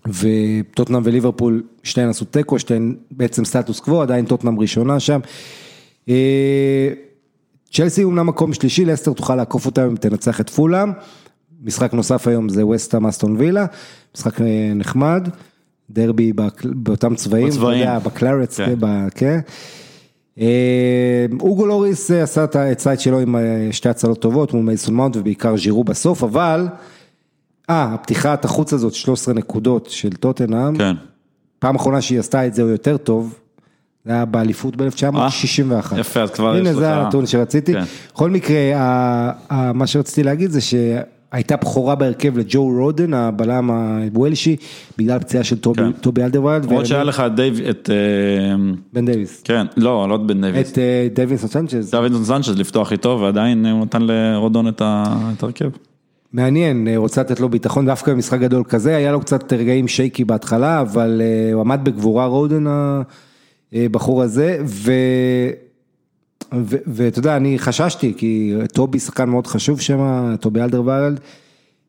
וטוטנאם 0.06 1.02
וליברפול, 1.04 1.62
שתיהן 1.82 2.08
עשו 2.08 2.24
תיקו, 2.24 2.58
שתיהן 2.58 2.94
בעצם 3.10 3.44
סטטוס 3.44 3.80
קוו, 3.80 4.02
עדיין 4.02 4.24
טוטנאם 4.24 4.60
ראשונה 4.60 5.00
שם. 5.00 5.20
אה, 6.08 6.88
צ'לסי 7.72 8.04
אומנם 8.04 8.26
מקום 8.26 8.52
שלישי, 8.52 8.84
לסטר 8.84 9.12
תוכל 9.12 9.36
לעקוף 9.36 9.66
אותם 9.66 9.82
אם 9.82 9.96
תנצח 9.96 10.40
את 10.40 10.50
פולאם. 10.50 10.92
משחק 11.64 11.94
נוסף 11.94 12.28
היום 12.28 12.48
זה 12.48 12.66
וסטה 12.66 12.98
מאסטון 12.98 13.36
וילה, 13.38 13.66
משחק 14.16 14.40
אה, 14.40 14.72
נחמד, 14.74 15.28
דרבי 15.90 16.32
באותם 16.64 17.14
צבעים, 17.14 17.48
בצבעים, 17.48 17.88
בקלרץ, 18.04 18.56
כן. 18.56 18.74
כן. 19.14 19.40
אה, 20.40 20.46
אוגו 21.40 21.66
לוריס 21.66 22.10
אה, 22.10 22.22
עשה 22.22 22.44
את 22.44 22.56
הצייד 22.56 23.00
שלו 23.00 23.20
עם 23.20 23.36
אה, 23.36 23.40
שתי 23.70 23.88
הצלות 23.88 24.20
טובות 24.20 24.54
מול 24.54 24.62
מייסון 24.64 24.94
מאונט 24.94 25.16
ובעיקר 25.16 25.56
ז'ירו 25.56 25.84
בסוף, 25.84 26.22
אבל, 26.22 26.68
אה, 27.70 27.94
הפתיחת 27.94 28.44
החוץ 28.44 28.72
הזאת, 28.72 28.94
13 28.94 29.34
נקודות 29.34 29.86
של 29.90 30.12
טוטנאם, 30.12 30.78
כן. 30.78 30.94
פעם 31.58 31.74
אחרונה 31.76 32.00
שהיא 32.00 32.18
עשתה 32.18 32.46
את 32.46 32.54
זה 32.54 32.62
הוא 32.62 32.70
יותר 32.70 32.96
טוב, 32.96 33.38
זה 34.04 34.12
היה 34.12 34.24
באליפות 34.24 34.76
ב-1961. 34.76 35.12
אה, 35.94 36.00
יפה, 36.00 36.20
אז 36.22 36.30
כבר 36.30 36.54
יש 36.54 36.60
הנה 36.60 36.70
לך- 36.70 36.78
זה 36.78 36.94
הנתון 36.94 37.26
שרציתי. 37.26 37.72
כן. 37.72 37.82
בכל 38.14 38.30
מקרה, 38.30 38.56
ה- 38.76 39.30
ה- 39.50 39.72
מה 39.72 39.86
שרציתי 39.86 40.22
להגיד 40.22 40.50
זה 40.50 40.60
שהייתה 41.32 41.56
בכורה 41.56 41.94
בהרכב 41.94 42.38
לג'ו 42.38 42.68
רודן, 42.78 43.14
הבלם 43.14 43.70
הוולשי, 43.70 44.56
בגלל 44.98 45.18
פציעה 45.18 45.44
של 45.44 45.58
טובי- 45.58 45.78
כן. 45.82 45.92
טובי 45.92 46.22
אלדרווירלד. 46.24 46.64
למרות 46.64 46.86
שהיה 46.86 47.04
לך 47.04 47.22
דייב, 47.36 47.60
את, 47.70 47.90
אה, 47.92 48.56
בן 48.92 49.06
דייוויס. 49.06 49.42
כן, 49.44 49.66
לא, 49.76 50.08
לא 50.08 50.14
את 50.14 50.20
בן 50.26 50.40
דייוויס. 50.40 50.72
את 50.72 50.78
אה, 50.78 51.08
דייוויס 51.14 51.46
סנצ'ז. 51.46 51.90
דוידסון 51.90 52.24
סנצ'ז 52.24 52.58
לפתוח 52.58 52.92
איתו, 52.92 53.18
ועדיין 53.22 53.66
הוא 53.66 53.84
נתן 53.84 54.02
לרודן 54.02 54.68
את 54.68 54.82
ההרכב. 54.84 55.70
מעניין, 56.32 56.88
אה, 56.88 56.96
רוצה 56.96 57.20
לתת 57.20 57.40
לו 57.40 57.48
ביטחון 57.48 57.86
דווקא 57.86 58.12
במשחק 58.12 58.40
גדול 58.40 58.64
כזה, 58.68 58.96
היה 58.96 59.12
לו 59.12 59.20
קצת 59.20 59.52
רגעים 59.52 59.88
shaky 59.88 60.24
בהתחלה, 60.24 60.80
אבל 60.80 61.22
הוא 61.52 61.60
עמד 61.60 61.80
בגבורה 61.82 62.26
רודן 62.26 62.64
הבחור 63.72 64.22
הזה, 64.22 64.58
ו... 64.64 64.92
ואתה 66.86 67.18
יודע, 67.18 67.36
אני 67.36 67.58
חששתי, 67.58 68.14
כי 68.16 68.54
טובי 68.72 68.98
שחקן 68.98 69.28
מאוד 69.28 69.46
חשוב 69.46 69.80
שם, 69.80 70.34
טובי 70.40 70.60
אלדרוולד, 70.60 71.20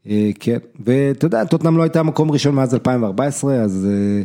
אה, 0.07 0.29
כן, 0.39 0.57
ואתה 0.85 1.25
יודע, 1.25 1.45
טוטנאם 1.45 1.77
לא 1.77 1.83
הייתה 1.83 2.03
מקום 2.03 2.31
ראשון 2.31 2.55
מאז 2.55 2.73
2014, 2.73 3.53
אז 3.55 3.87
אה, 3.89 4.23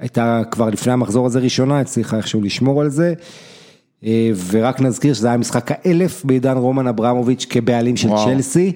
הייתה 0.00 0.42
כבר 0.50 0.70
לפני 0.70 0.92
המחזור 0.92 1.26
הזה 1.26 1.38
ראשונה, 1.38 1.80
הצליחה 1.80 2.16
איכשהו 2.16 2.40
לשמור 2.40 2.80
על 2.80 2.88
זה. 2.88 3.14
אה, 4.04 4.30
ורק 4.50 4.80
נזכיר 4.80 5.14
שזה 5.14 5.26
היה 5.26 5.34
המשחק 5.34 5.70
האלף 5.70 6.24
בעידן 6.24 6.56
רומן 6.56 6.86
אברמוביץ' 6.86 7.46
כבעלים 7.50 7.96
של 7.96 8.08
וואו. 8.08 8.26
צ'לסי, 8.26 8.72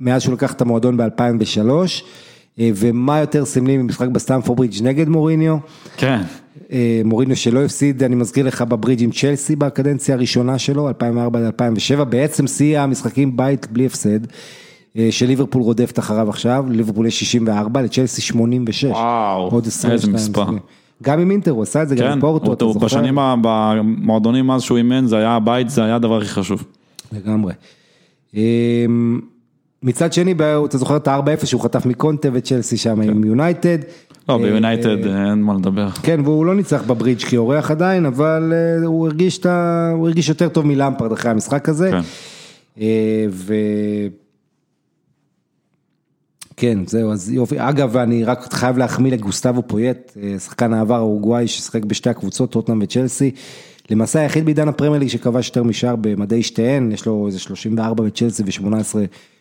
מאז 0.00 0.22
שהוא 0.22 0.34
לקח 0.34 0.52
את 0.52 0.60
המועדון 0.60 0.96
ב-2003, 0.96 1.68
ומה 2.58 3.20
יותר 3.20 3.44
סמלי 3.44 3.76
ממשחק 3.76 4.08
בסטמפורד 4.08 4.58
ברידג' 4.58 4.82
נגד 4.82 5.08
מוריניו, 5.08 5.56
כן. 5.96 6.20
אה, 6.72 7.02
מוריניו 7.04 7.36
שלא 7.36 7.64
הפסיד, 7.64 8.02
אני 8.02 8.14
מזכיר 8.14 8.46
לך 8.46 8.62
בברידג' 8.62 9.02
עם 9.02 9.10
צ'לסי 9.10 9.56
בקדנציה 9.56 10.14
הראשונה 10.14 10.58
שלו, 10.58 10.90
2004-2007, 10.90 12.04
בעצם 12.04 12.46
שיא 12.46 12.80
המשחקים 12.80 13.36
בית 13.36 13.66
בלי 13.70 13.86
הפסד, 13.86 14.20
אה, 14.96 15.08
שליברפול 15.10 15.62
רודפת 15.62 15.98
אחריו 15.98 16.28
עכשיו, 16.28 16.64
ליברפול 16.70 17.06
יש 17.06 17.20
64, 17.20 17.82
לצ'לסי 17.82 18.20
86. 18.20 18.84
וואו, 18.84 19.48
עוד 19.50 19.64
איזה 19.64 19.78
22 19.78 20.14
מספר. 20.14 20.42
משחקים. 20.42 20.58
גם 21.02 21.20
עם 21.20 21.30
אינטר 21.30 21.50
הוא 21.50 21.62
עשה 21.62 21.82
את 21.82 21.88
זה, 21.88 21.94
גם 21.94 22.06
כן, 22.06 22.12
עם 22.12 22.20
פורטו, 22.20 22.52
אתה 22.52 22.64
זוכר? 22.64 22.86
בשנים, 22.86 23.18
במועדונים 23.42 24.50
אז 24.50 24.62
שהוא 24.62 24.78
אימן, 24.78 25.06
זה 25.06 25.16
היה 25.16 25.30
הבית, 25.30 25.70
זה 25.70 25.84
היה 25.84 25.96
הדבר 25.96 26.18
הכי 26.18 26.28
חשוב. 26.28 26.64
לגמרי. 27.12 27.52
אמ, 28.34 29.20
מצד 29.82 30.12
שני, 30.12 30.34
אתה 30.64 30.78
זוכר 30.78 30.96
את 30.96 31.08
ה-4-0 31.08 31.46
שהוא 31.46 31.60
חטף 31.60 31.86
מקונטה 31.86 32.28
וצ'לסי 32.32 32.76
שם 32.76 33.00
עם 33.00 33.24
יונייטד. 33.24 33.78
לא, 34.28 34.34
אה, 34.34 34.38
ביונייטד 34.38 35.06
אה, 35.06 35.30
אין 35.30 35.42
מה 35.42 35.54
לדבר. 35.54 35.90
כן, 35.90 36.20
והוא 36.24 36.46
לא 36.46 36.54
ניצח 36.54 36.82
בברידג' 36.82 37.22
כאורח 37.22 37.70
עדיין, 37.70 38.06
אבל 38.06 38.52
אה, 38.52 38.86
הוא 38.86 39.06
הרגיש, 39.06 39.38
את 39.38 39.46
ה... 39.46 39.90
הוא 39.94 40.06
הרגיש 40.06 40.28
יותר 40.28 40.48
טוב 40.48 40.66
מלמפרד 40.66 41.12
אחרי 41.12 41.30
המשחק 41.30 41.68
הזה. 41.68 41.90
כן. 41.90 42.00
ו... 43.30 43.54
כן, 46.56 46.78
זהו, 46.86 47.12
אז 47.12 47.30
יופי. 47.30 47.56
אגב, 47.58 47.96
אני 47.96 48.24
רק 48.24 48.52
חייב 48.52 48.78
להחמיא 48.78 49.12
לגוסטבו 49.12 49.62
פויט, 49.66 50.12
שחקן 50.38 50.72
העבר 50.72 50.94
האורוגוואי 50.94 51.46
ששיחק 51.46 51.84
בשתי 51.84 52.10
הקבוצות, 52.10 52.52
טוטנאם 52.52 52.78
וצ'לסי. 52.82 53.30
למעשה 53.90 54.20
היחיד 54.20 54.44
בעידן 54.44 54.68
הפרמייר 54.68 55.00
ליג 55.00 55.08
שכבש 55.08 55.48
יותר 55.48 55.62
משער 55.62 55.96
במדי 56.00 56.42
שתיהן, 56.42 56.92
יש 56.92 57.06
לו 57.06 57.26
איזה 57.26 57.38
34 57.38 58.04
בצ'לסי 58.04 58.42
ו-18 58.42 58.94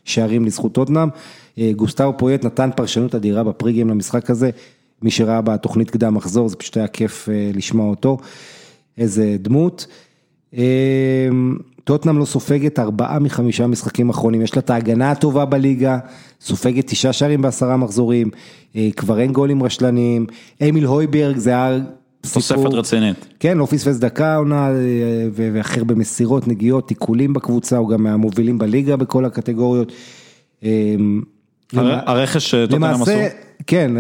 שערים 0.06 0.46
לזכות 0.46 0.74
טוטנאם. 0.74 1.10
אה, 1.58 1.72
גוסטבו 1.76 2.14
פויט 2.18 2.46
נתן 2.46 2.70
פרשנות 2.76 3.16
אדירה 3.16 3.44
בפריגיים 3.44 3.90
למשחק 3.90 4.30
הזה. 4.30 4.50
מי 5.02 5.12
שראה 5.12 5.42
בתוכנית 5.42 5.90
קדם 5.90 6.14
מחזור, 6.14 6.50
זה 6.50 6.56
פשוט 6.56 6.78
היה 6.78 6.88
כיף 6.88 7.30
אה, 7.30 7.52
לשמוע 7.54 7.90
אותו. 7.90 8.18
איזה 8.98 9.36
דמות. 9.40 9.88
אה, 10.58 11.30
טוטנאם 11.84 12.18
לא 12.18 12.26
סופגת 12.26 12.80
ארבעה 12.80 13.20
מחמישה 13.20 13.68
משחקים 13.68 14.10
אחרונים, 14.10 14.42
יש 14.42 14.56
לה 14.56 14.60
את 14.60 14.70
ההגנה 14.70 15.12
הטובה 15.12 15.46
בליגה, 15.46 16.00
סופגת 16.42 16.88
תשעה 16.88 17.14
שערים 17.14 17.42
בעשרה 17.42 17.78
מחזורים, 17.78 18.30
כבר 18.96 19.20
אין 19.20 19.32
גולים 19.32 19.64
רשלניים, 19.64 20.26
אמיל 20.70 20.86
הויברג 20.86 21.38
זה 21.38 21.50
היה 21.50 21.80
תוספת 22.34 22.74
רצינית. 22.74 23.26
כן, 23.40 23.58
לא 23.58 23.66
פספס 23.66 23.98
דקה 23.98 24.36
עונה, 24.36 24.70
אה, 24.70 24.74
ואחר 25.34 25.84
במסירות, 25.84 26.48
נגיעות, 26.48 26.88
תיקולים 26.88 27.34
בקבוצה, 27.34 27.78
הוא 27.78 27.90
גם 27.90 28.04
מהמובילים 28.04 28.58
בליגה 28.58 28.96
בכל 28.96 29.26
הקטגוריות. 29.26 29.92
אה, 30.64 30.96
הר- 31.74 32.00
הרכש 32.06 32.50
שטוטנאם 32.56 32.84
עשו. 32.84 32.96
למעשה, 32.96 33.28
כן, 33.68 33.92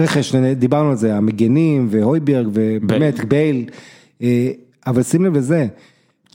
רכש, 0.00 0.34
דיברנו 0.34 0.90
על 0.90 0.96
זה, 0.96 1.16
המגנים 1.16 1.86
והויברג 1.90 2.46
ובאמת 2.52 3.24
בייל, 3.24 3.64
אה, 4.22 4.50
אבל 4.86 5.02
שים 5.02 5.24
לב 5.24 5.36
לזה, 5.36 5.66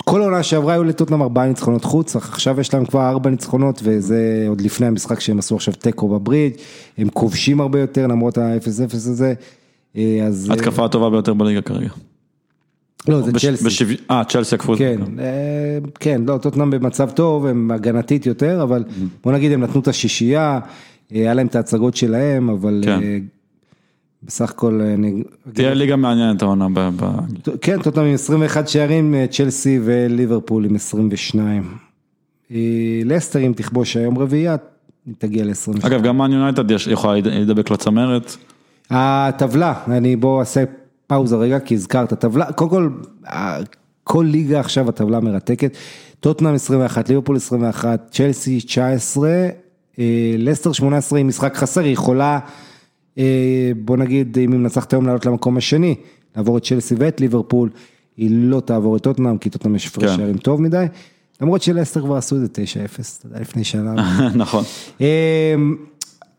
כל 0.05 0.21
העונה 0.21 0.43
שעברה 0.43 0.73
היו 0.73 0.83
לטוטנאם 0.83 1.21
ארבעה 1.21 1.47
ניצחונות 1.47 1.83
חוץ, 1.85 2.15
עכשיו 2.15 2.59
יש 2.59 2.73
להם 2.73 2.85
כבר 2.85 3.09
ארבע 3.09 3.29
ניצחונות 3.29 3.81
וזה 3.83 4.45
עוד 4.49 4.61
לפני 4.61 4.87
המשחק 4.87 5.19
שהם 5.19 5.39
עשו 5.39 5.55
עכשיו 5.55 5.73
תיקו 5.73 6.07
בברידג', 6.09 6.55
הם 6.97 7.09
כובשים 7.09 7.61
הרבה 7.61 7.79
יותר 7.79 8.07
למרות 8.07 8.37
ה-0-0 8.37 8.67
הזה, 8.95 9.27
אה, 9.27 9.33
אז... 10.27 10.49
התקפה 10.53 10.85
הטובה 10.85 11.09
ביותר 11.09 11.33
בליגה 11.33 11.61
כרגע. 11.61 11.89
לא, 13.07 13.21
זה 13.21 13.31
בש- 13.31 13.45
צ'לסי. 13.45 13.95
אה, 14.11 14.23
צ'לסי 14.23 14.55
עקפו 14.55 14.73
את 14.73 14.77
זה. 14.77 14.95
כן, 14.97 15.19
אה, 15.19 15.77
כן, 15.99 16.21
לא, 16.27 16.37
טוטנאם 16.37 16.69
במצב 16.69 17.09
טוב, 17.09 17.45
הם 17.45 17.71
הגנתית 17.71 18.25
יותר, 18.25 18.63
אבל 18.63 18.83
בוא 19.23 19.31
נגיד 19.31 19.51
הם 19.51 19.61
נתנו 19.61 19.81
את 19.81 19.87
השישייה, 19.87 20.59
אה, 21.15 21.17
היה 21.19 21.33
להם 21.33 21.47
את 21.47 21.55
ההצגות 21.55 21.95
שלהם, 21.95 22.49
אבל 22.49 22.81
כן. 22.85 22.99
אה, 23.03 23.17
בסך 24.23 24.49
הכל, 24.49 24.81
אה, 24.83 24.93
אני... 24.93 25.23
תהיה 25.53 25.73
ליגה 25.73 25.95
מעניינת 25.95 26.41
העונה 26.41 26.67
ב-. 26.73 26.89
כן, 27.61 27.81
טוטנאם 27.81 28.05
עם 28.05 28.13
21 28.13 28.67
שערים, 28.67 29.15
אה, 29.15 29.25
צ'לסי 29.27 29.79
וליברפול 29.83 30.65
עם 30.65 30.75
22. 30.75 31.63
אה, 32.51 32.57
לסטר 33.05 33.39
אם 33.39 33.53
תכבוש 33.55 33.97
היום 33.97 34.17
רביעייה, 34.17 34.55
תגיע 35.17 35.45
ל-22. 35.45 35.87
אגב, 35.87 36.03
גם 36.03 36.17
מאן 36.17 36.31
יונייטד 36.31 36.71
יכולה 36.91 37.13
להידבק 37.19 37.71
לצמרת. 37.71 38.37
הטבלה, 38.91 39.73
אני 39.87 40.15
בוא 40.15 40.39
אעשה 40.39 40.63
פאוזה 41.07 41.35
רגע, 41.35 41.59
כי 41.59 41.73
הזכרת, 41.73 42.11
הטבלה, 42.11 42.51
קודם 42.51 42.69
כל, 42.69 42.89
כל 44.03 44.25
ליגה 44.29 44.59
עכשיו 44.59 44.89
הטבלה 44.89 45.19
מרתקת, 45.19 45.77
טוטנאם 46.19 46.53
21, 46.53 47.09
ליברפול 47.09 47.35
21, 47.35 48.07
צ'לסי 48.11 48.61
19, 48.61 49.29
אה, 49.99 50.35
לסטר 50.37 50.71
18 50.71 51.19
עם 51.19 51.27
משחק 51.27 51.55
חסר, 51.55 51.81
היא 51.81 51.93
יכולה, 51.93 52.39
אה, 53.17 53.71
בוא 53.85 53.97
נגיד, 53.97 54.37
אם 54.37 54.51
היא 54.51 54.59
מנצחת 54.59 54.93
היום 54.93 55.05
לעלות 55.05 55.25
למקום 55.25 55.57
השני, 55.57 55.95
לעבור 56.35 56.57
את 56.57 56.63
צ'לסי 56.63 56.95
ואת 56.97 57.21
ליברפול, 57.21 57.69
היא 58.17 58.29
לא 58.31 58.59
תעבור 58.59 58.97
את 58.97 59.01
טוטנאם, 59.01 59.37
כי 59.37 59.49
טוטנאם 59.49 59.75
יש 59.75 59.87
הפרש 59.87 60.09
כן. 60.09 60.17
שערים 60.17 60.37
טוב 60.37 60.61
מדי, 60.61 60.85
למרות 61.41 61.61
שלסטר 61.61 62.01
כבר 62.01 62.15
עשו 62.15 62.35
את 62.35 62.41
זה 62.41 62.47
9-0, 62.47 63.17
אתה 63.19 63.27
יודע, 63.27 63.39
לפני 63.39 63.63
שנה. 63.63 63.93
נכון. 64.35 64.63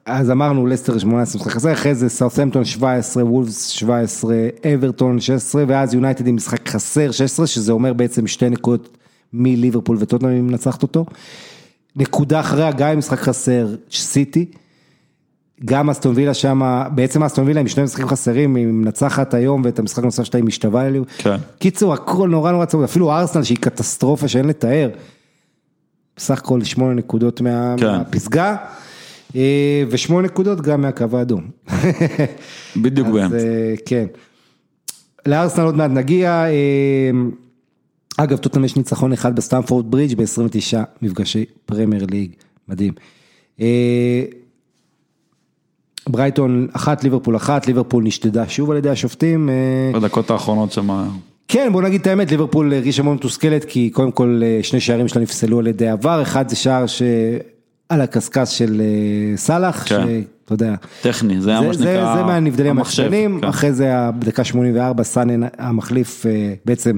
אז 0.06 0.30
אמרנו 0.30 0.66
לסטר 0.66 0.98
18 0.98 1.40
משחק 1.40 1.52
חסר, 1.52 1.72
אחרי 1.72 1.94
זה 1.94 2.08
סאות'מפטון 2.08 2.64
17, 2.64 3.24
וולפס 3.24 3.66
17, 3.66 4.36
אברטון 4.74 5.20
16, 5.20 5.64
ואז 5.68 5.94
יונייטד 5.94 6.26
עם 6.26 6.36
משחק 6.36 6.68
חסר 6.68 7.10
16, 7.10 7.46
שזה 7.46 7.72
אומר 7.72 7.92
בעצם 7.92 8.26
שתי 8.26 8.50
נקודות 8.50 8.96
מליברפול 9.32 9.96
וטוטנאם 10.00 10.30
אם 10.30 10.46
מנצחת 10.46 10.82
אותו. 10.82 11.06
נקודה 11.96 12.40
אחריה, 12.40 12.72
גם 12.72 12.88
עם 12.88 12.98
משחק 12.98 13.18
חסר, 13.18 13.66
סיטי. 13.90 14.46
גם 15.64 15.90
אסטון 15.90 16.12
וילה 16.16 16.34
שם, 16.34 16.82
בעצם 16.94 17.22
אסטון 17.22 17.46
וילה 17.46 17.60
עם 17.60 17.68
שני 17.68 17.82
משחקים 17.82 18.08
חסרים, 18.08 18.54
היא 18.54 18.66
מנצחת 18.66 19.34
היום 19.34 19.62
ואת 19.64 19.78
המשחק 19.78 20.02
הנוסף 20.02 20.24
שלה 20.24 20.38
היא 20.40 20.44
משתווה 20.44 20.86
אליו. 20.86 21.02
כן. 21.18 21.36
קיצור, 21.58 21.94
הכל 21.94 22.28
נורא 22.28 22.52
נורא 22.52 22.64
צמוד, 22.64 22.84
אפילו 22.84 23.12
ארסנל 23.12 23.42
שהיא 23.42 23.58
קטסטרופה 23.60 24.28
שאין 24.28 24.44
לתאר. 24.44 24.90
בסך 26.16 26.38
הכל 26.38 26.64
שמונה 26.64 26.94
נקודות 26.94 27.40
מה, 27.40 27.74
כן. 27.78 27.86
מהפסגה, 27.86 28.56
ושמונה 29.88 30.26
נקודות 30.26 30.60
גם 30.60 30.80
מהקו 30.80 31.04
האדום. 31.12 31.50
בדיוק 32.82 33.06
אז 33.06 33.14
באמצע. 33.14 33.36
אה, 33.36 33.74
כן. 33.86 34.06
לארסנל 35.26 35.64
עוד 35.64 35.76
מעט 35.76 35.90
נגיע. 35.90 36.30
אה, 36.30 37.10
אגב, 38.16 38.36
טוטנאם 38.36 38.64
יש 38.64 38.76
ניצחון 38.76 39.12
אחד 39.12 39.36
בסטמפורד 39.36 39.90
ברידג' 39.90 40.16
ב-29 40.16 40.78
מפגשי 41.02 41.44
פרמייר 41.66 42.06
ליג, 42.10 42.30
מדהים. 42.68 42.92
אה, 43.60 44.24
ברייטון 46.08 46.68
אחת, 46.72 47.04
ליברפול 47.04 47.36
אחת, 47.36 47.66
ליברפול 47.66 48.04
נשדדה 48.04 48.48
שוב 48.48 48.70
על 48.70 48.76
ידי 48.76 48.90
השופטים. 48.90 49.48
אה, 49.48 50.00
בדקות 50.00 50.30
האחרונות 50.30 50.72
שם. 50.72 51.08
כן, 51.48 51.72
בוא 51.72 51.82
נגיד 51.82 52.00
את 52.00 52.06
האמת, 52.06 52.30
ליברפול 52.30 52.72
הרגישה 52.72 53.02
מאוד 53.02 53.14
מתוסכלת, 53.14 53.64
כי 53.64 53.90
קודם 53.90 54.12
כל 54.12 54.40
אה, 54.44 54.58
שני 54.62 54.80
שערים 54.80 55.08
שלה 55.08 55.22
נפסלו 55.22 55.58
על 55.58 55.66
ידי 55.66 55.88
עבר, 55.88 56.22
אחד 56.22 56.48
זה 56.48 56.56
שער 56.56 56.84
שעל 57.92 58.00
הקשקש 58.00 58.58
של 58.58 58.80
אה, 58.80 59.36
סאלח, 59.36 59.88
כן. 59.88 60.06
שאתה 60.42 60.52
יודע. 60.54 60.74
טכני, 61.02 61.34
זה 61.34 61.40
זה, 61.40 61.60
מה 61.60 61.72
זה, 61.72 61.84
שנקרא 61.84 62.16
זה 62.16 62.22
מהנבדלים 62.22 62.78
הקטנים, 62.78 63.40
כן. 63.40 63.48
אחרי 63.48 63.72
זה 63.72 63.92
בדקה 64.18 64.44
84 64.44 65.02
סאנן 65.02 65.48
המחליף 65.58 66.26
אה, 66.26 66.54
בעצם 66.64 66.96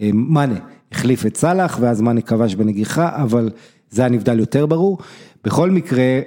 אה, 0.00 0.10
מאנה 0.12 0.54
החליף 0.92 1.26
את 1.26 1.36
סאלח 1.36 1.78
ואז 1.80 2.00
מאנה 2.00 2.20
כבש 2.20 2.54
בנגיחה, 2.54 3.22
אבל 3.22 3.50
זה 3.90 4.02
היה 4.02 4.08
נבדל 4.08 4.38
יותר 4.38 4.66
ברור. 4.66 4.98
בכל 5.44 5.70
מקרה, 5.70 6.20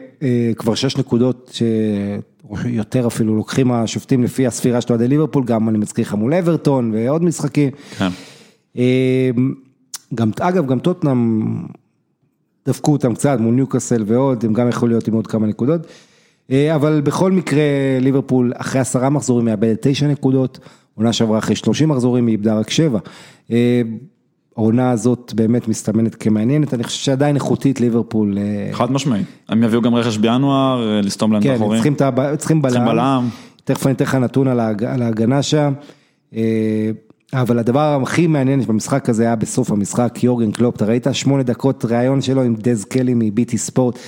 כבר 0.57 0.75
שש 0.75 0.97
נקודות 0.97 1.59
שיותר 2.53 3.07
אפילו 3.07 3.35
לוקחים 3.35 3.71
השופטים 3.71 4.23
לפי 4.23 4.47
הספירה 4.47 4.81
של 4.81 4.87
אוהדי 4.89 5.07
ליברפול, 5.07 5.43
גם 5.45 5.69
אני 5.69 5.77
מזכיר 5.77 6.05
לך 6.05 6.13
מול 6.13 6.33
אברטון 6.33 6.91
ועוד 6.93 7.23
משחקים. 7.23 7.69
כן. 7.97 8.07
גם, 10.15 10.31
אגב, 10.39 10.65
גם 10.67 10.79
טוטנאם 10.79 11.41
דפקו 12.67 12.91
אותם 12.91 13.13
קצת 13.13 13.37
מול 13.39 13.53
ניוקאסל 13.55 14.03
ועוד, 14.07 14.45
הם 14.45 14.53
גם 14.53 14.69
יכולים 14.69 14.91
להיות 14.91 15.07
עם 15.07 15.13
עוד 15.13 15.27
כמה 15.27 15.47
נקודות. 15.47 15.81
אה, 16.51 16.75
אבל 16.75 17.01
בכל 17.01 17.31
מקרה, 17.31 17.61
ליברפול 18.01 18.51
אחרי 18.55 18.81
עשרה 18.81 19.09
מחזורים 19.09 19.45
מאבדת 19.45 19.87
תשע 19.87 20.07
נקודות, 20.07 20.59
עונה 20.95 21.13
שעברה 21.13 21.37
אחרי 21.37 21.55
שלושים 21.55 21.89
מחזורים 21.89 22.27
היא 22.27 22.31
איבדה 22.33 22.59
רק 22.59 22.69
שבע. 22.69 22.99
אה, 23.51 23.81
העונה 24.57 24.91
הזאת 24.91 25.33
באמת 25.35 25.67
מסתמנת 25.67 26.15
כמעניינת, 26.15 26.73
אני 26.73 26.83
חושב 26.83 27.03
שעדיין 27.03 27.35
איכותית 27.35 27.81
ליברפול. 27.81 28.37
אה, 28.37 28.73
חד 28.73 28.91
משמעי. 28.91 29.23
הם 29.49 29.63
יביאו 29.63 29.81
גם 29.81 29.95
רכש 29.95 30.17
בינואר, 30.17 31.01
לסתום 31.03 31.31
להם 31.33 31.41
את 31.41 31.47
כן, 31.47 31.53
החורים. 31.53 31.93
את 31.93 32.01
ה- 32.01 32.37
צריכים 32.37 32.61
בלם. 32.61 32.71
צריכים 32.71 32.85
בלם. 32.87 33.29
תכף 33.63 33.85
אני 33.87 33.93
אתן 33.93 34.05
לך 34.05 34.15
נתון 34.15 34.47
על 34.47 34.59
ההגנה 35.01 35.41
שם. 35.41 35.73
אבל 37.33 37.59
הדבר 37.59 37.99
הכי 38.01 38.27
מעניין 38.27 38.61
במשחק 38.61 39.09
הזה 39.09 39.23
היה 39.23 39.35
בסוף 39.35 39.71
המשחק, 39.71 40.23
יורגן 40.23 40.51
קלופ, 40.51 40.75
אתה 40.75 40.85
ראית? 40.85 41.07
שמונה 41.11 41.43
דקות 41.43 41.85
ראיון 41.85 42.21
שלו 42.21 42.41
עם 42.41 42.55
דז 42.55 42.85
קלי 42.85 43.13
מביטי 43.15 43.57
ספורט. 43.57 43.99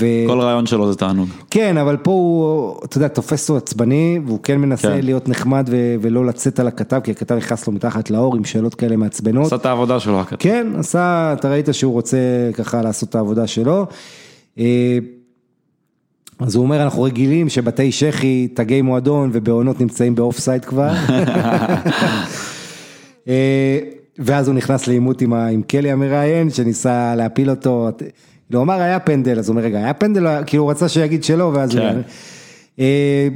ו... 0.00 0.06
כל 0.26 0.40
רעיון 0.40 0.66
שלו 0.66 0.92
זה 0.92 0.98
תענוג. 0.98 1.28
כן, 1.50 1.76
אבל 1.76 1.96
פה 1.96 2.10
הוא, 2.10 2.74
אתה 2.84 2.96
יודע, 2.96 3.08
תופס 3.08 3.48
אותו 3.48 3.56
עצבני, 3.56 4.20
והוא 4.26 4.38
כן 4.42 4.58
מנסה 4.58 4.88
כן. 4.88 5.04
להיות 5.04 5.28
נחמד 5.28 5.68
ו- 5.70 5.94
ולא 6.00 6.26
לצאת 6.26 6.60
על 6.60 6.66
הכתב, 6.66 7.00
כי 7.04 7.10
הכתב 7.10 7.34
נכנס 7.34 7.66
לו 7.66 7.72
מתחת 7.72 8.10
לאור 8.10 8.36
עם 8.36 8.44
שאלות 8.44 8.74
כאלה 8.74 8.96
מעצבנות. 8.96 9.46
עשה 9.46 9.56
את 9.56 9.66
העבודה 9.66 10.00
שלו. 10.00 10.20
הכתב. 10.20 10.36
כן, 10.38 10.66
עשה, 10.78 11.32
אתה 11.32 11.50
ראית 11.50 11.68
שהוא 11.72 11.92
רוצה 11.92 12.18
ככה 12.54 12.82
לעשות 12.82 13.08
את 13.08 13.14
העבודה 13.14 13.46
שלו. 13.46 13.86
אה, 14.58 14.98
אז 16.38 16.54
הוא 16.54 16.64
אומר, 16.64 16.82
אנחנו 16.82 17.02
רגילים 17.02 17.48
שבתי 17.48 17.92
שחי, 17.92 18.48
תגי 18.54 18.82
מועדון 18.82 19.30
ובהונות 19.32 19.80
נמצאים 19.80 20.14
ב 20.14 20.38
offside 20.38 20.64
כבר. 20.64 20.92
אה, 23.28 23.78
ואז 24.18 24.48
הוא 24.48 24.54
נכנס 24.54 24.86
לעימות 24.86 25.22
עם, 25.22 25.32
עם 25.32 25.62
קלי 25.62 25.90
המראיין, 25.90 26.50
שניסה 26.50 27.14
להפיל 27.14 27.50
אותו. 27.50 27.90
הוא 28.52 28.62
אמר, 28.62 28.80
היה 28.80 29.00
פנדל, 29.00 29.38
אז 29.38 29.48
הוא 29.48 29.54
אומר, 29.54 29.66
רגע, 29.66 29.78
היה 29.78 29.94
פנדל? 29.94 30.44
כאילו 30.46 30.62
הוא 30.62 30.70
רצה 30.70 30.88
שיגיד 30.88 31.24
שלא, 31.24 31.44
ואז 31.54 31.74
הוא... 31.74 31.80
כן. 31.80 32.00
אה, 32.78 33.28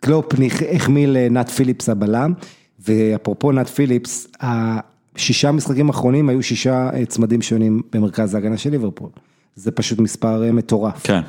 קלופ 0.00 0.26
החמיא 0.74 1.06
לנאט 1.06 1.48
פיליפס 1.48 1.88
הבלם, 1.88 2.32
ואפרופו 2.86 3.52
נאט 3.52 3.68
פיליפס, 3.68 4.26
השישה 4.40 5.52
משחקים 5.52 5.86
האחרונים 5.86 6.28
היו 6.28 6.42
שישה 6.42 6.90
אה, 6.94 7.06
צמדים 7.06 7.42
שונים 7.42 7.82
במרכז 7.92 8.34
ההגנה 8.34 8.56
של 8.56 8.70
ליברפול. 8.70 9.10
זה 9.56 9.70
פשוט 9.70 9.98
מספר 9.98 10.44
אה, 10.44 10.52
מטורף. 10.52 11.06
כן. 11.06 11.20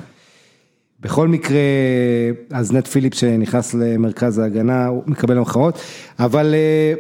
בכל 1.00 1.28
מקרה, 1.28 1.60
אז 2.52 2.72
נט 2.72 2.88
פיליפס 2.88 3.18
שנכנס 3.18 3.74
למרכז 3.74 4.40
ההגנה, 4.40 4.88
הוא 4.88 5.04
מקבל 5.06 5.38
המחאות, 5.38 5.80
אבל 6.20 6.54
אה, 6.54 6.94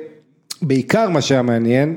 בעיקר 0.61 1.09
מה 1.09 1.21
שהיה 1.21 1.41
מעניין, 1.41 1.95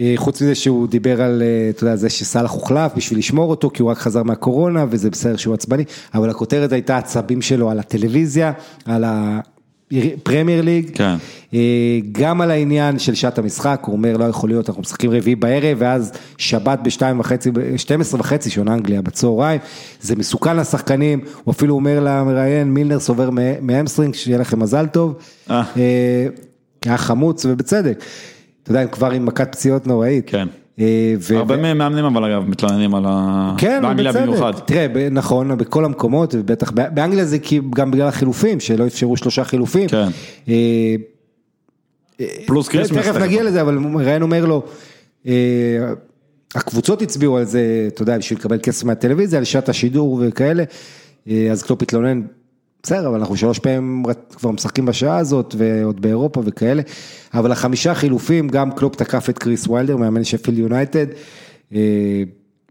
אה, 0.00 0.12
חוץ 0.16 0.42
מזה 0.42 0.54
שהוא 0.54 0.88
דיבר 0.88 1.22
על, 1.22 1.42
אה, 1.42 1.70
אתה 1.70 1.84
יודע, 1.84 1.96
זה 1.96 2.10
שסאלח 2.10 2.50
הוחלף 2.50 2.92
בשביל 2.96 3.18
לשמור 3.18 3.50
אותו, 3.50 3.70
כי 3.70 3.82
הוא 3.82 3.90
רק 3.90 3.98
חזר 3.98 4.22
מהקורונה, 4.22 4.84
וזה 4.90 5.10
בסדר 5.10 5.36
שהוא 5.36 5.54
עצבני, 5.54 5.84
אבל 6.14 6.30
הכותרת 6.30 6.72
הייתה 6.72 6.96
עצבים 6.96 7.42
שלו 7.42 7.70
על 7.70 7.78
הטלוויזיה, 7.78 8.52
על 8.84 9.04
הפרמייר 9.06 10.62
ליג, 10.62 10.90
כן. 10.94 11.14
אה, 11.54 11.98
גם 12.12 12.40
על 12.40 12.50
העניין 12.50 12.98
של 12.98 13.14
שעת 13.14 13.38
המשחק, 13.38 13.82
הוא 13.86 13.92
אומר 13.92 14.16
לא 14.16 14.24
יכול 14.24 14.48
להיות, 14.48 14.68
אנחנו 14.68 14.82
משחקים 14.82 15.10
רביעי 15.10 15.36
בערב, 15.36 15.76
ואז 15.80 16.12
שבת 16.38 16.78
בשתיים 16.82 17.20
וחצי, 17.20 17.50
12 17.76 18.20
וחצי 18.20 18.50
שעון 18.50 18.68
אנגליה 18.68 19.02
בצהריים, 19.02 19.60
זה 20.00 20.16
מסוכן 20.16 20.56
לשחקנים, 20.56 21.20
הוא 21.44 21.52
אפילו 21.52 21.74
אומר 21.74 22.00
למראיין, 22.00 22.74
מילנר 22.74 23.00
סובר 23.00 23.30
מהמסטרינג, 23.60 24.14
שיהיה 24.14 24.38
לכם 24.38 24.60
מזל 24.60 24.86
טוב, 24.86 25.14
היה 26.88 26.98
חמוץ 26.98 27.44
ובצדק, 27.44 28.04
אתה 28.62 28.70
יודע, 28.70 28.80
הם 28.80 28.88
כבר 28.88 29.10
עם 29.10 29.26
מכת 29.26 29.48
פציעות 29.52 29.86
נוראית. 29.86 30.24
כן. 30.26 30.48
אה, 30.78 31.14
ו- 31.20 31.36
הרבה 31.36 31.56
מהם 31.56 31.78
מאמנים 31.78 32.04
אבל 32.04 32.24
אגב 32.24 32.48
מתלוננים 32.48 32.94
על 32.94 33.04
ה... 33.08 33.54
כן, 33.58 33.82
באנגליה 33.82 34.12
בצדק. 34.12 34.26
במיוחד. 34.26 34.52
תראה, 34.66 35.08
נכון, 35.10 35.58
בכל 35.58 35.84
המקומות, 35.84 36.34
ובטח, 36.38 36.70
באנגליה 36.70 37.24
זה 37.24 37.38
גם 37.70 37.90
בגלל 37.90 38.08
החילופים, 38.08 38.60
שלא 38.60 38.86
אפשרו 38.86 39.16
שלושה 39.16 39.44
חילופים. 39.44 39.88
כן. 39.88 40.08
אה, 40.48 40.96
פלוס 42.46 42.68
Christmas. 42.68 42.98
תכף 42.98 43.16
נגיע 43.16 43.42
לזה, 43.42 43.60
אבל 43.60 43.78
ראיין 43.94 44.22
אומר 44.22 44.44
לו, 44.44 44.62
אה, 45.26 45.32
הקבוצות 46.54 47.02
הצביעו 47.02 47.36
על 47.36 47.44
זה, 47.44 47.84
אתה 47.88 48.02
יודע, 48.02 48.18
בשביל 48.18 48.38
לקבל 48.38 48.58
כסף 48.62 48.84
מהטלוויזיה, 48.84 49.38
על 49.38 49.44
שעת 49.44 49.68
השידור 49.68 50.22
וכאלה, 50.28 50.64
אה, 51.28 51.48
אז 51.52 51.62
קלופ 51.62 51.82
התלונן, 51.82 52.22
בסדר, 52.86 53.08
אבל 53.08 53.18
אנחנו 53.18 53.36
שלוש 53.36 53.58
פעמים 53.58 54.04
כבר 54.36 54.50
משחקים 54.50 54.86
בשעה 54.86 55.16
הזאת, 55.16 55.54
ועוד 55.58 56.02
באירופה 56.02 56.42
וכאלה, 56.44 56.82
אבל 57.34 57.52
החמישה 57.52 57.94
חילופים, 57.94 58.48
גם 58.48 58.70
קלופ 58.72 58.96
תקף 58.96 59.30
את 59.30 59.38
קריס 59.38 59.68
ויילדר, 59.68 59.96
מאמן 59.96 60.24
שפילד 60.24 60.58
יונייטד, 60.58 61.06
אה, 61.74 61.80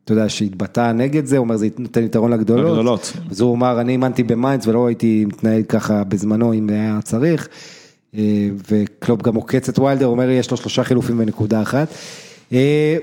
אתה 0.06 0.14
יודע, 0.14 0.30
שהתבטא 0.30 0.92
נגד 0.92 1.26
זה, 1.26 1.38
הוא 1.38 1.44
אומר, 1.44 1.58
זה 1.58 1.68
נותן 1.78 2.04
יתרון 2.04 2.32
לגדולות. 2.32 2.72
לגדולות. 2.72 3.14
אז 3.32 3.42
הוא 3.42 3.56
אמר, 3.56 3.82
אני 3.82 3.92
אימנתי 3.92 4.24
במיינץ 4.24 4.68
ולא 4.68 4.88
הייתי 4.88 5.26
מתנהג 5.26 5.66
ככה 5.66 6.04
בזמנו 6.04 6.54
אם 6.54 6.70
היה 6.70 7.00
צריך. 7.04 7.48
אה, 8.18 8.50
וקלופ 8.70 9.22
גם 9.22 9.36
עוקץ 9.36 9.70
את 9.70 9.80
ויילדר, 9.80 10.06
אומר, 10.06 10.30
יש 10.30 10.52
לו 10.52 10.58
שלושה 10.58 10.84
חילופים 10.84 11.18
ונקודה 11.18 11.62
אחת. 11.62 11.88
אה, 12.54 12.98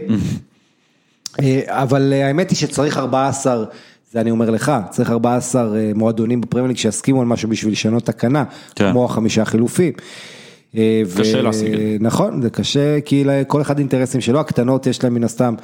אבל 1.67 2.13
האמת 2.13 2.51
היא 2.51 2.57
שצריך 2.57 2.99
14, 2.99 3.65
זה 4.13 4.21
אני 4.21 4.31
אומר 4.31 4.51
לך, 4.51 4.73
צריך 4.91 5.11
14 5.11 5.77
אה, 5.77 5.93
מועדונים 5.95 6.41
בפרמייר 6.41 6.69
ליג 6.69 6.77
שיסכימו 6.77 7.21
על 7.21 7.27
משהו 7.27 7.49
בשביל 7.49 7.73
לשנות 7.73 8.07
תקנה, 8.07 8.45
כן. 8.75 8.93
כמו 8.93 9.05
החמישה 9.05 9.45
חילופים. 9.45 9.93
אה, 10.77 11.03
קשה 11.19 11.39
ו- 11.39 11.43
להשיג 11.43 11.73
את 11.73 11.79
זה. 11.79 11.97
נכון, 12.01 12.43
זה 12.43 12.51
קשה, 12.51 13.01
כי 13.01 13.25
לכל 13.25 13.61
אחד 13.61 13.79
אינטרסים 13.79 14.21
שלו, 14.21 14.41
הקטנות 14.41 14.87
יש 14.87 15.05
להם 15.05 15.15
מן 15.15 15.25
הסתם 15.25 15.55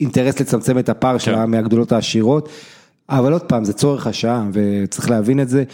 אינטרס 0.00 0.40
לצמצם 0.40 0.78
את 0.78 0.88
הפער 0.88 1.18
שלה 1.18 1.46
מהגדולות 1.46 1.92
העשירות, 1.92 2.48
אבל 3.08 3.32
עוד 3.32 3.42
פעם, 3.42 3.64
זה 3.64 3.72
צורך 3.72 4.06
השעה, 4.06 4.44
וצריך 4.52 5.10
להבין 5.10 5.40
את 5.40 5.48
זה. 5.48 5.64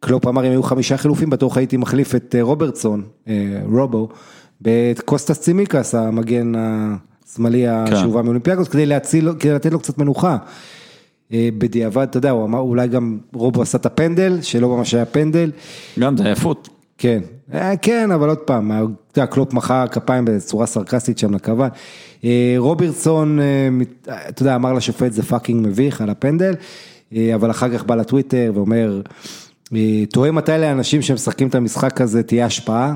קלופ 0.00 0.26
אמר, 0.26 0.46
אם 0.46 0.50
היו 0.50 0.62
חמישה 0.62 0.96
חילופים, 0.96 1.30
בטוח 1.30 1.56
הייתי 1.56 1.76
מחליף 1.76 2.14
את 2.14 2.34
אה, 2.38 2.42
רוברטסון, 2.42 3.02
רובו, 3.72 4.08
בקוסטס 4.60 5.40
צימיקס, 5.40 5.94
המגן 5.94 6.52
השמאלי 6.56 7.66
כן. 7.86 7.96
שהובא 7.96 8.22
מאולימפיאקוס, 8.22 8.68
כדי 8.68 8.86
להציל, 8.86 9.28
כדי 9.40 9.52
לתת 9.52 9.72
לו 9.72 9.78
קצת 9.78 9.98
מנוחה. 9.98 10.36
אה, 11.32 11.48
בדיעבד, 11.58 12.06
אתה 12.10 12.18
יודע, 12.18 12.30
הוא 12.30 12.44
אמר, 12.44 12.58
אולי 12.58 12.88
גם 12.88 13.18
רובו 13.34 13.62
עשה 13.62 13.78
את 13.78 13.86
הפנדל, 13.86 14.38
שלא 14.42 14.68
ממש 14.68 14.94
היה 14.94 15.04
פנדל. 15.04 15.50
גם 15.98 16.16
זה 16.16 16.24
עייפות. 16.24 16.68
כן, 16.98 17.20
אה, 17.54 17.76
כן, 17.76 18.10
אבל 18.10 18.28
עוד 18.28 18.38
פעם, 18.38 18.72
אתה 18.72 19.20
יודע, 19.20 19.26
קלופ 19.26 19.52
מחא 19.52 19.86
כפיים 19.86 20.24
בצורה 20.24 20.66
סרקסטית 20.66 21.18
שם 21.18 21.34
לכיוון. 21.34 21.68
אה, 22.24 22.54
רוברטסון, 22.58 23.40
אה, 23.40 23.44
אה, 24.08 24.28
אתה 24.28 24.42
יודע, 24.42 24.54
אמר 24.54 24.72
לשופט 24.72 25.12
זה 25.12 25.22
fucking 25.22 25.66
מביך 25.66 26.00
על 26.00 26.10
הפנדל, 26.10 26.54
אה, 27.14 27.34
אבל 27.34 27.50
אחר 27.50 27.68
כך 27.68 27.84
בא 27.84 27.94
לטוויטר 27.94 28.52
ואומר, 28.54 29.00
אה, 29.74 30.04
תוהה 30.10 30.30
מתי 30.30 30.52
לאנשים 30.58 31.02
שמשחקים 31.02 31.48
את 31.48 31.54
המשחק 31.54 32.00
הזה 32.00 32.22
תהיה 32.22 32.46
השפעה, 32.46 32.94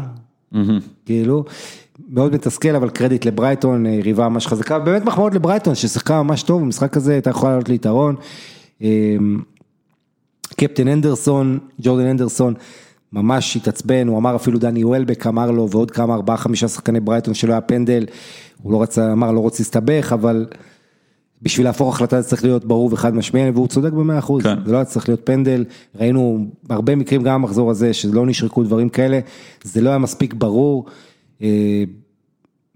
כאילו, 1.07 1.45
מאוד 2.09 2.35
מתסכל, 2.35 2.77
אבל 2.77 2.90
קרדיט 2.90 3.24
לברייטון, 3.24 3.86
אה, 3.86 3.90
יריבה 3.90 4.28
ממש 4.28 4.47
חזקה, 4.47 4.78
באמת 4.78 5.05
מחמאות 5.05 5.35
לברייטון 5.35 5.74
ששיחקה 5.74 6.23
ממש 6.23 6.43
טוב, 6.43 6.62
במשחק 6.62 6.97
הזה 6.97 7.12
הייתה 7.12 7.31
יכולה 7.31 7.52
לעלות 7.52 7.68
ליתרון. 7.68 8.16
אה, 8.82 9.16
קפטן 10.56 10.89
אנדרסון, 10.89 11.59
ג'ורדן 11.81 12.06
אנדרסון, 12.06 12.55
ממש 13.12 13.56
התעצבן, 13.56 14.09
הוא 14.09 14.18
אמר 14.18 14.36
אפילו 14.36 14.59
דני 14.59 14.85
וולבק 14.85 15.27
אמר 15.27 15.51
לו 15.51 15.70
ועוד 15.70 15.90
כמה 15.90 16.14
ארבעה 16.14 16.36
חמישה 16.36 16.68
שחקני 16.68 17.01
ברייטון 17.01 17.35
שלא 17.35 17.52
היה 17.52 17.60
פנדל, 17.60 18.06
הוא 18.62 18.73
לא 18.73 18.82
רצה, 18.82 19.12
אמר 19.12 19.32
לא 19.32 19.40
רוצה 19.40 19.62
להסתבך, 19.62 20.12
אבל 20.12 20.47
בשביל 21.43 21.66
להפוך 21.66 21.94
החלטה 21.94 22.20
זה 22.20 22.28
צריך 22.28 22.44
להיות 22.44 22.64
ברור 22.64 22.89
וחד 22.93 23.14
משמעי, 23.14 23.51
והוא 23.51 23.68
צודק 23.68 23.93
במאה 23.93 24.18
אחוז, 24.18 24.43
כן. 24.43 24.55
זה 24.64 24.73
לא 24.73 24.77
היה 24.77 24.85
צריך 24.85 25.09
להיות 25.09 25.20
פנדל, 25.24 25.64
ראינו 26.01 26.47
בהרבה 26.62 26.97
מקרים 26.97 27.23
גם 27.23 27.43
במחזור 27.43 27.70
הזה, 27.70 27.94
שלא 27.94 28.27
נשרקו 28.27 28.62
דברים 28.62 28.89
כאלה, 28.89 29.20
זה 29.62 29.81
לא 29.81 29.89
היה 29.89 29.98
מספיק 29.98 30.35
ברור, 30.35 30.86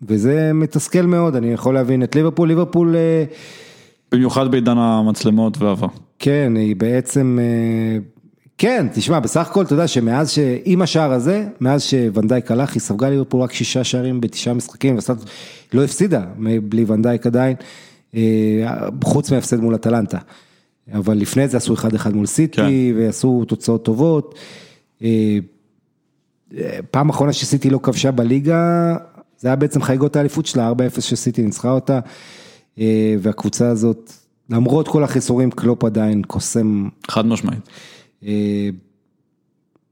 וזה 0.03 0.53
מתסכל 0.55 1.03
מאוד, 1.03 1.37
אני 1.37 1.53
יכול 1.53 1.75
להבין 1.75 2.03
את 2.03 2.17
ליברפול, 2.17 2.49
ליברפול... 2.49 2.97
אה, 2.97 3.25
במיוחד 4.13 4.51
בעידן 4.51 4.79
המצלמות 4.79 5.59
והעבר. 5.59 5.87
כן, 6.19 6.53
היא 6.57 6.77
בעצם, 6.77 7.39
אה, 7.41 7.99
כן, 8.59 8.87
תשמע, 8.95 9.21
בסך 9.21 9.51
הכל 9.51 9.63
אתה 9.63 9.73
יודע 9.73 9.89
שמאז 9.89 10.31
שעם 10.31 10.83
השער 10.83 11.13
הזה, 11.13 11.47
מאז 11.61 11.83
שוונדייק 11.83 12.51
הלך, 12.51 12.73
היא 12.73 12.81
ספגה 12.81 13.11
ליברפול 13.11 13.43
רק 13.43 13.53
שישה 13.53 13.85
שערים 13.85 14.21
בתשעה 14.21 14.55
משחקים, 14.55 14.95
ועשתה, 14.95 15.13
לא 15.73 15.85
הפסידה 15.85 16.25
בלי 16.63 16.85
ונדייק 16.87 17.27
עדיין, 17.27 17.57
אה, 18.15 18.21
חוץ 19.05 19.33
מהפסד 19.33 19.61
מול 19.61 19.75
אטלנטה. 19.75 20.19
אבל 20.93 21.17
לפני 21.17 21.49
זה 21.49 21.57
עשו 21.57 21.75
1-1 21.75 22.13
מול 22.15 22.27
סיטי, 22.27 22.57
כן. 22.57 22.69
ועשו 22.97 23.45
תוצאות 23.49 23.85
טובות. 23.85 24.35
פעם 26.91 27.09
אחרונה 27.09 27.33
שסיטי 27.33 27.71
לא 27.71 27.79
כבשה 27.83 28.11
בליגה, 28.11 28.97
זה 29.39 29.49
היה 29.49 29.57
בעצם 29.57 29.83
חגיגות 29.83 30.17
האליפות 30.17 30.47
שלה, 30.47 30.73
4-0 30.73 31.01
שסיטי 31.01 31.43
ניצחה 31.43 31.71
אותה, 31.71 32.01
אה, 32.79 33.15
והקבוצה 33.21 33.69
הזאת 33.69 34.13
למרות 34.51 34.89
כל 34.89 35.05
החיסורים, 35.05 35.51
קלופ 35.51 35.85
עדיין 35.85 36.23
קוסם. 36.23 36.89
חד 37.11 37.27
משמעית. 37.27 37.69
אה, 38.27 38.69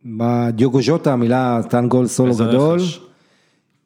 מה, 0.05 0.51
דיוגו 0.51 0.83
ז'וטה, 0.83 1.13
המילה 1.13 1.61
נתן 1.65 1.89
גול 1.89 2.07
סולו 2.07 2.35
גדול. 2.35 2.81
רכש. 2.81 3.01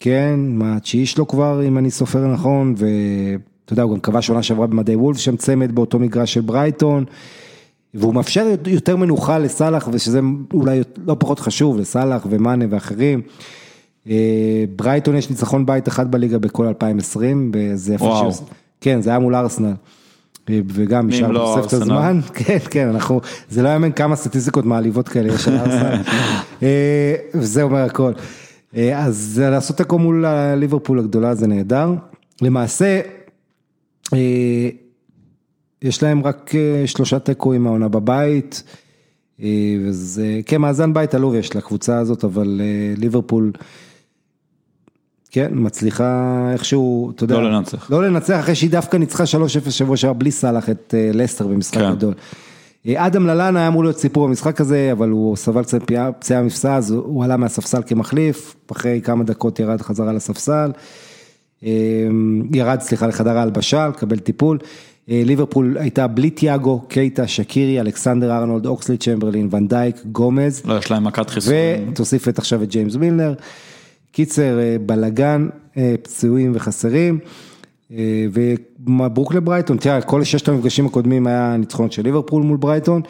כן, 0.01 0.41
מה, 0.49 0.77
התשיעי 0.77 1.07
שלו 1.07 1.29
כבר, 1.29 1.63
אם 1.69 1.79
אני 1.79 1.91
סופר 1.91 2.27
נכון, 2.27 2.75
ואתה 2.77 3.73
יודע, 3.73 3.83
הוא 3.83 3.95
גם 3.95 4.01
כבש 4.01 4.29
עונה 4.29 4.43
שעברה 4.43 4.67
במדי 4.67 4.97
וולף, 4.97 5.19
שם 5.19 5.37
צמד 5.37 5.75
באותו 5.75 5.99
מגרש 5.99 6.35
של 6.35 6.41
ברייטון, 6.41 7.05
והוא 7.95 8.15
מאפשר 8.15 8.47
יותר 8.67 8.97
מנוחה 8.97 9.39
לסאלח, 9.39 9.89
ושזה 9.93 10.21
אולי 10.53 10.81
לא 11.07 11.17
פחות 11.19 11.41
חשוב, 11.41 11.79
לסאלח 11.79 12.27
ומאנה 12.31 12.65
ואחרים. 12.71 13.23
אה, 14.09 14.65
ברייטון 14.77 15.17
יש 15.17 15.31
ניצחון 15.31 15.67
בית 15.67 15.89
אחד 15.89 16.11
בליגה 16.11 16.39
בכל 16.39 16.67
2020, 16.67 17.53
וזה 17.55 17.93
איפה 17.93 18.05
וואו. 18.05 18.33
ש... 18.33 18.39
כן, 18.81 19.03
זה 19.03 19.11
היה 19.11 19.19
מול 19.19 19.35
ארסנל. 19.35 19.73
אה, 20.51 20.61
וגם 20.69 21.09
נשאר 21.09 21.31
לא 21.31 21.39
תוספת 21.39 21.75
ארסנל? 21.75 21.83
הזמן, 21.83 22.21
כן, 22.45 22.59
כן, 22.71 22.89
אנחנו, 22.89 23.21
זה 23.51 23.63
לא 23.63 23.69
יאמן 23.69 23.93
כמה 23.93 24.17
סטטיסטיקות 24.17 24.65
מעליבות 24.65 25.09
כאלה 25.09 25.35
יש 25.35 25.49
על 25.49 25.59
ארסנל, 25.59 26.03
אה, 26.63 27.15
וזה 27.35 27.63
אומר 27.63 27.79
הכל. 27.79 28.13
אז 28.95 29.43
לעשות 29.45 29.77
תיקו 29.77 29.99
מול 29.99 30.25
ליברפול 30.57 30.99
הגדולה 30.99 31.35
זה 31.35 31.47
נהדר, 31.47 31.95
למעשה, 32.43 33.01
יש 35.83 36.03
להם 36.03 36.25
רק 36.25 36.53
אה, 36.55 36.87
שלושה 36.87 37.19
תיקואים 37.19 37.63
מהעונה 37.65 37.89
בבית, 37.89 38.63
אה, 39.43 39.49
וזה, 39.85 40.41
כן, 40.47 40.61
מאזן 40.61 40.95
בית 40.95 41.15
עלוב 41.15 41.35
יש 41.35 41.57
לקבוצה 41.57 41.99
הזאת, 41.99 42.25
אבל 42.25 42.61
אה, 42.65 42.95
ליברפול, 42.97 43.53
כן, 45.31 45.49
מצליחה 45.53 46.49
איכשהו, 46.53 47.11
אתה 47.11 47.25
יודע, 47.25 47.35
לא 47.35 47.51
לנצח. 47.53 47.91
לא 47.91 48.05
לנצח 48.07 48.41
אחרי 48.41 48.55
שהיא 48.55 48.71
דווקא 48.71 48.97
ניצחה 48.97 49.25
3-0 49.67 49.71
שבוע 49.71 49.97
שעבר 49.97 50.13
בלי 50.13 50.31
סאלח 50.31 50.71
את 50.71 50.95
לסטר 51.15 51.47
במשחק 51.47 51.79
כן. 51.81 51.91
גדול. 51.95 52.15
אדם 52.95 53.27
ללאנה 53.27 53.59
היה 53.59 53.69
אמור 53.69 53.85
להיות 53.85 53.99
סיפור 53.99 54.27
במשחק 54.29 54.61
הזה, 54.61 54.89
אבל 54.93 55.09
הוא 55.09 55.37
סבל 55.37 55.63
קצת 55.63 55.83
פציעה- 56.19 56.43
מפסע, 56.43 56.77
אז 56.77 56.91
הוא 56.91 57.25
עלה 57.25 57.37
מהספסל 57.37 57.81
כמחליף, 57.87 58.57
אחרי 58.73 59.01
כמה 59.05 59.25
דקות 59.25 59.61
ירד 59.61 59.81
חזרה 59.83 60.13
לספסל. 60.13 60.71
ירד, 62.55 62.81
סליחה, 62.81 63.07
לחדר 63.07 63.39
ההלבשה, 63.39 63.89
לקבל 63.89 64.19
טיפול. 64.19 64.59
אה, 65.11 65.23
ליברפול 65.27 65.77
הייתה 65.81 66.07
בלי 66.07 66.31
תיאגו, 66.31 66.81
קייטה, 66.89 67.27
שקירי, 67.27 67.81
אלכסנדר 67.81 68.37
ארנולד, 68.37 68.67
אוקסלי 68.67 68.97
צ'מברלין, 68.97 69.49
ונדייק, 69.51 69.97
גומז. 70.13 70.63
לא, 70.65 70.79
יש 70.79 70.91
להם 70.91 71.05
מכת 71.05 71.31
חיסורים. 71.31 71.89
ותוסיף 71.93 72.29
את 72.29 72.39
עכשיו 72.39 72.63
את 72.63 72.69
ג'יימס 72.69 72.97
מילנר. 72.97 73.35
קיצר, 74.13 74.59
אה, 74.59 74.77
בלאגן, 74.87 75.49
אה, 75.77 75.95
פצועים 76.03 76.53
וחסרים. 76.55 77.19
ומברוק 78.33 79.35
לברייטון, 79.35 79.77
תראה, 79.77 80.01
כל 80.01 80.25
ששת 80.25 80.49
המפגשים 80.49 80.87
הקודמים 80.87 81.27
היה 81.27 81.57
ניצחונות 81.59 81.93
של 81.93 82.03
ליברפול 82.03 82.43
מול 82.43 82.57
ברייטון. 82.57 83.03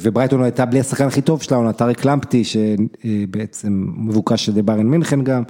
וברייטון 0.00 0.42
הייתה 0.42 0.64
בלי 0.64 0.80
השחקן 0.80 1.06
הכי 1.06 1.20
טוב 1.20 1.42
שלה, 1.42 1.72
טארק 1.72 2.04
למפטי, 2.04 2.42
שבעצם 2.44 3.86
מבוקש 3.96 4.48
על 4.48 4.54
ידי 4.54 4.62
בארן 4.62 4.86
מינכן 4.86 5.22
גם. 5.22 5.42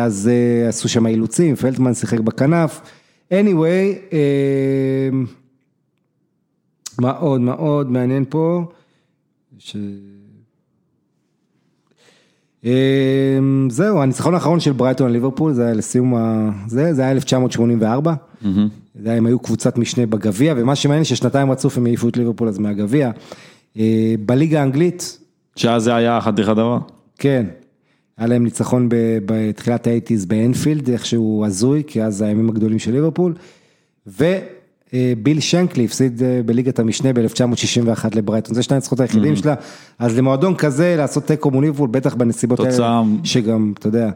אז 0.00 0.30
עשו 0.68 0.88
שם 0.88 1.06
אילוצים, 1.06 1.56
פלטמן 1.56 1.94
שיחק 1.94 2.20
בכנף. 2.20 2.80
Anyway, 3.32 4.12
אה, 4.12 5.08
מאוד 7.00 7.40
מאוד 7.40 7.90
מעניין 7.90 8.24
פה. 8.28 8.64
ש... 9.58 9.76
אמ, 12.64 13.68
זהו, 13.70 14.02
הניצחון 14.02 14.34
האחרון 14.34 14.60
של 14.60 14.72
ברייטון 14.72 15.06
על 15.06 15.12
ליברפול, 15.12 15.52
זה 15.52 15.64
היה 15.64 15.74
לסיום 15.74 16.14
ה... 16.14 16.50
זה, 16.66 16.94
זה 16.94 17.02
היה 17.02 17.10
1984. 17.10 18.14
זה 18.94 19.08
היה, 19.08 19.18
הם 19.18 19.26
היו 19.26 19.38
קבוצת 19.38 19.78
משנה 19.78 20.06
בגביע, 20.06 20.54
ומה 20.56 20.74
שמעניין 20.76 21.04
ששנתיים 21.04 21.50
רצוף 21.50 21.78
הם 21.78 21.86
העיפו 21.86 22.08
את 22.08 22.16
ליברפול 22.16 22.48
אז 22.48 22.58
מהגביע. 22.58 23.10
אה, 23.78 24.14
בליגה 24.26 24.60
האנגלית, 24.60 25.18
שאז 25.56 25.82
זה 25.82 25.94
היה 25.94 26.20
חתיך 26.20 26.48
הדבר. 26.48 26.78
כן, 27.18 27.46
היה 28.18 28.26
להם 28.26 28.44
ניצחון 28.44 28.88
בתחילת 29.26 29.86
האייטיז 29.86 30.26
באנפילד, 30.26 30.90
איכשהו 30.90 31.44
הזוי, 31.46 31.82
כי 31.86 32.02
אז 32.02 32.16
זה 32.16 32.26
הימים 32.26 32.48
הגדולים 32.48 32.78
של 32.78 32.92
ליברפול. 32.92 33.34
וביל 34.06 35.40
שנקלי 35.40 35.84
הפסיד 35.84 36.22
אה, 36.22 36.40
בליגת 36.46 36.78
המשנה 36.78 37.12
ב-1961 37.12 38.06
לברייטון, 38.14 38.54
זה 38.54 38.62
שני 38.62 38.74
הניצחונות 38.74 39.00
היחידים 39.00 39.36
שלה. 39.36 39.54
אז 39.98 40.18
למועדון 40.18 40.54
כזה, 40.54 40.94
לעשות 40.98 41.26
תיקו 41.26 41.50
מול 41.50 41.64
ליברפול, 41.64 41.88
בטח 41.88 42.14
בנסיבות 42.14 42.60
האלה, 42.60 43.02
שגם, 43.24 43.72
אתה 43.78 43.88
יודע, 43.88 44.10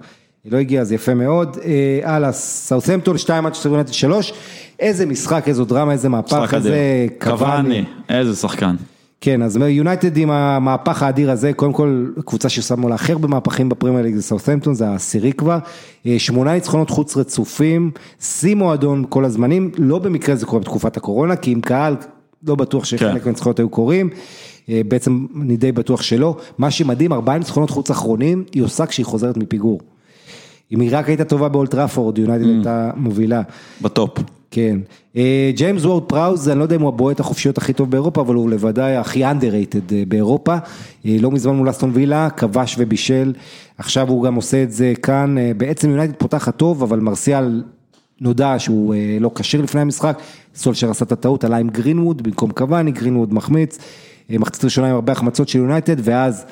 היא 0.45 0.53
לא 0.53 0.59
הגיעה, 0.59 0.83
אז 0.83 0.93
יפה 0.93 1.15
מאוד. 1.15 1.57
אה, 1.65 2.15
הלאה, 2.15 2.33
סאות'מפטון 2.33 3.19
2 3.19 3.47
עד 3.47 3.55
3, 3.93 4.33
איזה 4.81 5.07
משחק, 5.07 5.45
איזו 5.47 5.65
דרמה, 5.65 5.93
איזה 5.93 6.09
מהפך, 6.09 6.55
איזה. 6.55 7.07
קוואני, 7.21 7.85
איזה 8.09 8.37
שחקן. 8.37 8.75
כן, 9.25 9.43
אז 9.43 9.57
יונייטד 9.57 10.17
עם 10.17 10.31
המהפך 10.31 11.03
האדיר 11.03 11.31
הזה, 11.31 11.53
קודם 11.53 11.73
כל 11.73 12.07
קבוצה 12.25 12.49
ששמו 12.49 12.89
לה 12.89 12.95
הכי 12.95 13.13
הרבה 13.13 13.29
מהפכים 13.29 13.69
בפרמייר 13.69 14.03
ליג 14.03 14.15
זה 14.15 14.23
סאות'מפטון, 14.23 14.75
זה 14.75 14.89
העשירי 14.89 15.33
כבר, 15.33 15.59
אה, 16.07 16.19
שמונה 16.19 16.55
ניצחונות 16.55 16.91
חוץ 16.91 17.17
רצופים, 17.17 17.91
שיא 18.21 18.55
מועדון 18.55 19.05
כל 19.09 19.25
הזמנים, 19.25 19.71
לא 19.79 19.99
במקרה 19.99 20.37
זה 20.37 20.47
קורה 20.47 20.61
בתקופת 20.61 20.97
הקורונה, 20.97 21.37
כי 21.37 21.51
עם 21.51 21.61
קהל 21.61 21.97
לא 22.47 22.55
בטוח 22.55 22.85
שחלק 22.85 23.19
כן. 23.19 23.25
מהניצחונות 23.25 23.59
היו 23.59 23.69
קורים, 23.69 24.11
אה, 24.69 24.81
בעצם 24.89 25.27
אני 25.43 25.57
די 25.57 25.73
בטוח 25.73 26.03
שלא, 26.03 26.37
מה 26.59 26.71
שמדהים, 26.71 27.13
ארבעה 27.13 27.39
ניצחונות 27.39 27.71
חוץ 27.71 27.91
אחרונים, 27.91 28.45
היא 28.53 28.63
עושה 28.63 28.87
כשהיא 28.87 29.07
חוזרת 29.07 29.37
מפיגור. 29.37 29.81
אם 30.73 30.81
היא 30.81 30.91
רק 30.93 31.09
הייתה 31.09 31.25
טובה 31.25 31.49
באולד 31.49 31.76
טראפורד, 31.76 32.19
יונייטד 32.19 32.45
הייתה 32.45 32.91
מובילה. 32.97 33.43
בטופ. 33.83 34.42
כן. 34.53 34.79
אה, 35.17 35.51
ג'יימס 35.57 35.85
וורד 35.85 36.03
פראוז, 36.03 36.49
אני 36.49 36.59
לא 36.59 36.65
יודע 36.65 36.77
אם 36.77 36.81
הוא 36.81 36.89
הבועט 36.89 37.21
החופשיות 37.21 37.59
הכי 37.59 37.73
טוב 37.73 37.91
באירופה, 37.91 38.21
אבל 38.21 38.35
הוא 38.35 38.51
בוודאי 38.51 38.97
הכי 38.97 39.25
underrated 39.25 39.93
אה, 39.93 40.03
באירופה. 40.09 40.57
אה, 41.07 41.17
לא 41.21 41.31
מזמן 41.31 41.55
מול 41.55 41.71
אסטון 41.71 41.91
וילה, 41.95 42.31
כבש 42.31 42.77
ובישל, 42.79 43.33
עכשיו 43.79 44.09
הוא 44.09 44.23
גם 44.23 44.35
עושה 44.35 44.63
את 44.63 44.73
זה 44.73 44.93
כאן. 45.03 45.37
בעצם 45.57 45.91
יונייטד 45.91 46.15
פותחת 46.19 46.57
טוב, 46.57 46.83
אבל 46.83 47.01
מרסיאל 47.01 47.63
נודע 48.21 48.55
שהוא 48.59 48.95
לא 49.21 49.31
כשיר 49.35 49.63
לפני 49.63 49.81
המשחק. 49.81 50.19
סולשר 50.55 50.91
עשה 50.91 51.05
את 51.05 51.13
הטעות, 51.13 51.45
עלה 51.45 51.57
עם 51.57 51.69
גרינווד 51.69 52.23
במקום 52.23 52.51
קוואני, 52.51 52.93
גרינווד 52.93 53.35
מחמיץ. 53.35 53.79
מחצית 54.31 54.65
ראשונה 54.65 54.89
עם 54.89 54.95
הרבה 54.95 55.13
החמצות 55.13 55.49
של 55.49 55.59
יונייטד, 55.59 55.97
ואז 55.99 56.45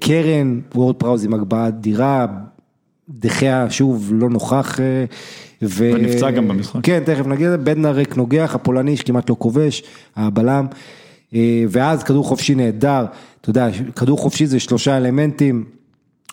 קרן, 0.00 0.60
וורד 0.74 0.96
פראוז 0.96 1.24
עם 1.24 1.34
הגבהה 1.34 1.68
אדירה, 1.68 2.26
דחיה 3.08 3.70
שוב 3.70 4.10
לא 4.14 4.30
נוכח. 4.30 4.78
ו... 5.62 5.90
ונפצע 5.94 6.30
גם 6.30 6.48
במשחק. 6.48 6.80
כן, 6.82 7.02
תכף 7.04 7.26
נגיד, 7.26 7.48
בדנר 7.48 7.90
ריק 7.90 8.16
נוגח, 8.16 8.54
הפולני 8.54 8.96
שכמעט 8.96 9.30
לא 9.30 9.36
כובש, 9.38 9.82
הבלם, 10.16 10.66
אה, 11.34 11.64
ואז 11.68 12.02
כדור 12.02 12.24
חופשי 12.24 12.54
נהדר, 12.54 13.04
אתה 13.40 13.50
יודע, 13.50 13.68
כדור 13.96 14.18
חופשי 14.18 14.46
זה 14.46 14.60
שלושה 14.60 14.96
אלמנטים, 14.96 15.64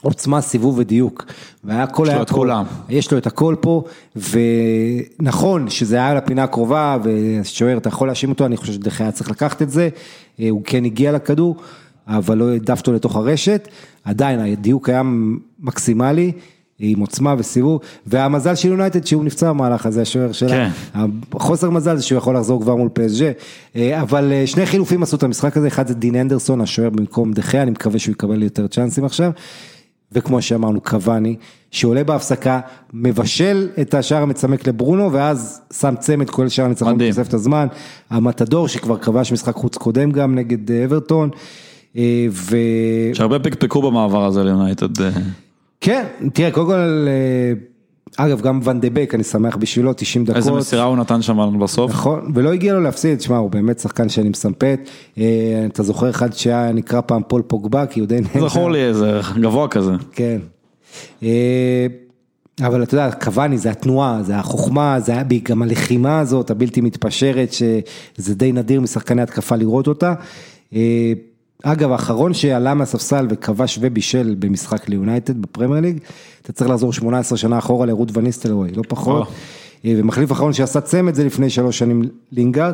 עוצמה, 0.01 0.41
סיבוב 0.41 0.77
ודיוק, 0.77 1.25
והכל 1.63 2.03
לו 2.03 2.11
היה 2.11 2.21
את 2.21 2.29
פה, 2.29 2.35
כולם. 2.35 2.65
יש 2.89 3.11
לו 3.11 3.17
את 3.17 3.27
הכל 3.27 3.55
פה, 3.61 3.83
ונכון 4.15 5.69
שזה 5.69 5.95
היה 5.95 6.13
לפינה 6.13 6.43
הקרובה, 6.43 6.97
ושוער, 7.03 7.77
אתה 7.77 7.89
יכול 7.89 8.07
להאשים 8.07 8.29
אותו, 8.29 8.45
אני 8.45 8.57
חושב 8.57 8.73
שדרך 8.73 9.01
היה 9.01 9.11
צריך 9.11 9.31
לקחת 9.31 9.61
את 9.61 9.69
זה, 9.69 9.89
אה, 10.39 10.49
הוא 10.49 10.61
כן 10.65 10.85
הגיע 10.85 11.11
לכדור, 11.11 11.55
אבל 12.07 12.37
לא 12.37 12.51
העדף 12.51 12.79
אותו 12.79 12.93
לתוך 12.93 13.15
הרשת, 13.15 13.67
עדיין 14.03 14.39
הדיוק 14.39 14.89
היה 14.89 15.01
מקסימלי. 15.59 16.31
עם 16.79 16.99
עוצמה 16.99 17.35
וסיבוב, 17.37 17.79
והמזל 18.05 18.55
של 18.55 18.69
יונייטד 18.69 19.05
שהוא 19.05 19.25
נפצע 19.25 19.49
במהלך 19.49 19.85
הזה, 19.85 20.01
השוער 20.01 20.31
שלה, 20.31 20.69
כן. 20.93 20.99
החוסר 21.33 21.69
מזל 21.69 21.97
זה 21.97 22.03
שהוא 22.03 22.17
יכול 22.17 22.35
לחזור 22.35 22.61
כבר 22.61 22.75
מול 22.75 22.89
פסג', 22.93 23.31
אבל 23.75 24.31
אה, 24.31 24.47
שני 24.47 24.65
חילופים 24.65 25.03
עשו 25.03 25.15
את 25.15 25.23
המשחק 25.23 25.57
הזה, 25.57 25.67
אחד 25.67 25.87
זה 25.87 25.93
דין 25.93 26.15
אנדרסון, 26.15 26.61
השוער 26.61 26.89
במקום 26.89 27.33
דחיה, 27.33 27.61
אני 27.61 27.71
מקווה 27.71 27.99
שהוא 27.99 28.13
יקבל 28.13 28.43
יותר 28.43 28.67
צ'אנסים 28.67 29.05
עכשיו, 29.05 29.31
וכמו 30.11 30.41
שאמרנו, 30.41 30.81
קוואני, 30.81 31.35
שעולה 31.71 32.03
בהפסקה, 32.03 32.59
מבשל 32.93 33.69
את 33.81 33.93
השער 33.93 34.21
המצמק 34.21 34.67
לברונו, 34.67 35.13
ואז 35.13 35.61
שם 35.73 35.95
צמד 35.99 36.29
כל 36.29 36.49
שער 36.49 36.65
הניצחון 36.65 36.95
מדהים. 36.95 37.11
בתוספת 37.11 37.33
הזמן, 37.33 37.67
המטדור 38.09 38.67
שכבר 38.67 38.97
כבש 38.97 39.31
משחק 39.31 39.55
חוץ 39.55 39.77
קודם 39.77 40.11
גם 40.11 40.35
נגד 40.35 40.71
אה, 40.71 40.85
אברטון, 40.85 41.29
אה, 41.97 42.27
ו... 42.31 42.57
שהרבה 43.13 43.39
פקפקו 43.39 43.81
במעבר 43.81 44.25
הזה 44.25 44.43
ליונייטד. 44.43 45.01
כן, 45.81 46.05
תראה, 46.33 46.51
קודם 46.51 46.67
כל, 46.67 47.07
אה, 47.07 47.53
אגב, 48.17 48.41
גם 48.41 48.59
ואן 48.63 48.79
דה 48.79 48.89
בק, 48.89 49.15
אני 49.15 49.23
שמח 49.23 49.55
בשבילו, 49.55 49.93
90 49.93 50.25
דקות. 50.25 50.37
איזה 50.37 50.51
מסירה 50.51 50.83
הוא 50.83 50.97
נתן 50.97 51.21
שם 51.21 51.59
בסוף. 51.59 51.91
נכון, 51.91 52.31
ולא 52.35 52.53
הגיע 52.53 52.73
לו 52.73 52.81
להפסיד, 52.81 53.21
שמע, 53.21 53.37
הוא 53.37 53.49
באמת 53.49 53.79
שחקן 53.79 54.09
שאני 54.09 54.29
מסמפת. 54.29 54.79
אה, 55.17 55.23
אתה 55.65 55.83
זוכר 55.83 56.09
אחד 56.09 56.33
שהיה 56.33 56.71
נקרא 56.71 57.01
פעם 57.01 57.21
פול 57.27 57.41
פוגבה, 57.41 57.85
כי 57.85 57.99
הוא 57.99 58.07
די 58.07 58.19
נהנה. 58.21 58.49
זכור 58.49 58.71
לי 58.71 58.83
איזה 58.83 59.19
גבוה 59.41 59.67
כזה. 59.67 59.91
כן. 60.11 60.39
אה, 61.23 61.87
אבל 62.61 62.83
אתה 62.83 62.93
יודע, 62.93 63.11
קוואני 63.11 63.57
זה 63.57 63.71
התנועה, 63.71 64.23
זה 64.23 64.35
החוכמה, 64.35 64.99
זה 64.99 65.11
היה 65.11 65.23
גם 65.43 65.61
הלחימה 65.61 66.19
הזאת, 66.19 66.51
הבלתי 66.51 66.81
מתפשרת, 66.81 67.53
שזה 67.53 68.35
די 68.35 68.51
נדיר 68.51 68.81
משחקני 68.81 69.21
התקפה 69.21 69.55
לראות 69.55 69.87
אותה. 69.87 70.13
אגב, 71.63 71.91
האחרון 71.91 72.33
שעלה 72.33 72.73
מהספסל 72.73 73.27
וכבש 73.29 73.79
ובישל 73.81 74.35
במשחק 74.39 74.89
ליונייטד 74.89 75.41
בפרמייר 75.41 75.81
ליג, 75.81 75.99
אתה 76.41 76.53
צריך 76.53 76.69
לחזור 76.69 76.93
18 76.93 77.37
שנה 77.37 77.57
אחורה 77.57 77.85
לרות 77.85 78.17
וניסטלרוי, 78.17 78.71
לא 78.75 78.83
פחות. 78.87 79.27
אה, 79.85 79.93
ומחליף 79.97 80.31
אחרון 80.31 80.53
שעשה 80.53 80.81
צמד 80.81 81.13
זה 81.13 81.23
לפני 81.25 81.49
שלוש 81.49 81.77
שנים 81.77 82.01
לינגארד. 82.31 82.73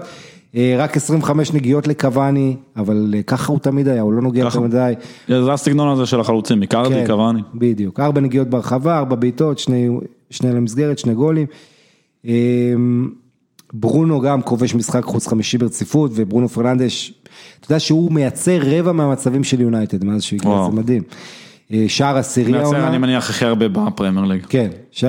אה, 0.55 0.76
רק 0.80 0.97
25 0.97 1.53
נגיעות 1.53 1.88
לקוואני, 1.88 2.55
אבל 2.76 3.14
אה, 3.18 3.23
ככה 3.23 3.51
הוא 3.51 3.60
תמיד 3.60 3.88
היה, 3.88 4.01
הוא 4.01 4.14
לא 4.14 4.22
נוגע 4.22 4.39
יותר 4.39 4.60
מדי. 4.60 4.93
זה 5.27 5.53
הסגנון 5.53 5.89
הזה 5.89 6.05
של 6.05 6.19
החלוצים, 6.19 6.60
איקרדי, 6.60 6.95
כן, 6.95 7.07
קוואני. 7.07 7.41
בדיוק, 7.55 7.99
ארבע 7.99 8.22
נגיעות 8.22 8.47
ברחבה, 8.47 8.97
ארבע 8.97 9.15
בעיטות, 9.15 9.60
שני, 9.60 9.89
שני 10.30 10.51
למסגרת, 10.51 10.99
שני 10.99 11.14
גולים. 11.14 11.47
ברונו 13.73 14.21
גם 14.21 14.41
כובש 14.41 14.75
משחק 14.75 15.03
חוץ 15.03 15.27
חמישי 15.27 15.57
ברציפות, 15.57 16.11
וברונו 16.13 16.49
פרננדש, 16.49 17.13
אתה 17.59 17.65
יודע 17.65 17.79
שהוא 17.79 18.11
מייצר 18.11 18.59
רבע 18.61 18.91
מהמצבים 18.91 19.43
של 19.43 19.61
יונייטד, 19.61 20.03
מאז 20.03 20.23
שהוא 20.23 20.37
הגיע, 20.37 20.51
וואו. 20.51 20.71
זה 20.71 20.77
מדהים. 20.77 21.03
אה, 21.73 21.85
שער 21.87 22.17
עשירי 22.17 22.51
מייצר, 22.51 22.65
העונה. 22.65 22.87
אני 22.87 22.97
מניח 22.97 23.29
הכי 23.29 23.45
הרבה 23.45 23.67
בפרמייר 23.67 24.25
ליג. 24.25 24.45
כן, 24.49 24.69
ש... 24.91 25.03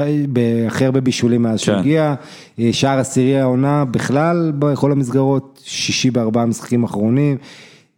הכי 0.66 0.84
הרבה 0.84 1.00
בישולים 1.00 1.42
מאז 1.42 1.58
כן. 1.58 1.64
שהגיע, 1.64 2.14
אה, 2.58 2.68
שער 2.72 2.98
עשירי 2.98 3.40
העונה 3.40 3.84
בכלל 3.84 4.52
בכל 4.58 4.92
המסגרות, 4.92 5.62
שישי 5.64 6.10
בארבעה 6.10 6.46
משחקים 6.46 6.84
אחרונים. 6.84 7.36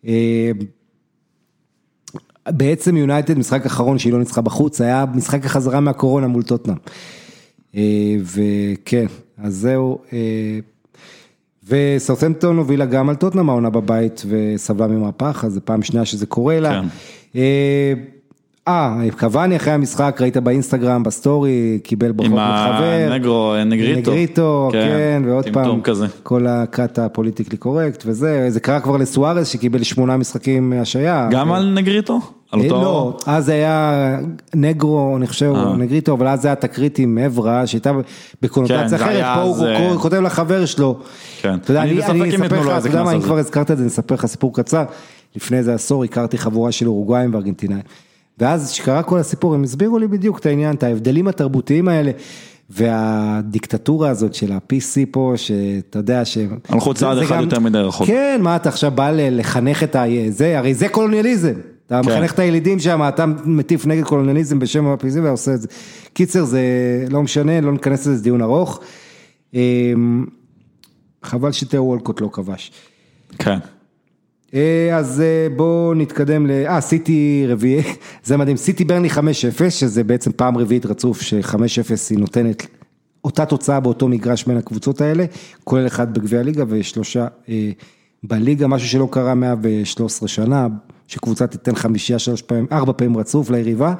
אה, 0.06 0.50
בעצם 2.48 2.96
יונייטד, 2.96 3.38
משחק 3.38 3.66
אחרון 3.66 3.98
שהיא 3.98 4.12
לא 4.12 4.18
ניצחה 4.18 4.40
בחוץ, 4.40 4.80
היה 4.80 5.04
משחק 5.14 5.46
החזרה 5.46 5.80
מהקורונה 5.80 6.26
מול 6.26 6.42
טוטנאם. 6.42 6.76
אה, 7.76 8.16
וכן, 8.22 9.06
אז 9.38 9.54
זהו. 9.54 9.98
אה, 10.12 10.58
וסאות'מפטון 11.68 12.56
הובילה 12.56 12.86
גם 12.86 13.08
על 13.08 13.14
טוטנאם 13.14 13.50
העונה 13.50 13.70
בבית 13.70 14.22
וסבלה 14.28 14.86
ממהפך, 14.86 15.44
אז 15.46 15.52
זו 15.52 15.60
פעם 15.64 15.82
שנייה 15.82 16.04
שזה 16.04 16.26
קורה 16.26 16.60
לה. 16.60 16.82
כן. 17.32 17.38
אה, 18.68 18.96
אה, 19.00 19.10
קוואני 19.10 19.56
אחרי 19.56 19.72
המשחק, 19.72 20.18
ראית 20.20 20.36
באינסטגרם, 20.36 21.02
בסטורי, 21.02 21.78
קיבל 21.82 22.12
ברכות 22.12 22.32
עם 22.32 22.38
מחבר. 22.38 23.08
ה 23.10 23.16
negro, 23.16 23.54
negrito. 23.66 24.00
negrito, 24.00 24.68
כן, 24.72 25.22
ועוד 25.26 25.44
פעם, 25.52 25.80
כזה. 25.80 26.06
כל 26.22 26.46
הכת 26.46 26.98
ה 26.98 27.03
politically 27.03 27.56
correct 27.56 28.02
וזה, 28.06 28.46
זה 28.50 28.60
קרה 28.60 28.80
כבר 28.80 28.96
לסוארז 28.96 29.48
שקיבל 29.48 29.82
שמונה 29.82 30.16
משחקים 30.16 30.72
השעיה. 30.80 31.28
גם 31.30 31.52
על 31.52 31.72
negrito? 31.74 32.20
על 32.52 32.60
אה, 32.60 32.64
אותו... 32.64 32.82
לא, 32.82 33.16
אז 33.26 33.44
זה 33.44 33.52
היה 33.52 34.18
negro, 34.54 35.16
אני 35.16 35.26
חושב, 35.26 35.52
אה. 35.54 35.62
או 35.62 35.76
negrito, 35.76 36.12
אבל 36.12 36.28
אז 36.28 36.42
זה 36.42 36.48
היה 36.48 36.54
תקרית 36.54 36.98
עם 36.98 37.18
אברה, 37.18 37.66
שהייתה 37.66 37.90
כן, 37.92 37.98
בקונוטציה 38.42 38.88
זה 38.88 38.96
אחרת, 38.96 39.24
פה 39.34 39.42
הוא 39.42 39.66
אה, 39.66 39.98
כותב 39.98 40.16
לחבר 40.16 40.66
שלו. 40.66 40.98
כן. 41.40 41.58
אני 41.70 41.94
בספק 41.94 42.10
אם 42.10 42.44
יתנו 42.44 42.64
לו 42.64 42.76
איזה 42.76 42.78
אתה 42.78 42.88
יודע 42.88 42.98
קנס 42.98 43.04
מה, 43.04 43.10
על 43.10 43.16
אם 43.16 43.20
זה. 43.20 43.26
כבר 43.26 43.38
הזכרת 43.38 43.70
את 43.70 43.76
זה, 43.76 43.82
אני 43.82 43.90
אספר 43.90 44.14
לך 44.14 44.26
סיפור 44.26 44.54
קצר. 44.54 44.84
לפני 45.36 45.58
איזה 45.58 45.74
עשור 45.74 46.04
הכרתי 46.04 46.38
חבורה 46.38 46.72
של 46.72 46.88
אורוגוואים 46.88 47.34
וארגנטינאים. 47.34 47.82
ואז 48.38 48.72
כשקרה 48.72 49.02
כל 49.02 49.18
הסיפור, 49.18 49.54
הם 49.54 49.62
הסבירו 49.62 49.98
לי 49.98 50.06
בדיוק 50.08 50.38
את 50.38 50.46
העניין, 50.46 50.74
את 50.76 50.82
ההבדלים 50.82 51.28
התרבותיים 51.28 51.88
האלה. 51.88 52.10
והדיקטטורה 52.70 54.08
הזאת 54.10 54.34
של 54.34 54.52
ה-PC 54.52 55.06
פה, 55.10 55.32
שאתה 55.36 55.98
יודע 55.98 56.24
ש... 56.24 56.38
הלכו 56.68 56.94
צעד 56.94 57.18
אחד 57.18 57.36
גם- 57.36 57.42
יותר 57.42 57.60
מדי 57.60 57.78
רחוק. 57.78 58.06
כן, 58.06 58.40
מה 58.42 58.56
אתה 58.56 58.68
עכשיו 58.68 58.90
בא 58.90 59.10
לחנך 59.10 59.82
את 59.82 59.96
ה... 59.96 60.04
זה, 60.28 60.58
הרי 60.58 60.74
זה 60.74 60.88
קולוניאליזם. 60.88 61.52
אתה 61.86 62.00
כן. 62.04 62.08
מחנך 62.10 62.32
את 62.34 62.38
הילידים 62.38 62.78
שם, 62.78 63.00
אתה 63.08 63.24
מטיף 63.44 63.86
נגד 63.86 64.04
קולוניאליזם 64.04 64.58
בשם 64.58 64.86
ה-PC 64.86 65.20
ועושה 65.22 65.54
את 65.54 65.60
זה. 65.60 65.68
קיצר, 66.12 66.44
זה 66.44 66.60
לא 67.10 67.22
משנה, 67.22 67.60
לא 67.60 67.72
ניכנס 67.72 68.00
לזה, 68.00 68.16
זה 68.16 68.22
דיון 68.22 68.42
ארוך. 68.42 68.80
אמ, 69.54 70.26
חבל 71.22 71.52
שתאו 71.52 71.84
וולקוט 71.84 72.20
לא 72.20 72.28
כבש. 72.32 72.72
כן. 73.38 73.58
אה, 74.54 74.96
אז 74.96 75.20
אה, 75.20 75.48
בואו 75.56 75.94
נתקדם 75.94 76.46
ל... 76.46 76.50
אה, 76.50 76.80
סיטי 76.80 77.44
רביעי, 77.48 77.82
זה 78.24 78.36
מדהים, 78.36 78.56
סיטי 78.56 78.84
ברני 78.84 79.08
5-0, 79.08 79.70
שזה 79.70 80.04
בעצם 80.04 80.30
פעם 80.36 80.58
רביעית 80.58 80.86
רצוף 80.86 81.20
ש-5-0 81.22 81.56
היא 82.10 82.18
נותנת 82.18 82.66
אותה 83.24 83.46
תוצאה 83.46 83.80
באותו 83.80 84.08
מגרש 84.08 84.44
בין 84.44 84.56
הקבוצות 84.56 85.00
האלה, 85.00 85.24
כולל 85.64 85.86
אחד 85.86 86.14
בגביע 86.14 86.40
הליגה 86.40 86.64
ושלושה 86.68 87.26
אה, 87.48 87.70
בליגה, 88.22 88.66
משהו 88.66 88.88
שלא 88.88 89.08
קרה 89.10 89.34
113 89.34 90.28
שנה, 90.28 90.66
שקבוצה 91.08 91.46
תיתן 91.46 91.74
חמישייה 91.74 92.18
שלוש 92.18 92.42
פעמים, 92.42 92.66
ארבע 92.72 92.92
פעמים 92.96 93.16
רצוף 93.16 93.50
ליריבה. 93.50 93.94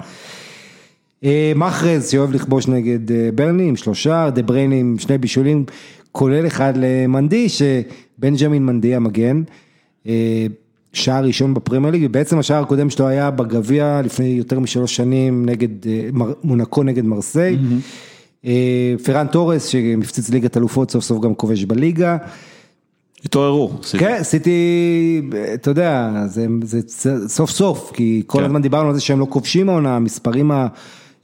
מחרז 1.57 2.11
שאוהב 2.11 2.33
לכבוש 2.33 2.69
נגד 2.69 2.99
ברני 3.35 3.69
עם 3.69 3.77
שלושה, 3.77 4.31
דה 4.31 4.43
ברייני 4.43 4.81
עם 4.81 4.97
שני 4.99 5.19
בישולים, 5.19 5.65
כולל 6.13 6.47
אחד 6.47 6.73
למנדי, 6.77 7.49
שבנג'מין 7.49 8.67
מנדי 8.67 8.95
המגן, 8.95 9.43
שער 10.93 11.25
ראשון 11.25 11.55
בפרמייר 11.55 11.93
ליג, 11.93 12.03
ובעצם 12.05 12.39
השער 12.39 12.63
הקודם 12.63 12.91
שלו 12.91 13.09
היה 13.09 13.31
בגביע 13.31 14.01
לפני 14.05 14.27
יותר 14.27 14.61
משלוש 14.61 14.97
שנים 14.97 15.47
נגד, 15.47 15.87
אה, 15.87 16.09
מונקו 16.45 16.83
נגד 16.83 17.05
מרסיי. 17.05 17.59
אה, 18.47 18.95
פרן 19.05 19.27
תורס 19.27 19.67
שמפציץ 19.67 20.31
ליגת 20.31 20.57
אלופות 20.57 20.91
סוף 20.91 21.05
סוף 21.05 21.21
גם 21.21 21.35
כובש 21.35 21.65
בליגה. 21.65 22.17
התעוררו. 23.25 23.71
כן, 23.99 24.17
עשיתי, 24.21 25.23
אתה 25.55 25.71
יודע, 25.71 26.13
זה, 26.27 26.47
זה 26.63 27.29
סוף 27.29 27.51
סוף, 27.51 27.91
כי 27.95 28.23
כל 28.27 28.39
כן. 28.39 28.45
הזמן 28.45 28.63
דיברנו 28.63 28.89
על 28.89 28.95
זה 28.95 29.01
שהם 29.01 29.21
לא 29.21 29.27
כובשים 29.31 29.69
העונה, 29.69 29.97
המספרים 29.97 30.51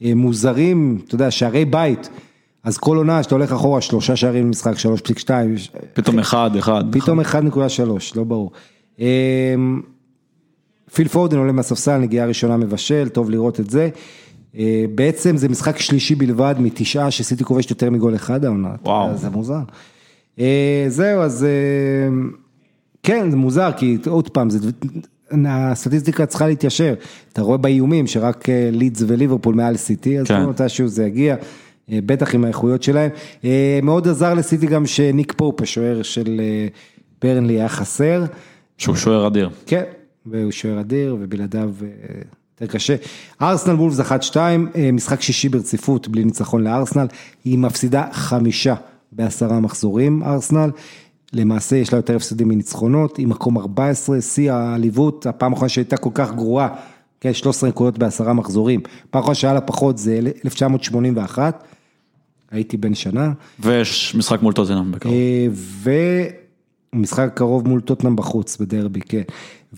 המוזרים, 0.00 0.98
אתה 1.06 1.14
יודע, 1.14 1.30
שערי 1.30 1.64
בית, 1.64 2.08
אז 2.64 2.78
כל 2.78 2.96
עונה 2.96 3.22
שאתה 3.22 3.34
הולך 3.34 3.52
אחורה, 3.52 3.80
שלושה 3.80 4.16
שערים 4.16 4.46
למשחק, 4.46 4.74
3.2, 4.76 5.30
פתאום 5.92 6.18
אחד, 6.18 6.56
אחד. 6.56 6.84
פתאום 6.92 7.20
1.3, 7.20 7.26
לא 8.16 8.24
ברור. 8.24 8.50
אמ, 8.98 9.80
פיל 10.94 11.08
פורדן 11.08 11.38
עולה 11.38 11.52
מהספסל, 11.52 11.98
נגיעה 11.98 12.26
ראשונה 12.26 12.56
מבשל, 12.56 13.08
טוב 13.08 13.30
לראות 13.30 13.60
את 13.60 13.70
זה. 13.70 13.88
אה, 14.58 14.84
בעצם 14.94 15.36
זה 15.36 15.48
משחק 15.48 15.78
שלישי 15.78 16.14
בלבד 16.14 16.54
מתשעה 16.58 17.10
שסיטי 17.10 17.44
כובשת 17.44 17.70
יותר 17.70 17.90
מגול 17.90 18.14
אחד 18.14 18.44
העונה. 18.44 18.74
וואו. 18.82 19.16
זה 19.16 19.30
מוזר. 19.30 19.60
אה, 20.38 20.84
זהו, 20.88 21.22
אז 21.22 21.44
אה, 21.44 22.14
כן, 23.02 23.30
זה 23.30 23.36
מוזר, 23.36 23.70
כי 23.76 23.98
עוד 24.06 24.28
פעם, 24.28 24.50
זה, 24.50 24.70
הסטטיסטיקה 25.48 26.26
צריכה 26.26 26.46
להתיישר. 26.46 26.94
אתה 27.32 27.42
רואה 27.42 27.56
באיומים 27.58 28.06
שרק 28.06 28.48
לידס 28.72 29.02
וליברפול 29.06 29.54
מעל 29.54 29.76
סיטי, 29.76 30.18
אז 30.18 30.26
כן. 30.26 30.34
כן. 30.34 30.44
מתישהו 30.44 30.88
זה 30.88 31.06
יגיע, 31.06 31.36
בטח 31.88 32.34
עם 32.34 32.44
האיכויות 32.44 32.82
שלהם. 32.82 33.10
אה, 33.44 33.80
מאוד 33.82 34.08
עזר 34.08 34.34
לסיטי 34.34 34.66
גם 34.66 34.86
שניק 34.86 35.32
פופ, 35.36 35.60
השוער 35.60 36.02
של 36.02 36.40
אה, 36.40 36.66
ברנלי, 37.22 37.54
היה 37.54 37.68
חסר. 37.68 38.24
שהוא 38.78 38.96
שוער 38.96 39.26
אדיר. 39.26 39.50
כן, 39.66 39.82
והוא 40.26 40.50
שוער 40.50 40.80
אדיר 40.80 41.16
ובלעדיו 41.20 41.70
אה, 41.82 41.88
יותר 42.60 42.72
קשה. 42.72 42.96
ארסנל 43.42 43.74
וולפס 43.74 44.00
1-2, 44.00 44.36
אה, 44.36 44.92
משחק 44.92 45.20
שישי 45.20 45.48
ברציפות 45.48 46.08
בלי 46.08 46.24
ניצחון 46.24 46.64
לארסנל, 46.64 47.06
היא 47.44 47.58
מפסידה 47.58 48.04
חמישה 48.12 48.74
בעשרה 49.12 49.60
מחזורים, 49.60 50.22
ארסנל. 50.22 50.70
למעשה 51.32 51.76
יש 51.76 51.92
לה 51.92 51.98
יותר 51.98 52.16
הפסדים 52.16 52.48
מניצחונות, 52.48 53.16
היא 53.16 53.26
מקום 53.26 53.58
14, 53.58 54.20
שיא 54.20 54.52
העליבות, 54.52 55.26
הפעם 55.26 55.52
האחרונה 55.52 55.68
שהייתה 55.68 55.96
כל 55.96 56.10
כך 56.14 56.32
גרועה, 56.32 56.68
כן, 57.22 57.34
13 57.34 57.68
נקודות 57.68 57.98
בעשרה 57.98 58.32
מחזורים. 58.32 58.80
פעם 58.80 59.18
האחרונה 59.18 59.34
שהיה 59.34 59.54
לה 59.54 59.60
פחות 59.60 59.98
זה 59.98 60.20
1981, 60.44 61.64
הייתי 62.50 62.76
בן 62.76 62.94
שנה. 62.94 63.32
ויש 63.60 64.14
משחק 64.14 64.42
מול 64.42 64.52
טוטנאם 64.52 64.92
בקרוב. 64.92 65.14
אה, 65.14 65.46
ומשחק 66.92 67.30
קרוב 67.34 67.68
מול 67.68 67.80
טוטנאם 67.80 68.16
בחוץ 68.16 68.56
בדרבי, 68.56 69.00
כן. 69.00 69.22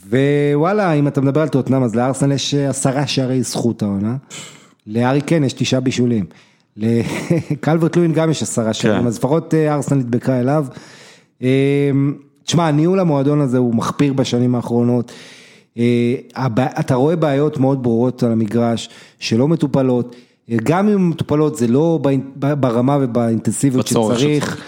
ווואלה, 0.09 0.93
אם 0.93 1.09
אתה 1.09 1.21
מדבר 1.21 1.41
על 1.41 1.49
טוטנאם, 1.49 1.83
אז 1.83 1.95
לארסנל 1.95 2.33
יש 2.33 2.55
אה, 2.55 2.71
עשרה 2.71 3.07
שערי 3.07 3.43
זכות 3.43 3.83
העונה. 3.83 4.17
לארי 4.87 5.21
קן 5.21 5.45
יש 5.45 5.53
תשעה 5.53 5.81
בישולים. 5.81 6.25
לקלברט 6.77 7.97
לוין 7.97 8.13
גם 8.13 8.31
יש 8.31 8.43
עשרה 8.43 8.73
שערים, 8.73 9.01
כן. 9.01 9.07
אז 9.07 9.19
לפחות 9.19 9.55
אה, 9.55 9.75
ארסנל 9.75 9.99
נדבקה 9.99 10.41
אליו. 10.41 10.67
תשמע, 12.45 12.71
ניהול 12.71 13.01
המועדון 13.01 13.41
הזה 13.41 13.59
הוא 13.59 13.75
מחפיר 13.75 14.13
בשנים 14.13 14.55
האחרונות. 14.55 15.13
אה, 15.79 16.15
אתה 16.81 16.95
רואה 16.95 17.17
בעיות 17.17 17.59
מאוד 17.59 17.83
ברורות 17.83 18.23
על 18.23 18.33
המגרש, 18.33 18.89
שלא 19.19 19.49
מטופלות. 19.49 20.17
אה, 20.51 20.57
גם 20.63 20.89
אם 20.89 21.11
מטופלות, 21.11 21.57
זה 21.57 21.67
לא 21.67 21.99
ברמה 22.37 22.99
ובאינטנסיביות 23.01 23.87
שצריך. 23.87 24.63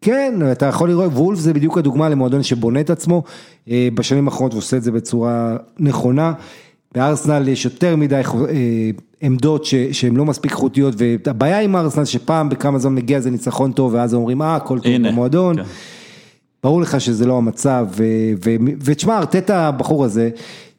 כן, 0.00 0.34
אתה 0.52 0.66
יכול 0.66 0.88
לראות, 0.88 1.12
וולף 1.12 1.38
זה 1.38 1.52
בדיוק 1.54 1.78
הדוגמה 1.78 2.08
למועדון 2.08 2.42
שבונה 2.42 2.80
את 2.80 2.90
עצמו 2.90 3.22
אה, 3.70 3.88
בשנים 3.94 4.28
האחרונות 4.28 4.52
ועושה 4.54 4.76
את 4.76 4.82
זה 4.82 4.92
בצורה 4.92 5.56
נכונה. 5.78 6.32
בארסנל 6.94 7.48
יש 7.48 7.64
יותר 7.64 7.96
מדי 7.96 8.20
עמדות 9.22 9.64
ש- 9.64 9.74
שהן 9.74 10.16
לא 10.16 10.24
מספיק 10.24 10.50
איכותיות, 10.50 10.94
והבעיה 10.98 11.60
עם 11.60 11.76
ארסנל 11.76 12.04
שפעם 12.04 12.48
בכמה 12.48 12.78
זמן 12.78 12.94
מגיע 12.94 13.16
איזה 13.16 13.30
ניצחון 13.30 13.72
טוב, 13.72 13.94
ואז 13.94 14.14
אומרים, 14.14 14.42
אה, 14.42 14.56
הכל 14.56 14.78
טוב 14.78 14.92
במועדון. 15.08 15.56
כן. 15.56 15.62
ברור 16.62 16.80
לך 16.80 17.00
שזה 17.00 17.26
לא 17.26 17.38
המצב, 17.38 17.86
ותשמע, 18.80 19.18
ארטטה 19.18 19.68
הבחור 19.68 20.04
הזה, 20.04 20.30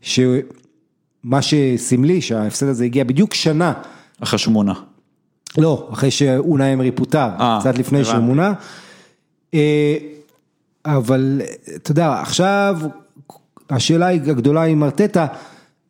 שמה 0.02 1.42
שסמלי, 1.42 2.22
שההפסד 2.22 2.68
הזה 2.68 2.86
הגיע 2.86 3.04
בדיוק 3.04 3.34
שנה 3.34 3.74
אחרי 4.24 4.40
שמונה. 4.40 4.74
לא, 5.58 5.90
אחרי 5.94 6.12
שאונאי 6.12 6.74
אמרי 6.74 6.92
פוטר, 6.92 7.30
אה, 7.40 7.58
קצת 7.62 7.78
לפני. 7.78 8.06
שהוא 8.06 8.20
מונה. 8.20 8.54
אה, 9.54 9.98
אבל 10.86 11.42
אתה 11.76 11.92
יודע, 11.92 12.14
עכשיו 12.22 12.78
השאלה 13.70 14.08
הגדולה 14.08 14.64
עם 14.64 14.84
ארטטה, 14.84 15.28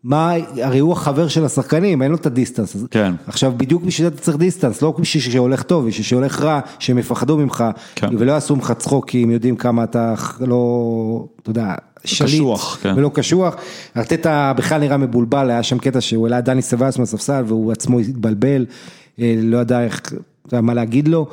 מה, 0.04 0.34
הרי 0.62 0.80
הוא 0.80 0.92
החבר 0.92 1.28
של 1.28 1.46
השחקנים, 1.46 2.02
אין 2.02 2.12
לו 2.12 2.18
את 2.18 2.26
ה 2.26 2.31
distance. 2.31 2.78
כן. 2.92 3.14
עכשיו, 3.28 3.54
בדיוק 3.58 3.84
בשביל 3.84 4.10
זה 4.10 4.16
אתה 4.16 4.24
צריך 4.24 4.38
distance, 4.38 4.82
לא 4.82 4.96
בשביל 5.00 5.24
שהולך 5.24 5.64
טוב, 5.64 5.88
בשביל 5.88 6.06
שהולך 6.06 6.42
רע, 6.42 6.60
שהם 6.80 6.98
יפחדו 6.98 7.38
ממך, 7.38 7.64
כן. 7.96 8.08
ולא 8.18 8.32
יעשו 8.32 8.56
ממך 8.56 8.74
צחוק, 8.78 9.10
כי 9.10 9.24
הם 9.24 9.32
יודעים 9.32 9.56
כמה 9.56 9.84
אתה 9.84 10.14
לא, 10.40 11.26
אתה 11.42 11.50
יודע, 11.50 11.76
שליט, 12.04 12.32
קשוח, 12.32 12.80
כן. 12.82 12.94
ולא 12.96 13.12
קשוח. 13.14 13.56
ארטטה 13.98 14.54
בכלל 14.58 14.80
נראה 14.80 14.98
מבולבל, 14.98 15.50
היה 15.50 15.64
שם 15.64 15.78
קטע 15.78 16.02
שהוא 16.02 16.28
העלה 16.28 16.42
דני 16.42 16.62
סבאיוס 16.62 16.98
מהספסל, 16.98 17.44
והוא 17.48 17.72
עצמו 17.72 18.00
התבלבל, 18.00 18.66
אה, 19.20 19.36
לא 19.38 19.58
ידע 19.58 19.84
איך, 19.84 20.02
מה 20.52 20.74
להגיד 20.74 21.08
לו. 21.08 21.28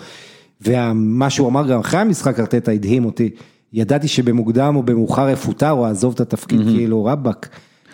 ומה 0.63 1.31
שהוא 1.31 1.49
אמר 1.49 1.67
גם 1.67 1.81
אחרי 1.81 2.01
המשחק 2.01 2.41
ארטטה 2.41 2.73
הדהים 2.73 3.05
אותי, 3.05 3.31
ידעתי 3.73 4.09
שבמוקדם 4.09 4.77
או 4.77 4.83
במאוחר 4.83 5.29
יפוטר 5.29 5.71
או 5.71 5.87
עזוב 5.87 6.15
את 6.15 6.21
התפקיד, 6.21 6.61
כאילו 6.65 7.05
רבאק. 7.05 7.49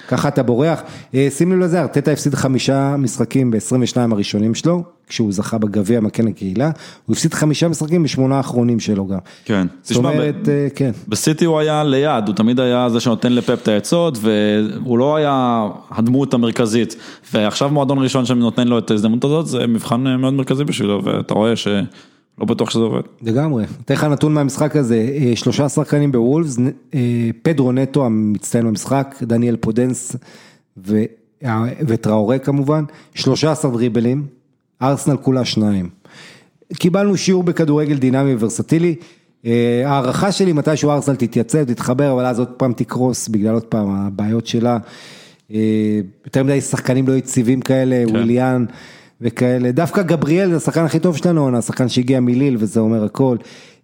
ככה 0.08 0.28
אתה 0.28 0.42
בורח. 0.42 0.82
אה, 1.14 1.28
שים 1.30 1.52
לב 1.52 1.58
לזה, 1.58 1.80
ארטטה 1.80 2.10
הפסיד 2.10 2.34
חמישה 2.34 2.96
משחקים 2.96 3.50
ב-22 3.50 3.96
הראשונים 4.12 4.54
שלו, 4.54 4.82
כשהוא 5.08 5.32
זכה 5.32 5.58
בגביע 5.58 6.00
מקן 6.00 6.28
הקהילה, 6.28 6.70
הוא 7.06 7.14
הפסיד 7.14 7.34
חמישה 7.34 7.68
משחקים 7.68 8.02
בשמונה 8.02 8.36
האחרונים 8.36 8.80
שלו 8.80 9.06
גם. 9.06 9.18
כן. 9.44 9.66
זאת 9.82 9.96
אומרת, 9.96 10.48
אה, 10.48 10.66
כן. 10.74 10.90
בסיטי 11.08 11.44
הוא 11.44 11.58
היה 11.58 11.84
ליד, 11.84 12.26
הוא 12.26 12.34
תמיד 12.34 12.60
היה 12.60 12.88
זה 12.88 13.00
שנותן 13.00 13.32
לפפ 13.32 13.58
את 13.62 13.68
העצות, 13.68 14.18
והוא 14.20 14.98
לא 14.98 15.16
היה 15.16 15.68
הדמות 15.90 16.34
המרכזית. 16.34 16.96
ועכשיו 17.32 17.70
מועדון 17.70 17.98
ראשון 17.98 18.26
שנותן 18.26 18.68
לו 18.68 18.78
את 18.78 18.90
ההזדמנות 18.90 19.24
הזאת, 19.24 19.46
זה 19.46 19.66
מבחן 19.66 20.16
מאוד 20.16 20.34
מרכזי 20.34 20.64
בשבילו, 20.64 21.04
ואתה 21.04 21.34
רואה 21.34 21.52
שלא 22.36 22.46
בטוח 22.46 22.70
שזה 22.70 22.82
עובד. 22.82 23.00
לגמרי. 23.22 23.64
אתן 23.84 23.94
לך 23.94 24.04
נתון 24.04 24.34
מהמשחק 24.34 24.76
הזה, 24.76 25.08
אה, 25.14 25.32
שלושה 25.36 25.68
שחקנים 25.68 26.12
בוולפס, 26.12 26.58
אה, 26.94 27.00
פדרו 27.42 27.72
נטו 27.72 28.06
המצטיין 28.06 28.66
במשחק, 28.66 29.16
דניאל 29.22 29.56
פודנס 29.56 30.16
ו- 30.86 31.04
אה, 31.44 31.64
וטראורה 31.86 32.38
כמובן, 32.38 32.84
13 33.14 33.70
דריבלים, 33.70 34.26
ארסנל 34.82 35.16
כולה 35.16 35.44
שניים. 35.44 35.88
קיבלנו 36.74 37.16
שיעור 37.16 37.42
בכדורגל 37.42 37.96
דינמי 37.96 38.34
וורסטילי. 38.34 38.94
אה, 39.46 39.82
הערכה 39.86 40.32
שלי 40.32 40.52
מתישהו 40.52 40.90
ארסנל 40.90 41.16
תתייצב, 41.16 41.64
תתחבר, 41.64 42.12
אבל 42.12 42.26
אז 42.26 42.38
עוד 42.38 42.48
פעם 42.48 42.72
תקרוס 42.72 43.28
בגלל 43.28 43.54
עוד 43.54 43.64
פעם 43.64 43.90
הבעיות 43.90 44.46
שלה. 44.46 44.78
יותר 46.24 46.42
מדי 46.42 46.60
שחקנים 46.60 47.08
לא 47.08 47.12
יציבים 47.12 47.60
כאלה, 47.60 48.04
כן. 48.06 48.16
וויליאן 48.16 48.64
וכאלה. 49.20 49.72
דווקא 49.72 50.02
גבריאל 50.02 50.50
זה 50.50 50.56
השחקן 50.56 50.84
הכי 50.84 50.98
טוב 50.98 51.16
שלנו, 51.16 51.40
העונה, 51.40 51.58
השחקן 51.58 51.88
שהגיע 51.88 52.20
מליל 52.20 52.56
וזה 52.58 52.80
אומר 52.80 53.04
הכל. 53.04 53.36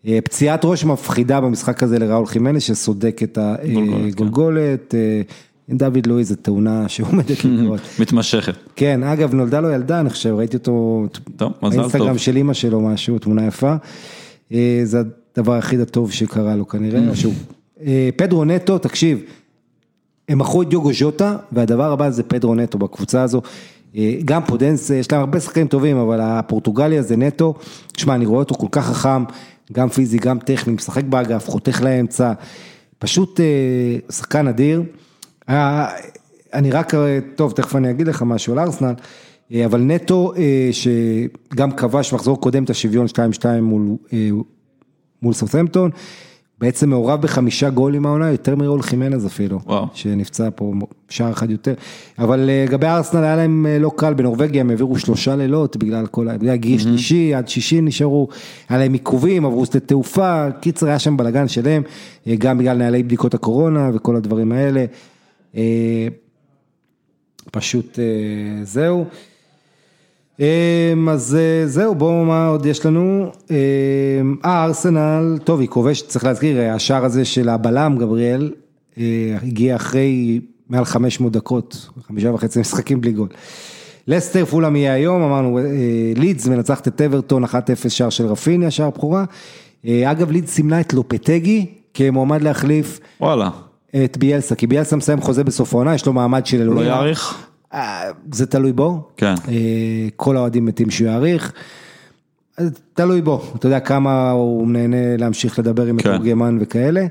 אה, 0.06 0.18
פציעת 0.24 0.64
ראש 0.64 0.84
מפחידה 0.84 1.40
במשחק 1.40 1.82
הזה 1.82 1.98
לראול 1.98 2.26
חימנס 2.26 2.62
שסודק 2.62 3.20
את 3.22 3.38
גולגולת, 3.72 4.00
כן. 4.00 4.06
הגולגולת. 4.06 4.94
אה, 4.94 5.22
דוד 5.70 6.06
לואי 6.06 6.24
זו 6.24 6.34
תאונה 6.34 6.84
שעומדת 6.88 7.44
לקרות. 7.44 7.80
מתמשכת. 8.00 8.54
כן, 8.76 9.02
אגב, 9.02 9.34
נולדה 9.34 9.60
לו 9.60 9.70
ילדה, 9.70 10.00
אני 10.00 10.10
חושב, 10.10 10.34
ראיתי 10.34 10.56
אותו 10.56 11.06
טוב, 11.36 11.52
מזל 11.62 11.76
באינסטגרם. 11.76 12.18
של 12.18 12.36
אימא 12.36 12.54
שלו 12.54 12.80
משהו, 12.80 13.18
תמונה 13.18 13.46
יפה. 13.46 13.74
אה, 14.52 14.80
זה 14.84 15.02
הדבר 15.36 15.52
היחיד 15.52 15.80
הטוב 15.80 16.12
שקרה 16.12 16.56
לו 16.56 16.68
כנראה, 16.68 17.00
משהו. 17.00 17.32
אה, 17.82 18.08
פדרו 18.16 18.44
נטו, 18.44 18.78
תקשיב, 18.78 19.20
הם 20.28 20.38
מכרו 20.38 20.62
את 20.62 20.68
דיוגו 20.68 20.92
ז'וטה, 20.92 21.36
והדבר 21.52 21.92
הבא 21.92 22.10
זה 22.10 22.22
פדרו 22.22 22.54
נטו 22.54 22.78
בקבוצה 22.78 23.22
הזו. 23.22 23.42
אה, 23.96 24.14
גם 24.24 24.44
פודנס, 24.46 24.90
יש 24.90 25.12
להם 25.12 25.20
הרבה 25.20 25.40
שחקנים 25.40 25.66
טובים, 25.66 25.96
אבל 25.96 26.20
הפורטוגלי 26.22 26.98
הזה 26.98 27.16
נטו, 27.16 27.54
תשמע, 27.92 28.14
אני 28.14 28.26
רואה 28.26 28.38
אותו 28.38 28.54
כל 28.54 28.66
כך 28.70 28.86
חכם, 28.86 29.24
גם 29.72 29.88
פיזי, 29.88 30.18
גם 30.18 30.38
טכני, 30.38 30.72
משחק 30.72 31.04
באגף, 31.04 31.48
חותך 31.48 31.82
לאמצע, 31.82 32.32
פשוט 32.98 33.40
אה, 33.40 34.12
שחקן 34.12 34.48
אדיר. 34.48 34.82
אה, 35.48 35.88
אני 36.54 36.70
רק, 36.70 36.94
אה, 36.94 37.18
טוב, 37.34 37.52
תכף 37.52 37.76
אני 37.76 37.90
אגיד 37.90 38.08
לך 38.08 38.22
משהו 38.22 38.52
על 38.52 38.58
ארסנל, 38.58 38.94
אה, 39.52 39.64
אבל 39.64 39.80
נטו, 39.80 40.32
אה, 40.36 40.70
שגם 40.72 41.72
כבש 41.72 42.12
מחזור 42.12 42.40
קודם 42.40 42.64
את 42.64 42.70
השוויון 42.70 43.06
2-2 43.06 43.62
מול, 43.62 43.82
אה, 44.12 44.28
מול 45.22 45.34
סאות'המפטון, 45.34 45.90
בעצם 46.60 46.90
מעורב 46.90 47.22
בחמישה 47.22 47.70
גולים 47.70 48.06
העונה, 48.06 48.30
יותר 48.30 48.56
מראול 48.56 48.82
חימנז 48.82 49.26
אפילו, 49.26 49.60
וואו. 49.66 49.86
שנפצע 49.94 50.48
פה 50.54 50.72
שער 51.08 51.32
אחד 51.32 51.50
יותר, 51.50 51.74
אבל 52.18 52.50
אה, 52.50 52.64
לגבי 52.68 52.86
ארסנל 52.86 53.24
היה 53.24 53.36
להם 53.36 53.66
אה, 53.66 53.78
לא 53.78 53.90
קל, 53.96 54.14
בנורבגיה 54.14 54.60
הם 54.60 54.70
העבירו 54.70 54.98
שלושה 54.98 55.36
לילות 55.36 55.76
בגלל 55.76 56.06
כל, 56.06 56.36
בגלל 56.36 56.56
גיל 56.56 56.78
שלישי 56.78 57.34
עד 57.34 57.48
שישי 57.48 57.80
נשארו, 57.80 58.28
היה 58.68 58.78
להם 58.78 58.92
עיכובים, 58.92 59.44
עברו 59.44 59.66
שדה 59.66 59.80
תעופה, 59.80 60.50
קיצר 60.60 60.86
היה 60.86 60.98
שם 60.98 61.16
בלאגן 61.16 61.48
שלם, 61.48 61.82
אה, 62.26 62.34
גם 62.38 62.58
בגלל 62.58 62.76
נהלי 62.76 63.02
בדיקות 63.02 63.34
הקורונה 63.34 63.90
וכל 63.94 64.16
הדברים 64.16 64.52
האלה, 64.52 64.84
פשוט 67.52 67.98
זהו. 68.62 69.04
אמ, 70.40 71.08
אז 71.08 71.36
אה, 71.40 71.66
זהו, 71.66 71.94
בואו, 71.94 72.24
מה 72.24 72.46
עוד 72.46 72.66
יש 72.66 72.86
לנו? 72.86 73.30
אמ, 73.50 73.56
אה, 74.44 74.64
ארסנל, 74.64 75.38
טוב, 75.44 75.60
היא 75.60 75.68
כובשת, 75.68 76.08
צריך 76.08 76.24
להזכיר, 76.24 76.58
אה, 76.58 76.74
השער 76.74 77.04
הזה 77.04 77.24
של 77.24 77.48
הבלם, 77.48 77.96
גבריאל, 77.98 78.52
אה, 78.98 79.04
הגיע 79.42 79.76
אחרי 79.76 80.40
מעל 80.68 80.84
500 80.84 81.32
דקות, 81.32 81.88
חמישה 82.06 82.32
וחצי 82.34 82.60
משחקים 82.60 83.00
בלי 83.00 83.12
גול. 83.12 83.28
לסטר 84.06 84.44
פולאם 84.44 84.76
יהיה 84.76 84.92
היום, 84.94 85.22
אמרנו, 85.22 85.58
לידס 86.16 86.46
מנצחת 86.46 86.88
את 86.88 87.00
אברטון 87.00 87.44
1-0 87.44 87.48
שער 87.88 88.10
של 88.10 88.26
רפיניה, 88.26 88.70
שער 88.70 88.90
בכורה. 88.90 89.24
אגב, 89.86 90.30
לידס 90.30 90.50
סימנה 90.50 90.80
את 90.80 90.92
לופטגי 90.92 91.66
כמועמד 91.94 92.42
להחליף 92.42 93.00
וואלה, 93.20 93.50
את 94.04 94.16
ביאלסה, 94.16 94.54
כי 94.54 94.66
ביאלסה 94.66 94.96
מסיים 94.96 95.20
חוזה 95.20 95.44
בסוף 95.44 95.74
העונה, 95.74 95.94
יש 95.94 96.06
לו 96.06 96.12
מעמד 96.12 96.46
של 96.46 96.56
הוא 96.56 96.66
לא 96.66 96.72
אלוהים. 96.72 96.88
יאריך? 96.88 97.49
אה, 97.74 98.10
זה 98.32 98.46
תלוי 98.46 98.72
בו. 98.72 99.08
כן. 99.16 99.34
אה, 99.48 100.08
כל 100.16 100.36
האוהדים 100.36 100.64
מתים 100.64 100.90
שהוא 100.90 101.08
יאריך. 101.08 101.52
אז 102.56 102.70
תלוי 102.94 103.22
בו, 103.22 103.42
אתה 103.56 103.66
יודע 103.66 103.80
כמה 103.80 104.30
הוא 104.30 104.68
נהנה 104.68 105.16
להמשיך 105.16 105.58
לדבר 105.58 105.86
עם 105.86 105.98
כן. 105.98 106.10
מתורגמן 106.10 106.58
וכאלה. 106.60 107.06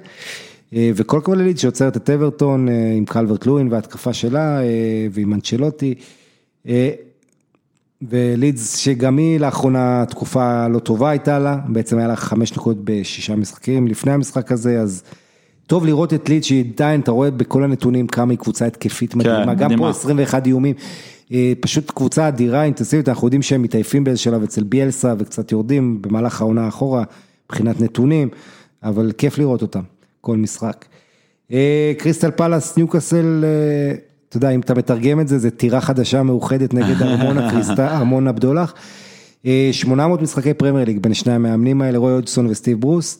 אה, 0.73 0.91
וכל 0.95 1.17
הכבוד 1.17 1.37
לליד 1.37 1.57
שיוצרת 1.57 1.97
את 1.97 2.09
אברטון 2.09 2.69
אה, 2.69 2.93
עם 2.97 3.05
קלברט 3.05 3.45
לואין 3.45 3.67
וההתקפה 3.71 4.13
שלה 4.13 4.61
אה, 4.61 5.07
ועם 5.11 5.33
אנצ'לוטי. 5.33 5.95
אה, 6.67 6.89
ולידס 8.01 8.75
שגם 8.75 9.17
היא 9.17 9.39
לאחרונה 9.39 10.05
תקופה 10.09 10.67
לא 10.67 10.79
טובה 10.79 11.09
הייתה 11.09 11.39
לה, 11.39 11.57
בעצם 11.67 11.97
היה 11.97 12.07
לה 12.07 12.15
חמש 12.15 12.51
נקודות 12.51 12.83
בשישה 12.83 13.35
משחקים 13.35 13.87
לפני 13.87 14.11
המשחק 14.11 14.51
הזה, 14.51 14.81
אז 14.81 15.03
טוב 15.69 15.85
לראות 15.85 16.13
את 16.13 16.29
לידס 16.29 16.45
שהיא 16.45 16.65
עדיין, 16.73 17.01
אתה 17.01 17.11
רואה 17.11 17.31
בכל 17.31 17.63
הנתונים 17.63 18.07
כמה 18.07 18.31
היא 18.31 18.39
קבוצה 18.39 18.65
התקפית 18.65 19.15
מדהימה, 19.15 19.53
גם. 19.53 19.77
פה 19.77 19.89
21 19.89 20.47
איומים, 20.47 20.75
אה, 21.31 21.53
פשוט 21.59 21.91
קבוצה 21.91 22.27
אדירה, 22.27 22.63
אינטנסיבית, 22.63 23.09
אנחנו 23.09 23.27
יודעים 23.27 23.41
שהם 23.41 23.61
מתעייפים 23.61 24.03
באיזה 24.03 24.19
שלב 24.19 24.43
אצל 24.43 24.63
ביאלסה 24.63 25.13
וקצת 25.17 25.51
יורדים 25.51 26.01
במהלך 26.01 26.41
העונה 26.41 26.67
אחורה, 26.67 27.03
מבחינת 27.45 27.81
נתונים, 27.81 28.29
אבל 28.83 29.11
כיף 29.17 29.37
לראות 29.37 29.61
אותם, 29.61 29.81
כל 30.21 30.37
משחק. 30.37 30.85
אה, 31.51 31.93
קריסטל 31.97 32.31
פלאס, 32.31 32.77
ניוקאסל, 32.77 33.45
אה, 33.45 33.95
אתה 34.29 34.37
יודע, 34.37 34.49
אם 34.49 34.59
אתה 34.59 34.73
מתרגם 34.73 35.19
את 35.19 35.27
זה, 35.27 35.37
זה 35.37 35.51
טירה 35.51 35.81
חדשה 35.81 36.23
מאוחדת 36.23 36.73
נגד 36.73 37.01
ארמון 37.01 37.51
הקריסטל, 37.51 37.87
ארמון 37.97 38.31
הבדולח. 38.31 38.73
אה, 39.45 39.69
800 39.71 40.21
משחקי 40.21 40.53
פרמייר 40.53 40.85
ליג 40.85 40.99
בין 40.99 41.13
שני 41.13 41.33
המאמנים 41.33 41.81
האלה, 41.81 41.97
רוי 41.97 42.13
הודסון 42.13 42.47
וסטיב 42.47 42.81
ברוס. 42.81 43.19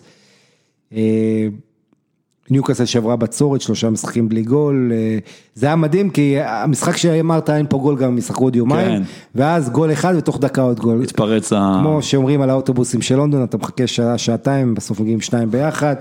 אה, 2.50 2.54
ניוקאסל 2.54 2.86
שברה 2.86 3.16
בצורת, 3.16 3.62
שלושה 3.62 3.90
משחקים 3.90 4.30
בלי 4.30 4.44
גול, 4.44 4.92
אה, 4.94 5.18
זה 5.56 5.66
היה 5.66 5.76
מדהים 5.76 6.10
כי 6.10 6.40
המשחק 6.40 6.98
שאמרת 6.98 7.50
אין 7.50 7.66
פה 7.70 7.78
גול 7.78 7.98
גם 7.98 8.18
ישחקו 8.18 8.44
עוד 8.44 8.56
יומיים, 8.56 8.90
כן. 8.90 9.04
ואז 9.36 9.70
גול 9.70 9.92
אחד 9.92 10.14
ותוך 10.18 10.40
דקה 10.40 10.62
עוד 10.62 10.80
גול. 10.80 11.04
התפרץ 11.04 11.54
ה... 11.54 11.80
כמו 11.82 12.02
שאומרים 12.02 12.42
על 12.42 12.50
האוטובוסים 12.50 13.02
של 13.02 13.16
לונדון, 13.16 13.44
אתה 13.44 13.58
מחכה 13.58 13.88
שעה, 13.88 14.18
שעתיים, 14.18 14.76
בסוף 14.76 15.00
מגיעים 15.00 15.22
שניים 15.22 15.52
ביחד. 15.52 15.96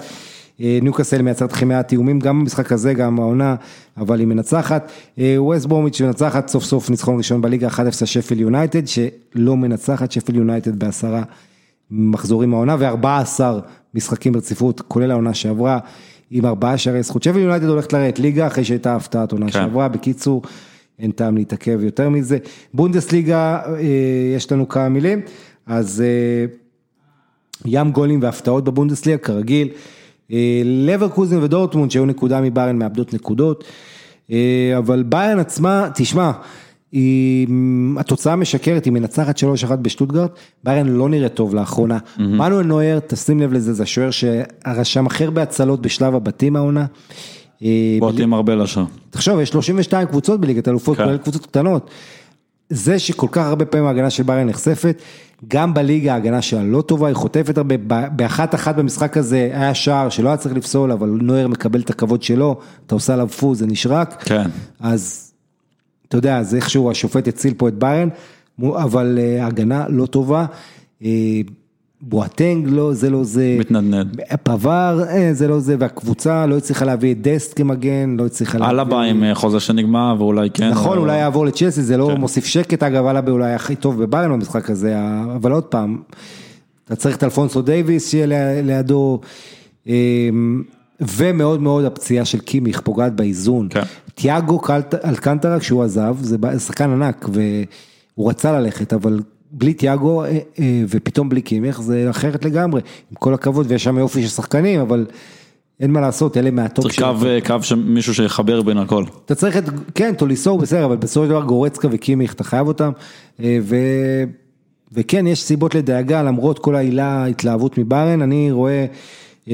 אה, 0.61 0.79
ניוקאסל 0.83 1.23
מייצרת 1.23 1.53
לכם 1.53 1.69
מעט 1.69 1.93
איומים, 1.93 2.19
גם 2.19 2.41
במשחק 2.41 2.73
הזה, 2.73 2.95
גם 2.95 3.21
העונה, 3.21 3.55
אבל 3.97 4.19
היא 4.19 4.27
מנצחת. 4.27 4.91
אה, 5.19 5.35
ווסט 5.39 5.67
ברומיץ' 5.67 6.01
מנצחת 6.01 6.49
סוף 6.49 6.65
סוף 6.65 6.91
ניצחון 6.91 7.17
ראשון 7.17 7.41
בליגה 7.41 7.69
1-0 7.69 8.07
שפיל 8.07 8.41
יונייטד, 8.41 8.83
שלא 8.87 9.57
מנצחת, 9.57 10.13
שפיל 10.13 10.37
יונייטד 10.37 10.79
בעשרה 10.79 11.23
מחזורים 11.91 12.55
העונה 12.55 12.77
ו-14 12.79 13.41
משחקים 13.95 14.33
ברציפות, 14.33 14.81
כולל 14.89 15.11
העונה 15.11 15.35
שעברה, 15.35 15.79
עם 16.31 16.47
ארבעה 16.47 16.79
שערי 16.79 17.03
זכות. 17.03 17.23
שפיל 17.23 17.43
יונייטד 17.43 17.67
הולכת 17.67 17.93
לרדת 17.93 18.19
ליגה 18.19 18.47
אחרי 18.47 18.65
שהייתה 18.65 18.97
הפתעת 18.97 19.33
עונה 19.33 19.47
כן. 19.47 19.53
שעברה, 19.53 19.89
בקיצור, 19.89 20.43
אין 20.99 21.11
טעם 21.11 21.37
להתעכב 21.37 21.81
יותר 21.83 22.09
מזה. 22.09 22.39
בונדסליגה, 22.75 23.61
אה, 23.67 23.81
יש 24.37 24.53
לנו 24.53 24.69
כמה 24.69 24.89
מילים, 24.89 25.21
אז 25.67 26.05
אה, 26.07 26.47
ים 27.65 27.93
גולים 27.93 28.23
והפתעות 28.23 28.65
בבונדסליגה, 28.65 29.19
כרגיל. 29.19 29.69
אה, 30.33 30.63
לברקוזן 30.65 31.43
ודורטמונד 31.43 31.91
שהיו 31.91 32.07
נקודה 32.07 32.41
מביירן 32.41 32.79
מאבדות 32.79 33.15
נקודות, 33.15 33.65
אה, 34.31 34.75
אבל 34.79 35.03
ביירן 35.03 35.39
עצמה, 35.39 35.89
תשמע, 35.95 36.33
היא, 36.93 37.49
התוצאה 37.99 38.37
משקרת, 38.37 38.85
היא 38.85 38.93
מנצחת 38.93 39.39
3-1 39.39 39.77
בשטוטגרט, 39.77 40.31
ביירן 40.65 40.87
לא 40.87 41.09
נראית 41.09 41.35
טוב 41.35 41.55
לאחרונה. 41.55 41.99
מנואל 42.19 42.67
נויר, 42.67 43.01
תשים 43.07 43.41
לב 43.41 43.53
לזה, 43.53 43.73
זה 43.73 43.83
השוער 43.83 44.11
שרשם 44.11 45.07
הכי 45.07 45.25
הרבה 45.25 45.43
הצלות 45.43 45.83
בשלב 45.83 46.15
הבתים 46.15 46.57
העונה. 46.57 46.87
אה, 47.63 47.97
בועטים 48.01 48.35
הרבה 48.35 48.55
לשער. 48.55 48.85
תחשוב, 49.11 49.41
יש 49.41 49.49
32 49.49 50.07
קבוצות 50.07 50.41
בליגת 50.41 50.69
אלופות, 50.69 50.97
כן. 50.97 51.05
כולל 51.05 51.17
קבוצות 51.17 51.47
קטנות. 51.47 51.91
זה 52.71 52.99
שכל 52.99 53.27
כך 53.31 53.47
הרבה 53.47 53.65
פעמים 53.65 53.87
ההגנה 53.87 54.11
של 54.11 54.23
ביירן 54.23 54.47
נחשפת, 54.47 55.03
גם 55.49 55.75
בליגה 55.75 56.13
ההגנה 56.13 56.43
שלה 56.43 56.63
לא 56.63 56.83
טובה, 56.83 57.07
היא 57.07 57.15
חוטפת 57.15 57.59
הרבה, 57.59 57.77
באחת 58.17 58.55
אחת 58.55 58.75
במשחק 58.75 59.17
הזה 59.17 59.51
היה 59.53 59.75
שער 59.75 60.09
שלא 60.09 60.29
היה 60.29 60.37
צריך 60.37 60.55
לפסול, 60.55 60.93
אבל 60.93 61.09
נויר 61.09 61.49
מקבל 61.49 61.81
את 61.81 61.91
הכבוד 61.91 62.23
שלו, 62.23 62.59
אתה 62.87 62.95
עושה 62.95 63.15
עליו 63.15 63.29
פוז, 63.29 63.59
זה 63.59 63.67
נשרק. 63.67 64.23
כן. 64.23 64.51
אז 64.81 65.28
אתה 66.09 66.17
יודע, 66.17 66.39
אז 66.39 66.55
איכשהו 66.55 66.91
השופט 66.91 67.29
הציל 67.29 67.55
פה 67.57 67.69
את 67.69 67.75
ביירן, 67.75 68.09
אבל 68.63 69.19
אה, 69.21 69.47
הגנה 69.47 69.85
לא 69.89 70.07
טובה. 70.07 70.47
אה, 71.05 71.41
בואטנג 72.01 72.69
לא, 72.71 72.93
זה 72.93 73.11
לא 73.11 73.25
זה. 73.25 73.57
מתנדנד. 73.61 74.21
פבר, 74.43 75.03
אה, 75.09 75.31
זה 75.33 75.49
לא 75.49 75.59
זה, 75.59 75.77
והקבוצה 75.79 76.47
לא 76.47 76.57
הצליחה 76.57 76.85
להביא 76.85 77.13
את 77.13 77.23
דסט 77.23 77.57
כמגן, 77.57 78.17
לא 78.19 78.27
הצליחה 78.27 78.59
להביא... 78.59 78.71
אלבה 78.71 79.03
עם 79.03 79.35
חוזה 79.35 79.61
שנגמר 79.61 80.15
ואולי 80.19 80.51
כן. 80.51 80.71
נכון, 80.71 80.99
אולי 80.99 81.19
יעבור 81.19 81.47
לצ'לסי, 81.47 81.83
זה 81.83 81.97
לא 81.97 82.11
כן. 82.15 82.21
מוסיף 82.21 82.45
שקט, 82.45 82.83
אגב, 82.83 83.07
אלבה 83.07 83.33
אולי 83.33 83.55
הכי 83.55 83.77
טוב 83.77 84.03
בביירן 84.03 84.33
במשחק 84.33 84.71
הזה, 84.71 84.97
אבל 85.35 85.53
עוד 85.53 85.65
פעם, 85.65 85.99
אתה 86.85 86.97
צריך 86.97 87.17
את 87.17 87.25
אלפונסו 87.25 87.63
דייוויס 87.63 88.11
שיהיה 88.11 88.63
לידו, 88.63 89.21
אמ, 89.87 90.63
ומאוד 91.01 91.63
מאוד 91.63 91.85
הפציעה 91.85 92.25
של 92.25 92.39
קימיך 92.39 92.81
פוגעת 92.81 93.17
באיזון. 93.17 93.69
כן. 93.71 93.83
תיאגו 94.15 94.61
אלקנטרה 95.05 95.61
כשהוא 95.61 95.83
עזב, 95.83 96.17
זה 96.21 96.37
שחקן 96.59 96.91
ענק, 96.91 97.29
והוא 97.33 98.31
רצה 98.31 98.61
ללכת, 98.61 98.93
אבל 98.93 99.21
בלי 99.51 99.75
תיאגו 99.75 100.25
אה, 100.25 100.39
אה, 100.59 100.83
ופתאום 100.89 101.29
בלי 101.29 101.43
קימיך 101.43 101.83
זה 101.83 102.11
אחרת 102.11 102.45
לגמרי, 102.45 102.81
עם 103.11 103.17
כל 103.19 103.35
הכבוד, 103.35 103.67
ויש 103.69 103.85
שם 103.85 103.99
יופי 103.99 104.23
של 104.23 104.29
שחקנים, 104.29 104.81
אבל 104.81 105.07
אין 105.81 105.91
מה 105.91 106.01
לעשות, 106.01 106.37
אלה 106.37 106.51
מהטופ 106.51 106.85
צריך 106.85 106.99
קו, 106.99 107.27
אה, 107.27 107.39
קו 107.47 107.63
שמישהו 107.63 108.15
שיחבר 108.15 108.63
בין 108.63 108.79
הכל. 108.79 109.05
אתה 109.25 109.35
צריך 109.35 109.57
את, 109.57 109.65
כן, 109.95 110.15
טוליסו 110.15 110.51
הוא 110.51 110.61
בסדר, 110.61 110.85
אבל 110.85 110.97
בסופו 110.97 111.27
של 111.27 111.31
דבר 111.31 111.43
גורצקה 111.43 111.89
וקימיך, 111.91 112.33
אתה 112.33 112.45
חייב 112.45 112.69
אותם, 112.69 112.91
ו, 113.41 113.77
וכן, 114.93 115.27
יש 115.27 115.43
סיבות 115.43 115.75
לדאגה, 115.75 116.23
למרות 116.23 116.59
כל 116.59 116.77
העילה, 116.77 117.07
ההתלהבות 117.07 117.79
מבארן, 117.79 118.23
אני 118.23 118.51
רואה 118.51 118.73
אה, 118.73 118.87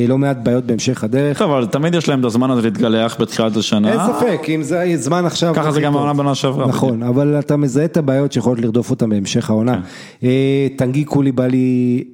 לא 0.08 0.18
מעט 0.18 0.36
בעיות 0.42 0.64
בהמשך 0.64 1.04
הדרך. 1.04 1.38
טוב, 1.38 1.50
אבל 1.50 1.66
תמיד 1.66 1.94
יש 1.94 2.08
להם 2.08 2.20
את 2.20 2.24
הזמן 2.24 2.50
הזה 2.50 2.62
להתגלח 2.62 3.16
בתחילת 3.20 3.56
השנה. 3.56 3.92
אין 3.92 4.00
ספק, 4.14 4.40
אם 4.48 4.62
זה 4.62 4.92
זמן 4.96 5.24
עכשיו... 5.26 5.54
ככה 5.54 5.72
זה 5.72 5.80
גם 5.80 5.96
העונה 5.96 6.14
בעונה 6.14 6.34
שעברה. 6.34 6.66
נכון, 6.66 7.02
אבל 7.02 7.38
אתה 7.38 7.56
מזהה 7.56 7.84
את 7.84 7.96
הבעיות 7.96 8.32
שיכולות 8.32 8.58
לרדוף 8.58 8.90
אותם 8.90 9.10
בהמשך 9.10 9.50
העונה. 9.50 9.74
כן. 10.20 10.26
אה, 10.26 10.66
טנגי 10.76 11.04
קוליבאלי, 11.04 12.04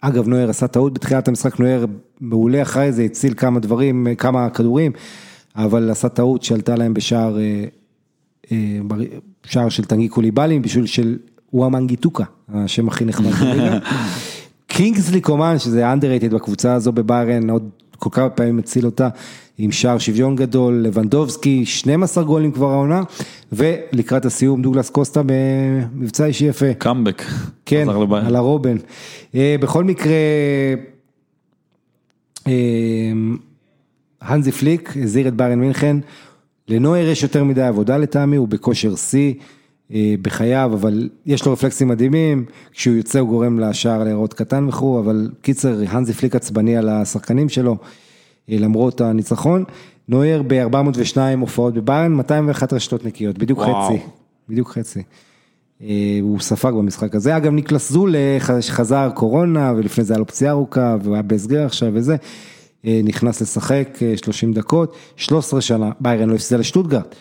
אגב 0.00 0.28
נויר 0.28 0.50
עשה 0.50 0.66
טעות 0.66 0.94
בתחילת 0.94 1.28
המשחק, 1.28 1.60
נויר 1.60 1.86
מעולה 2.20 2.62
אחרי 2.62 2.92
זה, 2.92 3.02
הציל 3.02 3.34
כמה 3.36 3.60
דברים, 3.60 4.06
אה, 4.06 4.14
כמה 4.14 4.50
כדורים, 4.50 4.92
אבל 5.56 5.90
עשה 5.90 6.08
טעות 6.08 6.42
שעלתה 6.42 6.74
להם 6.74 6.94
בשער, 6.94 7.38
אה, 7.38 7.64
אה, 8.52 8.56
בר- 8.84 8.96
שער 9.46 9.68
של 9.68 9.84
טנגי 9.84 10.08
קוליבאלי, 10.08 10.58
בשביל 10.58 10.86
של 10.86 11.16
וואמנגיטוקה, 11.52 12.24
השם 12.54 12.88
הכי 12.88 13.04
נחמד. 13.04 13.30
קינגסלי 14.70 15.20
קומן, 15.20 15.58
שזה 15.58 15.92
underrated 15.92 16.34
בקבוצה 16.34 16.74
הזו 16.74 16.92
בביירן, 16.92 17.50
עוד 17.50 17.68
כל 17.98 18.10
כמה 18.12 18.28
פעמים 18.28 18.58
הציל 18.58 18.86
אותה, 18.86 19.08
עם 19.58 19.72
שער 19.72 19.98
שוויון 19.98 20.36
גדול, 20.36 20.74
לבנדובסקי, 20.74 21.66
12 21.66 22.24
גולים 22.24 22.52
כבר 22.52 22.70
העונה, 22.70 23.02
ולקראת 23.52 24.24
הסיום 24.24 24.62
דוגלס 24.62 24.90
קוסטה 24.90 25.22
במבצע 25.26 26.24
אישי 26.24 26.44
יפה. 26.44 26.74
קאמבק. 26.74 27.22
כן. 27.66 27.86
על 28.26 28.36
הרובן. 28.36 28.76
אה, 29.34 29.56
בכל 29.60 29.84
מקרה, 29.84 30.12
אה, 32.46 32.52
הנזי 34.20 34.52
פליק 34.52 34.94
הזהיר 35.02 35.28
את 35.28 35.34
ביירן 35.34 35.60
מינכן, 35.60 35.96
לנויר 36.68 37.08
יש 37.08 37.22
יותר 37.22 37.44
מדי 37.44 37.62
עבודה 37.62 37.96
לטעמי, 37.96 38.36
הוא 38.36 38.48
בכושר 38.48 38.96
שיא 38.96 39.34
אה, 39.34 39.44
בחייו, 40.22 40.70
אבל 40.74 41.08
יש 41.26 41.46
לו 41.46 41.52
רפלקסים 41.52 41.88
מדהימים, 41.88 42.44
כשהוא 42.72 42.96
יוצא 42.96 43.18
הוא 43.18 43.28
גורם 43.28 43.58
לשער 43.60 44.04
להיראות 44.04 44.34
קטן 44.34 44.68
וכו', 44.68 45.00
אבל 45.00 45.30
קיצר, 45.42 45.76
הנזי 45.88 46.12
פליק 46.12 46.36
עצבני 46.36 46.76
על 46.76 46.88
השחקנים 46.88 47.48
שלו, 47.48 47.76
אה, 48.50 48.56
למרות 48.58 49.00
הניצחון. 49.00 49.64
נויר 50.08 50.42
ב-402 50.46 51.16
הופעות 51.40 51.74
בביירן, 51.74 52.12
201 52.12 52.72
רשתות 52.72 53.04
נקיות, 53.04 53.38
בדיוק 53.38 53.58
וואו. 53.58 53.86
חצי, 53.86 53.98
בדיוק 54.48 54.70
חצי. 54.70 55.02
אה, 55.82 55.86
הוא 56.22 56.40
ספג 56.40 56.70
במשחק 56.70 57.14
הזה, 57.14 57.36
אגב 57.36 57.52
ניקלס 57.52 57.92
זול 57.92 58.16
אה, 58.16 58.36
ח- 58.40 58.60
שחזר 58.60 59.10
קורונה 59.14 59.72
ולפני 59.76 60.04
זה 60.04 60.12
היה 60.14 60.18
לו 60.18 60.26
פציעה 60.26 60.52
ארוכה 60.52 60.96
והוא 61.02 61.14
היה 61.14 61.22
בהסגר 61.22 61.66
עכשיו 61.66 61.90
וזה, 61.94 62.16
אה, 62.84 63.00
נכנס 63.04 63.40
לשחק 63.40 63.98
אה, 64.02 64.16
30 64.16 64.52
דקות, 64.52 64.96
13 65.16 65.60
שנה, 65.60 65.90
ביירן 66.00 66.28
לא 66.30 66.34
הפסידה 66.34 66.60
לשטוטגרט. 66.60 67.14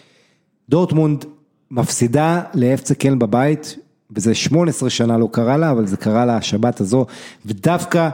דורטמונד 0.70 1.26
מפסידה 1.72 2.41
לאפצה 2.54 2.96
קלן 2.96 3.20
בבית, 3.20 3.76
וזה 4.12 4.36
18 4.36 4.90
שנה 4.90 5.18
לא 5.18 5.30
קרה 5.32 5.58
לה, 5.58 5.72
אבל 5.72 5.86
זה 5.86 5.98
קרה 5.98 6.26
לה 6.26 6.38
השבת 6.38 6.82
הזו, 6.82 7.06
ודווקא 7.46 8.10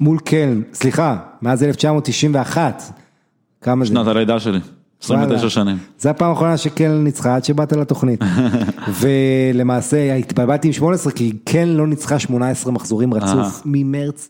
מול 0.00 0.18
קלן, 0.18 0.62
סליחה, 0.72 1.16
מאז 1.42 1.64
1991, 1.64 2.82
כמה 3.60 3.84
זה? 3.84 3.90
שנת 3.90 4.06
הלידה 4.06 4.40
שלי. 4.40 4.58
29 5.02 5.34
וואלה. 5.36 5.50
שנים. 5.50 5.78
זה 5.98 6.10
הפעם 6.10 6.30
האחרונה 6.30 6.56
שקל 6.56 6.88
ניצחה 6.88 7.36
עד 7.36 7.44
שבאת 7.44 7.72
לתוכנית. 7.72 8.20
ולמעשה 9.00 10.14
התבלבלתי 10.14 10.68
עם 10.68 10.72
18 10.72 11.12
כי 11.12 11.32
כן 11.46 11.68
לא 11.68 11.86
ניצחה 11.86 12.18
18 12.18 12.72
מחזורים 12.72 13.14
רצוף 13.14 13.62
ממרץ. 13.64 14.28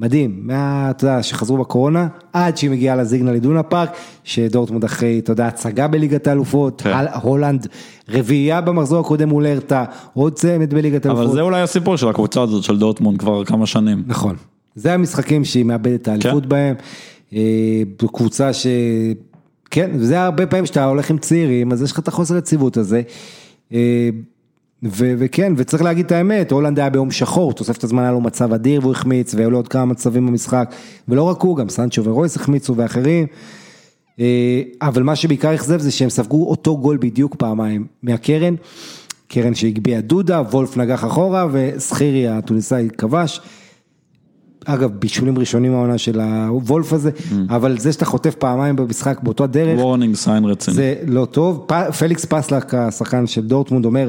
מדהים, 0.00 0.40
מה, 0.42 0.90
אתה 0.90 1.04
יודע, 1.04 1.22
שחזרו 1.22 1.56
בקורונה, 1.56 2.08
עד 2.32 2.56
שהיא 2.56 2.70
מגיעה 2.70 2.96
לזיגנל 2.96 3.32
לדונה 3.32 3.62
פארק, 3.62 3.90
שדורטמונד 4.24 4.84
אחרי, 4.84 5.18
אתה 5.18 5.32
יודע, 5.32 5.46
הצגה 5.46 5.88
בליגת 5.88 6.26
האלופות, 6.26 6.82
כן. 6.82 6.92
הולנד, 7.22 7.66
רביעייה 8.08 8.60
במחזור 8.60 9.00
הקודם 9.00 9.28
מול 9.28 9.46
הרטה, 9.46 9.84
עוד 10.14 10.32
צמד 10.32 10.74
בליגת 10.74 11.06
האלופות. 11.06 11.26
אבל 11.26 11.34
זה 11.34 11.40
אולי 11.40 11.60
הסיפור 11.60 11.96
של 11.96 12.08
הקבוצה 12.08 12.42
הזאת 12.42 12.62
של 12.64 12.78
דורטמונד 12.78 13.18
כבר 13.18 13.44
כמה 13.44 13.66
שנים. 13.66 14.02
נכון, 14.06 14.36
זה 14.74 14.92
המשחקים 14.92 15.44
שהיא 15.44 15.64
מאבדת 15.64 16.02
את 16.02 16.08
האליפות 16.08 16.42
כן. 16.42 16.48
בהם, 16.48 16.74
אה, 17.32 17.82
קבוצה 18.12 18.52
ש... 18.52 18.66
כן, 19.70 19.90
וזה 19.94 20.22
הרבה 20.22 20.46
פעמים 20.46 20.66
שאתה 20.66 20.84
הולך 20.84 21.10
עם 21.10 21.18
צעירים, 21.18 21.72
אז 21.72 21.82
יש 21.82 21.92
לך 21.92 21.98
את 21.98 22.08
החוסר 22.08 22.36
יציבות 22.36 22.76
הזה. 22.76 23.02
וכן, 24.82 25.52
וצריך 25.56 25.82
להגיד 25.82 26.06
את 26.06 26.12
האמת, 26.12 26.52
הולנד 26.52 26.78
היה 26.78 26.90
ביום 26.90 27.10
שחור, 27.10 27.52
תוספת 27.52 27.84
הזמן 27.84 28.02
היה 28.02 28.12
לו 28.12 28.20
מצב 28.20 28.52
אדיר 28.52 28.80
והוא 28.80 28.92
החמיץ, 28.92 29.34
והיו 29.34 29.50
לו 29.50 29.58
עוד 29.58 29.68
כמה 29.68 29.84
מצבים 29.84 30.26
במשחק, 30.26 30.74
ולא 31.08 31.22
רק 31.22 31.40
הוא, 31.40 31.56
גם 31.56 31.68
סנצ'ו 31.68 32.04
ורויס 32.04 32.36
החמיצו 32.36 32.76
ואחרים. 32.76 33.26
אה, 34.20 34.62
אבל 34.82 35.02
מה 35.02 35.16
שבעיקר 35.16 35.54
אכזב 35.54 35.80
זה 35.80 35.90
שהם 35.90 36.10
ספגו 36.10 36.50
אותו 36.50 36.78
גול 36.78 36.96
בדיוק 37.00 37.34
פעמיים 37.34 37.86
מהקרן, 38.02 38.54
קרן 39.28 39.54
שהגביה 39.54 40.00
דודה, 40.00 40.40
וולף 40.50 40.76
נגח 40.76 41.04
אחורה 41.04 41.46
וסחירי 41.52 42.28
התוניסאי 42.28 42.88
כבש. 42.98 43.40
אגב, 44.64 44.90
בישולים 44.90 45.38
ראשונים 45.38 45.74
העונה 45.74 45.98
של 45.98 46.20
הוולף 46.20 46.92
הזה, 46.92 47.10
אבל 47.48 47.78
זה 47.78 47.92
שאתה 47.92 48.04
חוטף 48.04 48.34
פעמיים 48.34 48.76
במשחק 48.76 49.20
באותו 49.22 49.44
הדרך, 49.44 49.78
warning 49.80 50.14
sign 50.14 50.44
רציני. 50.44 50.76
זה 50.76 50.94
לא 51.06 51.24
טוב. 51.24 51.64
פ- 51.66 51.94
פליקס 51.98 52.24
פסלאק, 52.24 52.74
השחקן 52.74 53.26
של 53.26 53.46
דורטמונד, 53.46 53.84
אומר, 53.84 54.08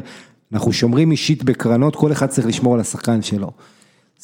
אנחנו 0.54 0.74
שומרים 0.74 1.12
אישית 1.12 1.44
בקרנות, 1.44 1.96
כל 1.96 2.12
אחד 2.12 2.28
צריך 2.28 2.48
לשמור 2.48 2.74
על 2.74 2.80
השחקן 2.80 3.22
שלו. 3.22 3.52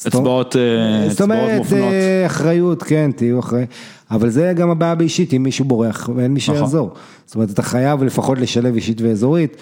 אצבעות 0.06 0.56
אה, 0.56 1.08
זאת 1.08 1.20
אצבעות 1.20 1.40
אומרת, 1.40 1.58
מופנות. 1.58 1.82
אה, 1.82 2.26
אחריות, 2.26 2.82
כן, 2.82 3.10
תהיו 3.16 3.40
אחראי, 3.40 3.66
אבל 4.10 4.30
זה 4.30 4.52
גם 4.56 4.70
הבעיה 4.70 4.94
באישית, 4.94 5.34
אם 5.34 5.42
מישהו 5.42 5.64
בורח 5.64 6.10
ואין 6.16 6.34
מי 6.34 6.40
נכון. 6.40 6.56
שיעזור. 6.56 6.94
זאת 7.26 7.34
אומרת, 7.34 7.50
אתה 7.50 7.62
חייב 7.62 8.02
לפחות 8.02 8.38
לשלב 8.38 8.74
אישית 8.74 9.00
ואזורית, 9.00 9.56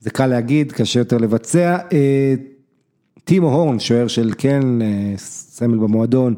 זה 0.00 0.10
קל 0.10 0.26
להגיד, 0.26 0.72
קשה 0.72 1.00
יותר 1.00 1.18
לבצע. 1.18 1.78
אה, 1.92 2.34
טימו 3.24 3.54
הורן, 3.54 3.78
שוער 3.78 4.08
של 4.08 4.32
קלן, 4.32 4.82
אה, 4.82 4.86
סמל 5.16 5.78
במועדון, 5.78 6.34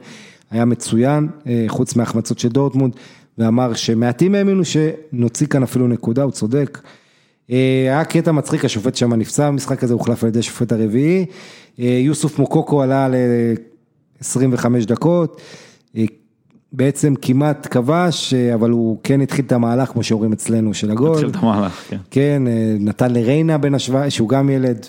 היה 0.50 0.64
מצוין, 0.64 1.28
אה, 1.46 1.64
חוץ 1.68 1.96
מהחמצות 1.96 2.38
של 2.38 2.48
דורטמונד, 2.48 2.92
ואמר 3.38 3.74
שמעטים 3.74 4.34
האמינו 4.34 4.62
שנוציא 4.64 5.46
כאן 5.46 5.62
אפילו 5.62 5.88
נקודה, 5.88 6.22
הוא 6.22 6.32
צודק. 6.32 6.78
אה, 7.50 7.56
היה 7.88 8.04
קטע 8.04 8.32
מצחיק, 8.32 8.64
השופט 8.64 8.94
שם 8.94 9.14
נפצע 9.14 9.48
במשחק 9.48 9.84
הזה, 9.84 9.94
הוחלף 9.94 10.22
על 10.24 10.28
ידי 10.28 10.38
השופט 10.38 10.72
הרביעי. 10.72 11.24
אה, 11.80 12.00
יוסוף 12.04 12.38
מוקוקו 12.38 12.82
עלה 12.82 13.08
ל-25 13.08 14.66
דקות, 14.86 15.40
אה, 15.96 16.04
בעצם 16.72 17.14
כמעט 17.22 17.66
כבש, 17.70 18.34
אבל 18.34 18.70
הוא 18.70 18.98
כן 19.02 19.20
התחיל 19.20 19.44
את 19.44 19.52
המהלך, 19.52 19.88
כמו 19.88 20.02
שאומרים 20.02 20.32
אצלנו, 20.32 20.74
של 20.74 20.90
הגול. 20.90 21.12
התחיל 21.12 21.28
את 21.28 21.36
המהלך, 21.36 21.84
כן. 21.88 21.96
כן, 22.10 22.42
נתן 22.80 23.12
לריינה 23.12 23.58
בן 23.58 23.74
השבע, 23.74 24.10
שהוא 24.10 24.28
גם 24.28 24.50
ילד, 24.50 24.86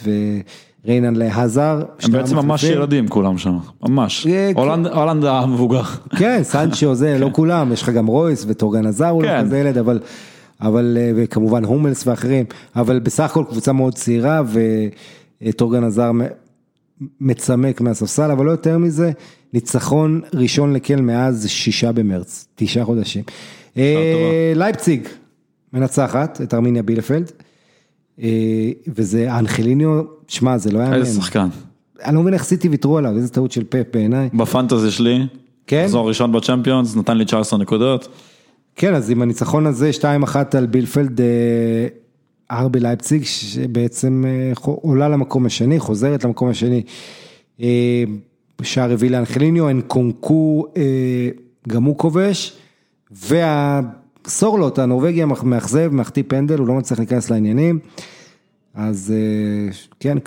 וריינה 0.85 1.09
להזר. 1.11 1.81
הם 2.03 2.11
בעצם 2.11 2.35
ממש 2.35 2.63
ילדים 2.63 3.07
כולם 3.07 3.37
שם, 3.37 3.57
ממש. 3.89 4.27
אה, 4.27 4.51
הולנד- 4.55 5.25
המבוגר. 5.25 5.81
כן, 6.17 6.39
סנצ'ו 6.43 6.95
זה, 6.95 7.17
לא 7.19 7.29
כולם, 7.33 7.71
יש 7.73 7.81
לך 7.81 7.89
גם 7.89 8.07
רויס 8.07 8.45
וטורגן 8.47 8.85
עזר 8.85 9.07
הוא 9.09 9.23
לא 9.23 9.27
כן. 9.27 9.41
כזה 9.45 9.57
ילד, 9.59 9.77
אבל, 9.77 9.99
אבל, 10.61 10.97
אה, 10.99 11.11
וכמובן 11.15 11.63
הומלס 11.63 12.07
ואחרים, 12.07 12.45
אבל 12.75 12.99
בסך 12.99 13.23
הכל 13.23 13.43
קבוצה 13.49 13.71
מאוד 13.73 13.93
צעירה, 13.93 14.41
וטורגן 15.41 15.83
עזר 15.83 16.11
מצמק 17.21 17.81
מהספסל, 17.81 18.31
אבל 18.31 18.45
לא 18.45 18.51
יותר 18.51 18.77
מזה, 18.77 19.11
ניצחון 19.53 20.21
ראשון 20.33 20.73
לקל 20.73 21.01
מאז 21.01 21.47
שישה 21.49 21.91
במרץ, 21.91 22.47
תשעה 22.55 22.85
חודשים. 22.85 23.23
אה, 23.77 24.53
לייפציג 24.55 25.07
מנצחת 25.73 26.41
את 26.41 26.53
ארמיניה 26.53 26.83
בילפלד, 26.83 27.31
אה, 28.21 28.27
וזה 28.87 29.31
האנחליניו, 29.31 30.01
שמע, 30.27 30.57
זה 30.57 30.71
לא 30.71 30.79
היה... 30.79 30.95
איזה 30.95 31.21
שחקן. 31.21 31.47
אני 32.03 32.15
לא 32.15 32.21
מבין 32.21 32.33
איך 32.33 32.43
סיטי 32.43 32.69
ויתרו 32.69 32.97
עליו, 32.97 33.15
איזה 33.15 33.29
טעות 33.29 33.51
של 33.51 33.63
פפ 33.63 33.85
בעיניי. 33.93 34.29
ב 34.33 34.41
fantasy 34.41 34.91
שלי, 34.91 35.27
כן? 35.67 35.83
מחזור 35.83 36.07
ראשון 36.07 36.31
בצ'מפיונס, 36.31 36.95
נתן 36.95 37.17
לי 37.17 37.25
19 37.25 37.59
נקודות. 37.59 38.07
כן, 38.79 38.95
אז 38.95 39.09
עם 39.09 39.21
הניצחון 39.21 39.65
הזה, 39.65 39.89
2-1 40.25 40.35
על 40.57 40.65
בילפלד, 40.65 41.21
אה, 41.21 41.25
ארבי 42.51 42.79
לייפציג, 42.79 43.23
שבעצם 43.23 44.23
אה, 44.27 44.51
עולה 44.63 45.09
למקום 45.09 45.45
השני, 45.45 45.79
חוזרת 45.79 46.23
למקום 46.23 46.49
השני. 46.49 46.83
אה, 47.61 48.03
שער 48.61 48.91
רביעי 48.91 49.09
לאנחליניו, 49.09 49.69
אנקונקו 49.69 50.65
אה, 50.77 51.29
גם 51.67 51.83
הוא 51.83 51.97
כובש, 51.97 52.57
והסורלוט, 53.11 54.79
הנורבגי 54.79 55.23
המאכזב, 55.23 55.89
מחטיא 55.93 56.23
פנדל, 56.27 56.59
הוא 56.59 56.67
לא 56.67 56.73
מצליח 56.73 56.99
להיכנס 56.99 57.29
לעניינים. 57.29 57.79
אז 58.73 59.13
כן, 59.99 60.17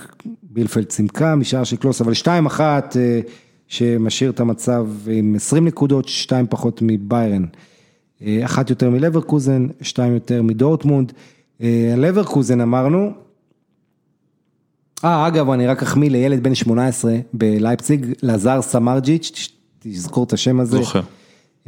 בילפלד 0.42 0.84
צימקה 0.84 1.34
משער 1.34 1.64
של 1.64 1.76
קלוס, 1.76 2.00
אבל 2.00 2.12
2-1 2.12 2.60
אה, 2.60 3.20
שמשאיר 3.68 4.30
את 4.30 4.40
המצב 4.40 4.86
עם 5.10 5.34
20 5.36 5.64
נקודות, 5.64 6.08
2 6.08 6.46
פחות 6.50 6.80
מביירן. 6.82 7.44
אה, 8.26 8.40
אחת 8.44 8.70
יותר 8.70 8.90
מלברקוזן, 8.90 9.66
שתיים 9.80 10.14
יותר 10.14 10.42
מדורטמונד. 10.42 11.12
אה, 11.62 11.94
לברקוזן 11.96 12.60
אמרנו, 12.60 13.10
אה, 15.04 15.26
אגב, 15.26 15.50
אני 15.50 15.66
רק 15.66 15.82
אחמיא 15.82 16.10
לילד 16.10 16.42
בן 16.42 16.54
18 16.54 17.14
בלייפציג, 17.34 18.06
לזר 18.22 18.62
סמרג'יץ', 18.62 19.48
תזכור 19.78 20.24
את 20.24 20.32
השם 20.32 20.60
הזה. 20.60 20.76
זוכר. 20.78 21.00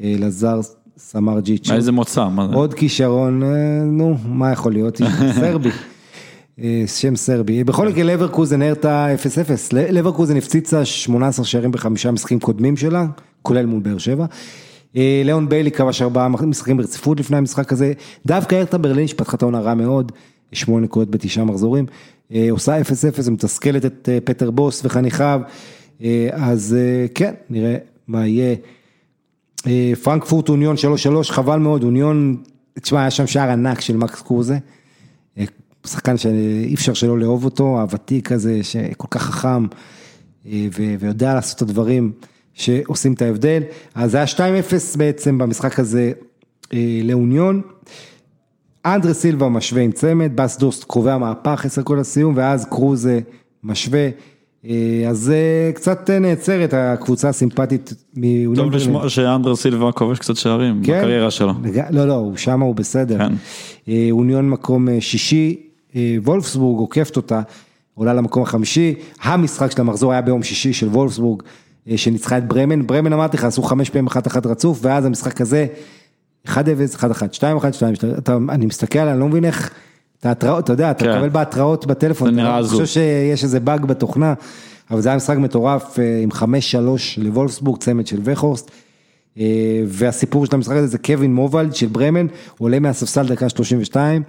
אה, 0.03 0.15
לזר 0.19 0.61
סמרג'יץ'. 0.99 1.71
איזה 1.71 1.93
מוצא, 1.93 2.29
מה 2.29 2.49
זה? 2.49 2.55
עוד 2.55 2.75
כישרון, 2.75 3.43
נו, 3.85 4.17
מה 4.29 4.53
יכול 4.53 4.73
להיות? 4.73 5.01
סרבי. 5.41 5.71
שם 6.87 7.17
סרבי. 7.17 7.65
בכל 7.65 7.89
מקרה 7.89 8.05
לברקוזן 8.05 8.63
הרתה 8.63 9.07
0-0. 9.15 9.17
ל- 9.73 9.99
לברקוזן 9.99 10.37
הפציצה 10.37 10.85
18 10.85 11.45
שערים 11.45 11.73
בחמישה 11.73 12.11
משחקים 12.11 12.41
קודמים 12.41 12.77
שלה, 12.77 13.07
כולל 13.43 13.67
מול 13.67 13.81
באר 13.83 13.99
שבע. 13.99 14.27
אה, 14.97 15.23
ליאון 15.25 15.49
ביילי 15.49 15.71
כבש 15.71 16.03
ארבעה 16.03 16.29
משחקים 16.29 16.77
ברציפות 16.77 17.21
לפני 17.21 17.37
המשחק 17.37 17.73
הזה. 17.73 17.93
דווקא 18.27 18.55
הרתה 18.55 18.79
ברלין 18.79 19.07
שפתחה 19.07 19.37
את 19.37 19.43
העונה 19.43 19.61
רע 19.61 19.75
מאוד, 19.75 20.13
שמונה 20.53 20.85
נקודות 20.85 21.11
בתשעה 21.11 21.45
מחזורים. 21.45 21.87
אה, 22.33 22.47
עושה 22.51 22.81
0-0 22.81 22.85
ומתסכלת 23.25 23.85
את 23.85 24.09
אה, 24.13 24.19
פטר 24.25 24.51
בוס 24.51 24.85
וחניכיו. 24.85 25.41
אז 26.33 26.77
כן, 27.15 27.35
נראה 27.51 27.77
מה 28.09 28.27
יהיה. 28.27 28.57
פרנקפורט 30.03 30.49
אוניון 30.49 30.77
3-3, 31.23 31.23
חבל 31.23 31.59
מאוד, 31.59 31.85
אוניון, 31.85 32.37
תשמע, 32.81 33.01
היה 33.01 33.11
שם 33.11 33.27
שער 33.27 33.51
ענק 33.51 33.81
של 33.81 33.97
מקס. 33.97 34.23
אה, 35.39 35.45
שחקן 35.87 36.17
שאי 36.17 36.75
אפשר 36.75 36.95
שלא 36.95 37.19
לאהוב 37.19 37.45
אותו, 37.45 37.81
הוותיק 37.81 38.33
הזה, 38.33 38.63
שכל 38.63 39.09
כך 39.11 39.23
חכם 39.23 39.67
ויודע 41.01 41.35
לעשות 41.35 41.57
את 41.57 41.63
הדברים 41.63 42.13
שעושים 42.55 43.13
את 43.13 43.23
ההבדל. 43.23 43.63
אז 43.95 44.11
זה 44.11 44.17
היה 44.17 44.27
2-0 44.27 44.99
בעצם 44.99 45.39
במשחק 45.39 45.79
הזה 45.79 46.13
אה, 46.73 47.01
לאוניון. 47.05 47.63
אנדרה 48.87 49.15
סילבה 49.15 49.49
משווה 49.49 49.83
עם 49.83 49.93
צמד, 49.93 50.37
בס 50.37 50.59
דוסט 50.59 50.85
קובע 50.85 51.19
מהפך 51.19 51.65
עשר 51.65 51.83
כל 51.83 51.99
הסיום, 51.99 52.33
ואז 52.37 52.65
קרוזה 52.65 53.21
משווה. 53.65 54.09
אה, 54.67 55.05
אז 55.09 55.19
זה 55.19 55.73
קצת 55.75 56.11
נעצרת 56.11 56.75
הקבוצה 56.75 57.29
הסימפטית 57.29 57.95
מאוניון. 58.17 58.55
טוב. 58.55 58.75
לשמוע 58.75 59.09
שאנדר 59.09 59.57
סילבה 59.57 59.93
כובש 59.93 60.19
קצת 60.19 60.37
שערים 60.37 60.83
כן. 60.85 60.99
בקריירה 60.99 61.31
שלו. 61.31 61.53
לא, 61.91 62.09
לא, 62.09 62.15
הוא 62.15 62.37
שמה 62.37 62.65
הוא 62.65 62.75
בסדר. 62.75 63.19
כן. 63.19 63.33
אה, 63.89 64.09
אוניון 64.11 64.49
מקום 64.49 64.89
אה, 64.89 65.01
שישי, 65.01 65.57
אה, 65.97 66.17
וולפסבורג 66.25 66.79
עוקפת 66.79 67.17
אותה, 67.17 67.43
עולה 67.95 68.15
למקום 68.15 68.43
החמישי. 68.43 68.95
המשחק 69.23 69.71
של 69.71 69.81
המחזור 69.81 70.13
היה 70.13 70.21
ביום 70.21 70.43
שישי 70.43 70.73
של 70.73 70.89
וולפסבורג, 70.89 71.43
אה, 71.43 71.49
שניצחה 71.97 72.39
את 72.39 72.49
ברמן. 72.49 72.87
ברמן 72.87 73.13
אמרתי 73.13 73.37
לך, 73.37 73.45
עשו 73.45 73.63
חמש 73.63 73.91
פעמים 73.91 74.07
אחת 74.07 74.27
אחת 74.27 74.47
רצוף, 74.47 74.79
ואז 74.83 75.05
המשחק 75.05 75.41
הזה, 75.41 75.67
1-0, 76.47 76.51
1-1, 76.97 77.03
2-1, 77.33 77.73
2 77.73 78.51
אני 78.51 78.67
מסתכל 78.67 78.99
אני 78.99 79.21
לא 79.21 79.29
מבין 79.29 79.45
איך, 79.45 79.71
את 80.21 80.27
ההתראות, 80.27 80.65
אתה 80.65 80.73
יודע, 80.73 80.91
אתה 80.91 81.05
כן. 81.05 81.13
מקבל 81.13 81.29
בהתראות 81.29 81.87
בטלפון, 81.87 82.29
זה 82.29 82.35
אתה 82.35 82.43
נראה 82.43 82.61
לא. 82.61 82.67
חושב 82.67 82.87
שיש 82.87 83.45
איזה 83.45 83.61
באג 83.61 83.85
בתוכנה, 83.85 84.35
אבל 84.91 85.01
זה 85.01 85.09
היה 85.09 85.17
משחק 85.17 85.37
מטורף 85.37 85.99
אה, 85.99 86.21
עם 86.23 86.31
5-3 86.33 86.45
לוולפסבורג, 87.17 87.79
צמד 87.79 88.07
של 88.07 88.21
וכורסט. 88.25 88.71
אה, 89.39 89.83
והסיפור 89.87 90.47
של 90.47 90.55
המשחק 90.55 90.77
הזה 90.77 90.87
זה 90.87 90.99
קווין 90.99 91.35
מובלד 91.35 91.75
של 91.75 91.87
ברמן, 91.87 92.27
עולה 92.59 92.79
מהספסל 92.79 93.29
דקה 93.29 93.49
32, 93.49 94.23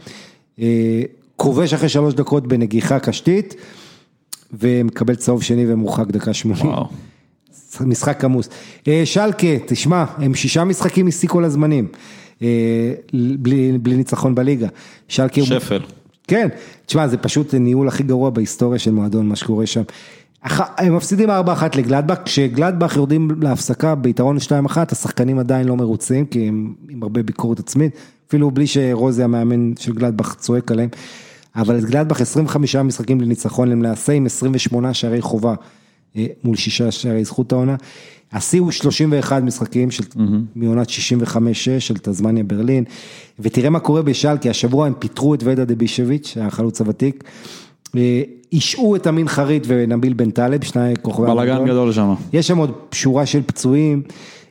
אה, 0.60 1.02
כובש 1.36 1.74
אחרי 1.74 1.90
שלוש 1.90 2.14
דקות 2.14 2.48
בנגיחה 2.48 3.00
קשתית, 3.00 3.56
ומקבל 4.54 5.16
צהוב 5.16 5.44
שני 5.44 5.74
ומורחק 5.74 6.08
דקה 6.08 6.34
80. 6.34 6.66
וואו. 6.66 6.88
משחק 7.82 8.24
עמוס. 8.24 8.50
אה, 8.88 9.02
שלקה, 9.06 9.48
תשמע, 9.66 10.06
הם 10.18 10.36
שישה 10.36 10.64
משחקים 10.64 11.08
משיא 11.08 11.30
כל 11.30 11.44
הזמנים, 11.44 11.88
אה, 12.42 12.48
בלי, 13.14 13.78
בלי 13.78 13.96
ניצחון 13.96 14.36
בליגה. 14.36 14.68
שלקה 15.08 15.42
הוא... 15.42 15.48
שפל. 15.48 15.80
כן, 16.28 16.48
תשמע, 16.86 17.08
זה 17.08 17.18
פשוט 17.18 17.54
הניהול 17.54 17.88
הכי 17.88 18.04
גרוע 18.04 18.30
בהיסטוריה 18.30 18.80
של 18.80 18.92
מועדון, 18.92 19.28
מה 19.28 19.36
שקורה 19.36 19.66
שם. 19.66 19.82
הם 20.78 20.96
מפסידים 20.96 21.30
4-1 21.30 21.34
לגלדבך, 21.76 22.18
כשגלדבך 22.26 22.96
יורדים 22.96 23.30
להפסקה 23.42 23.96
ביתרון 23.96 24.38
2-1, 24.38 24.78
השחקנים 24.92 25.40
עדיין 25.40 25.68
לא 25.68 25.76
מרוצים, 25.76 26.26
כי 26.26 26.48
הם 26.48 26.74
עם 26.90 27.04
הרבה 27.04 27.24
ביקורת 27.24 27.60
עצמית, 27.60 27.92
אפילו 28.28 28.52
בלי 28.52 28.68
שרוזי 28.68 29.24
המאמן 29.24 29.74
של 29.80 29.94
גלדבך 29.94 30.36
צועק 30.36 30.72
עליהם. 30.72 30.90
אבל 31.56 31.78
את 31.78 31.86
גלדבך 31.86 32.22
25 32.22 32.76
משחקים 32.76 33.22
לניצחון, 33.22 33.72
הם 33.72 33.84
למעשה 33.84 34.14
עם 34.14 34.26
28 34.26 34.94
שערי 34.94 35.22
חובה 35.22 35.54
מול 36.44 36.56
שישה 36.56 36.92
שערי 36.92 37.26
זכות 37.26 37.52
העונה. 37.52 37.76
השיא 38.34 38.62
הוא 38.62 38.72
31 38.72 39.44
משחקים 39.44 39.92
של, 39.92 40.04
מעונת 40.56 40.90
65-6 40.90 40.94
של 41.80 41.98
תזמניה 42.02 42.44
ברלין, 42.44 42.84
ותראה 43.40 43.70
מה 43.70 43.80
קורה 43.80 44.02
בשלקי, 44.02 44.50
השבוע 44.50 44.88
הם 44.88 44.94
פיטרו 45.00 45.34
את 45.34 45.40
ודה 45.44 45.66
דבישביץ', 45.66 46.38
החלוץ 46.42 46.82
הוותיק, 46.82 47.24
אה, 47.98 48.22
השעו 48.54 48.96
את 48.96 49.08
אמין 49.08 49.28
חריט 49.28 49.64
ונביל 49.68 50.14
בן 50.14 50.32
טלב, 50.32 50.64
שני 50.64 50.94
כוכבי 51.02 51.28
בלאגן. 51.28 51.66
גדול 51.66 51.92
שם. 51.92 52.14
יש 52.34 52.48
שם 52.48 52.58
עוד 52.58 52.72
שורה 52.92 53.26
של 53.26 53.42
פצועים, 53.46 54.02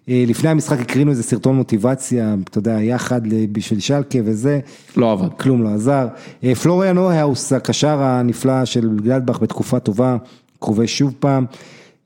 אה, 0.08 0.24
לפני 0.26 0.50
המשחק 0.50 0.80
הקרינו 0.80 1.10
איזה 1.10 1.22
סרטון 1.22 1.56
מוטיבציה, 1.56 2.34
אתה 2.44 2.58
יודע, 2.58 2.82
יחד 2.82 3.20
בשביל 3.52 3.80
שלקה 3.80 4.18
וזה. 4.24 4.60
לא 4.96 5.12
עבד. 5.12 5.28
כלום 5.40 5.62
לא 5.62 5.68
עזר. 5.68 6.06
אה, 6.44 6.54
פלוריאן 6.54 6.98
אוהאוס, 6.98 7.52
הקשר 7.52 8.02
הנפלא 8.02 8.64
של 8.64 8.88
גלדבך 9.02 9.38
בתקופה 9.38 9.78
טובה, 9.78 10.16
כובש 10.58 10.98
שוב 10.98 11.14
פעם, 11.18 11.46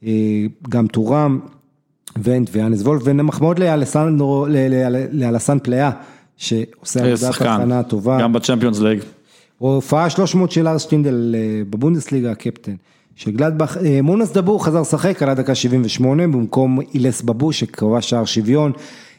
אה, 0.05 0.11
גם 0.69 0.87
טורם, 0.87 1.41
ונט 2.23 2.51
והאנס 2.53 2.83
וולף, 2.83 3.03
ומחמאות 3.05 3.59
לאלסן 5.13 5.59
פלאה, 5.63 5.91
שעושה 6.37 7.05
איזה 7.05 7.29
עבודת. 7.29 7.43
הכנה 7.43 7.83
טובה. 7.83 8.19
גם 8.21 8.33
בצ'מפיונס 8.33 8.81
ליג. 8.81 9.01
הופעה 9.59 10.11
300 10.11 10.51
של 10.51 10.69
לארס 10.69 10.83
שטינדל 10.83 11.35
אה, 11.39 11.63
בבונדסליגה, 11.71 12.31
הקפטן 12.31 12.75
של 13.17 13.31
גלדבך. 13.31 13.77
אה, 13.85 14.03
מונס 14.03 14.33
דבור 14.33 14.65
חזר 14.65 14.81
לשחק 14.81 15.23
על 15.23 15.29
הדקה 15.29 15.55
78 15.55 16.23
במקום 16.27 16.79
איהלאס 16.95 17.23
בבו 17.23 17.53
שקבע 17.53 18.01
שער 18.01 18.25
שוויון. 18.25 18.73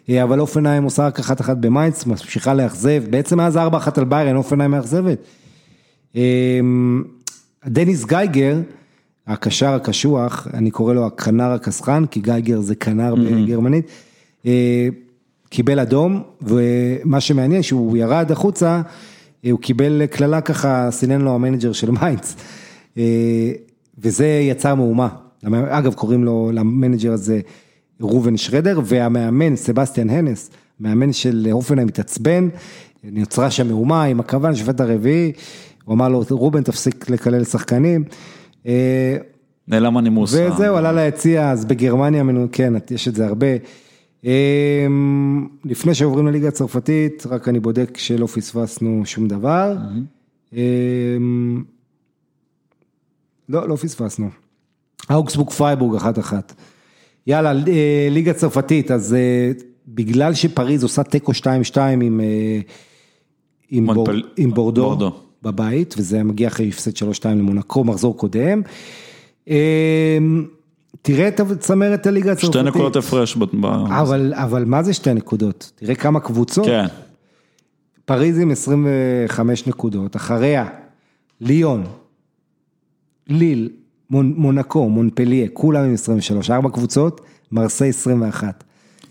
אה, 0.10 0.24
אבל 0.24 0.40
אופנהיים 0.40 0.84
עושה 0.84 1.08
רק 1.08 1.20
אחת 1.20 1.42
אחת 1.42 1.58
במיינץ, 1.58 2.06
ממשיכה 2.06 2.54
לאכזב, 2.54 3.04
בעצם 3.10 3.40
אז 3.40 3.58
4-1 3.58 3.60
על 3.98 4.04
ביירן, 4.04 4.36
אופנהיים 4.36 4.72
מאכזבת. 4.72 5.18
אה, 6.16 6.22
דניס 7.66 8.06
גייגר, 8.06 8.58
הקשר 9.30 9.74
הקשוח, 9.74 10.48
אני 10.54 10.72
קורא 10.72 10.94
לו 10.94 11.06
הכנר 11.06 11.52
הכסחן, 11.52 12.06
כי 12.06 12.20
גייגר 12.20 12.62
זה 12.62 12.76
כנר 12.76 13.16
בגרמנית, 13.16 13.88
אה, 14.46 14.88
קיבל 15.50 15.80
אדום, 15.80 16.24
ומה 16.42 17.20
שמעניין 17.20 17.64
שהוא 17.64 17.98
ירד 17.98 18.32
החוצה, 18.32 18.82
אה, 19.46 19.52
הוא 19.52 19.60
קיבל 19.60 20.06
קללה 20.06 20.42
ככה, 20.42 20.88
סינן 20.92 21.22
לו 21.22 21.36
המנג'ר 21.36 21.72
של 21.72 21.92
מיינץ, 21.92 22.36
אה, 22.98 23.52
וזה 23.98 24.28
יצר 24.28 24.76
מהומה. 24.76 25.08
אגב, 25.70 25.94
קוראים 25.94 26.24
לו, 26.24 26.52
למנג'ר 26.54 27.14
הזה 27.14 27.40
ראובן 28.02 28.38
שרודר, 28.38 28.80
והמאמן, 28.84 29.56
סבסטיאן 29.56 30.10
הנס, 30.10 30.50
מאמן 30.80 31.14
של 31.14 31.48
אופנהיים 31.52 31.88
מתעצבן, 31.88 32.50
נוצרה 33.04 33.52
שם 33.52 33.68
מהומה 33.68 34.04
עם 34.04 34.20
הכוון, 34.20 34.56
שופט 34.56 34.82
הרביעי, 34.82 35.32
הוא 35.86 35.96
אמר 35.96 36.10
לו, 36.10 36.24
רובן 36.30 36.64
תפסיק 36.64 37.10
לקלל 37.10 37.44
שחקנים. 37.44 38.04
אה, 38.66 39.18
נעלם 39.68 39.98
הנימוס. 39.98 40.34
וזהו, 40.34 40.76
עלה 40.76 40.92
ליציע, 40.92 41.52
אז 41.52 41.66
בגרמניה, 41.66 42.24
כן, 42.52 42.74
יש 42.92 43.08
את 43.08 43.16
זה 43.16 43.28
הרבה. 43.28 43.48
אמ, 44.24 45.48
לפני 45.66 45.94
שעוברים 45.94 46.28
לליגה 46.28 46.48
הצרפתית, 46.48 47.26
רק 47.30 47.48
אני 47.48 47.60
בודק 47.60 47.98
שלא 47.98 48.26
פספסנו 48.26 49.02
שום 49.06 49.28
דבר. 49.28 49.78
לא, 53.50 53.70
לא 53.70 53.76
פספסנו. 53.76 54.30
אוגסבורג 55.10 55.50
פרייבורג 55.50 55.96
אחת 55.96 56.20
אחת. 56.20 56.54
יאללה, 57.28 57.52
אה, 57.68 58.08
ליגה 58.12 58.34
צרפתית, 58.34 58.92
אז 58.92 59.14
אה, 59.14 59.52
בגלל 59.88 60.34
שפריז 60.34 60.84
עושה 60.84 61.04
תיקו 61.04 61.32
2-2 61.32 61.46
עם, 61.78 62.20
אה, 62.20 62.60
עם, 63.70 63.86
בורדו. 64.54 65.29
בבית, 65.44 65.96
וזה 65.98 66.24
מגיע 66.24 66.48
אחרי 66.48 66.70
הפסד 66.70 66.92
3-2 66.98 67.02
למונקו, 67.26 67.84
מחזור 67.84 68.18
קודם. 68.18 68.62
אה, 69.50 70.18
תראה 71.02 71.28
את 71.28 71.42
צמרת 71.60 72.08
הליגה 72.08 72.32
הצרפתית. 72.32 72.52
שתי 72.52 72.64
נקודות 72.64 72.96
הפרש. 72.96 73.38
אבל, 73.90 74.34
אבל 74.36 74.66
מה 74.66 74.84
זה 74.84 74.94
שתי 74.94 75.14
נקודות? 75.14 75.72
תראה 75.76 75.96
כמה 75.96 76.20
קבוצות. 76.20 76.66
כן, 76.66 76.86
פריז 78.06 78.40
עם 78.40 78.52
25 78.52 79.68
נקודות, 79.68 80.16
אחריה 80.16 80.66
ליון, 81.42 81.84
ליל, 83.28 83.70
מונ, 84.10 84.34
מונקו, 84.38 84.90
מונפליה, 84.90 85.48
כולם 85.54 85.84
עם 85.84 85.94
23, 85.94 86.50
ארבע 86.52 86.70
קבוצות, 86.70 87.22
מרסיי 87.52 87.90
21. 87.90 88.64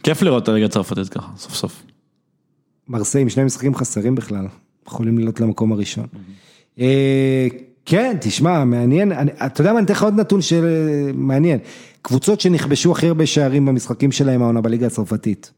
כיף 0.02 0.22
לראות 0.22 0.42
את 0.42 0.48
הליגה 0.48 0.66
הצרפתית 0.66 1.08
ככה, 1.08 1.28
סוף 1.36 1.54
סוף. 1.54 1.82
מרסיי 2.88 3.22
עם 3.22 3.28
שני 3.28 3.44
משחקים 3.44 3.74
חסרים 3.74 4.14
בכלל, 4.14 4.46
יכולים 4.88 5.18
לעלות 5.18 5.40
למקום 5.40 5.72
הראשון. 5.72 6.06
אה, 6.80 7.46
כן, 7.86 8.16
תשמע, 8.20 8.64
מעניין, 8.64 9.12
אני- 9.12 9.30
אתה 9.46 9.60
יודע 9.60 9.72
מה, 9.72 9.78
אני 9.78 9.84
אתן 9.84 9.92
לך 9.94 10.02
עוד 10.02 10.20
נתון 10.20 10.42
של 10.42 10.64
מעניין, 11.14 11.58
קבוצות 12.02 12.40
שנכבשו 12.40 12.92
הכי 12.92 13.06
הרבה 13.06 13.26
שערים 13.26 13.66
במשחקים 13.66 14.12
שלהם 14.12 14.42
העונה 14.42 14.60
בליגה 14.60 14.86
הצרפתית. 14.86 15.52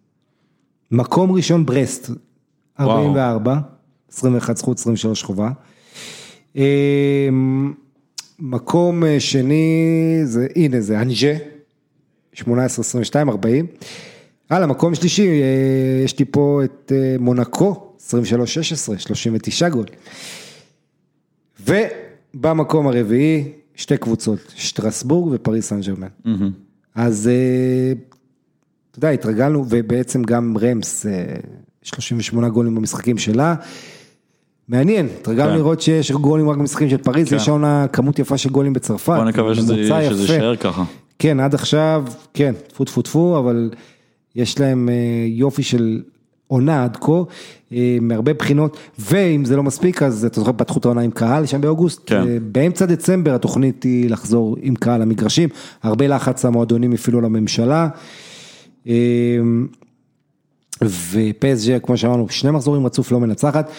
מקום 0.90 1.32
ראשון 1.32 1.66
ברסט, 1.66 2.10
44, 2.80 3.58
21 4.12 4.56
זכות, 4.56 4.78
23 4.78 5.22
חובה. 5.22 5.50
אה, 6.56 7.28
מקום 8.38 9.04
אה, 9.04 9.20
שני, 9.20 9.74
זה, 10.24 10.46
הנה 10.56 10.80
זה 10.80 11.00
אנג'ה, 11.00 11.34
18, 12.32 12.82
22, 12.82 13.28
40. 13.28 13.66
הלאה, 14.50 14.66
מקום 14.66 14.94
שלישי, 14.94 15.28
אה, 15.42 15.46
יש 16.04 16.18
לי 16.18 16.24
פה 16.30 16.60
את 16.64 16.92
אה, 16.94 17.16
מונקו, 17.18 17.89
23, 18.10 18.58
16, 18.58 18.98
39 18.98 19.68
גול. 19.68 19.84
ובמקום 21.60 22.86
הרביעי, 22.86 23.52
שתי 23.74 23.96
קבוצות, 23.96 24.38
שטרסבורג 24.56 25.32
ופריס 25.34 25.68
סן 25.68 25.80
ג'רמן. 25.80 26.08
מהמם. 26.24 26.50
אז 26.94 27.28
אה, 27.28 27.92
אתה 28.90 28.98
יודע, 28.98 29.10
התרגלנו, 29.10 29.64
ובעצם 29.68 30.22
גם 30.22 30.56
רמס, 30.60 31.06
אה, 31.06 31.36
38 31.82 32.48
גולים 32.48 32.74
במשחקים 32.74 33.18
שלה. 33.18 33.54
מעניין, 34.68 35.08
התרגלנו 35.20 35.50
כן. 35.50 35.56
לראות 35.56 35.80
שיש 35.80 36.12
גולים 36.12 36.48
רק 36.50 36.56
במשחקים 36.56 36.90
של 36.90 36.96
פריז, 36.96 37.28
כן. 37.28 37.36
יש 37.36 37.48
עונה 37.48 37.86
כמות 37.92 38.18
יפה 38.18 38.38
של 38.38 38.50
גולים 38.50 38.72
בצרפת. 38.72 39.12
בוא 39.16 39.24
נקווה 39.24 39.54
שזה 39.54 39.74
שזה. 40.10 40.32
יישאר 40.32 40.56
ככה. 40.56 40.84
כן, 41.18 41.40
עד 41.40 41.54
עכשיו, 41.54 42.04
כן, 42.34 42.54
טפו 42.68 42.84
טפו 42.84 43.02
טפו, 43.02 43.38
אבל 43.38 43.70
יש 44.36 44.60
להם 44.60 44.88
אה, 44.88 44.94
יופי 45.26 45.62
של 45.62 46.02
עונה 46.50 46.84
עד 46.84 46.96
כה, 46.96 47.12
אה, 47.72 47.98
מהרבה 48.00 48.34
בחינות, 48.34 48.76
ואם 48.98 49.44
זה 49.44 49.56
לא 49.56 49.62
מספיק, 49.62 50.02
אז 50.02 50.24
אתה 50.24 50.40
זוכר, 50.40 50.52
פתחו 50.56 50.78
את 50.78 50.84
העונה 50.84 51.00
עם 51.00 51.10
קהל 51.10 51.46
שם 51.46 51.60
באוגוסט, 51.60 52.00
כן. 52.06 52.28
אה, 52.28 52.36
באמצע 52.42 52.86
דצמבר 52.86 53.34
התוכנית 53.34 53.82
היא 53.82 54.10
לחזור 54.10 54.56
עם 54.62 54.74
קהל 54.74 55.00
למגרשים, 55.00 55.48
הרבה 55.82 56.06
לחץ 56.06 56.44
המועדונים 56.44 56.92
הפעילו 56.92 57.20
לממשלה. 57.20 57.88
אה, 58.88 59.38
ופסג'ה, 60.82 61.78
כמו 61.78 61.96
שאמרנו, 61.96 62.28
שני 62.28 62.50
מחזורים 62.50 62.86
רצוף 62.86 63.12
לא 63.12 63.20
מנצחת. 63.20 63.70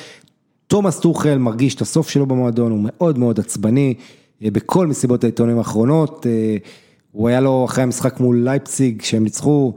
תומאס 0.68 1.00
טוחל 1.00 1.38
מרגיש 1.38 1.76
את 1.76 1.82
הסוף 1.82 2.10
שלו 2.10 2.26
במועדון, 2.26 2.72
הוא 2.72 2.80
מאוד 2.84 3.18
מאוד 3.18 3.40
עצבני, 3.40 3.94
אה, 4.44 4.52
בכל 4.52 4.88
מסיבות 4.88 5.24
העיתונים 5.24 5.58
האחרונות. 5.58 6.26
אה, 6.30 6.58
הוא 7.12 7.28
היה 7.28 7.42
לו 7.42 7.66
אחרי 7.66 7.84
המשחק 7.84 8.20
מול 8.20 8.44
לייפציג, 8.44 9.02
שהם 9.02 9.24
ניצחו, 9.24 9.74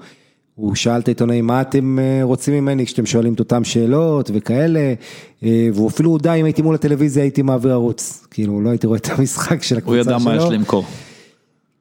הוא 0.54 0.74
שאל 0.74 1.00
את 1.00 1.08
העיתונאים, 1.08 1.46
מה 1.46 1.60
אתם 1.60 1.98
אה, 1.98 2.20
רוצים 2.22 2.54
ממני 2.54 2.86
כשאתם 2.86 3.06
שואלים 3.06 3.34
את 3.34 3.40
אותם 3.40 3.64
שאלות 3.64 4.30
וכאלה, 4.34 4.94
אה, 5.42 5.68
והוא 5.74 5.88
אפילו 5.88 6.10
הודה, 6.10 6.34
אם 6.34 6.44
הייתי 6.44 6.62
מול 6.62 6.74
הטלוויזיה 6.74 7.22
הייתי 7.22 7.42
מעביר 7.42 7.72
ערוץ, 7.72 8.26
כאילו 8.30 8.60
לא 8.60 8.70
הייתי 8.70 8.86
רואה 8.86 8.98
את 8.98 9.08
המשחק 9.10 9.62
של 9.62 9.74
הוא 9.74 9.78
הקבוצה 9.78 10.02
שלו. 10.02 10.14
ידע 10.14 10.24
מה 10.24 10.36
יש 10.36 10.44
למכור. 10.50 10.84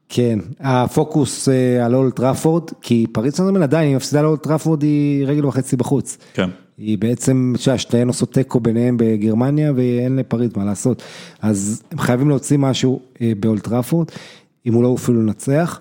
כן, 0.09 0.39
הפוקוס 0.59 1.49
אה, 1.49 1.85
על 1.85 1.95
אולד 1.95 2.11
טראפורד, 2.11 2.63
כי 2.81 3.05
פריס 3.11 3.35
סן 3.35 3.63
עדיין, 3.63 3.87
היא 3.87 3.95
מפסידה 3.95 4.21
לאולד 4.21 4.39
טראפורד 4.39 4.81
היא 4.81 5.25
רגל 5.25 5.45
וחצי 5.45 5.75
בחוץ. 5.75 6.17
כן. 6.33 6.49
היא 6.77 6.97
בעצם, 6.97 7.53
שתיהן 7.77 8.07
עושות 8.07 8.33
תיקו 8.33 8.59
ביניהם 8.59 8.97
בגרמניה 8.99 9.71
ואין 9.75 10.15
לפריז 10.15 10.51
מה 10.57 10.65
לעשות. 10.65 11.03
אז 11.41 11.83
הם 11.91 11.97
חייבים 11.97 12.29
להוציא 12.29 12.57
משהו 12.57 12.99
באולד 13.39 13.61
טראפורד, 13.61 14.07
אם 14.65 14.73
הוא 14.73 14.83
לא 14.83 14.95
אפילו 14.97 15.21
לנצח. 15.21 15.79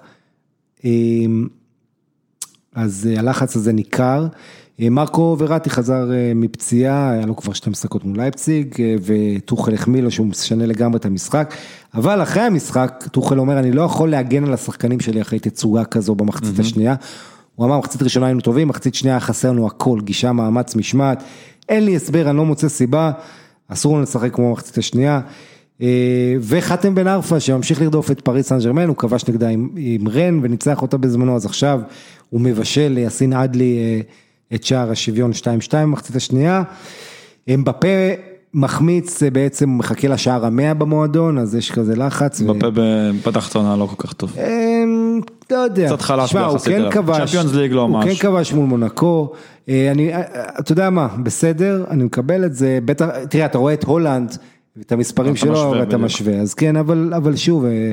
אז 2.75 3.09
אה, 3.11 3.21
הלחץ 3.21 3.57
הזה 3.57 3.73
ניכר. 3.73 4.27
אה, 4.81 4.91
מרקו 4.91 5.37
וראטי 5.39 5.71
חזר 5.71 6.13
אה, 6.13 6.33
מפציעה, 6.35 7.13
היה 7.13 7.27
לו 7.27 7.37
כבר 7.37 7.53
שתי 7.53 7.71
משחקות 7.71 8.05
מול 8.05 8.17
לייפציג, 8.17 8.75
וטוחל 9.05 9.75
החמיא 9.75 10.03
לו 10.03 10.11
שהוא 10.11 10.27
משנה 10.27 10.67
לגמרי 10.67 10.99
את 10.99 11.05
המשחק. 11.05 11.55
אבל 11.95 12.23
אחרי 12.23 12.43
המשחק, 12.43 13.05
טוחל 13.13 13.39
אומר, 13.39 13.59
אני 13.59 13.73
לא 13.73 13.83
יכול 13.83 14.11
להגן 14.11 14.45
על 14.45 14.55
השחקנים 14.55 15.01
שלי 15.01 15.23
אחרי 15.23 15.39
תצוגה 15.39 15.85
כזו 15.85 16.15
במחצית 16.15 16.59
השנייה. 16.59 16.95
הוא 17.55 17.67
אמר, 17.67 17.79
מחצית 17.79 18.03
ראשונה 18.03 18.27
היינו 18.27 18.41
טובים, 18.41 18.69
מחצית 18.69 18.95
שנייה 18.95 19.21
חסר 19.21 19.53
לנו 19.53 19.67
הכל, 19.67 20.01
גישה, 20.05 20.33
מאמץ, 20.33 20.77
משמעת. 20.77 21.23
אין 21.69 21.85
לי 21.85 21.97
הסבר, 21.97 22.31
אני 22.31 22.37
לא 22.37 22.45
מוצא 22.45 22.69
סיבה, 22.69 23.11
אסור 23.69 23.95
לנו 23.95 24.03
לשחק 24.03 24.35
כמו 24.35 24.49
במחצית 24.49 24.79
השנייה. 24.79 25.21
אה, 25.83 26.35
וחתם 26.41 26.95
בן 26.95 27.07
ערפה 27.07 27.41
שממשיך 27.41 27.83
לרדוף 27.83 28.11
את 28.11 28.21
פריס 28.21 28.49
סן 28.49 28.59
ג'רמן, 28.59 28.89
הוא 28.89 28.97
כבש 28.97 29.29
נגדה 29.29 29.49
עם, 29.49 29.69
עם 29.77 30.09
רן 30.09 30.41
וניצח 30.43 30.83
אותה 30.83 30.97
בזמנו, 30.97 31.37
אז 31.37 31.47
עכשיו 31.47 31.81
הוא 32.31 32.41
מבשל 32.41 32.89
ליאסין 32.89 33.33
עדלי 33.33 33.79
אה, 33.79 34.01
את 34.57 34.65
שער 34.65 34.91
השוויון 34.91 35.31
2-2 35.31 35.45
במחצית 35.73 36.17
השנייה. 36.17 36.63
אמבפה 37.55 37.89
מחמיץ, 38.55 39.23
אה, 39.23 39.31
בעצם 39.31 39.79
מחכה 39.79 40.09
לשער 40.09 40.47
המאה 40.47 40.75
במועדון, 40.75 41.39
אז 41.39 41.55
יש 41.55 41.71
כזה 41.71 41.97
לחץ. 41.97 42.41
ו- 42.41 42.59
בפה 42.59 42.81
פתח 43.23 43.49
את 43.49 43.55
העונה 43.55 43.77
לא 43.77 43.87
כל 43.87 44.07
כך 44.07 44.13
טוב. 44.13 44.37
לא 45.51 45.57
יודע. 45.57 45.87
קצת 45.87 46.01
חלש 46.01 46.33
הוא 46.33 46.41
ביחסית 46.41 46.73
כן 46.73 46.83
אליו. 46.83 47.27
Champions 47.27 47.55
League 47.55 47.75
לא 47.75 47.81
הוא 47.81 47.91
ממש. 47.91 48.05
כן 48.05 48.15
כבש 48.15 48.53
מול 48.53 48.67
מונקו. 48.67 49.33
אני, 49.69 50.13
אתה 50.61 50.73
יודע 50.73 50.91
מה, 50.91 51.09
בסדר, 51.23 51.85
אני 51.91 52.05
מקבל 52.05 52.45
את 52.45 52.55
זה, 52.55 52.79
בטח, 52.85 53.07
תראה, 53.29 53.45
אתה 53.45 53.59
רואה 53.59 53.73
את 53.75 53.85
הולנד, 53.85 54.37
ואת 54.77 54.93
המספרים 54.93 55.37
שלו, 55.37 55.75
ואתה. 55.81 55.97
משווה, 55.97 56.35
אז 56.41 56.55
כן, 56.55 56.77
אבל, 56.77 57.13
אבל 57.17 57.37
שוב, 57.37 57.65
אה, 57.65 57.93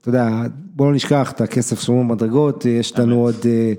אתה 0.00 0.08
יודע, 0.08 0.28
בוא 0.76 0.86
לא 0.86 0.92
נשכח 0.92 1.32
את 1.32 1.40
הכסף 1.40 1.80
שלנו 1.80 1.98
במדרגות, 2.08 2.64
יש 2.66 2.98
לנו 2.98 3.20
עוד 3.20 3.34
אה. 3.44 3.72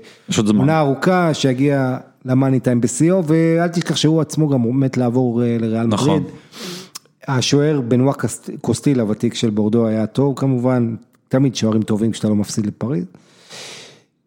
עונה 0.58 0.78
ארוכה 0.78 1.34
שיגיע 1.34 1.96
למאני 2.24 2.60
טיים 2.60 2.80
בשיאו, 2.80 3.24
ואל 3.26 3.68
תשכח 3.68 3.96
שהוא 3.96 4.20
עצמו 4.20 4.48
גם 4.48 4.80
מת 4.80 4.96
לעבור 4.96 5.42
אה, 5.42 5.56
לריאל 5.60 5.86
נכון. 5.86 6.20
מדריד. 6.20 6.34
השוער 7.28 7.80
בנועה 7.80 8.14
קסט- 8.14 8.50
קוסטיל 8.60 9.00
הוותיק 9.00 9.34
של 9.34 9.50
בורדו 9.50 9.86
היה 9.86 10.06
טוב 10.06 10.38
כמובן, 10.38 10.94
תמיד 11.28 11.56
שוערים 11.56 11.82
טובים 11.82 12.10
כשאתה 12.12 12.28
לא 12.28 12.34
מפסיד 12.34 12.66
לפריז. 12.66 13.04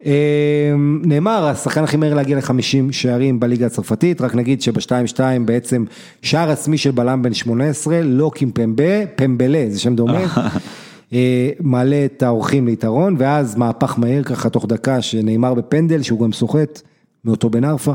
אה, 0.06 0.74
נאמר, 1.02 1.46
השחקן 1.46 1.84
הכי 1.84 1.96
מהר 1.96 2.14
להגיע 2.14 2.36
ל-50 2.36 2.92
שערים 2.92 3.40
בליגה 3.40 3.66
הצרפתית, 3.66 4.20
רק 4.20 4.34
נגיד 4.34 4.62
שב-2-2 4.62 5.20
בעצם 5.44 5.84
שער 6.22 6.50
עצמי 6.50 6.78
של 6.78 6.90
בלם 6.90 7.22
בן 7.22 7.34
18, 7.34 8.00
לא 8.02 8.30
קימפמבה, 8.34 9.06
פמבלה, 9.16 9.66
זה 9.68 9.80
שם 9.80 9.96
דומה, 9.96 10.24
אה, 11.12 11.50
מעלה 11.60 12.04
את 12.04 12.22
האורחים 12.22 12.66
ליתרון, 12.66 13.16
ואז 13.18 13.56
מהפך 13.56 13.98
מהיר 13.98 14.22
ככה 14.22 14.48
תוך 14.48 14.66
דקה 14.66 15.02
שנאמר 15.02 15.54
בפנדל, 15.54 16.02
שהוא 16.02 16.20
גם 16.20 16.32
סוחט 16.32 16.80
מאותו 17.24 17.50
בן 17.50 17.64
ערפה, 17.64 17.92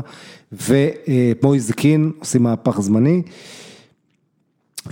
ומויז 0.52 1.70
קין 1.70 2.10
עושים 2.18 2.42
מהפך 2.42 2.80
זמני. 2.80 3.22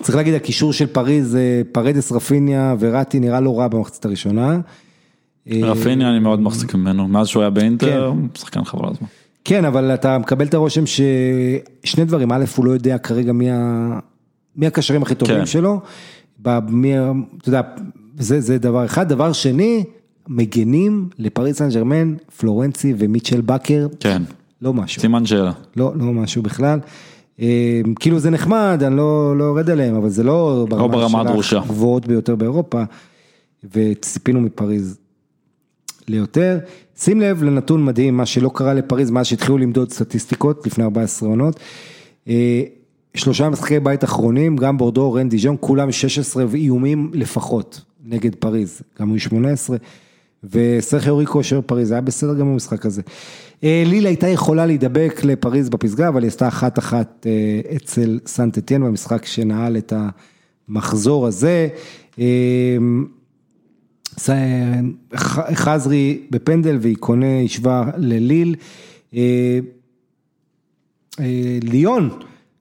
צריך 0.01 0.17
להגיד, 0.17 0.35
הקישור 0.35 0.73
של 0.73 0.87
פריז, 0.87 1.37
אה, 1.37 1.63
פרדס, 1.73 2.13
רפיניה 2.13 2.75
וראטי 2.79 3.21
נראה 3.21 3.41
לא 3.41 3.59
רע 3.59 3.69
במחצית 3.69 4.05
הראשונה. 4.05 4.59
אה, 5.51 5.61
רפיניה 5.63 6.11
אני 6.11 6.19
מאוד 6.19 6.41
מחזיק 6.41 6.75
ממנו, 6.75 7.09
מאז 7.09 7.29
שהוא 7.29 7.41
היה 7.43 7.51
באינטר, 7.51 8.13
שחקן 8.35 8.65
חבל 8.65 8.89
הזמן. 8.89 9.09
כן, 9.45 9.65
אבל 9.65 9.95
אתה 9.95 10.19
מקבל 10.19 10.47
את 10.47 10.55
הרושם 10.55 10.85
ששני 10.87 12.05
דברים, 12.05 12.33
א', 12.33 12.45
הוא 12.57 12.65
לא 12.65 12.71
יודע 12.71 12.99
כרגע 12.99 13.33
מי, 13.33 13.51
ה... 13.51 13.99
מי 14.57 14.67
הקשרים 14.67 15.03
הכי 15.03 15.15
טובים 15.15 15.39
כן. 15.39 15.47
שלו, 15.47 15.81
ה- 16.47 16.59
אתה 17.41 17.49
יודע, 17.49 17.61
זה, 18.19 18.41
זה 18.41 18.59
דבר 18.59 18.85
אחד, 18.85 19.09
דבר 19.09 19.33
שני, 19.33 19.85
מגנים 20.29 21.09
לפריס 21.19 21.59
סן 21.59 21.69
ג'רמן, 21.69 22.15
פלורנצי 22.39 22.95
ומיטשל 22.99 23.41
באקר, 23.41 23.87
כן, 24.01 24.23
לא 24.63 24.75
משהו, 24.75 25.01
סימן 25.01 25.27
שאלה. 25.27 25.53
לא, 25.77 25.93
לא 25.97 26.05
משהו 26.05 26.43
בכלל. 26.43 26.79
אה, 27.41 27.81
כאילו 28.01 28.19
זה 28.19 28.31
נחמד, 28.31 28.83
אני 28.87 28.97
לא, 28.97 29.39
לא 29.39 29.45
יורד 29.45 29.71
עליהם, 29.71 29.95
אבל 29.95 30.09
זה 30.09 30.23
לא 30.23 30.67
ברמה 30.69 31.09
של 31.09 31.17
הדרושה. 31.19 31.59
הגבוהות 31.59 32.07
ביותר 32.07 32.37
באירופה, 32.37 32.83
וציפינו 33.75 34.41
מפריז 34.41 34.99
ליותר. 36.09 36.59
שים 36.99 37.21
לב 37.21 37.43
לנתון 37.43 37.85
מדהים, 37.85 38.17
מה 38.17 38.27
שלא 38.27 38.51
קרה 38.55 38.75
לפריז 38.75 39.11
מאז 39.11 39.27
שהתחילו 39.27 39.59
למדוד 39.59 39.93
סטטיסטיקות 39.93 40.67
לפני 40.67 40.85
14 40.85 41.29
עונות. 41.29 41.61
אה, 42.29 42.63
שלושה 43.15 43.49
משחקי 43.49 43.81
בית 43.81 44.05
אחרונים, 44.05 44.57
גם 44.57 44.79
בורדו, 44.79 45.13
רן 45.13 45.29
דיז'ון, 45.29 45.57
כולם 45.61 45.93
16 45.93 46.45
איומים 46.55 47.11
לפחות 47.15 47.81
נגד 48.05 48.35
פריז, 48.35 48.83
גם 49.01 49.11
היו 49.11 49.21
18. 49.21 49.77
וסרחיו 50.51 51.17
ריקו 51.17 51.43
שוער 51.43 51.61
פריז, 51.67 51.91
היה 51.91 52.01
בסדר 52.01 52.35
גם 52.35 52.53
במשחק 52.53 52.87
הזה. 52.87 53.03
אה, 53.65 53.83
לילה 53.87 54.09
הייתה 54.09 54.29
יכולה 54.29 54.67
להידבק 54.67 55.21
לפריז 55.25 55.69
בפסגה, 55.69 56.09
אבל 56.09 56.23
היא 56.23 56.29
עשתה 56.29 56.49
אחת 56.49 56.79
אחת 56.79 57.27
אה, 57.27 57.77
אצל 57.77 58.19
סנט 58.27 58.59
אתיין 58.59 58.85
במשחק 58.85 59.27
שנעל 59.27 59.77
את 59.77 59.93
המחזור 60.69 61.27
הזה. 61.27 61.69
אה, 64.31 64.81
חזרי 65.55 66.21
בפנדל 66.31 66.79
ואיקונה 66.81 67.41
השווה 67.45 67.85
לליל. 67.97 68.55
אה, 69.15 69.59
אה, 71.21 71.59
ליון, 71.63 72.11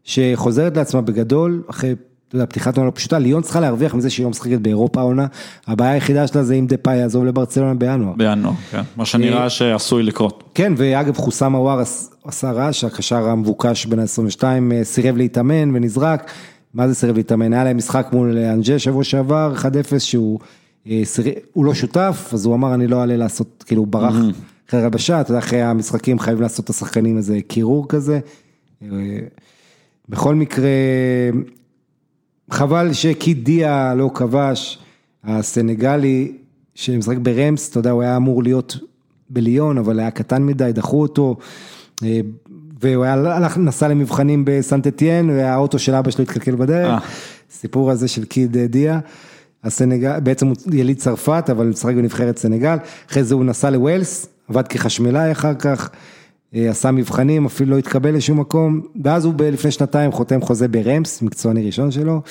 שחוזרת 0.04 0.78
לעצמה 0.78 1.02
בגדול, 1.02 1.64
אחרי, 1.70 1.96
אתה 2.28 2.36
יודע, 2.36 2.46
פתיחת 2.46 2.78
עונה 2.78 2.88
לא 2.88 2.96
פשוטה, 2.96 3.20
ליון 3.20 3.42
צריכה 3.42 3.60
להרוויח 3.60 3.96
מזה 3.96 4.10
שהיא 4.10 4.24
לא 4.24 4.30
משחקת 4.30 4.60
באירופה 4.60 5.00
העונה, 5.00 5.28
הבעיה 5.68 5.92
היחידה 5.92 6.28
שלה 6.28 6.44
זה 6.44 6.54
אם 6.54 6.68
דפאי 6.68 6.96
יעזוב 6.96 7.26
לברצלונה 7.26 7.74
בינואר. 7.74 8.14
בינואר, 8.18 8.54
כן. 8.72 8.82
מה 8.98 9.06
שנראה 9.06 9.50
שעשוי 9.50 10.04
לקרות. 10.04 10.44
כן, 10.56 10.74
ואגב 10.78 11.16
חוסם 11.18 11.54
עוואר 11.54 11.80
עש- 11.80 12.08
עשה 12.26 12.52
רעש, 12.52 12.84
הקשר 12.84 13.30
המבוקש 13.30 13.86
בין 13.86 14.00
ה-22 14.00 14.44
אה, 14.44 14.84
סירב 14.84 15.18
להתאמן 15.18 15.76
ונזרק. 15.76 16.32
מה 16.74 16.88
זה 16.88 16.96
סירב 16.96 17.16
להתאמן? 17.16 17.54
היה 17.54 17.64
להם 17.64 17.78
משחק 17.78 18.08
מול 18.12 18.38
אנג'ה 18.38 18.80
שבוע 18.80 19.04
שעבר, 19.04 19.54
1-0 19.58 19.66
שהוא 20.00 20.40
אה, 20.42 20.46
הוא 21.54 21.66
לא 21.66 21.74
שותף, 21.74 22.30
אז 22.34 22.46
הוא 22.46 22.56
אמר 22.56 22.74
אני 22.74 22.88
לא 22.88 23.02
אעלה 23.02 23.18
לעשות, 23.18 23.64
כאילו 23.68 23.82
הוא 23.82 23.88
ברח 23.88 24.16
אחרי 24.70 24.82
הרבשה, 24.82 25.22
אתה 25.22 25.32
יודע, 25.32 25.40
אחרי 25.40 25.62
המשחקים 25.62 26.20
חייבים 26.20 26.42
לעשות 26.42 26.66
את 26.66 26.70
השחקנים 26.70 27.18
איזה 27.18 27.40
קירור 27.48 27.88
כזה. 27.90 28.20
אה, 28.82 28.88
בכל 30.10 30.36
מקרה, 30.36 30.70
חבל 32.52 32.94
שקידיה 32.94 33.94
לא 33.96 34.12
כבש, 34.14 34.80
הסנגלי 35.24 36.32
שמשחק 36.76 37.18
ברמס, 37.18 37.70
אתה 37.70 37.80
יודע, 37.80 37.92
הוא 37.92 38.02
היה 38.02 38.18
אמור 38.18 38.44
להיות 38.44 38.78
בליון, 39.30 39.78
אבל 39.78 40.00
היה 40.00 40.12
קטן 40.12 40.44
מדי, 40.44 40.72
דחו 40.74 41.02
אותו, 41.02 41.38
אה, 42.04 42.20
והוא 42.82 43.04
היה, 43.04 43.14
הלך, 43.14 43.58
נסע 43.58 43.88
למבחנים 43.88 44.44
בסנט 44.46 44.88
אתיין, 44.88 45.30
והאוטו 45.30 45.80
של 45.80 45.96
אבא 45.96 46.12
שלו 46.12 46.24
התקלקל 46.24 46.56
בדרך, 46.56 46.90
אה. 46.90 47.00
סיפור 47.52 47.92
הזה 47.92 48.08
של 48.08 48.26
קיד 48.26 48.58
דיה. 48.58 49.00
הסנגל, 49.64 50.20
בעצם 50.20 50.48
הוא 50.48 50.56
יליד 50.72 50.98
צרפת, 50.98 51.50
אבל 51.52 51.66
משחק 51.66 51.96
בנבחרת 51.96 52.38
סנגל, 52.38 52.78
אחרי 53.10 53.24
זה 53.24 53.36
הוא 53.36 53.46
נסע 53.46 53.70
לווילס, 53.70 54.28
עבד 54.50 54.68
כחשמלאי 54.68 55.32
אחר 55.32 55.54
כך, 55.54 55.90
אה, 56.56 56.70
עשה 56.70 56.92
מבחנים, 56.92 57.46
אפילו 57.46 57.72
לא 57.72 57.78
התקבל 57.78 58.16
לשום 58.16 58.40
מקום, 58.40 58.82
ואז 59.04 59.26
הוא 59.26 59.34
לפני 59.52 59.72
שנתיים 59.72 60.12
חותם 60.12 60.42
חוזה 60.42 60.68
ברמס, 60.68 61.22
מקצועני 61.22 61.66
ראשון 61.66 61.92
שלו, 61.92 62.22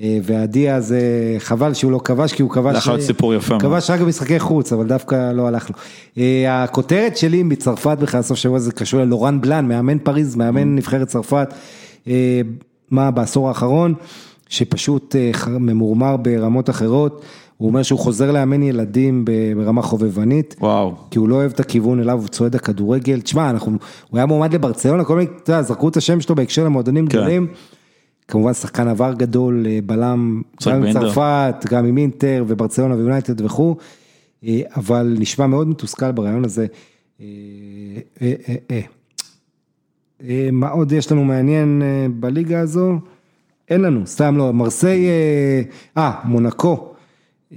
אה, 0.00 0.18
והדיה 0.22 0.76
הזה, 0.76 1.00
חבל 1.38 1.74
שהוא 1.74 1.92
לא 1.92 2.00
כבש, 2.04 2.32
כי 2.32 2.42
הוא 2.42 2.50
כבש... 2.50 2.76
יכול 2.76 2.92
להיות 2.92 3.06
סיפור 3.06 3.34
יפה. 3.34 3.58
כבש 3.60 3.90
רק 3.90 4.00
במשחקי 4.00 4.38
חוץ, 4.38 4.72
אבל 4.72 4.86
דווקא 4.86 5.32
לא 5.32 5.48
הלך 5.48 5.70
לו. 5.70 5.76
אה, 6.18 6.62
הכותרת 6.64 7.16
שלי 7.16 7.42
מצרפת 7.42 7.98
בכלל, 8.00 8.22
סוף 8.22 8.38
שבוע 8.38 8.58
זה 8.58 8.72
קשור 8.72 9.00
ללורן 9.00 9.40
בלאן, 9.40 9.68
מאמן 9.68 9.98
פריז, 9.98 10.34
Mm. 10.34 10.38
מאמן 10.38 10.74
נבחרת 10.76 11.08
צרפת, 11.08 11.54
אה, 12.08 12.40
מה, 12.90 13.10
בעשור 13.10 13.48
האחרון, 13.48 13.94
שפשוט 14.50 15.16
אה, 15.16 15.30
ממורמר 15.48 16.16
ברמות 16.16 16.70
אחרות, 16.70 17.24
הוא 17.56 17.68
אומר 17.68 17.82
שהוא 17.82 17.98
חוזר 17.98 18.30
לאמן 18.30 18.62
ילדים 18.62 19.24
ברמה 19.56 19.82
חובבנית. 19.82 20.56
וואו. 20.60 20.94
כי 21.10 21.18
הוא 21.18 21.28
לא 21.28 21.34
אוהב 21.34 21.50
את 21.52 21.60
הכיוון 21.60 22.00
אליו 22.00 22.20
הוא 22.20 22.28
צועד 22.28 22.54
הכדורגל, 22.54 23.20
תשמע, 23.20 23.50
אנחנו, 23.50 23.78
הוא 24.10 24.18
היה 24.18 24.26
מועמד 24.26 24.54
לברצלונה, 24.54 25.04
כל 25.04 25.16
מיני, 25.16 25.30
אתה 25.42 25.52
יודע, 25.52 25.62
זרקו 25.62 25.88
את 25.88 25.96
השם 25.96 26.20
שלו 26.20 26.34
בהקשר 26.34 26.64
למועדונים 26.64 27.06
כן. 27.06 27.18
גדולים. 27.18 27.46
כמובן 28.28 28.54
שחקן 28.54 28.88
עבר 28.88 29.12
גדול, 29.12 29.66
אה, 29.68 29.78
בלם, 29.86 30.42
גם 30.66 30.84
עם. 30.84 30.92
צרפת, 30.92 31.54
גם 31.70 31.86
עם 31.86 31.98
אינטר 31.98 32.44
וברצלונה 32.46 32.94
ויונייטד 32.94 33.40
וכו', 33.40 33.76
אה, 34.44 34.60
אבל 34.76 35.16
נשמע 35.18 35.46
מאוד 35.46 35.68
מתוסכל 35.68 36.12
ברעיון 36.12 36.44
הזה. 36.44 36.66
מה 40.52 40.68
עוד 40.68 40.92
יש 40.92 41.12
לנו 41.12 41.24
מעניין 41.24 41.82
בליגה 42.20 42.60
הזו? 42.60 42.98
אין 43.70 43.80
לנו, 43.80 44.06
סתם 44.06 44.36
לא, 44.36 44.52
מרסיי, 44.52 45.06
אה, 45.08 45.62
אה, 45.96 46.12
מונקו, 46.24 46.92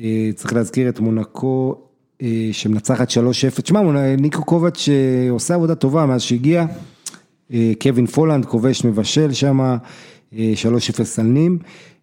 אה, 0.01 0.29
צריך 0.35 0.53
להזכיר 0.53 0.89
את 0.89 0.99
מונקו 0.99 1.75
אה, 2.21 2.49
שמנצחת 2.51 3.09
3-0, 3.09 3.61
תשמע, 3.61 3.81
ניקו 4.17 4.43
קובץ' 4.45 4.89
עושה 5.29 5.55
עבודה 5.55 5.75
טובה 5.75 6.05
מאז 6.05 6.21
שהגיע, 6.21 6.65
קווין 7.81 8.05
פולנד 8.05 8.45
כובש 8.45 8.85
מבשל 8.85 9.33
שם, 9.33 9.59
אה, 10.33 10.53
3-0 10.55 11.19
על 11.19 11.25
נים. 11.25 11.57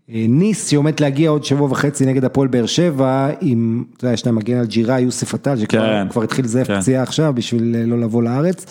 ניס 0.08 0.68
שעומד 0.68 1.00
להגיע 1.00 1.30
עוד 1.30 1.44
שבוע 1.44 1.68
וחצי 1.70 2.06
נגד 2.06 2.24
הפועל 2.24 2.48
באר 2.48 2.66
שבע, 2.66 3.30
עם, 3.40 3.84
אתה 3.96 4.04
יודע, 4.04 4.14
יש 4.14 4.26
להם 4.26 4.34
מגן 4.34 4.56
על 4.56 4.66
ג'ירה, 4.66 5.00
יוסף 5.00 5.34
עטל, 5.34 5.56
שכבר 5.58 5.80
כן. 5.80 6.08
כבר 6.08 6.22
התחיל 6.22 6.44
לזייף 6.44 6.66
כן. 6.66 6.80
פציעה 6.80 7.02
עכשיו 7.02 7.32
בשביל 7.34 7.76
לא 7.86 8.00
לבוא 8.00 8.22
לארץ, 8.22 8.66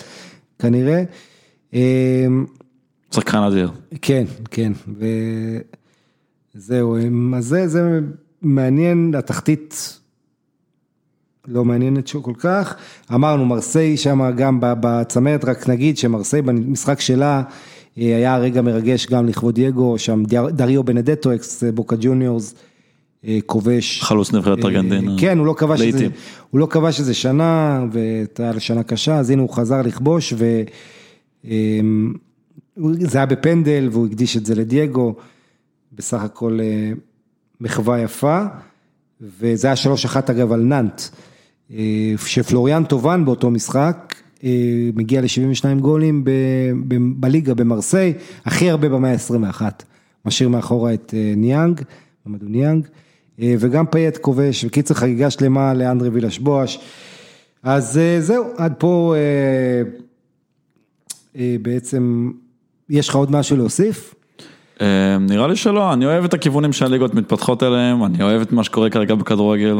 כנראה. 0.60 1.04
שחקן 3.12 3.38
אדיר. 3.38 3.72
כן, 4.02 4.24
כן, 4.52 4.72
וזהו, 6.56 6.98
אז 7.38 7.46
זה, 7.46 7.68
זה 7.68 8.00
מעניין, 8.42 9.14
התחתית 9.18 10.00
לא 11.48 11.66
מעניינת 11.66 12.08
שו 12.08 12.24
כל 12.24 12.34
כך. 12.40 12.76
אמרנו, 13.14 13.46
מרסיי 13.46 13.98
שם 13.98 14.32
גם 14.36 14.58
בצמרת, 14.62 15.46
רק 15.46 15.70
נגיד 15.70 15.98
שמרסיי 15.98 16.42
במשחק 16.42 17.00
שלה 17.00 17.44
אה, 17.98 18.16
היה 18.16 18.38
רגע 18.38 18.62
מרגש 18.62 19.08
גם 19.08 19.28
לכבוד 19.28 19.56
דייגו, 19.56 19.98
שם 19.98 20.24
דר- 20.24 20.50
דריו 20.50 20.84
בנדטו, 20.84 21.36
אקס 21.36 21.64
בוקה 21.74 21.96
ג'וניורס, 22.00 22.56
אה, 23.28 23.40
כובש. 23.46 24.04
חלוץ 24.04 24.34
נבחרת 24.34 24.60
אה, 24.60 24.70
ארגנטינה. 24.70 25.12
כן, 25.20 25.38
הוא 25.38 25.46
לא 25.46 25.54
כבש 25.58 25.82
איזה, 25.82 25.98
לעיתים. 25.98 26.12
הוא 26.50 26.60
לא 26.60 26.66
כבש 26.70 27.00
איזה 27.00 27.14
שנה, 27.14 27.84
והייתה 27.92 28.60
שנה 28.60 28.84
קשה, 28.84 29.18
אז 29.18 29.30
הנה 29.30 29.42
הוא 29.42 29.50
חזר 29.50 29.82
לכבוש, 29.82 30.34
ו... 30.38 30.62
זה 33.00 33.18
היה 33.18 33.26
בפנדל 33.26 33.90
והוא 33.92 34.08
הקדיש 34.08 34.38
את 34.38 34.46
זה 34.46 34.56
לדייגו, 34.56 35.16
בסך 35.94 36.24
הכל 36.24 36.60
אה, 36.62 36.92
מחווה 37.62 38.00
יפה, 38.00 38.44
וזה 39.22 39.68
היה 39.68 39.76
שלוש 39.76 40.06
אחת 40.06 40.30
אגב 40.30 40.52
על 40.52 40.62
נאנט, 40.62 41.02
אה, 41.74 42.14
שפלוריאן 42.26 42.84
טובאן 42.84 43.26
באותו 43.26 43.52
משחק, 43.52 44.16
אה, 44.44 44.90
מגיע 44.96 45.22
ל-72 45.22 45.80
גולים 45.82 46.24
ב- 46.24 46.30
ב- 46.88 47.22
בליגה 47.22 47.54
במרסיי, 47.54 48.14
הכי 48.46 48.70
הרבה 48.70 48.90
במאה 48.90 49.12
ה-21, 49.12 49.62
משאיר 50.26 50.50
מאחורה 50.50 50.94
את 50.94 51.14
ניאנג, 51.38 51.82
ממדו 52.26 52.46
ניאנג, 52.46 52.88
וגם 53.40 53.86
פאייט 53.86 54.18
כובש, 54.18 54.66
בקיצור 54.66 54.94
חגיגה 54.94 55.30
שלמה 55.30 55.74
לאנדרי 55.74 56.10
וילש 56.10 56.40
בואש, 56.40 56.80
אז 57.64 58.00
זהו, 58.20 58.46
עד 58.58 58.74
פה 58.78 59.16
בעצם, 61.62 62.32
יש 62.90 63.10
לך 63.10 63.16
עוד 63.16 63.32
משהו 63.32 63.58
להוסיף? 63.58 64.16
אה, 64.82 65.18
נראה 65.20 65.48
לי 65.48 65.56
שלא, 65.56 65.94
אני 65.94 66.06
אוהב 66.06 66.24
את 66.24 66.34
הכיוונים 66.34 66.74
שהליגות 66.74 67.16
מתפתחות 67.16 67.64
אליהם, 67.64 68.04
אני 68.04 68.24
אוהב 68.24 68.42
את 68.42 68.52
מה 68.52 68.64
שקורה 68.64 68.90
כרגע 68.90 69.16
בכדורגל. 69.16 69.78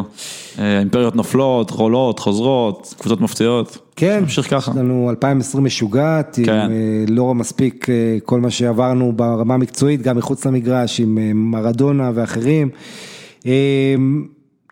אה, 0.60 0.78
האימפריות 0.78 1.16
נופלות, 1.16 1.70
עולות, 1.70 2.20
חוזרות, 2.20 2.96
קבוצות 3.00 3.22
מפציעות. 3.22 3.78
כן, 3.96 4.20
נמשיך 4.22 4.50
ככה. 4.50 4.72
יש 4.72 4.78
לנו 4.78 5.10
2020 5.10 5.64
משוגעת, 5.64 6.38
עם 6.38 6.46
כן. 6.46 6.52
אה, 6.52 7.06
לא 7.08 7.36
מספיק 7.36 7.90
אה, 7.90 8.18
כל 8.26 8.40
מה 8.40 8.50
שעברנו 8.50 9.14
ברמה 9.16 9.54
המקצועית, 9.54 10.02
גם 10.02 10.18
מחוץ 10.18 10.46
למגרש, 10.46 11.00
עם 11.00 11.18
מרדונה 11.52 12.12
ואחרים. 12.14 12.70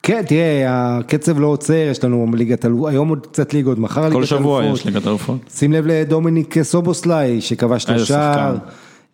כן, 0.08 0.24
תראה, 0.28 0.64
הקצב 0.68 1.40
לא 1.40 1.48
עוצר, 1.48 1.74
יש 1.74 2.04
לנו 2.04 2.28
ליגת 2.34 2.66
אלופות, 2.66 2.90
היום 2.90 3.10
עוד 3.10 3.28
קצת 3.28 3.54
ליגות, 3.54 3.78
מחר 3.78 4.02
ליגת 4.02 4.14
כל 4.14 4.18
אלופות. 4.18 4.40
שבוע 4.40 4.66
יש 4.66 4.86
ליגת 4.86 5.08
אלופות. 5.08 5.38
שים 5.50 5.74
לב 5.74 5.86
לדומיניק 5.88 6.62
סובוסליי, 6.62 7.42
שכבש 7.42 7.90
לו 7.90 8.00
שער. 8.00 8.58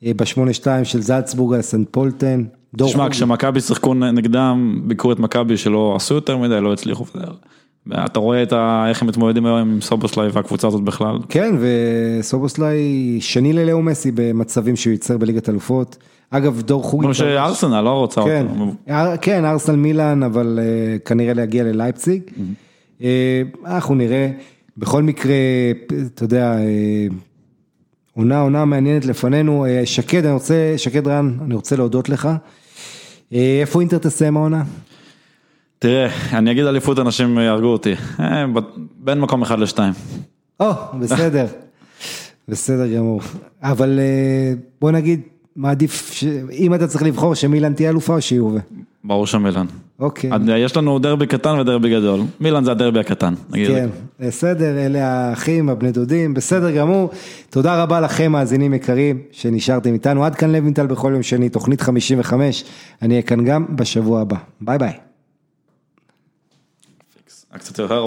אה, 0.05 0.11
בשמונה 0.15 0.53
שתיים 0.53 0.85
של 0.85 1.01
זלצבורג 1.01 1.55
על 1.55 1.61
סנט 1.61 1.87
פולטן. 1.91 2.43
תשמע. 2.77 3.09
כשמכבי 3.09 3.61
שיחקו 3.61 3.93
נגדם, 3.93 4.81
ביקרו 4.83 5.11
את 5.11 5.19
מכבי 5.19 5.57
שלא 5.57 5.93
עשו 5.95 6.13
יותר 6.13 6.37
מדי, 6.37 6.61
לא 6.61 6.73
הצליחו. 6.73 7.05
אתה 7.93 8.19
רואה 8.19 8.43
את 8.43 8.53
ה... 8.53 8.85
איך 8.89 9.01
הם 9.01 9.07
מתמודדים 9.07 9.45
היום 9.45 9.57
עם 9.57 9.81
סובוסליי 9.81 10.29
והקבוצה 10.33 10.67
הזאת 10.67 10.81
בכלל. 10.81 11.17
כן, 11.29 11.55
וסובוסליי 11.59 12.77
שני 13.19 13.53
ללאו 13.53 13.81
מסי 13.81 14.11
במצבים 14.15 14.75
שהוא 14.75 14.91
ייצר 14.91 15.17
בליגת 15.17 15.49
אלופות. 15.49 15.97
אגב, 16.37 16.61
דור 16.61 16.83
חוגי... 16.83 17.05
כמו 17.05 17.13
שארסנל 17.13 17.81
לא 17.81 17.89
רוצה 17.89 18.21
כן, 18.23 18.45
אותו. 18.59 18.75
כן, 19.21 19.45
ארסנל 19.45 19.75
מילאן, 19.75 20.23
אבל 20.23 20.59
אה, 20.61 20.97
כנראה 20.99 21.33
להגיע 21.33 21.63
ללייפציג. 21.63 22.21
אה, 23.03 23.41
אנחנו 23.65 23.95
נראה. 23.95 24.29
בכל 24.77 25.03
מקרה, 25.03 25.35
אתה 26.13 26.23
יודע, 26.23 26.57
אה, 26.57 27.07
עונה 28.13 28.39
עונה 28.39 28.65
מעניינת 28.65 29.05
לפנינו. 29.05 29.65
אה, 29.65 29.81
שקד, 29.85 30.25
אני 30.25 30.33
רוצה, 30.33 30.73
שקד 30.77 31.07
רן, 31.07 31.37
אני 31.45 31.55
רוצה 31.55 31.75
להודות 31.75 32.09
לך. 32.09 32.29
אה, 33.33 33.57
איפה 33.61 33.79
אינטר 33.79 33.97
תסיים 33.97 34.37
העונה? 34.37 34.63
תראה, 35.79 36.09
אני 36.33 36.51
אגיד 36.51 36.65
אליפות 36.65 36.99
אנשים 36.99 37.37
יהרגו 37.37 37.67
אותי. 37.67 37.93
בין 38.97 39.21
מקום 39.21 39.41
אחד 39.41 39.59
לשתיים. 39.59 39.93
או, 40.59 40.71
בסדר, 40.99 41.45
בסדר 42.49 42.87
גמור. 42.87 43.21
אבל 43.61 43.99
בוא 44.81 44.91
נגיד, 44.91 45.21
מעדיף, 45.55 46.11
ש- 46.13 46.23
אם 46.51 46.73
אתה 46.73 46.87
צריך 46.87 47.03
לבחור 47.03 47.35
שמילאן 47.35 47.73
תהיה 47.73 47.89
אלופה 47.89 48.15
או 48.15 48.21
שיובה. 48.21 48.59
ברור 49.03 49.27
שמילן. 49.27 49.65
אוקיי. 49.99 50.31
יש 50.57 50.77
לנו 50.77 50.99
דרבי 50.99 51.27
קטן 51.27 51.59
ודרבי 51.59 51.89
גדול. 51.89 52.19
מילאן 52.39 52.63
זה 52.63 52.71
הדרבי 52.71 52.99
הקטן. 52.99 53.33
כן, 53.53 53.89
בסדר, 54.19 54.85
אלה 54.85 55.07
האחים, 55.07 55.69
הבני 55.69 55.91
דודים, 55.91 56.33
בסדר 56.33 56.71
גמור. 56.71 57.09
תודה 57.49 57.83
רבה 57.83 57.99
לכם, 58.01 58.31
מאזינים 58.31 58.73
יקרים, 58.73 59.21
שנשארתם 59.31 59.93
איתנו. 59.93 60.25
עד 60.25 60.35
כאן 60.35 60.51
לוינטל 60.51 60.87
בכל 60.87 61.11
יום 61.13 61.23
שני, 61.23 61.49
תוכנית 61.49 61.81
55. 61.81 62.63
אני 63.01 63.13
אהיה 63.13 63.21
כאן 63.21 63.45
גם 63.45 63.65
בשבוע 63.75 64.21
הבא. 64.21 64.37
ביי 64.61 64.77
ביי. 64.77 64.93
קצת 67.57 67.79
יותר 67.79 68.05